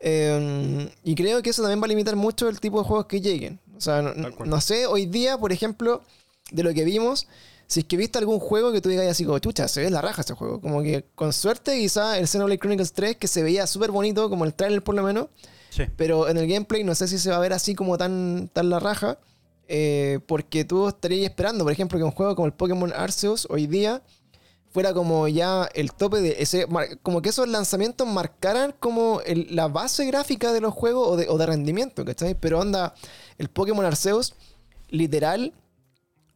Eh, 0.00 0.90
y 1.04 1.14
creo 1.14 1.42
que 1.42 1.50
eso 1.50 1.62
también 1.62 1.80
va 1.80 1.86
a 1.86 1.88
limitar 1.88 2.16
mucho 2.16 2.48
el 2.48 2.60
tipo 2.60 2.78
de 2.80 2.84
juegos 2.88 3.06
que 3.06 3.20
lleguen. 3.20 3.60
O 3.76 3.80
sea, 3.80 4.02
no, 4.02 4.12
no 4.44 4.60
sé, 4.60 4.86
hoy 4.86 5.06
día, 5.06 5.38
por 5.38 5.52
ejemplo, 5.52 6.02
de 6.50 6.62
lo 6.62 6.72
que 6.74 6.84
vimos, 6.84 7.26
si 7.66 7.80
es 7.80 7.86
que 7.86 7.96
viste 7.96 8.18
algún 8.18 8.38
juego 8.38 8.72
que 8.72 8.80
tú 8.80 8.88
digas 8.88 9.06
así 9.06 9.24
como, 9.24 9.38
chucha, 9.38 9.68
se 9.68 9.82
ve 9.82 9.90
la 9.90 10.00
raja 10.00 10.22
ese 10.22 10.34
juego. 10.34 10.60
Como 10.60 10.82
que 10.82 11.04
con 11.14 11.32
suerte 11.32 11.78
quizá 11.78 12.18
el 12.18 12.26
Xenoblade 12.26 12.58
Chronicles 12.58 12.92
3, 12.92 13.16
que 13.16 13.28
se 13.28 13.42
veía 13.42 13.66
súper 13.66 13.90
bonito, 13.90 14.28
como 14.30 14.44
el 14.44 14.54
trailer 14.54 14.82
por 14.82 14.94
lo 14.94 15.02
menos, 15.02 15.26
Sí. 15.70 15.82
pero 15.96 16.28
en 16.28 16.38
el 16.38 16.48
gameplay 16.48 16.82
no 16.82 16.94
sé 16.94 17.06
si 17.08 17.18
se 17.18 17.30
va 17.30 17.36
a 17.36 17.40
ver 17.40 17.52
así 17.52 17.74
como 17.74 17.98
tan, 17.98 18.48
tan 18.52 18.70
la 18.70 18.78
raja. 18.80 19.18
eh, 19.70 20.20
porque 20.26 20.64
tú 20.64 20.88
estarías 20.88 21.28
esperando, 21.28 21.62
por 21.62 21.70
ejemplo, 21.74 21.98
que 21.98 22.02
un 22.04 22.10
juego 22.10 22.34
como 22.34 22.46
el 22.46 22.54
Pokémon 22.54 22.90
Arceus 22.96 23.46
hoy 23.50 23.66
día 23.66 24.00
fuera 24.70 24.92
como 24.92 25.28
ya 25.28 25.68
el 25.74 25.92
tope 25.92 26.20
de 26.20 26.36
ese. 26.40 26.66
Como 27.02 27.22
que 27.22 27.30
esos 27.30 27.48
lanzamientos 27.48 28.06
marcaran 28.06 28.74
como 28.78 29.20
el- 29.22 29.54
la 29.54 29.68
base 29.68 30.04
gráfica 30.06 30.52
de 30.52 30.60
los 30.60 30.74
juegos 30.74 31.08
o 31.08 31.16
de, 31.16 31.28
o 31.28 31.38
de 31.38 31.46
rendimiento, 31.46 32.04
¿cachai? 32.04 32.34
Pero 32.34 32.60
onda, 32.60 32.94
el 33.38 33.48
Pokémon 33.48 33.84
Arceus, 33.84 34.34
literal, 34.88 35.52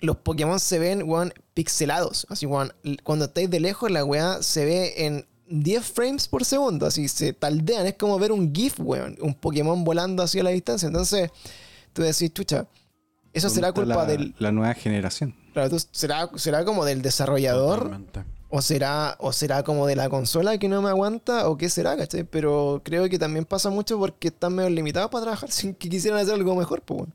los 0.01 0.17
Pokémon 0.17 0.59
se 0.59 0.79
ven, 0.79 1.03
weón, 1.09 1.33
pixelados. 1.55 2.27
Así, 2.29 2.47
weón, 2.47 2.73
cuando 3.05 3.27
estáis 3.27 3.49
de 3.51 3.61
lejos, 3.61 3.91
la 3.91 4.05
weá 4.05 4.43
se 4.43 4.65
ve 4.65 5.07
en 5.07 5.27
10 5.49 5.85
frames 5.85 6.29
por 6.29 6.45
segundo. 6.45 6.87
Así 6.87 7.07
se 7.09 7.33
taldean. 7.33 7.87
Es 7.87 7.95
como 7.95 8.19
ver 8.19 8.33
un 8.33 8.53
GIF, 8.55 8.81
weón. 8.81 9.17
Un 9.21 9.35
Pokémon 9.35 9.85
volando 9.85 10.23
así 10.23 10.41
a 10.41 10.43
la 10.43 10.51
distancia. 10.51 10.87
Entonces, 10.89 11.31
tú 11.93 12.03
decís, 12.03 12.33
chucha, 12.33 12.67
eso 13.33 13.49
será 13.49 13.71
¿Dónde 13.73 13.83
está 13.93 13.95
culpa 13.95 14.03
la, 14.03 14.19
del. 14.19 14.35
la 14.39 14.51
nueva 14.53 14.75
generación. 14.75 15.35
Claro, 15.53 15.77
será, 15.91 16.31
será 16.37 16.65
como 16.65 16.85
del 16.85 17.03
desarrollador. 17.03 17.79
Totalmente. 17.85 18.25
O 18.55 18.61
será, 18.61 19.17
o 19.19 19.33
será 19.33 19.63
como 19.63 19.87
de 19.87 19.97
la 19.97 20.11
consola 20.11 20.59
que 20.59 20.69
no 20.69 20.83
me 20.83 20.91
aguanta, 20.91 21.49
o 21.49 21.57
qué 21.57 21.71
será, 21.71 21.97
¿cachai? 21.97 22.25
Pero 22.25 22.83
creo 22.85 23.09
que 23.09 23.19
también 23.19 23.47
pasa 23.47 23.71
mucho 23.71 23.99
porque 23.99 24.29
están 24.29 24.55
medio 24.55 24.69
limitados 24.69 25.11
para 25.11 25.23
trabajar 25.23 25.51
sin 25.53 25.75
que 25.75 25.89
quisieran 25.89 26.21
hacer 26.21 26.35
algo 26.35 26.55
mejor, 26.55 26.83
pues 26.83 26.99
bueno. 26.99 27.13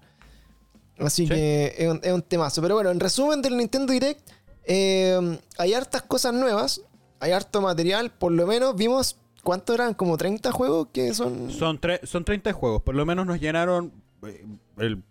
Así 0.99 1.27
Sí. 1.27 1.33
que 1.33 1.75
es 1.77 1.87
un, 1.89 1.99
es 2.03 2.11
un 2.11 2.23
temazo. 2.23 2.59
Pero 2.61 2.73
bueno, 2.73 2.89
en 2.89 2.99
resumen 2.99 3.41
del 3.43 3.55
Nintendo 3.55 3.93
Direct, 3.93 4.19
eh, 4.65 5.39
hay 5.59 5.73
hartas 5.75 6.01
cosas 6.01 6.33
nuevas, 6.33 6.81
hay 7.19 7.31
harto 7.33 7.61
material, 7.61 8.09
por 8.09 8.31
lo 8.31 8.47
menos 8.47 8.75
vimos, 8.75 9.15
¿cuánto 9.43 9.75
eran? 9.75 9.93
Como 9.93 10.17
30 10.17 10.51
juegos 10.51 10.87
que 10.91 11.13
son... 11.13 11.51
Son, 11.51 11.79
tre- 11.79 12.03
son 12.03 12.25
30 12.25 12.51
juegos. 12.53 12.81
Por 12.81 12.95
lo 12.95 13.05
menos 13.05 13.27
nos 13.27 13.39
llenaron 13.39 13.91
eh, 14.25 14.43
el 14.77 15.03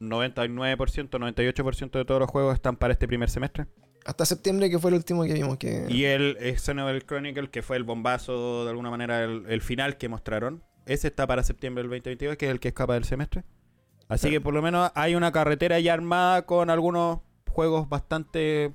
99%, 0.00 1.08
98% 1.10 1.90
de 1.92 2.04
todos 2.04 2.20
los 2.20 2.30
juegos 2.30 2.54
están 2.54 2.76
para 2.76 2.92
este 2.92 3.06
primer 3.08 3.30
semestre. 3.30 3.66
Hasta 4.04 4.26
septiembre, 4.26 4.68
que 4.68 4.78
fue 4.78 4.90
el 4.90 4.96
último 4.96 5.24
que 5.24 5.32
vimos. 5.32 5.56
Que... 5.56 5.86
Y 5.88 6.04
el 6.04 6.36
Xenoblade 6.58 7.00
Chronicle, 7.06 7.48
que 7.50 7.62
fue 7.62 7.76
el 7.78 7.84
bombazo, 7.84 8.64
de 8.64 8.70
alguna 8.70 8.90
manera, 8.90 9.24
el, 9.24 9.44
el 9.48 9.60
final 9.62 9.96
que 9.96 10.08
mostraron. 10.10 10.62
Ese 10.84 11.08
está 11.08 11.26
para 11.26 11.42
septiembre 11.42 11.82
del 11.82 11.88
2022, 11.90 12.36
que 12.36 12.46
es 12.46 12.50
el 12.52 12.60
que 12.60 12.68
escapa 12.68 12.94
del 12.94 13.04
semestre. 13.04 13.44
Así 14.08 14.28
que 14.30 14.42
por 14.42 14.52
lo 14.52 14.60
menos 14.60 14.90
hay 14.94 15.14
una 15.14 15.32
carretera 15.32 15.80
ya 15.80 15.94
armada 15.94 16.44
con 16.44 16.68
algunos 16.68 17.20
juegos 17.48 17.88
bastante... 17.88 18.74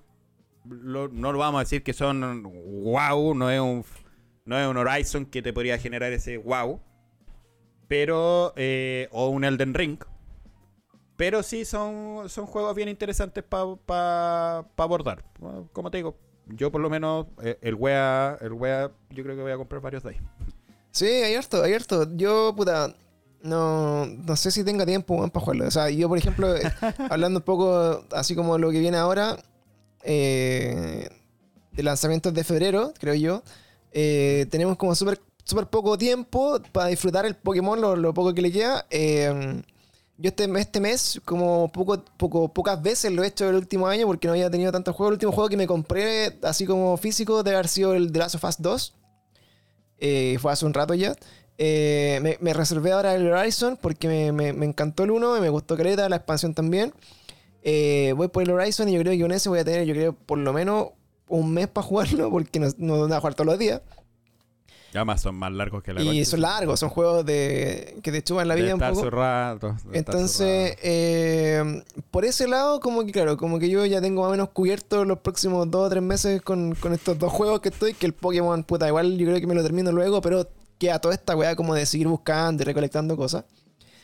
lo- 0.66 1.10
no 1.10 1.32
lo 1.32 1.38
vamos 1.38 1.60
a 1.60 1.64
decir 1.64 1.84
que 1.84 1.94
son 1.94 2.42
wow, 2.42 3.36
no 3.36 3.52
es 3.52 3.60
un, 3.62 3.86
no 4.46 4.58
es 4.58 4.68
un 4.68 4.78
Horizon 4.78 5.28
que 5.28 5.44
te 5.44 5.54
podría 5.54 5.78
generar 5.78 6.12
ese 6.12 6.38
wow. 6.38 6.82
Pero... 7.88 8.54
eh, 8.56 9.08
o 9.12 9.28
un 9.30 9.44
Elden 9.44 9.76
Ring. 9.76 10.00
Pero 11.20 11.44
sí 11.44 11.66
son, 11.66 12.30
son 12.30 12.46
juegos 12.46 12.74
bien 12.74 12.88
interesantes 12.88 13.44
para 13.44 14.66
abordar. 14.78 15.26
Como 15.74 15.92
te 15.92 15.98
digo, 15.98 16.16
yo 16.46 16.72
por 16.72 16.80
lo 16.80 16.90
menos 16.90 17.26
eh, 17.44 17.58
el 17.62 17.76
wea, 17.76 18.38
el 18.40 18.54
wea, 18.54 18.90
yo 19.10 19.24
creo 19.26 19.36
que 19.36 19.42
voy 19.42 19.52
a 19.52 19.58
comprar 19.58 19.82
varios 19.82 20.02
de 20.04 20.12
ahí. 20.12 20.18
Sí, 20.92 21.08
hay 21.08 21.36
harto, 21.36 21.62
hay 21.62 21.74
harto. 21.74 22.08
Yo, 22.16 22.54
puta, 22.56 22.96
no, 23.42 24.06
no 24.06 24.36
sé 24.38 24.50
si 24.50 24.64
tenga 24.64 24.86
tiempo 24.86 25.28
para 25.30 25.44
jugarlo. 25.44 25.68
O 25.68 25.72
sea, 25.72 25.90
yo, 25.90 26.08
por 26.08 26.18
ejemplo, 26.18 26.56
eh, 26.56 26.62
hablando 27.10 27.40
un 27.40 27.46
poco 27.46 28.06
así 28.14 28.34
como 28.34 28.58
lo 28.58 28.72
que 28.72 28.80
viene 28.80 28.96
ahora, 28.96 29.36
eh, 30.04 31.10
de 31.74 31.84
lanzamientos 31.84 32.34
de 32.34 32.46
febrero, 32.46 32.94
creo 32.98 33.16
yo, 33.16 33.44
eh, 33.92 34.46
tenemos 34.50 34.78
como 34.78 34.96
súper 34.96 35.20
súper 35.44 35.68
poco 35.68 35.98
tiempo 35.98 36.62
para 36.72 36.88
disfrutar 36.88 37.26
el 37.26 37.36
Pokémon, 37.36 37.82
lo, 37.82 37.98
lo 37.98 38.14
poco 38.14 38.34
que 38.34 38.42
le 38.42 38.54
queda. 38.54 38.86
Eh, 38.90 39.62
yo 40.22 40.28
este, 40.30 40.44
este 40.60 40.80
mes, 40.82 41.22
como 41.26 41.72
poco, 41.72 42.04
poco, 42.18 42.54
pocas 42.54 42.82
veces 42.82 43.12
lo 43.14 43.24
he 43.24 43.28
hecho 43.28 43.50
el 43.50 43.56
último 43.56 43.88
año 43.88 44.06
porque 44.06 44.28
no 44.28 44.34
había 44.34 44.50
tenido 44.52 44.72
tantos 44.72 44.96
juegos. 44.96 45.12
El 45.12 45.16
último 45.16 45.32
juego 45.32 45.50
que 45.50 45.58
me 45.58 45.66
compré, 45.68 46.38
así 46.44 46.66
como 46.66 46.98
físico, 46.98 47.42
debe 47.42 47.56
haber 47.58 47.70
sido 47.70 47.94
el 47.96 48.12
The 48.12 48.20
Last 48.20 48.36
of 48.36 48.44
Us 48.44 48.56
2. 48.62 48.94
Eh, 50.00 50.38
fue 50.42 50.52
hace 50.52 50.66
un 50.66 50.74
rato 50.74 50.94
ya. 50.94 51.16
Eh, 51.58 52.38
me, 52.40 52.54
reservé 52.54 52.92
ahora 52.94 53.16
el 53.16 53.32
Horizon 53.32 53.78
porque 53.82 54.08
me, 54.08 54.32
me- 54.32 54.54
me 54.54 54.66
encantó 54.66 55.04
el 55.04 55.12
1, 55.12 55.42
me 55.42 55.50
gustó 55.50 55.76
Caleta, 55.76 56.08
la 56.10 56.18
expansión 56.18 56.54
también. 56.54 56.94
Eh, 57.64 58.14
voy 58.16 58.30
por 58.30 58.44
el 58.44 58.52
Horizon 58.52 58.88
y 58.90 58.94
yo 58.94 59.02
creo 59.02 59.14
que 59.14 59.22
con 59.22 59.32
ese 59.32 59.50
voy 59.50 59.60
a 59.60 59.66
tener, 59.66 59.86
yo 59.86 59.94
creo, 59.94 60.14
por 60.14 60.38
lo 60.38 60.54
menos 60.54 60.90
un 61.28 61.54
mes 61.54 61.68
para 61.68 61.86
jugarlo 61.86 62.30
porque 62.32 62.60
no, 62.60 62.68
no 62.78 62.98
voy 62.98 63.12
a 63.12 63.20
jugar 63.20 63.36
todos 63.36 63.48
los 63.48 63.60
días. 63.60 63.82
Además 64.94 65.22
son 65.22 65.36
más 65.36 65.52
largos 65.52 65.84
que 65.84 65.94
la 65.94 66.02
Y 66.02 66.26
son 66.26 66.42
largos, 66.42 66.80
son 66.80 66.90
juegos 66.90 67.26
de 67.26 67.98
que 68.02 68.12
te 68.12 68.24
chupan 68.24 68.48
la 68.48 68.56
De 68.56 68.62
vida 68.62 68.74
un 68.76 68.82
estar 68.82 68.94
poco. 68.94 69.04
su 69.04 69.10
rato, 69.12 69.68
de 69.68 69.74
estar 69.74 69.96
Entonces, 69.96 70.78
eh, 70.82 71.84
por 72.10 72.26
ese 72.26 72.48
lado, 72.48 72.80
como 72.80 73.06
que 73.06 73.12
claro, 73.12 73.38
como 73.38 73.60
que 73.60 73.70
yo 73.70 73.86
ya 73.86 74.02
tengo 74.02 74.22
más 74.22 74.30
o 74.30 74.32
menos 74.32 74.50
cubierto 74.50 75.06
los 75.06 75.20
próximos 75.20 75.70
dos 75.70 75.88
o 75.88 75.90
tres 75.90 76.02
meses 76.02 76.42
con, 76.42 76.74
con 76.76 76.94
estos 76.94 77.20
dos 77.20 77.32
juegos 77.32 77.60
que 77.60 77.70
estoy, 77.70 77.94
que 77.94 78.08
el 78.08 78.14
Pokémon, 78.14 78.64
puta, 78.64 78.88
igual 78.88 79.18
yo 79.18 79.28
creo 79.28 79.40
que 79.40 79.48
me 79.48 79.56
lo 79.56 79.64
termino 79.64 79.92
luego, 79.92 80.22
pero 80.22 80.48
queda 80.80 81.00
toda 81.00 81.14
esta 81.14 81.36
weá 81.36 81.56
como 81.56 81.76
de 81.76 81.86
seguir 81.86 82.08
buscando 82.08 82.64
y 82.64 82.66
recolectando 82.66 83.16
cosas. 83.16 83.46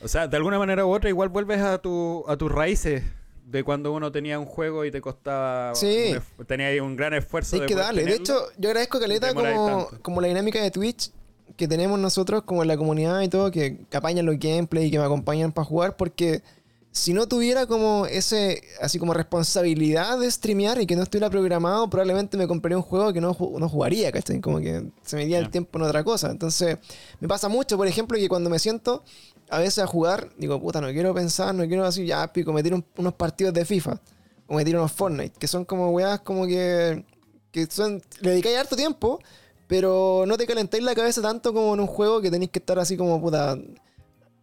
O 0.02 0.08
sea, 0.08 0.28
de 0.28 0.36
alguna 0.36 0.58
manera 0.58 0.84
u 0.84 0.94
otra 0.94 1.08
igual 1.08 1.30
vuelves 1.30 1.60
a 1.60 1.78
tu 1.78 2.24
a 2.28 2.36
tus 2.36 2.52
raíces 2.52 3.02
de 3.46 3.62
cuando 3.62 3.92
uno 3.92 4.10
tenía 4.10 4.38
un 4.40 4.44
juego 4.44 4.84
y 4.84 4.90
te 4.90 5.00
costaba 5.00 5.72
Sí. 5.74 6.14
un 6.36 6.46
tenía 6.46 6.66
ahí 6.66 6.80
un 6.80 6.96
gran 6.96 7.14
esfuerzo 7.14 7.54
Hay 7.56 7.60
de 7.60 7.66
que 7.66 7.74
darle. 7.76 8.04
De 8.04 8.14
hecho, 8.14 8.34
yo 8.58 8.70
agradezco 8.70 8.98
Caleta 8.98 9.32
como, 9.32 9.88
como 10.02 10.20
la 10.20 10.26
dinámica 10.26 10.60
de 10.60 10.70
Twitch 10.72 11.10
que 11.56 11.68
tenemos 11.68 11.98
nosotros, 11.98 12.42
como 12.42 12.62
en 12.62 12.68
la 12.68 12.76
comunidad 12.76 13.20
y 13.22 13.28
todo, 13.28 13.50
que, 13.50 13.78
que 13.88 13.96
apañan 13.96 14.26
los 14.26 14.38
gameplay 14.38 14.86
y 14.86 14.90
que 14.90 14.98
me 14.98 15.04
acompañan 15.04 15.52
para 15.52 15.64
jugar, 15.64 15.96
porque 15.96 16.42
si 16.90 17.12
no 17.14 17.28
tuviera 17.28 17.66
como 17.66 18.06
ese, 18.06 18.62
así 18.80 18.98
como 18.98 19.14
responsabilidad 19.14 20.18
de 20.18 20.30
streamear 20.30 20.80
y 20.80 20.86
que 20.86 20.96
no 20.96 21.02
estuviera 21.04 21.30
programado, 21.30 21.88
probablemente 21.88 22.36
me 22.36 22.48
compraría 22.48 22.76
un 22.78 22.82
juego 22.82 23.12
que 23.12 23.20
no, 23.20 23.36
no 23.58 23.68
jugaría, 23.68 24.10
¿cachai? 24.10 24.40
Como 24.40 24.58
que 24.60 24.82
se 25.02 25.16
me 25.16 25.24
iría 25.24 25.38
el 25.38 25.50
tiempo 25.50 25.78
en 25.78 25.84
otra 25.84 26.02
cosa. 26.02 26.30
Entonces, 26.30 26.78
me 27.20 27.28
pasa 27.28 27.48
mucho, 27.48 27.76
por 27.76 27.86
ejemplo, 27.86 28.18
que 28.18 28.28
cuando 28.28 28.50
me 28.50 28.58
siento 28.58 29.04
a 29.48 29.58
veces 29.58 29.78
a 29.78 29.86
jugar, 29.86 30.30
digo, 30.36 30.60
puta, 30.60 30.80
no 30.80 30.88
quiero 30.88 31.14
pensar, 31.14 31.54
no 31.54 31.66
quiero 31.66 31.84
así, 31.84 32.06
ya, 32.06 32.32
pico, 32.32 32.52
me 32.52 32.62
unos 32.96 33.14
partidos 33.14 33.54
de 33.54 33.64
FIFA 33.64 34.00
o 34.48 34.54
me 34.54 34.62
unos 34.62 34.92
Fortnite, 34.92 35.38
que 35.38 35.46
son 35.46 35.64
como 35.64 35.90
weas 35.90 36.20
como 36.20 36.46
que, 36.46 37.04
que 37.50 37.66
son, 37.66 38.02
le 38.20 38.30
dedicáis 38.30 38.56
harto 38.56 38.76
tiempo, 38.76 39.20
pero 39.66 40.24
no 40.26 40.36
te 40.36 40.46
calentáis 40.46 40.82
la 40.82 40.94
cabeza 40.94 41.20
tanto 41.20 41.52
como 41.52 41.74
en 41.74 41.80
un 41.80 41.86
juego 41.86 42.20
que 42.20 42.30
tenéis 42.30 42.50
que 42.50 42.60
estar 42.60 42.78
así 42.78 42.96
como, 42.96 43.20
puta, 43.20 43.58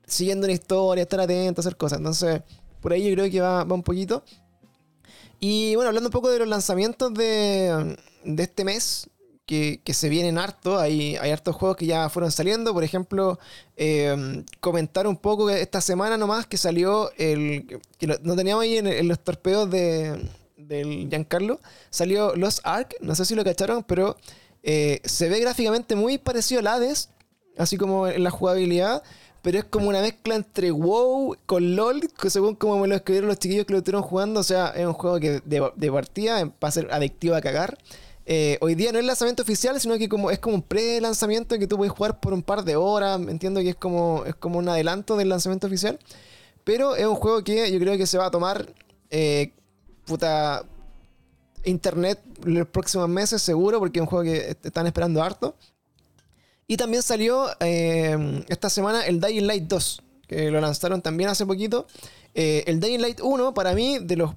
siguiendo 0.05 0.45
una 0.45 0.53
historia, 0.53 1.03
estar 1.03 1.21
atento, 1.21 1.61
hacer 1.61 1.77
cosas. 1.77 1.99
Entonces, 1.99 2.41
por 2.81 2.91
ahí 2.91 3.07
yo 3.07 3.15
creo 3.15 3.31
que 3.31 3.39
va, 3.39 3.63
va 3.63 3.75
un 3.75 3.83
poquito. 3.83 4.23
Y 5.39 5.75
bueno, 5.75 5.89
hablando 5.89 6.09
un 6.09 6.13
poco 6.13 6.29
de 6.29 6.39
los 6.39 6.47
lanzamientos 6.47 7.13
de, 7.13 7.97
de 8.23 8.43
este 8.43 8.63
mes, 8.63 9.09
que, 9.45 9.81
se 9.93 10.09
vienen 10.09 10.37
harto, 10.37 10.79
hay, 10.79 11.17
hay 11.17 11.31
hartos 11.31 11.55
juegos 11.55 11.77
que 11.77 11.85
ya 11.85 12.09
fueron 12.09 12.31
saliendo. 12.31 12.73
Por 12.73 12.83
ejemplo, 12.83 13.39
eh, 13.75 14.43
comentar 14.59 15.07
un 15.07 15.17
poco 15.17 15.49
esta 15.49 15.81
semana 15.81 16.17
nomás 16.17 16.45
que 16.45 16.57
salió 16.57 17.11
el. 17.17 17.81
que 17.97 18.07
no 18.07 18.35
teníamos 18.35 18.63
ahí 18.63 18.77
en, 18.77 19.07
los 19.07 19.19
torpedos 19.19 19.69
de, 19.69 20.29
del 20.57 21.09
Giancarlo, 21.09 21.59
salió 21.89 22.35
Los 22.35 22.61
Ark, 22.63 22.95
no 23.01 23.15
sé 23.15 23.25
si 23.25 23.35
lo 23.35 23.43
cacharon, 23.43 23.83
pero 23.83 24.15
eh, 24.63 25.01
se 25.03 25.29
ve 25.29 25.39
gráficamente 25.39 25.95
muy 25.95 26.17
parecido 26.17 26.59
al 26.59 26.67
Hades, 26.67 27.09
así 27.57 27.77
como 27.77 28.07
en 28.07 28.23
la 28.23 28.31
jugabilidad. 28.31 29.03
Pero 29.41 29.59
es 29.59 29.65
como 29.65 29.89
una 29.89 29.99
mezcla 29.99 30.35
entre 30.35 30.71
WoW 30.71 31.35
con 31.45 31.75
LOL, 31.75 32.01
según 32.29 32.55
como 32.55 32.79
me 32.79 32.87
lo 32.87 32.95
escribieron 32.95 33.27
los 33.27 33.39
chiquillos 33.39 33.65
que 33.65 33.73
lo 33.73 33.79
estuvieron 33.79 34.01
jugando. 34.01 34.39
O 34.39 34.43
sea, 34.43 34.69
es 34.69 34.85
un 34.85 34.93
juego 34.93 35.19
que 35.19 35.41
de 35.43 35.91
partida 35.91 36.45
va 36.45 36.69
a 36.69 36.71
ser 36.71 36.87
adictivo 36.93 37.35
a 37.35 37.41
cagar. 37.41 37.77
Eh, 38.25 38.57
hoy 38.61 38.75
día 38.75 38.91
no 38.93 38.99
es 38.99 39.05
lanzamiento 39.05 39.43
oficial, 39.43 39.79
sino 39.81 39.97
que 39.97 40.07
como 40.07 40.31
es 40.31 40.39
como 40.39 40.55
un 40.55 40.61
pre-lanzamiento 40.61 41.59
que 41.59 41.67
tú 41.67 41.75
puedes 41.77 41.91
jugar 41.93 42.19
por 42.19 42.33
un 42.33 42.41
par 42.43 42.63
de 42.63 42.75
horas. 42.75 43.19
Entiendo 43.27 43.59
que 43.61 43.69
es 43.69 43.75
como, 43.75 44.23
es 44.25 44.35
como 44.35 44.59
un 44.59 44.69
adelanto 44.69 45.17
del 45.17 45.29
lanzamiento 45.29 45.67
oficial. 45.67 45.99
Pero 46.63 46.95
es 46.95 47.05
un 47.05 47.15
juego 47.15 47.43
que 47.43 47.69
yo 47.71 47.79
creo 47.79 47.97
que 47.97 48.07
se 48.07 48.17
va 48.17 48.27
a 48.27 48.31
tomar 48.31 48.65
eh, 49.09 49.51
puta 50.05 50.63
internet 51.65 52.19
los 52.45 52.67
próximos 52.67 53.07
meses, 53.09 53.41
seguro, 53.41 53.79
porque 53.79 53.99
es 53.99 54.01
un 54.01 54.07
juego 54.07 54.23
que 54.23 54.37
est- 54.51 54.65
están 54.65 54.87
esperando 54.87 55.21
harto. 55.21 55.55
Y 56.67 56.77
también 56.77 57.03
salió 57.03 57.47
eh, 57.59 58.43
esta 58.47 58.69
semana 58.69 59.05
el 59.05 59.19
Dying 59.19 59.45
Light 59.47 59.63
2, 59.65 60.01
que 60.27 60.49
lo 60.49 60.61
lanzaron 60.61 61.01
también 61.01 61.29
hace 61.29 61.45
poquito. 61.45 61.87
El 62.33 62.79
Dying 62.79 63.01
Light 63.01 63.19
1, 63.21 63.53
para 63.53 63.73
mí, 63.73 63.99
de 63.99 64.15
los 64.15 64.31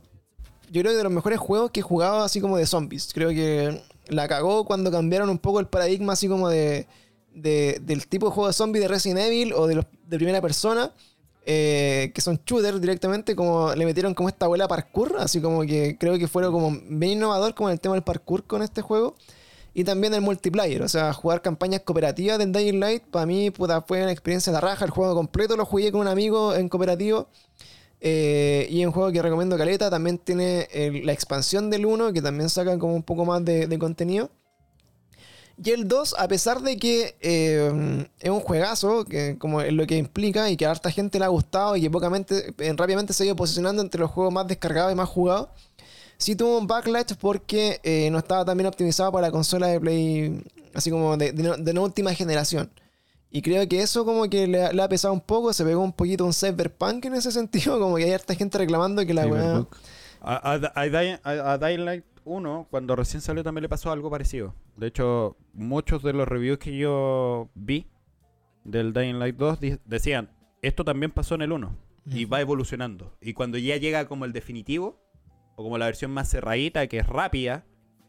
yo 0.70 0.80
creo 0.82 0.92
que 0.92 0.98
de 0.98 1.04
los 1.04 1.12
mejores 1.12 1.38
juegos 1.38 1.70
que 1.70 1.80
he 1.80 1.82
jugado 1.82 2.22
así 2.22 2.40
como 2.40 2.56
de 2.56 2.66
zombies. 2.66 3.10
Creo 3.12 3.30
que 3.30 3.82
la 4.08 4.28
cagó 4.28 4.64
cuando 4.64 4.90
cambiaron 4.90 5.28
un 5.30 5.38
poco 5.38 5.60
el 5.60 5.66
paradigma 5.66 6.12
así 6.14 6.28
como 6.28 6.48
de, 6.48 6.86
de- 7.34 7.80
del 7.82 8.06
tipo 8.06 8.26
de 8.26 8.32
juego 8.32 8.48
de 8.48 8.52
zombie 8.52 8.80
de 8.80 8.88
Resident 8.88 9.20
Evil 9.20 9.52
o 9.54 9.66
de 9.66 9.76
los 9.76 9.86
de 10.06 10.16
primera 10.16 10.40
persona. 10.40 10.92
eh, 11.48 12.10
que 12.12 12.20
son 12.20 12.40
shooters 12.44 12.80
directamente, 12.80 13.36
como 13.36 13.72
le 13.74 13.84
metieron 13.86 14.14
como 14.14 14.28
esta 14.28 14.46
abuela 14.46 14.66
parkour, 14.66 15.14
así 15.20 15.40
como 15.40 15.62
que 15.62 15.96
creo 15.98 16.18
que 16.18 16.26
fueron 16.26 16.50
como 16.52 16.70
bien 16.88 17.12
innovador 17.12 17.54
como 17.54 17.70
el 17.70 17.78
tema 17.78 17.94
del 17.94 18.02
parkour 18.02 18.42
con 18.44 18.62
este 18.62 18.82
juego. 18.82 19.14
Y 19.72 19.84
también 19.84 20.12
el 20.14 20.22
multiplayer, 20.22 20.82
o 20.82 20.88
sea, 20.88 21.12
jugar 21.12 21.42
campañas 21.42 21.82
cooperativas 21.82 22.38
del 22.38 22.50
Dying 22.50 22.80
Light, 22.80 23.02
para 23.12 23.26
mí 23.26 23.50
puta, 23.52 23.82
fue 23.82 24.02
una 24.02 24.10
experiencia 24.10 24.52
de 24.52 24.60
raja. 24.60 24.84
El 24.86 24.90
juego 24.90 25.14
completo 25.14 25.56
lo 25.56 25.64
jugué 25.66 25.92
con 25.92 26.00
un 26.00 26.08
amigo 26.08 26.52
en 26.54 26.68
cooperativo. 26.68 27.28
Eh, 28.00 28.66
y 28.70 28.84
un 28.84 28.92
juego 28.92 29.10
que 29.10 29.22
recomiendo 29.22 29.56
Caleta 29.56 29.90
también 29.90 30.18
tiene 30.18 30.68
el- 30.72 31.06
la 31.06 31.12
expansión 31.12 31.70
del 31.70 31.86
1, 31.86 32.12
que 32.12 32.22
también 32.22 32.50
saca 32.50 32.78
como 32.78 32.94
un 32.94 33.02
poco 33.02 33.24
más 33.24 33.44
de, 33.44 33.78
contenido. 33.78 34.30
Y 35.62 35.70
el 35.70 35.88
2, 35.88 36.14
a 36.18 36.28
pesar 36.28 36.60
de 36.60 36.76
que 36.76 37.16
eh, 37.20 38.06
es 38.20 38.30
un 38.30 38.40
juegazo, 38.40 39.06
que 39.06 39.38
como 39.38 39.62
es 39.62 39.72
lo 39.72 39.86
que 39.86 39.96
implica 39.96 40.50
y 40.50 40.56
que 40.58 40.66
a 40.66 40.70
harta 40.72 40.90
gente 40.90 41.18
le 41.18 41.24
ha 41.24 41.28
gustado 41.28 41.76
y 41.76 41.80
que 41.80 41.86
eh, 42.58 42.74
rápidamente 42.76 43.14
se 43.14 43.22
ha 43.22 43.26
ido 43.26 43.36
posicionando 43.36 43.80
entre 43.80 44.00
los 44.00 44.10
juegos 44.10 44.34
más 44.34 44.46
descargados 44.46 44.92
y 44.92 44.94
más 44.94 45.08
jugados, 45.08 45.48
sí 46.18 46.36
tuvo 46.36 46.58
un 46.58 46.66
backlash 46.66 47.14
porque 47.18 47.80
eh, 47.82 48.10
no 48.10 48.18
estaba 48.18 48.44
tan 48.44 48.58
bien 48.58 48.66
optimizado 48.66 49.10
para 49.12 49.28
la 49.28 49.32
consola 49.32 49.68
de 49.68 49.80
Play, 49.80 50.42
así 50.74 50.90
como 50.90 51.16
de, 51.16 51.32
de 51.32 51.56
de 51.56 51.72
no 51.72 51.82
última 51.84 52.12
generación. 52.14 52.70
Y 53.30 53.42
creo 53.42 53.66
que 53.68 53.80
eso 53.82 54.04
como 54.04 54.28
que 54.30 54.46
le, 54.46 54.64
ha- 54.64 54.72
le 54.72 54.82
ha 54.82 54.88
pesado 54.88 55.12
un 55.12 55.20
poco, 55.20 55.52
se 55.52 55.64
pegó 55.64 55.82
un 55.82 55.92
poquito 55.92 56.24
un 56.24 56.32
cyberpunk 56.32 57.04
en 57.06 57.14
ese 57.14 57.30
sentido, 57.32 57.78
como 57.80 57.96
que 57.96 58.04
hay 58.04 58.12
harta 58.12 58.34
gente 58.34 58.58
reclamando 58.58 59.04
que 59.04 59.14
la 59.14 59.26
weá... 59.26 59.66
A, 60.20 60.52
a- 60.52 60.54
a 60.54 60.86
Dying- 60.86 61.20
a- 61.22 61.52
a 61.52 61.58
Dying 61.58 61.84
Light 61.84 62.04
1, 62.24 62.68
cuando 62.70 62.96
recién 62.96 63.20
salió, 63.20 63.42
también 63.44 63.62
le 63.62 63.68
pasó 63.68 63.90
algo 63.92 64.10
parecido. 64.10 64.54
De 64.76 64.86
hecho, 64.88 65.36
muchos 65.52 66.02
de 66.02 66.12
los 66.12 66.26
reviews 66.26 66.58
que 66.58 66.76
yo 66.76 67.50
vi 67.54 67.86
del 68.64 68.92
Dying 68.92 69.18
Light 69.18 69.36
2 69.36 69.60
di- 69.60 69.78
decían, 69.84 70.30
esto 70.62 70.84
también 70.84 71.12
pasó 71.12 71.34
en 71.34 71.42
el 71.42 71.52
1 71.52 71.76
y 72.06 72.24
va 72.24 72.40
evolucionando. 72.40 73.16
Y 73.20 73.32
cuando 73.34 73.58
ya 73.58 73.76
llega 73.76 74.06
como 74.06 74.24
el 74.24 74.32
definitivo, 74.32 75.00
o 75.56 75.62
como 75.64 75.76
la 75.78 75.86
versión 75.86 76.10
más 76.12 76.28
cerradita, 76.30 76.86
que 76.86 76.98
es 76.98 77.06
rápida, 77.06 77.64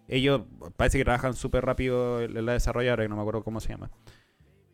ellos 0.08 0.42
parece 0.78 0.98
que 0.98 1.04
trabajan 1.04 1.34
súper 1.34 1.66
rápido 1.66 2.22
en 2.22 2.46
la 2.46 2.54
desarrolladora, 2.54 3.04
que 3.04 3.10
no 3.10 3.16
me 3.16 3.22
acuerdo 3.22 3.44
cómo 3.44 3.60
se 3.60 3.70
llama. 3.70 3.92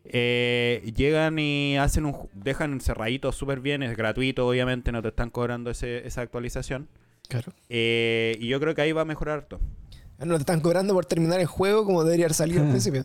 Eh, 0.04 0.92
llegan 0.96 1.38
y 1.38 1.76
hacen 1.78 2.04
un 2.04 2.28
dejan 2.34 2.80
cerradito 2.80 3.32
súper 3.32 3.60
bien, 3.60 3.82
es 3.82 3.96
gratuito, 3.96 4.46
obviamente, 4.46 4.92
no 4.92 5.00
te 5.02 5.08
están 5.08 5.30
cobrando 5.30 5.70
ese- 5.70 6.06
esa 6.06 6.20
actualización. 6.20 6.88
Claro. 7.28 7.52
Eh, 7.70 8.36
y 8.38 8.48
yo 8.48 8.60
creo 8.60 8.74
que 8.74 8.82
ahí 8.82 8.92
va 8.92 9.00
a 9.02 9.06
mejorar 9.06 9.38
harto. 9.38 9.60
No 10.18 10.34
te 10.34 10.40
están 10.40 10.60
cobrando 10.60 10.92
por 10.94 11.06
terminar 11.06 11.40
el 11.40 11.46
juego 11.46 11.84
como 11.84 12.04
debería 12.04 12.26
haber 12.26 12.34
salido 12.34 12.62
al 12.62 12.68
principio. 12.70 13.04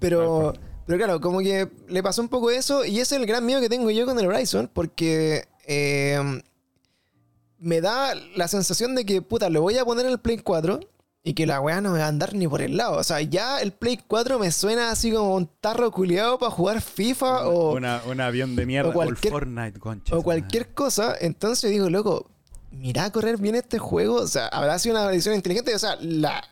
Pero, 0.00 0.52
pero 0.86 0.98
claro, 0.98 1.20
como 1.20 1.38
que 1.40 1.68
le 1.88 2.02
pasó 2.02 2.20
un 2.20 2.28
poco 2.28 2.50
eso 2.50 2.84
y 2.84 2.98
ese 3.00 3.14
es 3.14 3.20
el 3.20 3.26
gran 3.26 3.46
miedo 3.46 3.60
que 3.60 3.68
tengo 3.68 3.90
yo 3.90 4.04
con 4.04 4.18
el 4.18 4.26
Horizon 4.26 4.68
porque 4.72 5.44
eh, 5.66 6.18
me 7.58 7.80
da 7.80 8.14
la 8.36 8.48
sensación 8.48 8.94
de 8.94 9.04
que, 9.04 9.22
puta, 9.22 9.48
lo 9.50 9.62
voy 9.62 9.78
a 9.78 9.84
poner 9.84 10.06
en 10.06 10.12
el 10.12 10.18
Play 10.18 10.38
4 10.38 10.80
y 11.22 11.34
que 11.34 11.46
la 11.46 11.60
weá 11.60 11.80
no 11.80 11.92
me 11.92 11.98
va 11.98 12.06
a 12.06 12.08
andar 12.08 12.34
ni 12.34 12.48
por 12.48 12.62
el 12.62 12.76
lado. 12.76 12.96
O 12.96 13.04
sea, 13.04 13.20
ya 13.20 13.60
el 13.60 13.72
Play 13.72 13.98
4 14.06 14.38
me 14.38 14.50
suena 14.50 14.90
así 14.90 15.12
como 15.12 15.34
un 15.34 15.50
tarro 15.60 15.90
culiado 15.90 16.38
para 16.38 16.50
jugar 16.50 16.80
FIFA 16.80 17.46
o, 17.48 17.74
Una- 17.74 18.00
un 18.06 18.20
avión 18.20 18.56
de 18.56 18.64
mierda. 18.66 18.90
o 18.90 18.92
cualquier- 18.94 19.32
o 19.32 19.36
Fortnite, 19.36 19.78
concha 19.78 20.16
o 20.16 20.22
cualquier 20.22 20.68
cosa. 20.72 21.14
Entonces 21.20 21.70
digo, 21.70 21.90
loco, 21.90 22.30
mira 22.70 23.04
a 23.04 23.12
correr 23.12 23.36
bien 23.36 23.54
este 23.54 23.78
juego. 23.78 24.14
O 24.16 24.26
sea, 24.26 24.46
habrá 24.48 24.78
sido 24.78 24.96
una 24.96 25.08
decisión 25.10 25.34
inteligente. 25.34 25.74
O 25.74 25.78
sea, 25.78 25.96
la... 26.00 26.42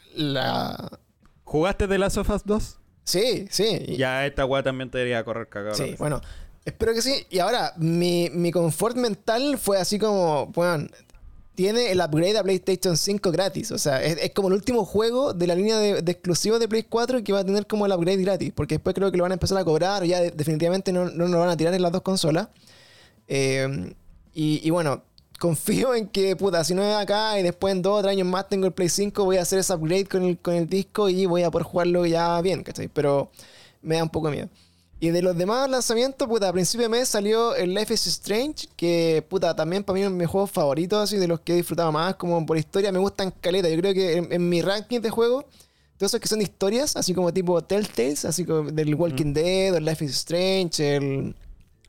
¿Jugaste 1.44 1.86
de 1.86 1.98
Last 1.98 2.18
of 2.18 2.28
Us 2.30 2.42
2? 2.44 2.78
Sí, 3.04 3.46
sí. 3.50 3.96
Ya 3.96 4.26
esta 4.26 4.44
weá 4.44 4.62
también 4.62 4.90
te 4.90 4.98
debería 4.98 5.24
correr 5.24 5.48
cagado. 5.48 5.74
Sí, 5.74 5.94
bueno, 5.98 6.20
espero 6.66 6.92
que 6.92 7.00
sí. 7.00 7.26
Y 7.30 7.38
ahora, 7.38 7.72
mi, 7.78 8.28
mi 8.34 8.50
confort 8.52 8.96
mental 8.96 9.56
fue 9.56 9.78
así 9.78 9.98
como, 9.98 10.46
bueno, 10.48 10.86
tiene 11.58 11.90
el 11.90 12.00
upgrade 12.00 12.38
a 12.38 12.44
PlayStation 12.44 12.96
5 12.96 13.32
gratis. 13.32 13.72
O 13.72 13.78
sea, 13.78 14.00
es, 14.00 14.30
como 14.32 14.46
el 14.46 14.54
último 14.54 14.84
juego 14.84 15.34
de 15.34 15.48
la 15.48 15.56
línea 15.56 15.76
de, 15.78 16.02
de 16.02 16.14
de 16.60 16.68
Play 16.68 16.84
4 16.84 17.24
que 17.24 17.32
va 17.32 17.40
a 17.40 17.44
tener 17.44 17.66
como 17.66 17.84
el 17.84 17.90
upgrade 17.92 18.22
gratis. 18.22 18.52
Porque 18.54 18.76
después 18.76 18.94
creo 18.94 19.10
que 19.10 19.16
lo 19.16 19.24
van 19.24 19.32
a 19.32 19.34
empezar 19.34 19.58
a 19.58 19.64
cobrar 19.64 20.04
ya 20.04 20.20
de- 20.20 20.30
definitivamente 20.30 20.92
no, 20.92 21.10
no 21.10 21.26
lo 21.26 21.40
van 21.40 21.48
a 21.48 21.56
tirar 21.56 21.74
en 21.74 21.82
las 21.82 21.90
dos 21.90 22.02
consolas. 22.02 22.46
Eh, 23.28 23.94
y, 24.34 24.60
y 24.62 24.70
bueno, 24.70 25.02
confío 25.40 25.94
en 25.94 26.08
que, 26.08 26.36
puta, 26.36 26.64
si 26.64 26.74
no 26.74 26.82
es 26.84 26.94
acá 26.96 27.38
y 27.40 27.42
después 27.42 27.72
en 27.74 27.82
dos 27.82 27.98
o 28.00 28.02
tres 28.02 28.12
años 28.12 28.28
más 28.28 28.48
tengo 28.48 28.66
el 28.66 28.72
Play 28.72 28.88
5, 28.88 29.24
voy 29.24 29.38
a 29.38 29.42
hacer 29.42 29.58
ese 29.58 29.74
upgrade 29.74 30.06
con 30.06 30.24
el, 30.24 30.38
con 30.38 30.54
el 30.54 30.68
disco 30.68 31.08
y 31.08 31.26
voy 31.26 31.42
a 31.42 31.50
poder 31.50 31.66
jugarlo 31.66 32.06
ya 32.06 32.40
bien, 32.42 32.62
¿cachai? 32.62 32.88
Pero 32.88 33.30
me 33.82 33.96
da 33.96 34.04
un 34.04 34.10
poco 34.10 34.28
de 34.28 34.34
miedo. 34.36 34.48
Y 35.00 35.10
de 35.10 35.22
los 35.22 35.36
demás 35.36 35.70
lanzamientos, 35.70 36.26
puta, 36.26 36.48
a 36.48 36.52
principio 36.52 36.84
de 36.86 36.88
mes 36.98 37.08
salió 37.08 37.54
el 37.54 37.72
Life 37.72 37.94
is 37.94 38.06
Strange, 38.08 38.66
que, 38.74 39.24
puta, 39.28 39.54
también 39.54 39.84
para 39.84 39.94
mí 39.98 40.04
es 40.04 40.10
mi 40.10 40.24
juego 40.24 40.46
favorito, 40.48 40.98
así, 40.98 41.16
de 41.18 41.28
los 41.28 41.38
que 41.40 41.52
he 41.52 41.56
disfrutado 41.56 41.92
más, 41.92 42.16
como 42.16 42.44
por 42.44 42.58
historia, 42.58 42.90
me 42.90 42.98
gustan 42.98 43.32
caleta. 43.40 43.68
Yo 43.68 43.78
creo 43.78 43.94
que 43.94 44.16
en, 44.16 44.32
en 44.32 44.48
mi 44.48 44.60
ranking 44.60 45.00
de 45.00 45.10
juegos, 45.10 45.44
todos 45.96 46.10
esos 46.10 46.20
que 46.20 46.26
son 46.28 46.42
historias, 46.42 46.96
así 46.96 47.14
como 47.14 47.32
tipo 47.32 47.62
Telltales, 47.62 48.24
así 48.24 48.44
como 48.44 48.70
del 48.72 48.94
Walking 48.96 49.32
Dead, 49.32 49.74
el 49.76 49.84
Life 49.84 50.04
is 50.04 50.10
Strange, 50.16 50.96
el 50.96 51.36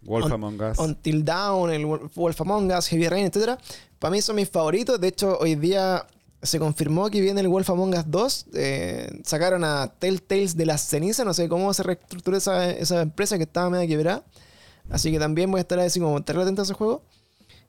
Wolf 0.04 0.26
On- 0.26 0.32
Among 0.34 0.62
Us. 0.62 0.78
Until 0.78 1.26
Dawn, 1.26 1.72
el 1.72 1.86
Wolf 1.88 2.42
Among 2.42 2.72
Us, 2.72 2.88
Heavy 2.88 3.08
Rain, 3.08 3.26
etc. 3.26 3.60
Para 3.98 4.12
mí 4.12 4.22
son 4.22 4.36
mis 4.36 4.50
favoritos. 4.50 5.00
De 5.02 5.08
hecho, 5.08 5.36
hoy 5.40 5.56
día 5.56 6.06
se 6.42 6.60
confirmó 6.60 7.10
que 7.10 7.22
viene 7.22 7.42
el 7.42 7.48
Wolf 7.48 7.70
Among 7.70 7.96
Us 7.96 8.04
2. 8.08 8.46
Eh, 8.54 9.22
sacaron 9.24 9.64
a 9.64 9.92
Telltales 10.00 10.56
de 10.56 10.66
las 10.66 10.82
cenizas. 10.82 11.26
No 11.26 11.34
sé 11.34 11.50
cómo 11.50 11.74
se 11.74 11.84
reestructuró 11.84 12.38
esa, 12.38 12.70
esa 12.72 13.02
empresa 13.02 13.38
que 13.38 13.44
estaba 13.44 13.70
media 13.70 13.88
quebrada. 13.88 14.24
Así 14.90 15.12
que 15.12 15.20
también 15.20 15.52
voy 15.52 15.60
a 15.60 15.62
estar 15.62 15.80
así 15.80 16.00
como 16.00 16.18
atento 16.18 16.62
a 16.62 16.64
ese 16.64 16.74
juego. 16.74 17.04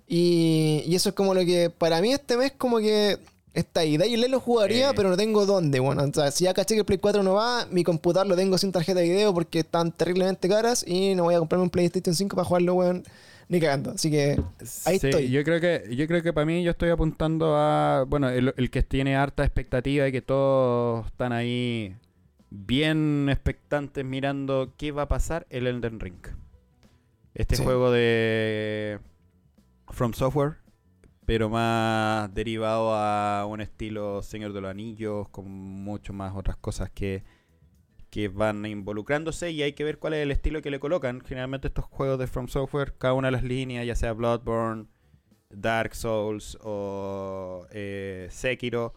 Y, 0.07 0.83
y 0.87 0.95
eso 0.95 1.11
es 1.11 1.15
como 1.15 1.35
lo 1.35 1.45
que 1.45 1.71
para 1.71 2.01
mí 2.01 2.13
este 2.13 2.37
mes 2.37 2.53
como 2.57 2.79
que 2.79 3.19
está 3.55 3.81
ahí. 3.81 3.97
Dying 3.97 4.21
Light 4.21 4.31
lo 4.31 4.41
jugaría, 4.41 4.93
pero 4.95 5.09
no 5.09 5.17
tengo 5.17 5.47
dónde. 5.47 5.81
Bueno, 5.81 6.05
o 6.05 6.13
sea, 6.13 6.31
si 6.31 6.45
ya 6.45 6.55
caché 6.55 6.75
que 6.75 6.81
el 6.81 6.87
Play 6.87 6.99
4 6.99 7.23
no 7.23 7.35
va, 7.35 7.67
mi 7.71 7.85
computador 7.85 8.27
lo 8.27 8.37
tengo 8.37 8.59
sin 8.59 8.73
tarjeta 8.73 9.01
de 9.01 9.09
video 9.09 9.35
porque 9.35 9.61
están 9.61 9.93
terriblemente 9.93 10.49
caras 10.49 10.85
y 10.87 11.15
no 11.15 11.25
voy 11.25 11.35
a 11.35 11.39
comprarme 11.39 11.65
un 11.65 11.71
PlayStation 11.71 12.15
5 12.15 12.37
para 12.37 12.47
jugarlo, 12.47 12.75
weón, 12.75 13.05
ni 13.51 13.61
cagando. 13.61 13.91
Así 13.91 14.11
que 14.11 14.41
ahí 14.87 14.99
Sí, 14.99 15.09
estoy. 15.09 15.29
Yo 15.31 15.45
creo 15.45 15.61
que, 15.61 15.95
yo 15.95 16.07
creo 16.07 16.23
que 16.23 16.33
para 16.33 16.47
mí 16.47 16.63
yo 16.63 16.71
estoy 16.71 16.89
apuntando 16.91 17.57
a. 17.57 18.05
Bueno, 18.09 18.31
el, 18.31 18.55
el 18.57 18.71
que 18.71 18.83
tiene 18.83 19.17
harta 19.17 19.45
expectativa 19.45 20.09
y 20.09 20.13
que 20.13 20.23
todos 20.23 21.05
están 21.07 21.33
ahí 21.33 21.97
bien 22.49 23.29
expectantes 23.29 24.05
mirando 24.05 24.73
qué 24.79 24.93
va 24.93 25.03
a 25.03 25.09
pasar, 25.09 25.47
el 25.51 25.67
Elden 25.67 26.01
Ring. 26.01 26.15
Este 27.35 27.57
Sí. 27.57 27.65
juego 27.65 27.91
de 27.91 28.99
From 29.89 30.13
Software, 30.15 30.57
pero 31.27 31.49
más 31.49 32.33
derivado 32.35 32.95
a 32.95 33.47
un 33.47 33.61
estilo 33.61 34.23
Señor 34.23 34.53
de 34.53 34.61
los 34.61 34.71
Anillos, 34.71 35.29
con 35.31 35.49
mucho 35.51 36.13
más 36.13 36.35
otras 36.37 36.57
cosas 36.57 36.91
que, 36.91 37.23
que 38.11 38.29
van 38.29 38.67
involucrándose 38.67 39.51
y 39.53 39.63
hay 39.63 39.73
que 39.73 39.85
ver 39.85 39.99
cuál 39.99 40.15
es 40.15 40.23
el 40.23 40.31
estilo 40.33 40.63
que 40.63 40.71
le 40.71 40.81
colocan. 40.81 41.21
Generalmente 41.21 41.69
estos 41.69 41.85
juegos 41.87 42.19
de 42.19 42.27
From 42.27 42.49
Software, 42.49 42.95
cada 42.99 43.15
una 43.15 43.29
de 43.29 43.33
las 43.33 43.45
líneas, 43.45 43.87
ya 43.87 43.95
sea 43.95 44.13
Bloodborne, 44.13 44.87
Dark 45.51 45.95
Souls 45.95 46.59
o 46.63 47.67
eh, 47.73 48.29
Sekiro, 48.31 48.95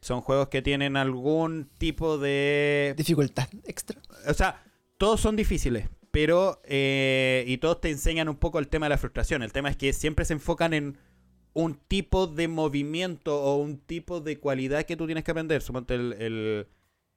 son 0.00 0.20
juegos 0.20 0.48
que 0.48 0.62
tienen 0.62 0.96
algún 0.96 1.68
tipo 1.78 2.18
de 2.18 2.94
Dificultad 2.96 3.48
extra. 3.64 4.00
o 4.28 4.34
sea, 4.34 4.62
todos 4.98 5.20
son 5.20 5.36
difíciles, 5.36 5.88
pero. 6.10 6.60
eh, 6.64 7.44
y 7.46 7.58
todos 7.58 7.80
te 7.80 7.90
enseñan 7.90 8.28
un 8.28 8.36
poco 8.36 8.58
el 8.58 8.68
tema 8.68 8.86
de 8.86 8.90
la 8.90 8.98
frustración. 8.98 9.42
El 9.42 9.52
tema 9.52 9.68
es 9.70 9.76
que 9.76 9.92
siempre 9.92 10.24
se 10.24 10.32
enfocan 10.34 10.74
en 10.74 10.98
un 11.54 11.74
tipo 11.74 12.26
de 12.26 12.48
movimiento 12.48 13.42
o 13.42 13.56
un 13.56 13.78
tipo 13.78 14.20
de 14.20 14.38
cualidad 14.38 14.84
que 14.84 14.96
tú 14.96 15.06
tienes 15.06 15.22
que 15.24 15.30
aprender. 15.32 15.62
Suponte 15.62 15.94
el, 15.94 16.12
el- 16.14 16.66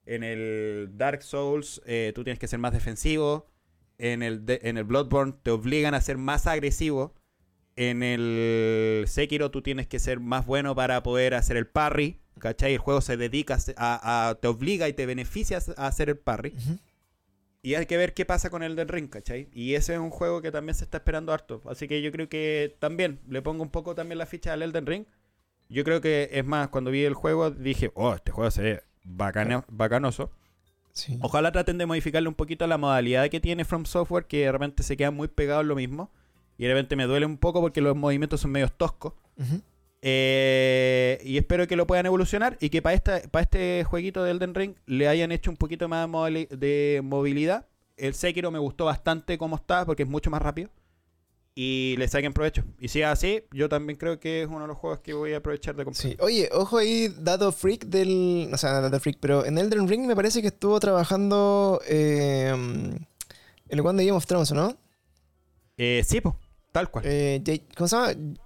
en 0.06 0.24
el 0.24 0.90
Dark 0.94 1.24
Souls, 1.24 1.82
eh, 1.86 2.12
tú 2.16 2.24
tienes 2.24 2.40
que 2.40 2.48
ser 2.48 2.60
más 2.60 2.74
defensivo. 2.74 3.48
En 3.98 4.24
el, 4.24 4.46
de- 4.46 4.60
en 4.64 4.78
el 4.78 4.84
Bloodborne 4.84 5.34
te 5.42 5.52
obligan 5.52 5.94
a 5.94 6.02
ser 6.02 6.18
más 6.18 6.48
agresivo. 6.48 7.14
En 7.78 8.04
el 8.04 9.06
Sekiro 9.08 9.52
tú 9.52 9.62
tienes 9.62 9.88
que 9.88 10.00
ser 10.00 10.20
más 10.20 10.46
bueno 10.46 10.76
para 10.76 11.02
poder 11.04 11.34
hacer 11.34 11.58
el 11.58 11.68
parry. 11.68 12.20
¿Cachai? 12.40 12.74
El 12.74 12.80
juego 12.80 13.00
se 13.02 13.16
dedica 13.18 13.58
a, 13.78 14.30
a- 14.30 14.36
te 14.36 14.48
obliga 14.50 14.90
y 14.90 14.94
te 14.94 15.06
beneficia 15.06 15.60
a 15.78 15.88
hacer 15.88 16.10
el 16.10 16.18
parry. 16.18 16.54
Y 17.62 17.74
hay 17.76 17.86
que 17.88 17.98
ver 17.98 18.14
qué 18.14 18.26
pasa 18.26 18.50
con 18.52 18.62
el 18.62 18.76
del 18.76 18.88
Ring, 18.90 19.08
¿cachai? 19.10 19.50
Y 19.52 19.74
ese 19.74 19.94
es 19.94 20.00
un 20.00 20.12
juego 20.12 20.42
que 20.42 20.52
también 20.52 20.76
se 20.76 20.84
está 20.84 20.98
esperando 20.98 21.32
harto. 21.34 21.62
Así 21.66 21.88
que 21.88 22.02
yo 22.04 22.12
creo 22.12 22.30
que 22.30 22.76
también 22.80 23.20
le 23.28 23.42
pongo 23.42 23.64
un 23.64 23.72
poco 23.72 23.96
también 23.96 24.20
la 24.20 24.28
ficha 24.28 24.54
al 24.54 24.62
Elden 24.62 24.86
Ring. 24.86 25.06
Yo 25.68 25.84
creo 25.84 26.00
que, 26.00 26.30
es 26.32 26.46
más, 26.46 26.68
cuando 26.68 26.92
vi 26.92 27.04
el 27.06 27.16
juego 27.16 27.50
dije, 27.50 27.90
oh, 27.96 28.14
este 28.14 28.32
juego 28.32 28.52
se 28.52 28.62
ve 28.62 28.84
bacano- 29.06 29.64
bacanoso. 29.70 30.32
Sí. 30.92 31.18
Ojalá 31.22 31.52
traten 31.52 31.78
de 31.78 31.86
modificarle 31.86 32.30
un 32.30 32.36
poquito 32.36 32.66
la 32.68 32.78
modalidad 32.78 33.30
que 33.30 33.40
tiene 33.40 33.66
From 33.66 33.86
Software, 33.86 34.26
que 34.26 34.46
de 34.46 34.52
repente 34.52 34.82
se 34.84 34.96
queda 34.98 35.12
muy 35.12 35.28
pegado 35.28 35.62
en 35.62 35.68
lo 35.68 35.76
mismo. 35.76 36.10
Y 36.58 36.64
de 36.64 36.70
repente 36.74 36.96
me 36.96 37.04
duele 37.04 37.26
un 37.26 37.38
poco 37.38 37.60
porque 37.60 37.82
los 37.82 37.96
movimientos 37.98 38.40
son 38.42 38.52
medios 38.52 38.72
toscos. 38.78 39.14
Eh, 40.02 41.20
y 41.24 41.38
espero 41.38 41.68
que 41.68 41.76
lo 41.76 41.88
puedan 41.88 42.06
evolucionar 42.06 42.58
y 42.62 42.70
que 42.70 42.82
para 42.82 42.94
esta, 42.94 43.22
para 43.32 43.42
este 43.44 43.84
jueguito 43.84 44.24
de 44.24 44.32
Elden 44.32 44.54
Ring 44.54 44.76
le 44.86 45.08
hayan 45.08 45.32
hecho 45.32 45.50
un 45.50 45.58
poquito 45.58 45.88
más 45.90 46.08
de 46.32 47.02
movilidad. 47.04 47.66
El 47.98 48.14
Sekiro 48.14 48.52
me 48.52 48.60
gustó 48.60 48.86
bastante 48.86 49.38
como 49.38 49.56
está 49.56 49.86
porque 49.86 50.04
es 50.04 50.10
mucho 50.10 50.30
más 50.30 50.42
rápido. 50.42 50.70
Y 51.58 51.96
le 51.98 52.10
saquen 52.10 52.34
provecho. 52.34 52.66
Y 52.82 52.90
si 52.90 53.02
es 53.02 53.08
así, 53.08 53.44
yo 53.54 53.70
también 53.70 53.98
creo 53.98 54.20
que 54.20 54.44
es 54.44 54.50
uno 54.50 54.62
de 54.62 54.68
los 54.68 54.78
juegos 54.78 55.00
que 55.00 55.14
voy 55.14 55.32
a 55.32 55.38
aprovechar 55.38 55.74
de 55.76 55.86
comprar. 55.86 56.02
Sí. 56.02 56.18
Oye, 56.20 56.50
ojo 56.52 56.78
ahí, 56.78 57.08
dato 57.18 57.50
freak 57.54 57.86
del. 57.86 58.50
O 58.52 58.58
sea, 58.58 58.82
dato 58.82 59.00
freak, 59.00 59.20
pero 59.22 59.46
en 59.46 59.58
Elden 59.58 59.88
Ring 59.88 60.06
me 60.06 60.18
parece 60.18 60.42
que 60.42 60.50
estuvo 60.50 60.78
trabajando. 60.82 61.80
Eh, 61.88 62.54
el 63.70 63.80
one 63.80 63.98
de 63.98 64.06
Game 64.06 64.18
of 64.18 64.26
Thrones, 64.26 64.52
¿no? 64.52 64.78
Eh, 65.78 66.04
sí, 66.06 66.20
pues, 66.20 66.36
tal 66.74 66.92
cual. 66.92 67.06
Eh, 67.08 67.42
¿Cómo 67.78 67.88
se 67.88 67.96
llama? 67.96 68.38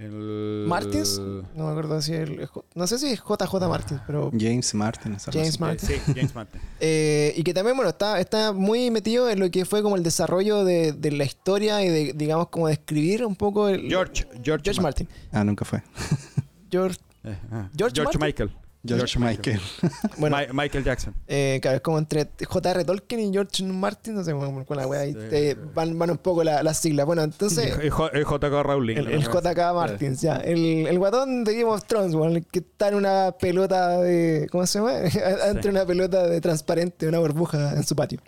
El... 0.00 0.64
¿Martins? 0.66 1.18
No 1.18 1.64
me 1.66 1.70
acuerdo 1.70 2.00
si 2.00 2.14
el. 2.14 2.48
No 2.74 2.86
sé 2.86 2.98
si 2.98 3.08
es 3.08 3.20
JJ 3.20 3.68
Martins, 3.68 4.00
pero. 4.06 4.30
James 4.30 4.74
Martin. 4.74 5.18
James 5.18 5.26
cosa. 5.26 5.38
Eh, 5.38 5.52
Martin. 5.58 5.88
sí, 5.88 5.94
James 6.14 6.34
Martin. 6.34 6.60
Eh, 6.80 7.34
y 7.36 7.42
que 7.42 7.52
también, 7.52 7.76
bueno, 7.76 7.90
está, 7.90 8.18
está 8.18 8.54
muy 8.54 8.90
metido 8.90 9.28
en 9.28 9.38
lo 9.38 9.50
que 9.50 9.66
fue 9.66 9.82
como 9.82 9.96
el 9.96 10.02
desarrollo 10.02 10.64
de, 10.64 10.92
de 10.92 11.12
la 11.12 11.24
historia 11.24 11.84
y 11.84 11.88
de, 11.90 12.12
digamos, 12.14 12.48
como 12.48 12.68
de 12.68 12.72
escribir 12.74 13.26
un 13.26 13.36
poco 13.36 13.68
el. 13.68 13.88
George, 13.88 14.26
George, 14.42 14.64
George 14.64 14.80
Martin. 14.80 15.06
Ah, 15.30 15.44
nunca 15.44 15.66
fue. 15.66 15.82
George. 16.70 16.98
Eh, 17.24 17.36
ah, 17.52 17.68
George 17.76 17.94
George 17.96 18.18
Martin. 18.18 18.20
Michael. 18.20 18.59
George, 18.82 19.06
George 19.06 19.18
Michael. 19.18 19.60
Bueno, 20.16 20.36
Ma- 20.36 20.62
Michael 20.62 20.84
Jackson. 20.84 21.14
eh, 21.28 21.58
claro, 21.60 21.76
es 21.76 21.82
como 21.82 21.98
entre 21.98 22.28
J.R. 22.46 22.84
Tolkien 22.84 23.20
y 23.20 23.32
George 23.32 23.62
Martin, 23.64 24.14
no 24.14 24.24
sé, 24.24 24.32
con 24.32 24.64
con 24.64 24.76
la 24.76 24.86
wea 24.86 25.00
ahí 25.00 25.12
Sí. 25.12 25.18
te- 25.28 25.54
van, 25.74 25.98
van 25.98 26.10
un 26.12 26.18
poco 26.18 26.42
la- 26.44 26.62
las 26.62 26.78
siglas. 26.78 27.04
Bueno, 27.04 27.22
entonces, 27.22 27.76
El, 27.82 27.90
JK 27.90 28.62
Rowling. 28.62 28.96
el, 28.96 29.08
el 29.08 29.22
JK 29.22 29.58
Martins, 29.74 30.20
ya. 30.22 30.36
El, 30.36 30.86
el 30.86 30.98
guatón 30.98 31.44
de 31.44 31.52
Game 31.54 31.70
of 31.70 31.84
Thrones, 31.84 32.14
weón, 32.14 32.36
el 32.36 32.46
que 32.46 32.60
está 32.60 32.88
en 32.88 32.94
una 32.94 33.32
pelota 33.38 33.98
de. 34.00 34.46
¿Cómo 34.50 34.66
se 34.66 34.78
llama? 34.78 34.94
Entre 35.48 35.70
una 35.70 35.84
pelota 35.84 36.26
de 36.26 36.40
transparente, 36.40 37.06
una 37.06 37.18
burbuja 37.18 37.74
en 37.74 37.84
su 37.84 37.94
patio. 37.94 38.20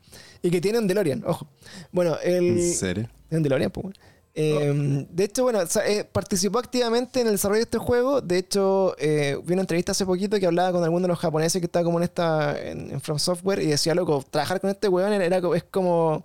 Y 0.42 0.50
que 0.50 0.60
tiene 0.60 0.78
un 0.78 0.86
DeLorean, 0.86 1.22
ojo. 1.26 1.46
Bueno, 1.92 2.16
el. 2.22 2.58
¿En 2.58 2.72
serio? 2.74 3.08
Un 3.30 3.42
DeLorean, 3.42 3.70
pues, 3.70 3.84
weón. 3.84 3.94
Eh, 4.34 5.06
De 5.10 5.24
hecho, 5.24 5.42
bueno, 5.42 5.60
eh, 5.86 6.04
participó 6.10 6.58
activamente 6.58 7.20
en 7.20 7.26
el 7.26 7.34
desarrollo 7.34 7.58
de 7.58 7.64
este 7.64 7.78
juego. 7.78 8.20
De 8.22 8.38
hecho, 8.38 8.94
eh, 8.98 9.38
vi 9.44 9.52
una 9.52 9.62
entrevista 9.62 9.92
hace 9.92 10.06
poquito 10.06 10.38
que 10.40 10.46
hablaba 10.46 10.72
con 10.72 10.82
alguno 10.82 11.02
de 11.02 11.08
los 11.08 11.18
japoneses 11.18 11.60
que 11.60 11.66
estaba 11.66 11.84
como 11.84 11.98
en 11.98 12.04
esta 12.04 12.58
en, 12.58 12.90
en 12.92 13.00
From 13.00 13.18
Software 13.18 13.60
y 13.60 13.66
decía, 13.66 13.94
loco, 13.94 14.24
trabajar 14.30 14.60
con 14.60 14.70
este 14.70 14.88
weón 14.88 15.12
era, 15.12 15.24
era 15.24 15.40
es 15.54 15.64
como 15.64 16.24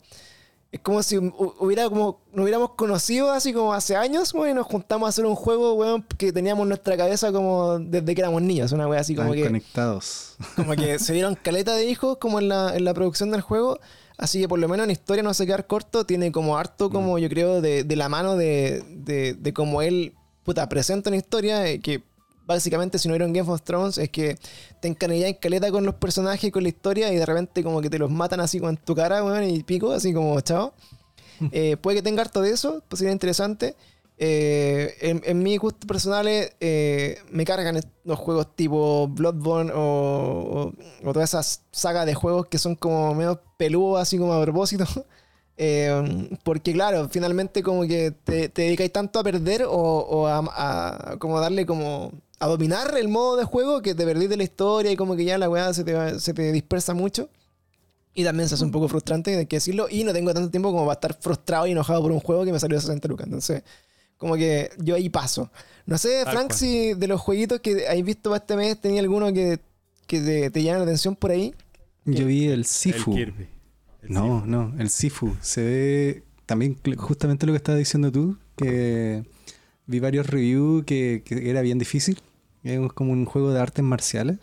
es 0.70 0.82
como 0.82 1.02
si 1.02 1.16
hu- 1.16 1.54
hubiera 1.60 1.88
como 1.90 2.20
nos 2.34 2.44
hubiéramos 2.44 2.72
conocido 2.76 3.32
así 3.32 3.54
como 3.54 3.74
hace 3.74 3.96
años, 3.96 4.34
weón, 4.34 4.50
y 4.50 4.54
nos 4.54 4.68
juntamos 4.68 5.08
a 5.08 5.10
hacer 5.10 5.26
un 5.26 5.36
juego, 5.36 5.74
weón, 5.76 6.06
que 6.18 6.32
teníamos 6.34 6.64
en 6.64 6.70
nuestra 6.70 6.96
cabeza 6.98 7.32
como 7.32 7.80
desde 7.80 8.14
que 8.16 8.22
éramos 8.22 8.42
niños, 8.42 8.72
una 8.74 8.88
weá 8.88 9.00
así 9.02 9.16
como 9.16 9.34
Están 9.34 9.38
que 9.44 9.48
conectados. 9.50 10.36
como 10.56 10.74
que 10.76 11.00
se 11.00 11.14
dieron 11.14 11.36
caleta 11.36 11.74
de 11.74 11.86
hijos 11.90 12.18
como 12.20 12.40
en 12.40 12.50
la, 12.50 12.76
en 12.76 12.84
la 12.86 12.94
producción 12.94 13.32
del 13.32 13.42
juego. 13.42 13.80
Así 14.18 14.42
que 14.42 14.48
por 14.48 14.60
lo 14.60 14.68
menos 14.68 14.86
en 14.86 14.92
historia 14.92 15.24
no 15.24 15.34
se 15.34 15.46
quedar 15.46 15.68
corto. 15.68 16.06
Tiene 16.06 16.32
como 16.32 16.58
harto, 16.58 16.90
como 16.90 17.20
yo 17.20 17.30
creo, 17.30 17.62
de, 17.62 17.84
de 17.84 17.96
la 17.96 18.10
mano 18.10 18.36
de, 18.36 18.84
de, 18.90 19.34
de 19.34 19.54
como 19.54 19.82
él 19.82 20.14
puta, 20.48 20.70
presenta 20.70 21.10
una 21.10 21.18
historia 21.18 21.68
eh, 21.68 21.82
que 21.82 22.02
básicamente 22.46 22.98
si 22.98 23.10
no 23.10 23.16
vieron 23.16 23.34
Game 23.34 23.52
of 23.52 23.62
Thrones 23.64 23.98
es 23.98 24.10
que 24.10 24.38
te 24.82 24.88
encanillas 24.88 25.28
en 25.28 25.36
caleta 25.36 25.70
con 25.72 25.86
los 25.86 25.96
personajes 25.96 26.46
y 26.46 26.52
con 26.52 26.64
la 26.64 26.70
historia 26.70 27.12
y 27.12 27.18
de 27.18 27.26
repente 27.26 27.62
como 27.64 27.82
que 27.82 27.90
te 27.90 28.00
los 28.00 28.10
matan 28.10 28.40
así 28.40 28.58
con 28.62 28.78
tu 28.78 28.96
cara, 28.96 29.26
weón, 29.26 29.44
y 29.44 29.62
pico, 29.64 29.92
así 29.92 30.14
como 30.14 30.40
chao. 30.42 30.74
Eh, 31.52 31.78
puede 31.78 31.98
que 31.98 32.02
tenga 32.02 32.24
harto 32.24 32.42
de 32.42 32.50
eso, 32.50 32.82
pues 32.90 32.98
sería 32.98 33.12
interesante. 33.12 33.76
Eh, 34.20 34.96
en, 35.02 35.22
en 35.26 35.44
mis 35.44 35.60
gustos 35.60 35.88
personales 35.88 36.52
eh, 36.60 37.20
me 37.30 37.46
cargan 37.46 37.80
los 38.04 38.18
juegos 38.18 38.56
tipo 38.56 39.08
Bloodborne 39.10 39.72
o, 39.76 40.72
o, 41.04 41.08
o 41.08 41.14
todas 41.14 41.30
esas 41.30 41.64
sagas 41.72 42.08
de 42.08 42.16
juegos 42.16 42.48
que 42.48 42.58
son 42.58 42.76
como 42.76 43.14
medio 43.14 43.42
peludos, 43.58 44.02
así 44.02 44.18
como 44.18 44.34
a 44.34 44.42
propósito. 44.42 44.86
Eh, 45.60 46.30
porque 46.44 46.72
claro, 46.72 47.10
finalmente 47.10 47.64
como 47.64 47.82
que 47.88 48.12
te, 48.12 48.48
te 48.48 48.62
dedicáis 48.62 48.92
tanto 48.92 49.18
a 49.18 49.24
perder 49.24 49.64
o, 49.64 49.72
o 49.72 50.28
a, 50.28 50.44
a 51.14 51.18
como 51.18 51.40
darle 51.40 51.66
como 51.66 52.12
a 52.40 52.48
dominar 52.48 52.96
el 52.96 53.08
modo 53.08 53.38
de 53.38 53.44
juego 53.44 53.82
que 53.82 53.96
te 53.96 54.06
perdís 54.06 54.30
de 54.30 54.38
la 54.38 54.44
historia 54.44 54.92
y 54.92 54.96
como 54.96 55.16
que 55.16 55.26
ya 55.26 55.38
la 55.40 55.50
weá 55.50 55.74
se 55.74 55.84
te, 55.84 56.20
se 56.20 56.34
te 56.36 56.52
dispersa 56.52 56.94
mucho. 56.94 57.30
Y 58.14 58.24
también 58.24 58.50
se 58.50 58.56
hace 58.56 58.64
un 58.64 58.72
poco 58.72 58.88
frustrante, 58.88 59.36
hay 59.38 59.46
que 59.46 59.58
decirlo. 59.58 59.88
Y 59.90 60.04
no 60.04 60.12
tengo 60.14 60.34
tanto 60.34 60.50
tiempo 60.50 60.72
como 60.72 60.86
para 60.86 60.94
estar 60.94 61.14
frustrado 61.20 61.68
y 61.68 61.72
enojado 61.72 62.02
por 62.02 62.12
un 62.12 62.20
juego 62.20 62.46
que 62.46 62.52
me 62.52 62.60
salió 62.60 62.78
de 62.78 62.82
60 62.82 63.08
lucas. 63.08 63.28
Entonces, 63.28 63.64
como 64.18 64.36
que 64.36 64.70
yo 64.78 64.96
ahí 64.96 65.10
paso. 65.10 65.52
No 65.86 65.98
sé, 65.98 66.24
Tal 66.26 66.34
Frank, 66.34 66.48
cual. 66.48 66.60
si 66.60 66.94
de 66.94 67.08
los 67.08 67.22
jueguitos 67.22 67.60
que 67.62 67.88
hay 67.88 68.04
visto 68.04 68.30
para 68.30 68.42
este 68.42 68.56
mes 68.56 68.80
tenía 68.80 69.00
alguno 69.02 69.32
que, 69.32 69.60
que 70.06 70.20
te, 70.22 70.50
te 70.52 70.64
llama 70.64 70.80
la 70.80 70.84
atención 70.84 71.16
por 71.16 71.32
ahí. 71.32 71.54
Yo 72.06 72.26
vi 72.26 72.46
el 72.46 72.52
El 72.54 72.66
Sifu. 72.66 73.14
Kirby. 73.14 73.48
El 74.04 74.12
No, 74.14 74.46
no, 74.46 74.74
el 74.80 74.90
Sifu. 74.90 75.36
Se 75.42 75.62
ve 75.64 76.24
también 76.46 76.78
justamente 76.98 77.46
lo 77.46 77.54
que 77.54 77.58
estabas 77.58 77.80
diciendo 77.80 78.12
tú, 78.12 78.38
que 78.56 79.24
vi 79.86 80.00
varios 80.00 80.28
reviews 80.28 80.86
que, 80.86 81.22
que 81.26 81.50
era 81.50 81.62
bien 81.62 81.78
difícil. 81.80 82.20
Es 82.64 82.80
como 82.94 83.14
un 83.14 83.26
juego 83.26 83.54
de 83.54 83.60
artes 83.60 83.84
marciales, 83.84 84.40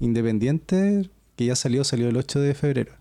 independiente, 0.00 1.10
que 1.36 1.46
ya 1.46 1.56
salió, 1.56 1.84
salió 1.84 2.08
el 2.08 2.16
8 2.16 2.40
de 2.40 2.54
febrero. 2.54 2.92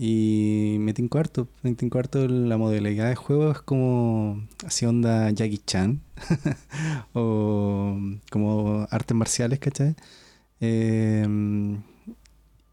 Y 0.00 0.76
me 0.78 0.92
tincó 0.94 1.18
harto, 1.18 1.48
me 1.64 1.74
tincó 1.74 1.98
harto 1.98 2.28
la 2.28 2.56
modalidad 2.56 3.08
de 3.08 3.16
juego, 3.16 3.50
es 3.50 3.60
como 3.62 4.46
así 4.64 4.86
onda 4.86 5.28
Jackie 5.32 5.58
Chan, 5.66 6.00
o 7.14 7.98
como 8.30 8.86
artes 8.90 9.16
marciales, 9.16 9.58
¿cachai? 9.58 9.96
Eh, 10.60 11.26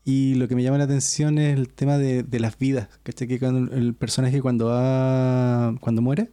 y 0.03 0.35
lo 0.35 0.47
que 0.47 0.56
me 0.56 0.61
llama 0.61 0.77
la 0.77 0.84
atención 0.84 1.39
es 1.39 1.57
el 1.57 1.69
tema 1.69 1.97
de, 1.97 2.22
de 2.22 2.39
las 2.39 2.60
vidas, 2.60 2.89
¿cachai? 3.02 3.27
Que 3.27 3.39
cuando 3.39 3.73
el 3.73 3.95
personaje 3.95 4.39
cuando 4.39 4.68
va, 4.68 5.76
cuando 5.80 6.03
muere 6.03 6.30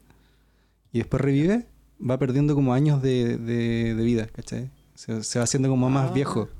y 0.93 0.98
después 0.98 1.23
revive, 1.23 1.66
va 2.06 2.19
perdiendo 2.19 2.55
como 2.55 2.74
años 2.74 3.01
de, 3.01 3.39
de, 3.39 3.94
de 3.94 4.05
vida, 4.05 4.27
¿cachai? 4.27 4.70
Se, 4.94 5.23
se 5.23 5.39
va 5.39 5.44
haciendo 5.44 5.70
como 5.70 5.89
más 5.89 6.10
Ah. 6.10 6.14
viejo. 6.14 6.51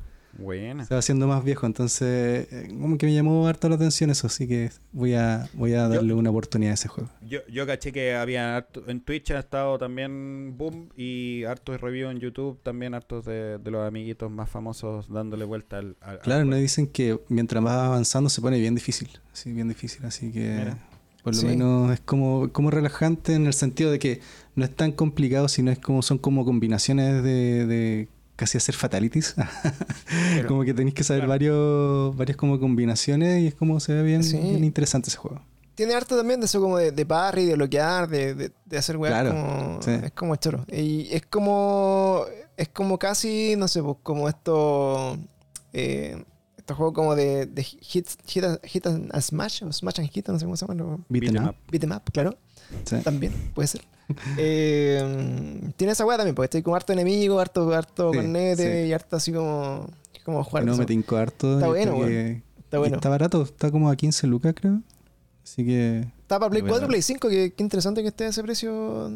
Buena. 0.43 0.85
Se 0.85 0.95
va 0.95 0.99
haciendo 0.99 1.27
más 1.27 1.45
viejo, 1.45 1.67
entonces 1.67 2.47
eh, 2.53 2.69
como 2.81 2.99
que 2.99 3.07
me 3.07 3.15
llamó 3.15 3.47
harto 3.47 3.69
la 3.69 3.77
atención 3.77 4.11
eso, 4.11 4.27
así 4.27 4.47
que 4.49 4.71
voy 4.93 5.15
a, 5.15 5.49
voy 5.55 5.75
a 5.75 5.89
darle 5.89 6.13
una 6.15 6.31
oportunidad 6.31 6.73
a 6.73 6.75
ese 6.75 6.89
juego. 6.89 7.09
Yo, 7.27 7.41
yo 7.51 7.67
caché 7.67 7.93
que 7.93 8.15
había 8.15 8.57
harto- 8.57 8.83
en 8.89 9.01
Twitch 9.01 9.31
ha 9.31 9.39
estado 9.39 9.79
también 9.79 10.55
boom 10.59 10.89
y 10.97 11.45
hartos 11.45 11.81
reviews 11.81 12.11
en 12.13 12.19
YouTube, 12.21 12.59
también 12.63 12.95
hartos 12.95 13.25
de, 13.25 13.59
de 13.59 13.71
los 13.71 13.87
amiguitos 13.87 14.31
más 14.31 14.51
famosos 14.51 15.09
dándole 15.09 15.45
vuelta 15.45 15.79
al, 15.79 15.97
al- 16.01 16.11
al 16.11 16.19
Claro, 16.21 16.41
juego. 16.41 16.51
nos 16.51 16.61
dicen 16.61 16.87
que 16.89 17.19
mientras 17.29 17.63
vas 17.63 17.79
avanzando 17.79 18.29
se 18.29 18.41
pone 18.41 18.59
bien 18.59 18.75
difícil, 18.75 19.09
sí, 19.33 19.53
bien 19.53 19.69
difícil, 19.69 20.05
así 20.05 20.33
que 20.33 20.41
Mira. 20.59 20.79
por 21.23 21.35
lo 21.35 21.41
Sí. 21.41 21.47
menos 21.47 21.93
es 21.93 22.01
como, 22.01 22.51
como 22.53 22.71
relajante 22.71 23.35
en 23.35 23.47
el 23.47 23.53
sentido 23.55 23.91
de 23.91 23.99
que 23.99 24.21
no 24.57 24.65
es 24.65 24.75
tan 24.75 24.93
complicado, 24.93 25.49
sino 25.49 25.71
es 25.71 25.79
como 25.79 26.03
son 26.03 26.19
como 26.19 26.45
combinaciones 26.45 27.23
de, 27.23 27.67
de 27.67 28.09
casi 28.43 28.59
hacer 28.59 28.75
fatalities. 28.75 29.35
como 30.49 30.63
que 30.65 30.75
tenéis 30.75 30.95
que 30.95 31.05
saber 31.05 31.21
Claro. 31.23 31.31
varios, 31.31 32.17
varias 32.17 32.37
como 32.37 32.59
combinaciones 32.59 33.43
y 33.43 33.47
es 33.49 33.55
como 33.55 33.81
se 33.81 33.95
ve 33.95 34.03
bien, 34.03 34.23
Sí. 34.25 34.37
bien 34.39 34.65
interesante 34.65 35.09
ese 35.11 35.19
juego. 35.19 35.41
Tiene 35.75 35.95
harto 35.95 36.17
también 36.17 36.39
de 36.41 36.47
eso 36.47 36.61
como 36.61 36.77
de, 36.77 36.93
de 36.93 37.07
parry, 37.07 37.47
de 37.47 37.55
bloquear, 37.55 38.07
de, 38.09 38.35
de, 38.35 38.53
de 38.67 38.79
hacer 38.79 38.97
weas 38.99 39.13
Claro, 39.15 39.31
como... 39.31 39.83
sí. 39.83 39.91
Es 39.91 40.13
como 40.13 40.37
choro. 40.37 40.65
Y 40.71 41.09
es 41.15 41.25
como... 41.27 42.25
Es 42.57 42.69
como 42.69 42.99
casi, 42.99 43.55
no 43.57 43.67
sé, 43.69 43.83
pues 43.83 43.97
como 44.03 44.29
esto... 44.29 45.17
Eh, 45.73 46.23
estos 46.59 46.77
juegos 46.77 46.95
como 46.95 47.15
de, 47.17 47.47
de 47.47 47.63
hit, 47.65 48.07
hit, 48.27 48.45
and- 48.45 48.61
hit 48.65 48.87
and 48.87 49.13
smash, 49.21 49.65
o 49.65 49.73
smash 49.73 49.99
and 50.01 50.11
hit, 50.11 50.29
no 50.29 50.39
sé 50.39 50.45
cómo 50.45 50.57
se 50.57 50.65
llaman. 50.67 50.79
los- 50.79 51.01
Beat 51.09 51.23
Beat 51.25 51.35
'em 51.37 51.49
up, 51.49 51.57
Beat 51.71 51.85
'em 51.85 51.93
up, 51.93 52.03
claro. 52.13 52.37
Sí. 52.85 52.97
También, 53.03 53.33
puede 53.55 53.69
ser. 53.69 53.83
Eh, 54.39 55.73
tiene 55.77 55.93
esa 55.93 56.05
wea 56.05 56.17
también, 56.17 56.35
porque 56.35 56.47
estoy 56.47 56.63
como 56.63 56.77
harto 56.77 56.93
enemigo, 56.93 57.39
harto, 57.41 57.73
harto 57.73 58.11
Sí, 58.13 58.17
cornete 58.19 58.83
sí. 58.85 58.89
y 58.89 58.93
harto 58.93 59.17
así 59.17 59.33
como... 59.33 59.89
Como 60.25 60.45
jugar. 60.45 60.65
No 60.65 60.77
me 60.77 60.87
tinco 60.87 61.17
harto. 61.17 61.55
Está 61.57 61.67
bueno, 61.69 61.99
que- 62.01 62.43
Está 62.59 62.79
bueno. 62.79 62.97
Está 62.97 63.09
barato, 63.09 63.43
está 63.43 63.71
como 63.71 63.91
a 63.91 63.97
15 63.97 64.27
lucas 64.29 64.55
creo. 64.59 64.81
Así 65.43 65.65
que 65.65 66.07
Está 66.21 66.39
para 66.39 66.49
Play 66.51 66.63
Lo 66.63 66.69
voy 66.69 66.71
a 66.71 66.79
4, 66.79 66.81
dar. 66.83 66.89
Play 66.89 67.03
5, 67.03 67.29
que, 67.29 67.53
qué 67.55 67.63
interesante 67.63 68.03
que 68.03 68.09
esté 68.09 68.25
a 68.25 68.29
ese 68.29 68.43
precio. 68.43 69.11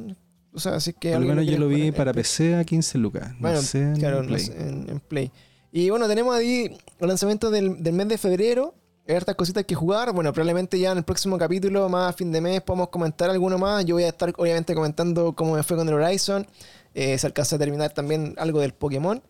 O 0.52 0.58
sea, 0.58 0.74
así 0.74 0.92
que 0.92 1.10
por 1.12 1.20
lo 1.20 1.30
alguien 1.32 1.36
menos 1.36 1.52
yo 1.52 1.58
lo 1.58 1.68
vi 1.68 1.92
para 1.92 2.12
Play. 2.12 2.22
PC 2.24 2.56
a 2.56 2.64
15 2.64 2.98
lucas. 2.98 3.30
No 3.34 3.36
Bueno, 3.40 3.60
en 3.72 3.94
claro, 3.96 4.22
no 4.22 4.28
Play. 4.28 4.40
sé, 4.40 4.60
en, 4.60 4.90
en 4.90 5.00
Play. 5.00 5.30
Y 5.72 5.88
bueno, 5.90 6.08
tenemos 6.08 6.34
ahí 6.34 6.76
el 6.98 7.08
lanzamiento 7.08 7.50
del, 7.50 7.82
del 7.82 7.94
mes 7.94 8.08
de 8.08 8.18
febrero. 8.18 8.74
Hay 9.08 9.14
hartas 9.14 9.36
cositas 9.36 9.64
que 9.64 9.74
jugar. 9.74 10.12
Bueno, 10.12 10.32
probablemente 10.32 10.78
ya 10.78 10.90
en 10.92 10.98
el 10.98 11.04
próximo 11.04 11.38
capítulo, 11.38 11.88
más 11.88 12.10
a 12.10 12.12
fin 12.12 12.32
de 12.32 12.40
mes, 12.40 12.60
podemos 12.62 12.88
comentar 12.88 13.30
alguno 13.30 13.56
más. 13.56 13.84
Yo 13.84 13.94
voy 13.94 14.04
a 14.04 14.08
estar 14.08 14.32
obviamente 14.36 14.74
comentando 14.74 15.32
cómo 15.34 15.54
me 15.54 15.62
fue 15.62 15.76
con 15.76 15.88
el 15.88 15.94
Horizon. 15.94 16.46
Eh, 16.94 17.16
se 17.18 17.26
alcanza 17.26 17.56
a 17.56 17.58
terminar 17.58 17.92
también 17.92 18.34
algo 18.38 18.60
del 18.60 18.72
Pokémon. 18.74 19.22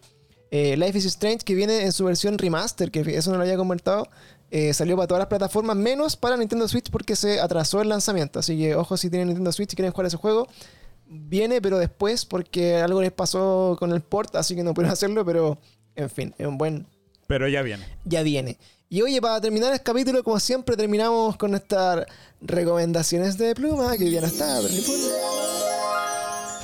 Eh, 0.51 0.77
Life 0.77 0.97
is 0.97 1.05
Strange, 1.07 1.39
que 1.44 1.55
viene 1.55 1.82
en 1.82 1.93
su 1.93 2.05
versión 2.05 2.39
remaster, 2.39 2.90
que 2.90 3.01
eso 3.01 3.31
no 3.31 3.36
lo 3.36 3.43
había 3.43 3.57
comentado. 3.57 4.09
eh, 4.53 4.73
salió 4.73 4.94
para 4.97 5.09
todas 5.09 5.19
las 5.19 5.27
plataformas, 5.28 5.77
menos 5.77 6.16
para 6.16 6.36
Nintendo 6.36 6.69
Switch, 6.69 6.89
porque 6.90 7.16
se 7.16 7.40
atrasó 7.40 7.82
el 7.82 7.89
lanzamiento. 7.89 8.39
Así 8.39 8.57
que, 8.57 8.77
ojo, 8.77 8.97
si 8.97 9.11
tienen 9.11 9.27
Nintendo 9.28 9.51
Switch 9.51 9.73
y 9.73 9.77
quieren 9.77 9.90
jugar 9.93 10.07
ese 10.07 10.16
juego, 10.16 10.47
viene, 11.07 11.61
pero 11.61 11.78
después, 11.78 12.24
porque 12.24 12.77
algo 12.77 13.03
les 13.03 13.11
pasó 13.12 13.77
con 13.78 13.93
el 13.93 14.01
port, 14.03 14.36
así 14.36 14.55
que 14.55 14.62
no 14.62 14.73
pudieron 14.74 14.93
hacerlo. 14.93 15.24
Pero, 15.24 15.59
en 15.97 16.09
fin, 16.09 16.32
es 16.39 16.47
un 16.47 16.57
buen 16.57 16.86
Pero 17.27 17.48
ya 17.48 17.62
viene. 17.62 17.85
ya 18.05 18.23
viene. 18.23 18.57
Y 18.89 19.03
oye, 19.03 19.21
para 19.21 19.41
terminar 19.41 19.73
el 19.73 19.83
capítulo, 19.83 20.23
como 20.23 20.39
siempre, 20.39 20.77
terminamos 20.77 21.37
con 21.37 21.51
nuestras 21.51 22.07
recomendaciones 22.41 23.37
de 23.37 23.55
pluma, 23.55 23.97
que 23.97 24.11
ya 24.11 24.21
no 24.21 24.29
está, 24.29 24.61
pero. 24.63 24.75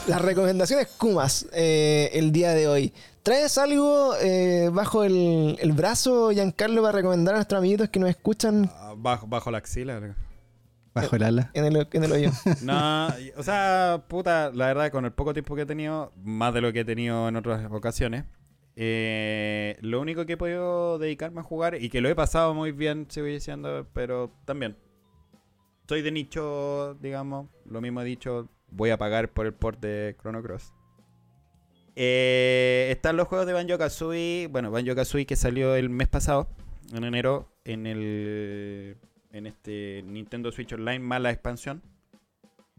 Las 0.09 0.21
recomendaciones 0.21 0.89
Kumas 0.99 1.47
eh, 1.53 2.11
el 2.15 2.33
día 2.33 2.53
de 2.55 2.67
hoy. 2.69 2.93
¿Traes 3.23 3.57
algo 3.59 4.15
eh, 4.21 4.69
bajo 4.73 5.05
el, 5.05 5.57
el 5.61 5.73
brazo, 5.73 6.31
Giancarlo, 6.31 6.83
para 6.83 6.93
recomendar 6.93 7.35
a 7.35 7.39
nuestros 7.39 7.59
amiguitos 7.59 7.89
que 7.89 8.01
nos 8.01 8.11
escuchan 8.11 8.69
Ah, 8.75 8.95
Bajo, 8.97 9.27
bajo 9.29 9.51
la 9.53 9.59
axila. 9.59 10.01
Bajo 10.93 11.17
el 11.17 11.23
ala. 11.23 11.51
en 11.55 11.65
el, 11.67 11.89
en 11.93 12.05
el 12.05 12.13
hoyo? 12.13 12.31
No, 12.63 13.09
o 13.37 13.43
sea, 13.45 14.03
puta, 14.09 14.51
la 14.53 14.67
verdad, 14.67 14.91
con 14.91 15.05
el 15.05 15.13
poco 15.13 15.33
tiempo 15.33 15.55
que 15.55 15.63
he 15.63 15.67
tenido, 15.67 16.13
más 16.23 16.53
de 16.53 16.61
lo 16.61 16.73
que 16.73 16.81
he 16.81 16.85
tenido 16.85 17.29
en 17.29 17.37
otras 17.37 17.65
ocasiones, 17.71 18.25
eh, 18.77 19.77
lo 19.81 20.01
único 20.01 20.25
que 20.27 20.35
he 20.35 20.37
podido 20.37 20.99
dedicarme 20.99 21.41
a 21.41 21.45
jugar 21.45 21.77
y 21.81 21.89
que 21.89 22.01
lo 22.01 22.09
he 22.09 22.15
pasado 22.15 22.55
muy 22.55 22.73
bien, 22.73 23.07
sigo 23.09 23.27
diciendo, 23.27 23.87
pero 23.93 24.33
también 24.45 24.77
soy 25.89 26.03
de 26.03 26.13
nicho, 26.13 26.95
digamos, 27.01 27.49
lo 27.67 27.81
mismo 27.81 28.01
he 28.01 28.05
dicho, 28.05 28.49
voy 28.71 28.91
a 28.91 28.99
pagar 28.99 29.33
por 29.33 29.47
el 29.47 29.53
port 29.53 29.81
de 29.81 30.17
Chrono 30.21 30.43
Cross. 30.43 30.73
Eh, 31.97 32.89
están 32.91 33.17
los 33.17 33.29
juegos 33.29 33.47
de 33.47 33.53
Banjo 33.53 33.77
Kazooie. 33.77 34.47
Bueno, 34.47 34.71
Banjo 34.71 34.95
Kazooie 34.95 35.27
que 35.27 35.37
salió 35.37 35.75
el 35.75 35.91
mes 35.91 36.09
pasado, 36.09 36.49
en 36.95 37.05
enero, 37.05 37.49
en 37.65 37.87
el 37.87 38.97
en 39.33 39.47
este 39.47 40.03
Nintendo 40.07 40.53
Switch 40.53 40.73
Online 40.73 40.99
más 41.01 41.21
la 41.21 41.31
expansión, 41.31 41.83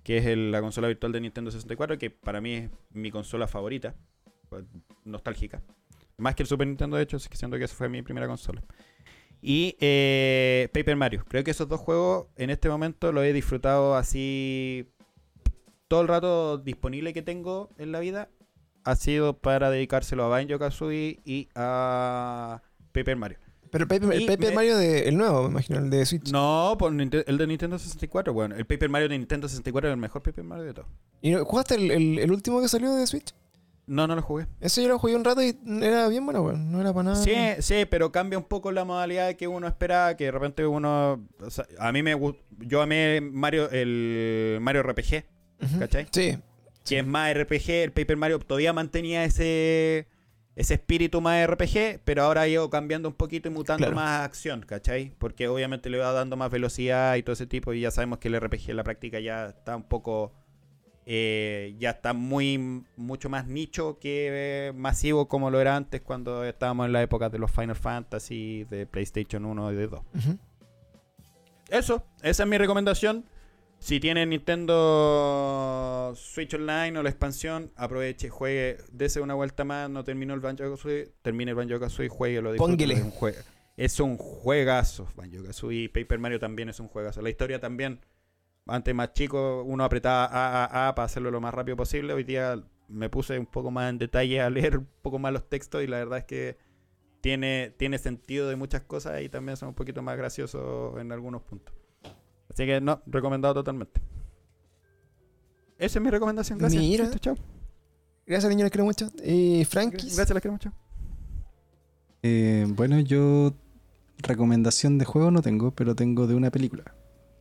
que 0.04 0.18
es 0.18 0.38
la 0.38 0.62
consola 0.62 0.88
virtual 0.88 1.12
de 1.12 1.22
Nintendo 1.22 1.52
64, 1.52 1.98
que 1.98 2.10
para 2.10 2.42
mí 2.42 2.54
es 2.54 2.70
mi 2.92 3.12
consola 3.12 3.48
favorita, 3.48 3.96
pues, 4.50 4.66
nostálgica. 5.04 5.62
Más 6.18 6.36
que 6.36 6.44
el 6.44 6.48
Super 6.48 6.68
Nintendo, 6.68 6.98
de 6.98 7.04
hecho, 7.04 7.18
así 7.18 7.28
que 7.30 7.38
siento 7.38 7.58
que 7.58 7.64
esa 7.66 7.76
fue 7.76 7.90
mi 7.90 8.02
primera 8.02 8.28
consola. 8.28 8.62
Y 9.42 9.76
eh, 9.80 10.70
Paper 10.74 10.96
Mario. 10.96 11.26
Creo 11.28 11.44
que 11.44 11.52
esos 11.52 11.68
dos 11.68 11.80
juegos 11.82 12.28
en 12.38 12.50
este 12.50 12.70
momento 12.70 13.12
los 13.12 13.24
he 13.26 13.34
disfrutado 13.34 13.96
así 13.96 14.90
todo 15.88 16.02
el 16.02 16.08
rato 16.08 16.58
disponible 16.58 17.14
que 17.14 17.22
tengo 17.22 17.70
en 17.78 17.92
la 17.92 18.00
vida 18.00 18.30
ha 18.86 18.96
sido 18.96 19.38
para 19.40 19.70
dedicárselo 19.70 20.24
a 20.24 20.28
Banjo 20.28 20.58
Kazooie 20.60 21.20
y 21.26 21.50
a 21.56 22.62
Paper 22.94 23.16
Mario. 23.18 23.38
Pero 23.70 23.84
el 23.84 23.88
Paper, 23.88 24.14
el 24.14 24.26
Paper 24.28 24.50
me- 24.50 24.56
Mario 24.56 24.78
de, 24.78 25.08
el 25.10 25.18
nuevo, 25.18 25.44
me 25.44 25.50
imagino, 25.50 25.80
el 25.80 25.90
de 25.90 26.06
Switch. 26.06 26.32
No, 26.32 26.76
por 26.78 26.92
Ninte- 26.94 27.24
el 27.28 27.38
de 27.38 27.48
Nintendo 27.48 27.80
64. 27.80 28.32
Bueno, 28.32 28.56
el 28.56 28.66
Paper 28.66 28.88
Mario 28.90 29.10
de 29.10 29.18
Nintendo 29.18 29.48
64 29.48 29.90
es 29.90 29.94
el 29.94 30.00
mejor 30.00 30.22
Paper 30.22 30.44
Mario 30.44 30.66
de 30.66 30.74
todos. 30.76 30.88
¿Y 31.22 31.34
jugaste 31.34 31.76
el, 31.76 31.92
el- 31.92 32.20
el 32.20 32.32
último 32.32 32.62
que 32.62 32.68
salió 32.68 32.94
de 32.94 33.08
Switch? 33.08 33.34
No, 33.86 34.08
no 34.08 34.16
lo 34.16 34.22
jugué. 34.22 34.48
Ese 34.62 34.82
yo 34.82 34.88
lo 34.88 34.98
jugué 34.98 35.16
un 35.16 35.26
rato 35.26 35.42
y 35.44 35.58
era 35.82 36.08
bien 36.08 36.24
bueno, 36.26 36.42
weón. 36.42 36.72
No 36.72 36.80
era 36.80 36.94
para 36.94 37.12
nada. 37.12 37.16
Sí, 37.18 37.34
sí, 37.60 37.86
pero 37.90 38.12
cambia 38.12 38.38
un 38.38 38.46
poco 38.46 38.72
la 38.72 38.86
modalidad 38.86 39.34
que 39.36 39.48
uno 39.48 39.68
esperaba, 39.68 40.16
que 40.16 40.26
de 40.26 40.32
repente 40.32 40.66
uno... 40.66 41.28
o 41.40 41.50
sea, 41.50 41.66
a 41.80 41.92
mí 41.92 42.02
me 42.02 42.14
gustó... 42.14 42.42
Yo 42.60 42.82
amé 42.82 43.20
Mario, 43.22 43.70
el 43.72 44.60
Mario 44.62 44.84
RPG, 44.84 45.26
Ujú. 45.64 45.80
¿cachai? 45.80 46.08
Sí. 46.12 46.38
que 46.86 47.00
es 47.00 47.06
más 47.06 47.34
RPG, 47.34 47.70
el 47.84 47.92
Paper 47.92 48.16
Mario 48.18 48.40
todavía 48.40 48.72
mantenía 48.74 49.24
ese 49.26 50.08
ese 50.56 50.76
espíritu 50.76 51.20
más 51.20 51.46
RPG, 51.48 52.02
pero 52.06 52.22
ahora 52.24 52.42
ha 52.42 52.48
ido 52.48 52.70
cambiando 52.70 53.10
un 53.10 53.16
poquito 53.16 53.48
y 53.48 53.52
mutando 53.52 53.80
Claro. 53.88 53.96
más 53.96 54.22
a 54.22 54.24
acción, 54.24 54.62
¿cachai? 54.62 55.12
Porque 55.18 55.48
obviamente 55.48 55.90
le 55.90 55.98
va 55.98 56.12
dando 56.12 56.38
más 56.38 56.52
velocidad 56.52 57.16
y 57.16 57.24
todo 57.24 57.34
ese 57.34 57.48
tipo, 57.48 57.74
y 57.74 57.82
ya 57.82 57.90
sabemos 57.90 58.20
que 58.20 58.28
el 58.28 58.40
RPG 58.40 58.70
en 58.70 58.76
la 58.78 58.84
práctica 58.84 59.20
ya 59.20 59.48
está 59.48 59.76
un 59.76 59.84
poco... 59.84 60.32
eh, 61.06 61.76
ya 61.80 61.92
está 61.92 62.14
muy 62.14 62.84
mucho 62.96 63.30
más 63.30 63.48
nicho 63.48 63.98
que 64.00 64.68
eh, 64.68 64.74
masivo 64.74 65.28
como 65.28 65.50
lo 65.52 65.60
era 65.60 65.76
antes 65.76 66.02
cuando 66.02 66.44
estábamos 66.46 66.86
en 66.86 66.94
la 66.94 67.02
época 67.02 67.30
de 67.30 67.40
los 67.40 67.52
Final 67.52 67.76
Fantasy, 67.76 68.66
de 68.70 68.86
PlayStation 68.86 69.46
1 69.46 69.72
y 69.72 69.76
de 69.76 69.88
2. 69.88 70.00
Ujú. 70.16 70.38
Eso, 71.70 72.06
esa 72.22 72.44
es 72.44 72.50
mi 72.50 72.58
recomendación. 72.58 73.26
Si 73.80 74.00
tiene 74.00 74.26
Nintendo 74.26 76.14
Switch 76.16 76.54
Online 76.54 76.98
o 77.00 77.04
la 77.04 77.10
expansión, 77.10 77.72
aproveche, 77.76 78.30
juegue, 78.30 78.78
dese 78.92 79.20
una 79.20 79.34
vuelta 79.34 79.66
más, 79.66 79.90
no 79.90 80.04
terminó 80.04 80.34
el 80.34 80.40
Banjo 80.40 80.70
Kazooie, 80.72 81.12
termine 81.22 81.52
el 81.52 81.56
Banjo 81.56 81.80
Kazooie, 81.80 82.08
juegue, 82.10 82.42
lo 82.42 82.56
Pónguele. 82.56 82.94
Es 82.96 83.02
un, 83.04 83.12
jue- 83.12 83.36
es 83.76 84.00
un 84.00 84.18
juegazo, 84.18 85.08
Banjo 85.16 85.44
Kazooie, 85.44 85.90
Paper 85.90 86.20
Mario 86.20 86.40
también 86.40 86.70
es 86.70 86.80
un 86.80 86.88
juegazo. 86.88 87.22
La 87.22 87.30
historia 87.30 87.60
también, 87.60 88.00
antes 88.66 88.96
más 88.96 89.14
chico, 89.14 89.64
uno 89.64 89.84
apretaba 89.84 90.26
A, 90.26 90.66
A, 90.66 90.88
A 90.90 90.96
para 90.96 91.06
hacerlo 91.06 91.32
lo 91.32 91.42
más 91.42 91.54
rápido 91.54 91.78
posible. 91.78 92.14
Hoy 92.14 92.24
día 92.24 92.62
me 92.88 93.10
puse 93.10 93.38
un 93.38 93.46
poco 93.46 93.72
más 93.72 93.90
en 93.90 93.98
detalle 93.98 94.42
a 94.42 94.50
leer 94.50 94.78
un 94.78 94.88
poco 95.02 95.20
más 95.20 95.34
los 95.34 95.50
textos 95.50 95.84
y 95.84 95.88
la 95.88 95.98
verdad 95.98 96.20
es 96.20 96.26
que 96.26 96.58
tiene, 97.22 97.74
tiene 97.78 97.98
sentido 97.98 98.50
de 98.50 98.56
muchas 98.56 98.82
cosas 98.82 99.22
y 99.22 99.30
también 99.30 99.58
son 99.58 99.70
un 99.70 99.76
poquito 99.76 100.02
más 100.02 100.18
graciosos 100.18 101.00
en 101.00 101.12
algunos 101.12 101.42
puntos. 101.42 101.74
Así 102.50 102.66
que 102.66 102.82
no, 102.82 103.02
recomendado 103.08 103.54
totalmente. 103.54 104.02
Esa 105.78 106.00
es 106.00 106.04
mi 106.04 106.12
recomendación. 106.12 106.60
Gracias. 106.60 106.82
Mira. 106.82 107.04
Listo, 107.06 107.20
chao. 107.20 107.36
Gracias, 108.26 108.50
niño, 108.50 108.64
les 108.64 108.72
quiero 108.72 108.86
mucho. 108.86 109.10
Y 109.24 109.66
Frankis. 109.66 110.16
Gracias, 110.16 110.34
les 110.34 110.42
quiero 110.42 110.54
mucho. 110.54 110.72
Eh, 112.22 112.66
bueno, 112.70 113.00
yo 113.00 113.54
recomendación 114.20 114.98
de 114.98 115.06
juego 115.06 115.32
no 115.32 115.42
tengo, 115.42 115.72
pero 115.72 115.96
tengo 115.96 116.28
de 116.28 116.36
una 116.36 116.52
película 116.52 116.94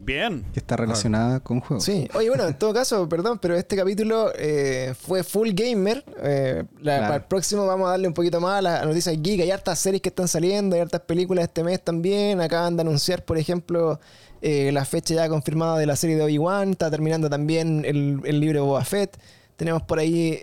Bien. 0.04 0.44
que 0.52 0.60
está 0.60 0.76
relacionada 0.76 1.40
con 1.40 1.60
juegos. 1.60 1.84
Sí, 1.84 2.08
oye, 2.14 2.28
bueno, 2.28 2.46
en 2.48 2.58
todo 2.58 2.74
caso, 2.74 3.08
perdón, 3.08 3.38
pero 3.40 3.56
este 3.56 3.76
capítulo 3.76 4.32
eh, 4.36 4.94
fue 5.00 5.22
full 5.22 5.50
gamer. 5.52 6.04
Eh, 6.22 6.64
la- 6.80 6.92
Claro. 6.92 7.02
Para 7.04 7.16
el 7.16 7.22
próximo 7.24 7.66
vamos 7.66 7.86
a 7.86 7.90
darle 7.92 8.08
un 8.08 8.14
poquito 8.14 8.40
más 8.40 8.58
a 8.58 8.62
las 8.62 8.84
noticias 8.84 9.16
geek. 9.20 9.40
Hay 9.42 9.50
hartas 9.50 9.78
series 9.78 10.02
que 10.02 10.08
están 10.08 10.26
saliendo, 10.28 10.74
hay 10.76 10.82
hartas 10.82 11.02
películas 11.02 11.44
este 11.44 11.62
mes 11.64 11.80
también. 11.82 12.40
Acaban 12.40 12.76
de 12.76 12.80
anunciar, 12.82 13.24
por 13.24 13.38
ejemplo, 13.38 14.00
eh, 14.40 14.70
la 14.72 14.84
fecha 14.84 15.14
ya 15.14 15.28
confirmada 15.28 15.78
de 15.78 15.86
la 15.86 15.94
serie 15.96 16.16
de 16.16 16.22
Obi-Wan. 16.22 16.70
Está 16.72 16.90
terminando 16.90 17.30
también 17.30 17.84
el, 17.84 18.20
el 18.24 18.40
libro 18.40 18.60
de 18.60 18.66
Boba 18.66 18.84
Fett. 18.84 19.16
Tenemos 19.56 19.82
por 19.82 19.98
ahí. 20.00 20.38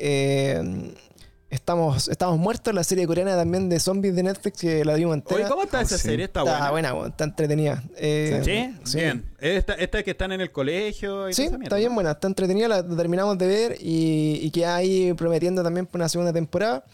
Estamos, 1.49 2.07
estamos 2.09 2.38
muertos, 2.38 2.76
la 2.76 2.84
serie 2.84 3.07
coreana 3.07 3.35
también 3.35 3.69
de 3.69 3.80
zombies 3.80 4.15
de 4.15 4.21
Netflix 4.21 4.59
que 4.61 4.85
la 4.85 4.93
dimos 4.93 5.15
entera. 5.15 5.41
Oye, 5.41 5.49
¿cómo 5.49 5.63
está 5.63 5.80
Oh, 5.80 5.81
esa 5.81 5.97
sí. 5.97 6.03
serie? 6.09 6.26
Está, 6.26 6.41
Está 6.41 6.69
buena. 6.69 6.93
está 7.07 7.23
entretenida. 7.23 7.84
Eh, 7.97 8.73
¿Sí? 8.84 8.97
Bien. 8.97 9.26
Esta, 9.39 9.73
esta 9.73 10.03
que 10.03 10.11
están 10.11 10.31
en 10.31 10.41
el 10.41 10.51
colegio. 10.51 11.27
Y 11.27 11.34
Sí, 11.34 11.45
toda 11.45 11.47
esa 11.49 11.57
mierda, 11.57 11.63
está 11.63 11.76
bien 11.77 11.95
buena, 11.95 12.11
está 12.11 12.27
entretenida, 12.27 12.67
la 12.67 12.84
terminamos 12.88 13.35
de 13.39 13.47
ver 13.47 13.77
y, 13.80 14.39
y 14.43 14.51
que 14.51 14.65
ahí 14.67 15.11
prometiendo 15.13 15.63
también 15.63 15.88
por 15.88 15.99
una 15.99 16.07
segunda 16.09 16.31
temporada. 16.31 16.85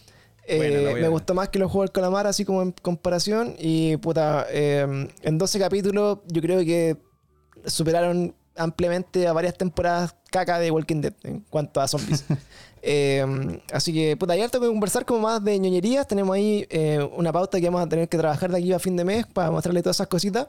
Eh, 0.48 0.99
me 1.02 1.07
gustó 1.10 1.34
más 1.34 1.49
que 1.49 1.60
los 1.60 1.69
juegos 1.69 1.90
del 1.90 1.91
calamar, 1.94 2.26
así 2.26 2.45
como 2.45 2.61
en 2.61 2.72
comparación. 2.72 3.56
Y 3.60 3.98
puta, 3.98 4.45
eh, 4.49 5.10
en 5.22 5.38
12 5.38 5.60
capítulos 5.60 6.19
yo 6.27 6.41
creo 6.41 6.60
que 6.60 6.95
superaron 7.65 8.34
ampliamente 8.56 9.27
a 9.27 9.34
varias 9.34 9.57
temporadas 9.57 10.15
caca 10.32 10.60
de 10.60 10.72
Walking 10.72 11.02
Dead 11.02 11.14
en 11.23 11.41
cuanto 11.41 11.82
a 11.82 11.88
zombies. 11.90 12.23
Eh, 12.88 13.26
así 13.74 13.91
que, 13.91 14.16
puta, 14.16 14.34
hay 14.34 14.41
harto 14.41 14.60
que 14.60 14.68
conversar 14.68 15.06
como 15.06 15.22
más 15.22 15.44
de 15.44 15.57
ñoñerías. 15.57 16.07
Tenemos 16.07 16.36
ahí 16.36 16.68
eh, 16.70 16.99
una 17.18 17.32
pauta 17.34 17.60
que 17.60 17.66
vamos 17.66 17.82
a 17.82 17.90
tener 17.90 18.07
que 18.07 18.18
trabajar 18.18 18.52
de 18.52 18.60
aquí 18.60 18.72
a 18.74 18.80
fin 18.80 18.95
de 18.95 19.03
mes 19.03 19.26
para 19.26 19.49
mostrarle 19.49 19.82
todas 19.82 19.98
esas 19.98 20.07
cositas. 20.07 20.48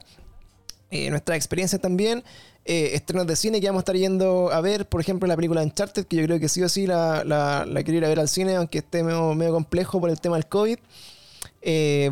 Eh, 0.90 1.08
nuestra 1.10 1.34
experiencia 1.34 1.78
también. 1.78 2.22
Eh, 2.66 2.90
estrenos 2.94 3.26
de 3.26 3.36
cine 3.36 3.60
que 3.60 3.68
vamos 3.68 3.80
a 3.80 3.82
estar 3.84 3.96
yendo 3.96 4.52
a 4.52 4.60
ver, 4.60 4.86
por 4.86 5.00
ejemplo, 5.00 5.26
la 5.26 5.36
película 5.36 5.62
Uncharted, 5.62 6.04
que 6.06 6.16
yo 6.16 6.24
creo 6.24 6.38
que 6.38 6.48
sí 6.48 6.62
o 6.62 6.68
sí 6.68 6.86
la, 6.86 7.24
la- 7.24 7.64
la 7.64 7.82
quiero 7.84 7.98
ir 7.98 8.04
a 8.04 8.08
ver 8.08 8.20
al 8.20 8.28
cine, 8.28 8.56
aunque 8.56 8.78
esté 8.78 9.02
medio, 9.02 9.32
medio 9.34 9.52
complejo 9.52 9.98
por 10.00 10.10
el 10.10 10.20
tema 10.20 10.36
del 10.36 10.46
COVID. 10.46 10.76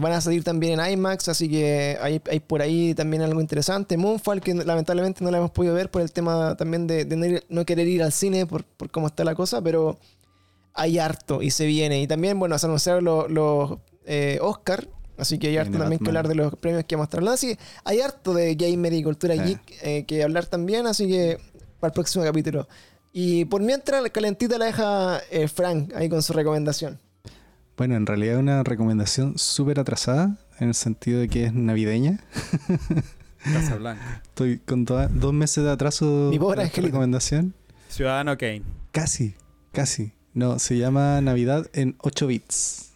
Van 0.01 0.13
a 0.13 0.21
salir 0.21 0.43
también 0.43 0.81
en 0.81 0.93
IMAX, 0.93 1.29
así 1.29 1.49
que 1.49 1.97
hay, 2.01 2.21
hay 2.29 2.41
por 2.41 2.61
ahí 2.63 2.95
también 2.95 3.23
algo 3.23 3.41
interesante. 3.41 3.97
Moonfall, 3.97 4.41
que 4.41 4.55
lamentablemente 4.55 5.23
no 5.23 5.31
la 5.31 5.39
hemos 5.39 5.51
podido 5.53 5.75
ver 5.75 5.91
por 5.91 6.03
el 6.03 6.11
tema 6.11 6.57
también 6.57 6.87
de, 6.89 7.05
de 7.05 7.17
no, 7.17 7.27
ir- 7.27 7.45
no 7.49 7.65
querer 7.65 7.87
ir 7.87 8.03
al 8.03 8.13
cine 8.13 8.47
por, 8.47 8.65
por 8.65 8.91
cómo 8.91 9.07
está 9.07 9.23
la 9.23 9.35
cosa, 9.37 9.63
pero 9.63 9.99
hay 10.75 10.99
harto 10.99 11.41
y 11.43 11.51
se 11.51 11.67
viene. 11.67 12.01
Y 12.03 12.07
también, 12.07 12.39
bueno, 12.39 12.59
se 12.59 12.67
anunciaron 12.67 13.05
los, 13.05 13.31
los 13.31 13.79
eh, 14.07 14.39
Oscar, 14.43 14.89
así 15.17 15.39
que 15.39 15.49
hay 15.49 15.57
harto 15.57 15.79
también 15.79 16.01
que 16.01 16.09
hablar 16.09 16.29
de 16.29 16.35
los 16.35 16.55
premios 16.57 16.85
que 16.85 16.97
vamos 16.97 17.05
a 17.05 17.07
estar 17.07 17.19
hablando. 17.21 17.35
Así 17.35 17.55
que 17.55 17.59
hay 17.85 18.01
harto 18.01 18.35
de 18.35 18.55
gamer 18.55 18.93
y 18.93 19.03
cultura 19.03 19.35
geek 19.35 19.61
eh, 19.83 20.05
que 20.07 20.23
hablar 20.23 20.47
también, 20.47 20.87
así 20.87 21.07
que 21.09 21.39
para 21.81 21.89
el 21.91 21.95
próximo 21.95 22.25
capítulo. 22.25 22.69
Y 23.13 23.45
por 23.45 23.63
mientras, 23.63 24.03
la 24.03 24.11
calentita 24.11 24.59
la 24.59 24.65
deja 24.67 25.21
eh, 25.31 25.47
Frank 25.49 25.93
ahí 25.95 26.09
con 26.09 26.23
su 26.23 26.33
recomendación. 26.33 26.99
Bueno, 27.77 27.95
en 27.97 28.07
realidad 28.07 28.39
una 28.39 28.63
recomendación 28.65 29.39
súper 29.39 29.79
atrasada, 29.81 30.37
en 30.59 30.69
el 30.69 30.75
sentido 30.75 31.21
de 31.21 31.29
que 31.29 31.45
es 31.45 31.53
navideña. 31.53 32.19
Casablanca. 33.45 34.23
Estoy 34.25 34.59
con 34.59 34.85
toda- 34.85 35.09
dos 35.09 35.33
meses 35.33 35.65
de 35.65 35.71
atraso 35.71 36.29
Mi 36.31 36.39
pobre 36.39 36.69
recomendación. 36.71 37.55
Ciudadano 37.89 38.37
Kane. 38.39 38.63
Casi, 38.91 39.35
casi. 39.73 40.13
No, 40.35 40.59
se 40.59 40.77
llama 40.77 41.21
Navidad 41.21 41.71
en 41.73 41.97
8 42.01 42.27
bits. 42.27 42.91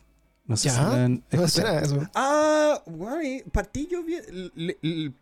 No 0.47 0.57
sé 0.57 0.69
¿Ya? 0.71 1.07
si 1.07 1.37
No 1.37 1.45
eso. 1.45 2.09
Ah, 2.15 2.83
güey, 2.87 3.43
partí 3.53 3.87
yo 3.91 4.03
bien, 4.03 4.23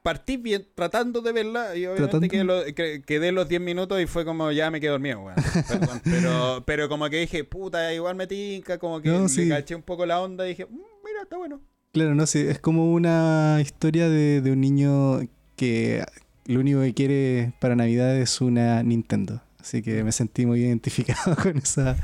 partí 0.03 0.37
bien 0.37 0.67
tratando 0.75 1.21
de 1.21 1.33
verla 1.33 1.75
y 1.77 1.85
obviamente 1.87 2.29
quedé, 2.29 2.45
lo- 2.45 2.65
que- 2.75 3.03
quedé 3.05 3.33
los 3.33 3.49
10 3.49 3.61
minutos 3.61 4.01
y 4.01 4.07
fue 4.07 4.25
como 4.25 4.53
ya 4.53 4.71
me 4.71 4.81
quedé 4.81 4.91
dormido, 4.91 5.21
weón. 5.23 5.35
Perdón, 5.69 6.01
pero, 6.05 6.63
pero 6.65 6.89
como 6.89 7.11
que 7.11 7.19
dije, 7.21 7.43
puta, 7.43 7.93
igual 7.93 8.15
me 8.15 8.27
tinca, 8.29 8.79
como 8.79 9.01
que 9.01 9.09
No, 9.09 9.23
le 9.23 9.29
sí. 9.29 9.49
caché 9.49 9.75
un 9.75 9.83
poco 9.83 10.07
la 10.07 10.21
onda 10.21 10.47
y 10.47 10.51
dije, 10.51 10.67
"Mm, 10.67 10.77
mira, 11.05 11.23
está 11.25 11.37
bueno. 11.37 11.61
Claro, 11.93 12.15
no 12.15 12.27
sé, 12.27 12.51
es 12.51 12.61
como 12.61 12.93
una 12.93 13.59
historia 13.61 14.09
de, 14.09 14.41
de 14.43 14.53
un 14.53 14.61
niño 14.61 15.21
que 15.57 16.05
lo 16.45 16.61
único 16.61 16.83
que 16.83 16.95
quiere 16.95 17.53
para 17.61 17.75
Navidad 17.75 18.17
es 18.17 18.41
una 18.41 18.83
Nintendo. 18.85 19.43
Así 19.67 19.83
que 19.83 20.05
me 20.05 20.13
sentí 20.13 20.47
muy 20.47 20.61
identificado 20.61 21.35
con 21.43 21.59
esa, 21.59 21.97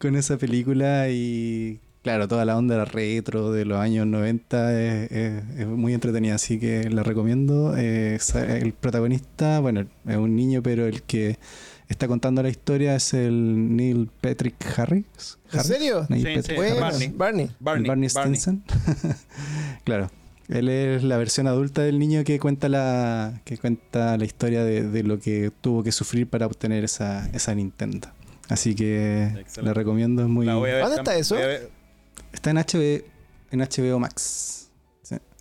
con 0.00 0.16
esa 0.16 0.36
película 0.36 1.08
y 1.10 1.78
claro, 2.02 2.26
toda 2.26 2.44
la 2.44 2.56
onda 2.58 2.84
retro 2.84 3.52
de 3.52 3.64
los 3.64 3.78
años 3.78 4.04
90 4.08 4.72
es, 4.82 5.12
es- 5.12 5.44
es 5.60 5.66
muy 5.68 5.94
entretenida, 5.94 6.34
así 6.34 6.58
que 6.58 6.90
la 6.90 7.04
recomiendo. 7.04 7.74
Eh, 7.78 8.18
el 8.48 8.72
protagonista, 8.72 9.60
bueno, 9.60 9.86
es 10.08 10.16
un 10.16 10.34
niño, 10.34 10.60
pero 10.60 10.86
el 10.88 11.02
que 11.02 11.38
está 11.88 12.08
contando 12.08 12.42
la 12.42 12.48
historia 12.48 12.96
es 12.96 13.14
el 13.14 13.76
Neil 13.76 14.10
Patrick 14.20 14.56
Harris. 14.76 15.04
¿En 15.52 15.62
serio? 15.62 16.06
Neil 16.08 16.22
Sí, 16.26 16.34
Patrick 16.34 16.46
sí, 16.46 16.54
Bueno, 16.56 16.80
Barney. 16.80 17.08
Barney. 17.14 17.50
Barney, 17.60 17.88
Barney 17.88 18.08
Barney. 18.12 18.36
Stinson. 18.40 18.64
claro. 19.84 20.10
Él 20.48 20.68
es 20.68 21.02
la 21.02 21.16
versión 21.16 21.46
adulta 21.46 21.82
del 21.82 21.98
niño 21.98 22.22
que 22.24 22.38
cuenta 22.38 22.68
la, 22.68 23.40
que 23.44 23.56
cuenta 23.58 24.16
la 24.18 24.24
historia 24.24 24.62
de, 24.64 24.82
de 24.88 25.02
lo 25.02 25.18
que 25.18 25.50
tuvo 25.60 25.82
que 25.82 25.90
sufrir 25.92 26.28
para 26.28 26.46
obtener 26.46 26.84
esa, 26.84 27.26
esa 27.32 27.54
Nintendo. 27.54 28.08
Así 28.48 28.74
que 28.74 29.24
Excelente. 29.24 29.62
la 29.62 29.72
recomiendo, 29.72 30.22
es 30.22 30.28
muy... 30.28 30.44
¿Dónde 30.46 30.96
está 30.96 31.16
eso? 31.16 31.36
Está 32.32 32.50
en 32.50 32.56
HBO, 32.58 33.04
en 33.52 33.60
HBO 33.60 33.98
Max. 33.98 34.70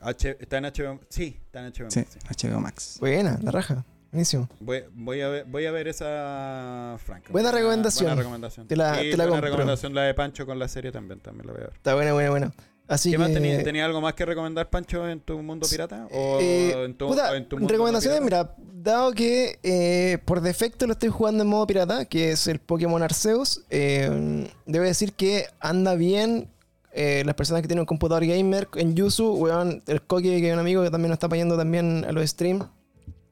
H- 0.02 0.38
¿Está 0.40 0.58
en 0.58 0.66
HBO? 0.66 1.00
Sí, 1.10 1.38
está 1.46 1.66
en 1.66 1.72
HBO. 1.74 1.90
Sí, 1.92 2.06
sí. 2.10 2.20
HBO 2.50 2.60
Max. 2.60 2.98
Buena, 3.00 3.40
la 3.42 3.52
raja. 3.52 3.86
Buenísimo. 4.12 4.48
Voy, 4.60 4.84
voy 4.94 5.22
a 5.22 5.28
ver, 5.30 5.46
voy 5.46 5.66
a 5.66 5.72
ver 5.72 5.88
esa 5.88 6.98
Franca. 7.04 7.30
Buena 7.32 7.52
recomendación. 7.52 8.06
Buena 8.08 8.22
recomendación. 8.22 8.68
Te 8.68 8.76
la- 8.76 8.96
Sí, 9.00 9.10
te 9.12 9.18
la 9.18 9.24
buena 9.24 9.32
compro. 9.38 9.50
recomendación 9.50 9.96
la 9.96 10.04
de 10.04 10.14
Pancho 10.14 10.46
con 10.46 10.60
la 10.60 10.68
serie 10.68 10.92
también, 10.92 11.20
también 11.20 11.48
la 11.48 11.54
voy 11.54 11.62
a 11.62 11.66
ver. 11.68 11.74
Está 11.76 11.96
buena, 11.96 12.14
buena, 12.14 12.30
buena. 12.30 12.54
Así 12.94 13.10
¿Qué 13.10 13.16
que... 13.16 13.24
más 13.24 13.34
tenías? 13.34 13.64
¿Tenía 13.64 13.86
algo 13.86 14.02
más 14.02 14.14
que 14.14 14.26
recomendar, 14.26 14.70
Pancho, 14.70 15.08
en 15.08 15.20
tu 15.20 15.42
mundo 15.42 15.66
pirata? 15.70 16.08
¿O 16.12 16.40
Eh, 16.40 16.86
en 16.86 16.94
tu, 16.96 17.08
puta, 17.08 17.32
o 17.32 17.36
en 17.36 17.48
tu 17.50 17.58
mundo 17.58 17.72
recomendaciones, 17.72 18.20
no 18.20 18.26
mira, 18.26 18.56
dado 18.74 19.12
que 19.14 19.58
eh, 19.64 20.18
por 20.26 20.42
defecto 20.42 20.86
lo 20.86 20.94
estoy 20.94 21.10
jugando 21.10 21.44
en 21.44 21.50
modo 21.50 21.66
pirata, 21.66 22.06
que 22.06 22.32
es 22.32 22.48
el 22.48 22.60
Pokémon 22.60 23.02
Arceus, 23.02 23.62
eh, 23.70 24.48
debo 24.66 24.86
decir 24.86 25.14
que 25.14 25.46
anda 25.60 25.96
bien. 25.96 26.50
las 26.96 27.34
personas 27.34 27.64
que 27.64 27.68
tienen 27.68 27.80
un 27.82 27.86
computador 27.88 28.24
gamer 28.24 28.68
en 28.76 28.94
Yuzu, 28.96 29.34
weón, 29.34 29.82
el 29.88 30.04
Koki, 30.04 30.40
que 30.40 30.50
es 30.50 30.54
un 30.54 30.60
amigo 30.60 30.84
que 30.84 30.92
también 30.92 31.10
nos 31.10 31.16
está 31.16 31.26
apoyando 31.26 31.58
también 31.58 32.06
a 32.08 32.12
los 32.12 32.30
streams 32.30 32.66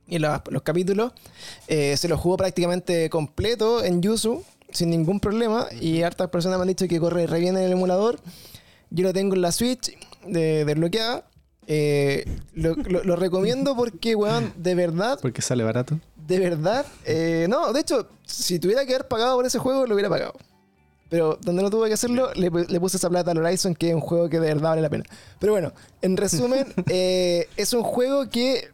y 0.07 0.17
la- 0.17 0.41
los 0.49 0.63
capítulos, 0.63 1.13
se 1.67 2.07
lo 2.07 2.17
jugó 2.17 2.37
prácticamente 2.37 3.07
completo 3.11 3.83
en 3.83 4.01
Yuzu, 4.01 4.43
sin 4.71 4.89
ningún 4.89 5.19
problema, 5.19 5.67
y 5.79 6.01
hartas 6.01 6.29
personas 6.29 6.57
me 6.57 6.63
han 6.63 6.69
dicho 6.69 6.87
que 6.87 6.99
corre 6.99 7.27
re 7.27 7.39
bien 7.39 7.55
en 7.55 7.63
el 7.65 7.73
emulador. 7.73 8.19
Yo 8.91 9.03
lo 9.03 9.13
tengo 9.13 9.33
en 9.35 9.41
la 9.41 9.51
Switch 9.51 9.97
de, 10.27 10.65
desbloqueada. 10.65 11.25
Eh, 11.67 12.25
lo, 12.53 12.75
lo- 12.75 13.03
lo 13.03 13.15
recomiendo 13.15 13.75
porque, 13.75 14.15
weón, 14.15 14.53
de 14.57 14.75
verdad, 14.75 15.17
Porque 15.21 15.41
sale 15.41 15.63
barato. 15.63 15.97
de 16.27 16.39
verdad. 16.39 16.85
eh, 17.05 17.45
no, 17.49 17.71
de 17.73 17.79
hecho, 17.81 18.07
si 18.25 18.59
tuviera 18.59 18.85
que 18.85 18.93
haber 18.95 19.07
pagado 19.07 19.35
por 19.37 19.45
ese 19.45 19.57
juego, 19.59 19.85
lo 19.87 19.93
hubiera 19.95 20.09
pagado. 20.09 20.33
Pero 21.09 21.37
donde 21.41 21.61
no 21.61 21.69
tuve 21.69 21.87
que 21.89 21.93
hacerlo, 21.95 22.31
le 22.35 22.79
puse 22.79 22.95
esa 22.97 23.09
plata 23.09 23.31
al 23.31 23.37
Horizon, 23.37 23.75
que 23.75 23.89
es 23.89 23.95
un 23.95 23.99
juego 24.01 24.29
que 24.29 24.39
de 24.39 24.47
verdad 24.47 24.69
vale 24.69 24.81
la 24.81 24.89
pena. 24.89 25.03
Pero 25.39 25.51
bueno, 25.53 25.73
en 26.01 26.15
resumen, 26.17 26.67
eh, 26.89 27.47
es 27.57 27.73
un 27.73 27.83
juego 27.83 28.29
que 28.29 28.69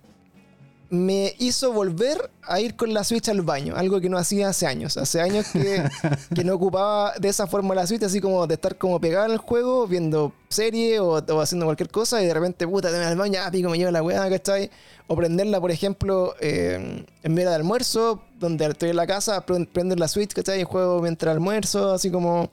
me 0.90 1.34
hizo 1.40 1.72
volver 1.74 2.30
a 2.44 2.62
ir 2.62 2.76
con 2.76 2.94
la 2.94 3.04
Switch 3.04 3.28
al 3.30 3.42
baño, 3.42 3.76
algo 3.76 4.00
que 4.00 4.10
no 4.10 4.18
hacía 4.18 4.50
hace 4.50 4.68
años. 4.68 4.96
Hace 4.98 5.20
años 5.22 5.46
que, 5.52 5.84
que 6.36 6.44
no 6.44 6.56
ocupaba 6.56 7.14
de 7.20 7.28
esa 7.30 7.46
forma 7.48 7.76
la 7.76 7.86
Switch, 7.86 8.04
así 8.04 8.22
como 8.22 8.48
de 8.48 8.54
estar 8.54 8.78
como 8.78 9.00
pegado 9.02 9.26
en 9.26 9.32
el 9.34 9.38
juego, 9.38 9.86
viendo 9.88 10.32
serie 10.50 11.00
o, 11.00 11.18
o 11.18 11.42
haciendo 11.42 11.66
cualquier 11.66 11.90
cosa, 11.90 12.22
y 12.24 12.26
de 12.26 12.34
repente, 12.34 12.68
puta, 12.68 12.90
te 12.90 12.96
al 12.98 13.18
baño, 13.18 13.40
ah, 13.44 13.52
pico, 13.52 13.70
me 13.70 13.78
lleva 13.78 13.92
la 13.92 14.02
weá, 14.02 14.30
¿cachai? 14.30 14.70
O 15.08 15.16
prenderla, 15.16 15.60
por 15.60 15.72
ejemplo, 15.72 16.36
eh, 16.40 17.06
en 17.24 17.34
medio 17.34 17.50
de 17.50 17.56
almuerzo, 17.56 18.22
donde 18.40 18.66
estoy 18.66 18.90
en 18.92 18.96
la 18.98 19.08
casa, 19.08 19.46
pre- 19.46 19.66
prendo 19.66 19.96
la 19.96 20.08
Switch, 20.08 20.34
¿cachai? 20.34 20.62
Y 20.62 20.64
juego 20.64 21.02
mientras 21.02 21.34
almuerzo, 21.34 21.92
así 21.94 22.10
como... 22.12 22.50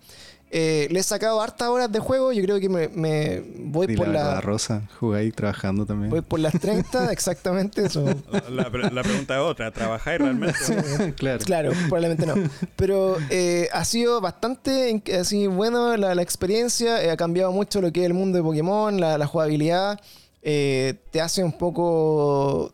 eh, 0.51 0.87
le 0.91 1.01
he 1.01 1.03
sacado 1.03 1.41
hartas 1.41 1.69
horas 1.69 1.91
de 1.91 1.99
juego, 1.99 2.33
yo 2.33 2.41
creo 2.45 2.61
que 2.61 2.69
me, 2.69 2.89
me 2.89 3.43
voy 3.57 3.97
por 3.97 4.07
la 4.07 4.35
la... 4.35 4.41
Rosa, 4.41 4.83
jugáis 5.01 5.35
trabajando 5.35 5.85
también. 5.85 6.11
Voy 6.11 6.21
por 6.21 6.39
las 6.39 6.53
30, 6.53 7.11
exactamente 7.13 7.87
eso. 7.87 8.05
La, 8.51 8.71
pregunta 8.71 9.35
es 9.35 9.41
otra, 9.41 9.71
¿trabajáis 9.73 10.21
realmente? 10.21 10.59
claro. 11.17 11.45
Claro, 11.45 11.73
probablemente 11.89 12.25
no. 12.27 12.35
Pero 12.77 13.17
eh, 13.31 13.69
ha 13.73 13.85
sido 13.85 14.21
bastante 14.21 15.03
así 15.19 15.49
bueno 15.49 15.97
la, 15.97 16.15
la 16.15 16.23
experiencia. 16.23 17.03
eh, 17.03 17.11
ha 17.11 17.17
cambiado 17.17 17.51
mucho 17.51 17.81
lo 17.81 17.93
que 17.93 18.01
es 18.01 18.07
el 18.07 18.15
mundo 18.15 18.39
de 18.39 18.45
Pokémon, 18.45 19.01
la, 19.01 19.19
la 19.19 19.27
jugabilidad. 19.27 19.99
eh, 20.43 20.95
te 21.11 21.21
hace 21.21 21.43
un 21.43 21.59
poco. 21.59 22.73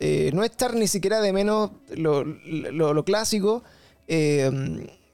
eh, 0.00 0.30
no 0.34 0.42
echar 0.42 0.74
ni 0.74 0.88
siquiera 0.88 1.20
de 1.20 1.32
menos 1.32 1.70
lo, 1.94 2.24
lo- 2.24 2.94
lo 2.94 3.04
clásico. 3.04 3.62
Eh, 4.08 4.50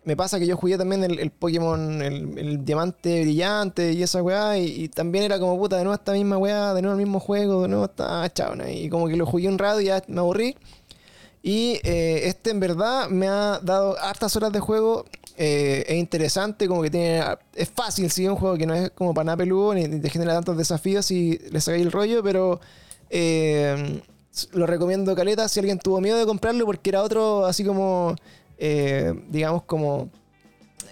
me 0.08 0.16
pasa 0.16 0.38
que 0.38 0.46
yo 0.46 0.56
jugué 0.56 0.78
también 0.78 1.04
el, 1.04 1.30
Pokémon, 1.30 2.00
el, 2.00 2.64
diamante 2.64 3.20
brillante 3.20 3.92
y 3.92 4.02
esa 4.02 4.22
weá, 4.22 4.56
y, 4.56 4.84
y 4.84 4.88
también 4.88 5.24
era 5.24 5.38
como 5.38 5.58
puta, 5.58 5.76
de 5.76 5.84
nuevo 5.84 5.94
esta 5.94 6.12
misma 6.12 6.38
weá, 6.38 6.72
de 6.72 6.80
nuevo 6.80 6.98
el 6.98 7.04
mismo 7.04 7.20
juego, 7.20 7.60
de 7.60 7.68
nuevo 7.68 7.84
está 7.84 8.24
ah. 8.24 8.30
Y 8.70 8.88
como 8.88 9.06
que 9.06 9.16
lo 9.16 9.26
jugué 9.26 9.48
un 9.48 9.58
rato 9.58 9.82
y 9.82 9.84
ya 9.84 10.02
me 10.08 10.20
aburrí. 10.20 10.56
Y 11.42 11.78
eh, 11.84 12.22
este 12.24 12.50
en 12.50 12.58
verdad 12.58 13.10
me 13.10 13.28
ha 13.28 13.60
dado 13.62 13.98
hartas 13.98 14.34
horas 14.36 14.50
de 14.50 14.60
juego. 14.60 15.04
eh, 15.36 15.84
es 15.86 15.96
interesante, 15.98 16.66
como 16.68 16.80
que 16.80 16.90
tiene. 16.90 17.22
Es 17.54 17.68
fácil, 17.68 18.10
sí, 18.10 18.26
un 18.26 18.36
juego 18.36 18.56
que 18.56 18.66
no 18.66 18.72
es 18.72 18.90
como 18.92 19.12
para 19.12 19.24
nada 19.26 19.36
peludo, 19.36 19.74
ni, 19.74 19.86
te 20.00 20.08
genera 20.08 20.32
tantos 20.32 20.56
desafíos 20.56 21.04
si 21.04 21.38
le 21.50 21.60
sacáis 21.60 21.84
el 21.84 21.92
rollo, 21.92 22.22
pero 22.22 22.60
eh, 23.10 24.00
lo 24.52 24.66
recomiendo 24.66 25.14
caleta 25.14 25.48
si 25.48 25.60
alguien 25.60 25.78
tuvo 25.78 26.00
miedo 26.00 26.16
de 26.16 26.24
comprarlo 26.24 26.64
porque 26.64 26.88
era 26.88 27.02
otro 27.02 27.44
así 27.44 27.62
como. 27.62 28.16
Eh, 28.58 29.14
digamos 29.28 29.62
como. 29.64 30.10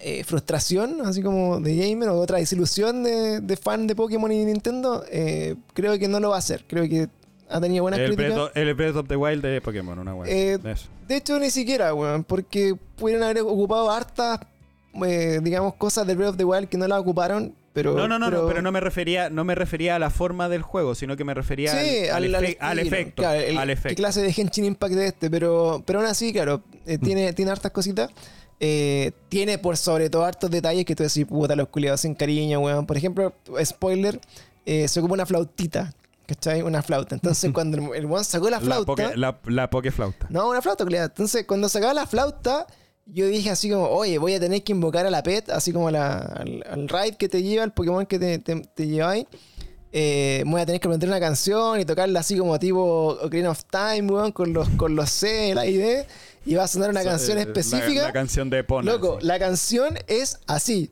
eh, 0.03 0.23
frustración, 0.25 1.01
así 1.05 1.21
como 1.23 1.59
de 1.59 1.75
gamer, 1.77 2.11
o 2.11 2.21
otra 2.21 2.39
desilusión 2.39 3.03
de, 3.03 3.41
de 3.41 3.57
fan 3.57 3.87
de 3.87 3.97
Pokémon 3.97 4.31
y 4.31 4.45
Nintendo, 4.45 5.05
eh, 5.11 5.57
creo 5.75 5.99
que 5.99 6.07
no 6.07 6.21
lo 6.21 6.29
va 6.31 6.37
a 6.37 6.39
hacer. 6.39 6.65
Creo 6.69 6.89
que 6.89 7.09
ha 7.49 7.61
tenido 7.61 7.83
buenas 7.83 7.99
El 8.01 8.07
críticas. 8.15 8.35
Breath, 8.35 8.51
of, 8.51 8.57
el 8.57 8.75
Breath 8.75 8.97
of 8.97 9.09
the 9.09 9.17
Wild 9.17 9.43
de 9.43 9.61
Pokémon, 9.61 9.99
una 9.99 10.15
wea. 10.15 10.31
Eh, 10.33 10.59
de 11.09 11.17
hecho, 11.17 11.39
ni 11.41 11.51
siquiera, 11.51 11.93
weón, 11.95 12.23
porque 12.25 12.75
pudieron 12.97 13.25
haber 13.25 13.41
ocupado 13.43 13.91
hartas, 13.91 14.41
digamos, 15.43 15.75
cosas 15.75 16.07
de 16.07 16.15
Breath 16.15 16.31
of 16.31 16.37
the 16.37 16.45
Wild 16.45 16.69
que 16.69 16.77
no 16.79 16.87
las 16.87 17.01
ocuparon, 17.01 17.55
pero... 17.73 17.95
No, 17.95 18.07
no, 18.09 18.19
no, 18.19 18.31
no, 18.31 18.47
pero 18.47 18.63
no 18.63 18.73
me 18.73 18.81
refería, 18.81 19.29
no 19.31 19.45
me 19.45 19.55
refería 19.55 19.97
a 19.97 19.99
la 19.99 20.11
forma 20.11 20.49
del 20.49 20.63
juego, 20.63 20.95
sino 20.95 21.17
que 21.17 21.25
me 21.25 21.35
refería 21.35 21.73
Sí, 21.73 22.07
al, 22.09 22.25
al 22.25 22.35
al, 22.37 22.45
efe- 22.45 22.57
al 22.61 22.79
efecto. 22.79 23.23
claro, 23.23 23.41
el- 23.41 23.59
al 23.59 23.67
¿Qué 23.69 23.73
efecto. 23.73 23.97
clase 23.97 24.23
de 24.23 24.33
Genshin 24.33 24.65
Impact 24.65 24.95
de 24.95 25.07
este? 25.09 25.31
Pero, 25.31 25.83
pero 25.87 25.99
aún 26.01 26.09
así, 26.09 26.33
claro, 26.33 26.63
eh, 26.87 26.99
tiene, 26.99 27.33
tiene 27.33 27.51
hartas 27.51 27.73
cositas. 27.73 28.11
Eh, 28.59 29.13
tiene 29.29 29.59
por 29.59 29.77
sobre 29.77 30.09
todo 30.09 30.25
hartos 30.25 30.51
detalles 30.51 30.85
que 30.87 30.97
tú 30.97 31.03
decís, 31.03 31.27
puta, 31.27 31.55
los 31.55 31.69
culiados 31.69 32.01
sin 32.01 32.15
cariño, 32.15 32.61
weón. 32.61 32.87
Por 32.87 32.97
ejemplo, 32.97 33.35
spoiler, 33.63 34.19
eh, 34.65 34.89
se 34.89 35.01
ocupa 35.01 35.13
una 35.15 35.27
flautita, 35.27 35.93
¿cachai? 36.27 36.63
Una 36.63 36.83
flauta. 36.83 37.15
Entonces, 37.15 37.51
cuando 37.55 37.77
el, 37.77 37.95
el 37.99 38.07
weón 38.07 38.25
sacó 38.25 38.49
la 38.49 38.59
La, 38.59 38.65
flauta... 38.65 38.87
poke, 38.87 39.17
la, 39.17 39.39
la 39.45 39.69
pokeflauta. 39.69 40.27
No, 40.31 40.49
una 40.49 40.63
flauta, 40.63 40.85
culiao. 40.85 41.05
Entonces, 41.05 41.45
cuando 41.47 41.69
sacaba 41.69 41.93
la 41.93 42.07
flauta, 42.07 42.67
yo 43.05 43.27
dije 43.27 43.51
así 43.51 43.69
como, 43.71 43.89
oye, 43.89 44.17
voy 44.19 44.33
a 44.35 44.41
tener 44.41 44.65
que 44.65 44.73
invocar 44.73 45.05
a 45.07 45.11
la 45.11 45.23
pet, 45.23 45.51
así 45.51 45.73
como 45.73 45.91
la- 45.91 46.17
al, 46.19 46.65
al 46.69 46.89
raid 46.89 47.15
que 47.17 47.29
te 47.29 47.43
lleva, 47.43 47.63
el 47.63 47.73
Pokémon 47.73 48.07
que 48.07 48.19
te, 48.19 48.39
te, 48.39 48.57
te 48.63 48.87
lleváis. 48.87 49.27
Eh, 49.93 50.43
voy 50.47 50.61
a 50.61 50.67
tener 50.67 50.81
que 50.81 50.89
aprender 50.89 51.09
una 51.09 51.21
canción 51.21 51.81
y 51.81 51.85
tocarla 51.85 52.21
así 52.21 52.37
como 52.37 52.59
tipo 52.59 53.17
Ocarina 53.23 53.51
of 53.51 53.63
Time, 53.71 54.11
weón, 54.13 54.33
con 54.33 54.53
los, 54.53 54.69
con 54.71 54.95
los 54.97 55.09
C, 55.11 55.55
la 55.55 55.67
ID. 55.67 56.05
Y 56.47 56.55
va 56.55 56.65
a 56.65 56.69
sonar 56.69 56.91
una 56.91 57.03
So- 57.03 57.09
canción 57.11 57.39
eh, 57.39 57.43
específica. 57.43 58.01
La, 58.03 58.07
la 58.09 58.13
canción 58.13 58.49
de 58.49 58.65
Pona. 58.65 58.91
Loco, 58.93 59.19
sí. 59.21 59.27
la 59.27 59.39
canción 59.39 59.99
es 60.07 60.39
así. 60.47 60.91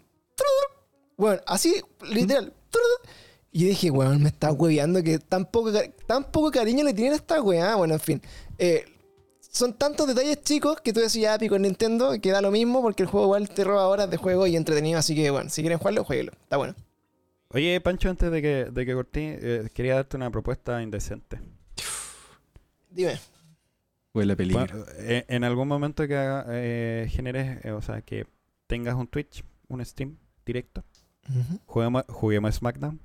Bueno, 1.16 1.40
así, 1.46 1.80
literal. 2.02 2.52
Y 3.52 3.60
yo 3.60 3.68
dije, 3.68 3.90
weón, 3.90 4.20
me 4.20 4.30
está 4.30 4.50
hueveando 4.52 5.00
que 5.02 5.20
tan 5.20 5.46
poco, 5.46 5.72
ca- 5.72 5.88
tan 6.08 6.24
poco 6.24 6.50
cariño 6.50 6.82
le 6.84 6.92
tienen 6.92 7.12
a 7.12 7.16
esta 7.16 7.40
weá. 7.40 7.76
Bueno, 7.76 7.94
en 7.94 8.00
fin. 8.00 8.22
Eh, 8.58 8.84
son 9.48 9.74
tantos 9.74 10.08
detalles 10.08 10.42
chicos 10.42 10.80
que 10.80 10.92
tú 10.92 10.98
decís, 10.98 11.14
ya, 11.22 11.38
pico 11.38 11.54
en 11.54 11.62
Nintendo, 11.62 12.20
que 12.20 12.32
da 12.32 12.40
lo 12.42 12.50
mismo 12.50 12.82
porque 12.82 13.04
el 13.04 13.08
juego 13.08 13.26
igual 13.26 13.48
te 13.48 13.62
roba 13.62 13.86
horas 13.86 14.10
de 14.10 14.16
juego 14.16 14.48
y 14.48 14.56
entretenido. 14.56 14.98
Así 14.98 15.14
que, 15.14 15.30
bueno, 15.30 15.48
si 15.50 15.62
quieren 15.62 15.78
jugarlo, 15.78 16.02
jueguenlo. 16.02 16.32
Está 16.42 16.56
bueno. 16.56 16.74
Oye, 17.50 17.80
Pancho, 17.80 18.10
antes 18.10 18.32
de 18.32 18.42
que, 18.42 18.64
de 18.72 18.84
que 18.86 18.92
corté, 18.94 19.38
eh, 19.40 19.68
quería 19.72 19.94
darte 19.94 20.16
una 20.16 20.32
propuesta 20.32 20.82
indecente. 20.82 21.38
Dime. 22.90 23.20
Huele 24.14 24.36
peligro. 24.36 24.60
Bueno, 24.66 24.84
eh, 24.98 25.24
en 25.28 25.44
algún 25.44 25.66
momento 25.68 26.06
que 26.06 26.16
haga, 26.16 26.44
eh, 26.48 27.08
generes, 27.10 27.64
eh, 27.64 27.72
o 27.72 27.82
sea, 27.82 28.00
que 28.02 28.26
tengas 28.68 28.94
un 28.94 29.06
Twitch, 29.08 29.44
un 29.68 29.84
stream 29.84 30.16
directo, 30.46 30.84
juguemos, 31.66 32.04
juguemos 32.08 32.54
SmackDown. 32.54 33.00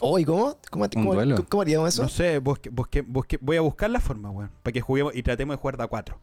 Oh, 0.00 0.18
¿y 0.18 0.24
cómo? 0.26 0.58
¿Cómo, 0.70 0.86
cómo, 0.92 1.14
duelo. 1.14 1.44
cómo 1.48 1.62
haríamos 1.62 1.88
eso? 1.94 2.02
No 2.02 2.08
sé, 2.10 2.38
busque, 2.38 2.68
busque, 2.68 3.02
busque- 3.02 3.38
voy 3.40 3.56
a 3.56 3.62
buscar 3.62 3.88
la 3.88 4.00
forma, 4.00 4.30
weón, 4.30 4.50
para 4.62 4.72
que 4.72 4.82
juguemos 4.82 5.16
y 5.16 5.22
tratemos 5.22 5.56
de 5.56 5.60
jugar 5.60 5.78
de 5.78 5.84
a 5.84 5.86
cuatro. 5.86 6.20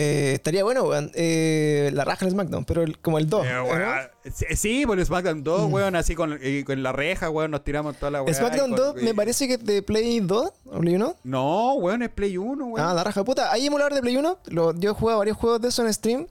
Eh, 0.00 0.34
estaría 0.34 0.62
bueno, 0.62 0.84
weón. 0.84 1.10
Eh, 1.14 1.90
la 1.92 2.04
raja 2.04 2.24
en 2.24 2.30
SmackDown, 2.30 2.64
pero 2.64 2.82
el- 2.82 2.98
como 3.00 3.18
el 3.18 3.28
2. 3.28 3.44
Eh, 3.44 3.60
weón, 3.60 3.82
sí, 4.32 4.44
sí, 4.56 4.86
por 4.86 4.96
el 4.98 5.04
SmackDown 5.04 5.42
2, 5.42 5.68
Mm. 5.68 5.72
weón, 5.74 5.96
así 5.96 6.14
con, 6.14 6.38
y 6.40 6.62
con 6.62 6.80
la 6.84 6.92
reja, 6.92 7.28
weón, 7.30 7.50
nos 7.50 7.64
tiramos 7.64 7.96
toda 7.96 8.12
la 8.12 8.22
weón. 8.22 8.32
SmackDown 8.32 8.70
2 8.76 8.94
me 9.02 9.12
parece 9.12 9.48
que 9.48 9.54
es 9.54 9.64
de 9.64 9.82
Play 9.82 10.20
2 10.20 10.52
o 10.66 10.78
Play 10.78 10.94
1. 10.94 11.16
No, 11.24 11.74
weón, 11.74 12.02
es 12.04 12.10
Play 12.10 12.36
1, 12.38 12.64
weón. 12.66 12.86
Ah, 12.86 12.94
la 12.94 13.02
raja 13.02 13.24
puta. 13.24 13.50
¿Hay 13.52 13.66
emulador 13.66 13.92
de 13.92 14.00
Play 14.00 14.16
1? 14.16 14.38
Lo- 14.46 14.72
yo 14.78 14.90
he 14.92 14.94
jugado 14.94 15.18
varios 15.18 15.36
juegos 15.36 15.60
de 15.60 15.68
eso 15.68 15.84
en 15.84 15.92
stream. 15.92 16.26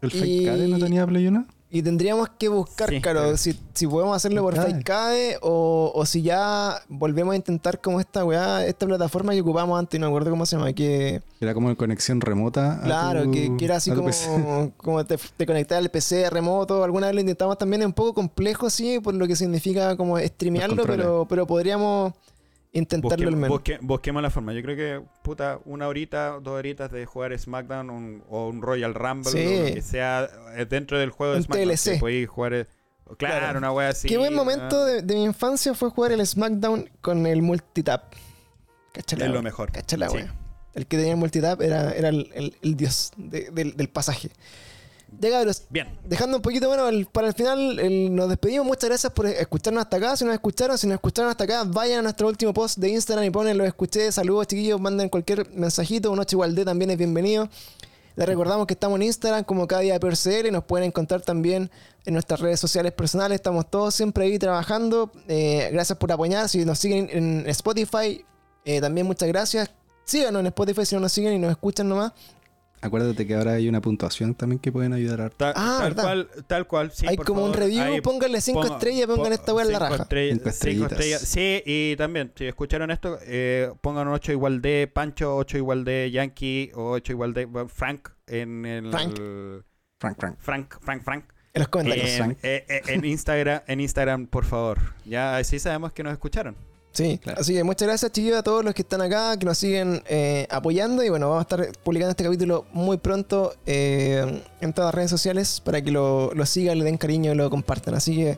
¿El 0.00 0.12
y- 0.16 0.18
Fake 0.46 0.68
no 0.68 0.78
tenía 0.80 1.06
Play 1.06 1.28
1? 1.28 1.46
Y 1.74 1.82
tendríamos 1.82 2.28
que 2.38 2.48
buscar, 2.50 2.90
Sí, 2.90 3.00
claro, 3.00 3.20
pero- 3.24 3.36
si, 3.38 3.58
si 3.72 3.86
podemos 3.86 4.14
hacerlo 4.14 4.42
por. 4.42 4.54
Fakeade 4.56 5.38
o, 5.40 5.90
o 5.94 6.04
si 6.04 6.20
ya 6.20 6.82
volvemos 6.86 7.32
a 7.32 7.36
intentar 7.36 7.80
como 7.80 7.98
esta 7.98 8.26
weá, 8.26 8.66
esta 8.66 8.84
plataforma 8.86 9.32
que 9.32 9.40
ocupamos 9.40 9.78
antes, 9.78 9.98
no 9.98 10.06
me 10.06 10.10
acuerdo 10.10 10.30
cómo 10.30 10.44
se 10.44 10.56
llama, 10.56 10.70
que 10.74 11.22
Era 11.40 11.54
como 11.54 11.70
en 11.70 11.76
conexión 11.76 12.20
remota. 12.20 12.74
a 12.74 12.82
claro, 12.82 13.22
tu- 13.24 13.30
que, 13.30 13.56
que 13.56 13.64
era 13.64 13.76
así 13.76 13.90
como, 13.90 14.04
PC. 14.08 14.72
como 14.76 15.02
te, 15.06 15.16
te 15.36 15.46
conectas 15.46 15.78
al 15.78 15.88
PC 15.90 16.28
remoto, 16.28 16.84
alguna 16.84 17.06
vez 17.06 17.14
lo 17.14 17.20
intentamos 17.22 17.56
también, 17.56 17.80
es 17.80 17.86
un 17.86 17.94
poco 17.94 18.12
complejo, 18.12 18.68
sí, 18.68 19.00
por 19.00 19.14
lo 19.14 19.26
que 19.26 19.34
significa 19.34 19.96
como 19.96 20.18
streamearlo, 20.18 20.84
pero, 20.84 21.26
pero 21.26 21.46
podríamos 21.46 22.12
intentarlo 22.72 23.28
al 23.28 23.36
menos. 23.36 23.50
busque- 23.50 23.78
busquemos 23.82 24.22
la 24.22 24.30
forma. 24.30 24.52
Yo 24.52 24.62
creo 24.62 24.76
que, 24.76 25.06
puta, 25.22 25.58
una 25.64 25.88
horita, 25.88 26.38
dos 26.40 26.54
horitas 26.58 26.90
de 26.90 27.04
jugar 27.06 27.38
SmackDown 27.38 27.90
un- 27.90 28.24
o 28.28 28.48
un 28.48 28.62
Royal 28.62 28.94
Rumble, 28.94 29.30
Sí. 29.30 29.38
o 29.38 29.68
lo 29.68 29.74
que 29.74 29.82
sea 29.82 30.28
eh, 30.56 30.64
dentro 30.64 30.98
del 30.98 31.10
juego 31.10 31.32
de 31.32 31.38
Un 31.38 31.44
SmackDown. 31.44 31.68
TLC. 31.68 31.98
podéis 32.00 32.28
jugar. 32.28 32.54
eh, 32.54 32.66
Claro, 33.18 33.40
Claro. 33.40 33.58
una 33.58 33.72
wea 33.72 33.88
así. 33.90 34.08
Qué 34.08 34.16
buen 34.16 34.32
momento 34.32 34.76
ah, 34.82 34.86
de, 34.86 35.02
de 35.02 35.14
mi 35.14 35.24
infancia 35.24 35.74
fue 35.74 35.90
jugar 35.90 36.12
el 36.12 36.26
SmackDown 36.26 36.88
con 37.02 37.26
el 37.26 37.42
multitap. 37.42 38.14
Cacha 38.92 39.16
la 39.16 39.26
Es 39.26 39.30
lo 39.32 39.42
mejor. 39.42 39.70
cacha 39.70 39.96
la 39.98 40.08
Sí. 40.08 40.18
El 40.72 40.86
que 40.86 40.96
tenía 40.96 41.12
el 41.12 41.18
multitap 41.18 41.60
era, 41.60 41.92
era 41.92 42.08
el, 42.08 42.30
el- 42.34 42.56
el 42.62 42.76
dios 42.76 43.12
de- 43.18 43.50
del, 43.50 43.76
del 43.76 43.88
pasaje. 43.90 44.30
Ya 45.20 45.30
cabros, 45.30 45.62
Bien. 45.70 45.88
dejando 46.04 46.38
un 46.38 46.42
poquito 46.42 46.68
bueno 46.68 46.88
el- 46.88 47.06
para 47.06 47.28
el 47.28 47.34
final, 47.34 47.78
el- 47.78 48.14
nos 48.14 48.28
despedimos. 48.28 48.66
Muchas 48.66 48.88
gracias 48.88 49.12
por 49.12 49.26
escucharnos 49.26 49.82
hasta 49.84 49.96
acá. 49.98 50.16
Si 50.16 50.24
nos 50.24 50.34
escucharon, 50.34 50.76
si 50.78 50.86
nos 50.86 50.94
escucharon 50.94 51.30
hasta 51.30 51.44
acá, 51.44 51.64
vayan 51.64 52.00
a 52.00 52.02
nuestro 52.02 52.26
último 52.28 52.52
post 52.52 52.78
de 52.78 52.88
Instagram 52.90 53.24
y 53.26 53.30
ponen 53.30 53.56
los 53.58 53.66
escuché. 53.66 54.10
Saludos, 54.10 54.46
chiquillos. 54.48 54.80
Manden 54.80 55.08
cualquier 55.08 55.48
mensajito. 55.54 56.10
Un 56.10 56.16
Noche 56.16 56.34
Igual 56.34 56.54
D 56.54 56.64
también 56.64 56.90
es 56.90 56.98
bienvenido. 56.98 57.48
Les 58.16 58.26
recordamos 58.26 58.66
que 58.66 58.74
estamos 58.74 58.96
en 58.96 59.02
Instagram 59.04 59.44
como 59.44 59.66
cada 59.66 59.80
día 59.82 59.98
PRCL 59.98 60.48
y 60.48 60.50
nos 60.50 60.64
pueden 60.64 60.86
encontrar 60.88 61.22
también 61.22 61.70
en 62.04 62.12
nuestras 62.14 62.40
redes 62.40 62.60
sociales 62.60 62.92
personales. 62.92 63.36
Estamos 63.36 63.70
todos 63.70 63.94
siempre 63.94 64.24
ahí 64.24 64.38
trabajando. 64.38 65.10
Eh, 65.28 65.70
gracias 65.72 65.96
por 65.98 66.10
apoyar. 66.12 66.48
Si 66.48 66.64
nos 66.64 66.78
siguen 66.78 67.08
en 67.10 67.48
Spotify, 67.48 68.24
eh, 68.64 68.80
también 68.80 69.06
muchas 69.06 69.28
gracias. 69.28 69.70
Síganos 70.04 70.40
en 70.40 70.46
Spotify 70.46 70.84
si 70.84 70.94
no 70.94 71.00
nos 71.02 71.12
siguen 71.12 71.32
y 71.34 71.38
nos 71.38 71.50
escuchan 71.52 71.88
nomás. 71.88 72.12
Acuérdate 72.84 73.26
que 73.26 73.34
ahora 73.36 73.52
hay 73.52 73.68
una 73.68 73.80
puntuación 73.80 74.34
también 74.34 74.58
que 74.58 74.72
pueden 74.72 74.92
ayudar 74.92 75.20
a 75.20 75.30
Ta- 75.30 75.52
Ah, 75.56 75.78
tal 75.80 75.88
¿verdad? 75.94 76.02
cual, 76.02 76.28
tal 76.48 76.66
cual. 76.66 76.90
sí, 76.92 77.06
Hay 77.08 77.16
por 77.16 77.26
como 77.26 77.44
un 77.44 77.52
review. 77.54 77.80
Ahí 77.80 78.00
pónganle 78.00 78.40
5 78.40 78.60
ponga- 78.60 78.72
estrellas, 78.74 79.06
pongan 79.06 79.22
pon- 79.24 79.32
esta 79.32 79.54
weá 79.54 79.64
en 79.66 79.72
la 79.72 79.78
raja. 79.78 80.02
estrellas- 80.02 80.32
Cinco 80.38 80.50
cinco 80.50 80.50
estrellitas. 80.50 80.92
estrellas. 80.92 81.20
Sí, 81.22 81.62
y 81.64 81.96
también, 81.96 82.32
si 82.36 82.46
escucharon 82.46 82.90
esto, 82.90 83.18
eh, 83.22 83.70
pongan 83.80 84.08
un 84.08 84.14
8 84.14 84.32
igual 84.32 84.60
de 84.60 84.90
Pancho, 84.92 85.36
8 85.36 85.56
igual 85.58 85.84
de 85.84 86.10
Yankee 86.10 86.72
o 86.74 86.90
8 86.90 87.12
igual 87.12 87.32
de 87.34 87.44
bueno, 87.44 87.68
Frank 87.68 88.08
en 88.26 88.66
el. 88.66 88.90
Frank. 88.90 89.16
Frank, 90.00 90.16
Frank. 90.18 90.36
Frank, 90.40 90.74
Frank, 90.80 91.02
Frank. 91.04 91.24
En 91.54 91.60
los 91.60 91.68
comentarios. 91.68 92.10
En, 92.10 92.16
Frank. 92.16 92.38
eh, 92.42 92.64
eh, 92.68 92.82
en 92.88 93.04
Instagram, 93.04 93.60
en 93.66 93.80
Instagram, 93.80 94.26
por 94.26 94.44
favor. 94.44 94.78
Ya 95.04 95.36
así 95.36 95.58
sabemos 95.60 95.92
que 95.92 96.02
nos 96.02 96.12
escucharon. 96.14 96.56
Sí, 96.92 97.18
Claro. 97.22 97.40
así 97.40 97.54
que 97.54 97.64
muchas 97.64 97.88
gracias 97.88 98.12
chiquillos 98.12 98.38
a 98.38 98.42
todos 98.42 98.62
los 98.64 98.74
que 98.74 98.82
están 98.82 99.00
acá, 99.00 99.36
que 99.38 99.46
nos 99.46 99.56
siguen 99.56 100.02
eh, 100.06 100.46
apoyando 100.50 101.02
y 101.02 101.08
bueno, 101.08 101.28
vamos 101.30 101.40
a 101.40 101.42
estar 101.42 101.72
publicando 101.82 102.10
este 102.10 102.24
capítulo 102.24 102.66
muy 102.72 102.98
pronto 102.98 103.54
eh, 103.64 104.42
en 104.60 104.72
todas 104.74 104.88
las 104.88 104.94
redes 104.94 105.10
sociales 105.10 105.60
para 105.64 105.80
que 105.80 105.90
lo, 105.90 106.32
lo 106.34 106.44
sigan, 106.44 106.78
le 106.78 106.84
den 106.84 106.98
cariño 106.98 107.32
y 107.32 107.34
lo 107.34 107.48
compartan. 107.48 107.94
Así 107.94 108.16
que 108.16 108.36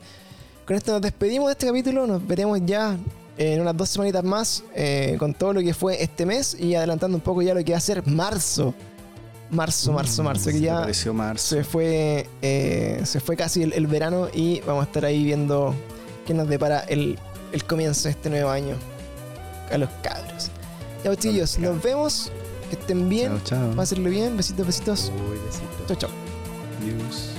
con 0.66 0.76
esto 0.76 0.92
nos 0.92 1.02
despedimos 1.02 1.48
de 1.48 1.52
este 1.52 1.66
capítulo, 1.66 2.06
nos 2.06 2.24
veremos 2.26 2.60
ya 2.64 2.96
en 3.36 3.60
unas 3.60 3.76
dos 3.76 3.88
semanitas 3.88 4.22
más 4.22 4.62
eh, 4.76 5.16
con 5.18 5.34
todo 5.34 5.52
lo 5.52 5.60
que 5.60 5.74
fue 5.74 6.00
este 6.00 6.24
mes 6.24 6.56
y 6.58 6.76
adelantando 6.76 7.16
un 7.16 7.22
poco 7.22 7.42
ya 7.42 7.54
lo 7.54 7.64
que 7.64 7.72
va 7.72 7.78
a 7.78 7.80
ser 7.80 8.06
marzo. 8.06 8.72
Marzo, 9.50 9.92
marzo, 9.92 10.22
marzo, 10.22 10.50
que 10.50 10.60
ya 10.60 10.86
marzo. 11.12 11.56
se 11.56 11.64
fue, 11.64 12.28
eh, 12.40 13.00
se 13.04 13.18
fue 13.20 13.36
casi 13.36 13.62
el, 13.64 13.72
el 13.72 13.86
verano 13.88 14.28
y 14.32 14.60
vamos 14.60 14.84
a 14.84 14.86
estar 14.86 15.04
ahí 15.04 15.22
viendo 15.24 15.74
qué 16.26 16.32
nos 16.34 16.48
depara 16.48 16.80
el, 16.80 17.18
el 17.54 17.64
comienzo 17.64 18.04
de 18.04 18.10
este 18.10 18.28
nuevo 18.28 18.50
año 18.50 18.76
a 19.72 19.78
los 19.78 19.88
cabros. 20.02 20.50
Ya, 21.04 21.14
chicos, 21.16 21.58
nos 21.58 21.82
vemos. 21.82 22.32
Que 22.68 22.76
estén 22.76 23.08
bien. 23.08 23.40
Chao, 23.44 23.60
chao. 23.60 23.76
Pásenlo 23.76 24.10
bien. 24.10 24.36
Besitos, 24.36 24.66
besitos. 24.66 25.12
Uy, 25.30 25.38
besito. 25.46 25.86
Chao, 25.86 25.96
chao. 25.96 26.10
Adiós. 26.80 27.33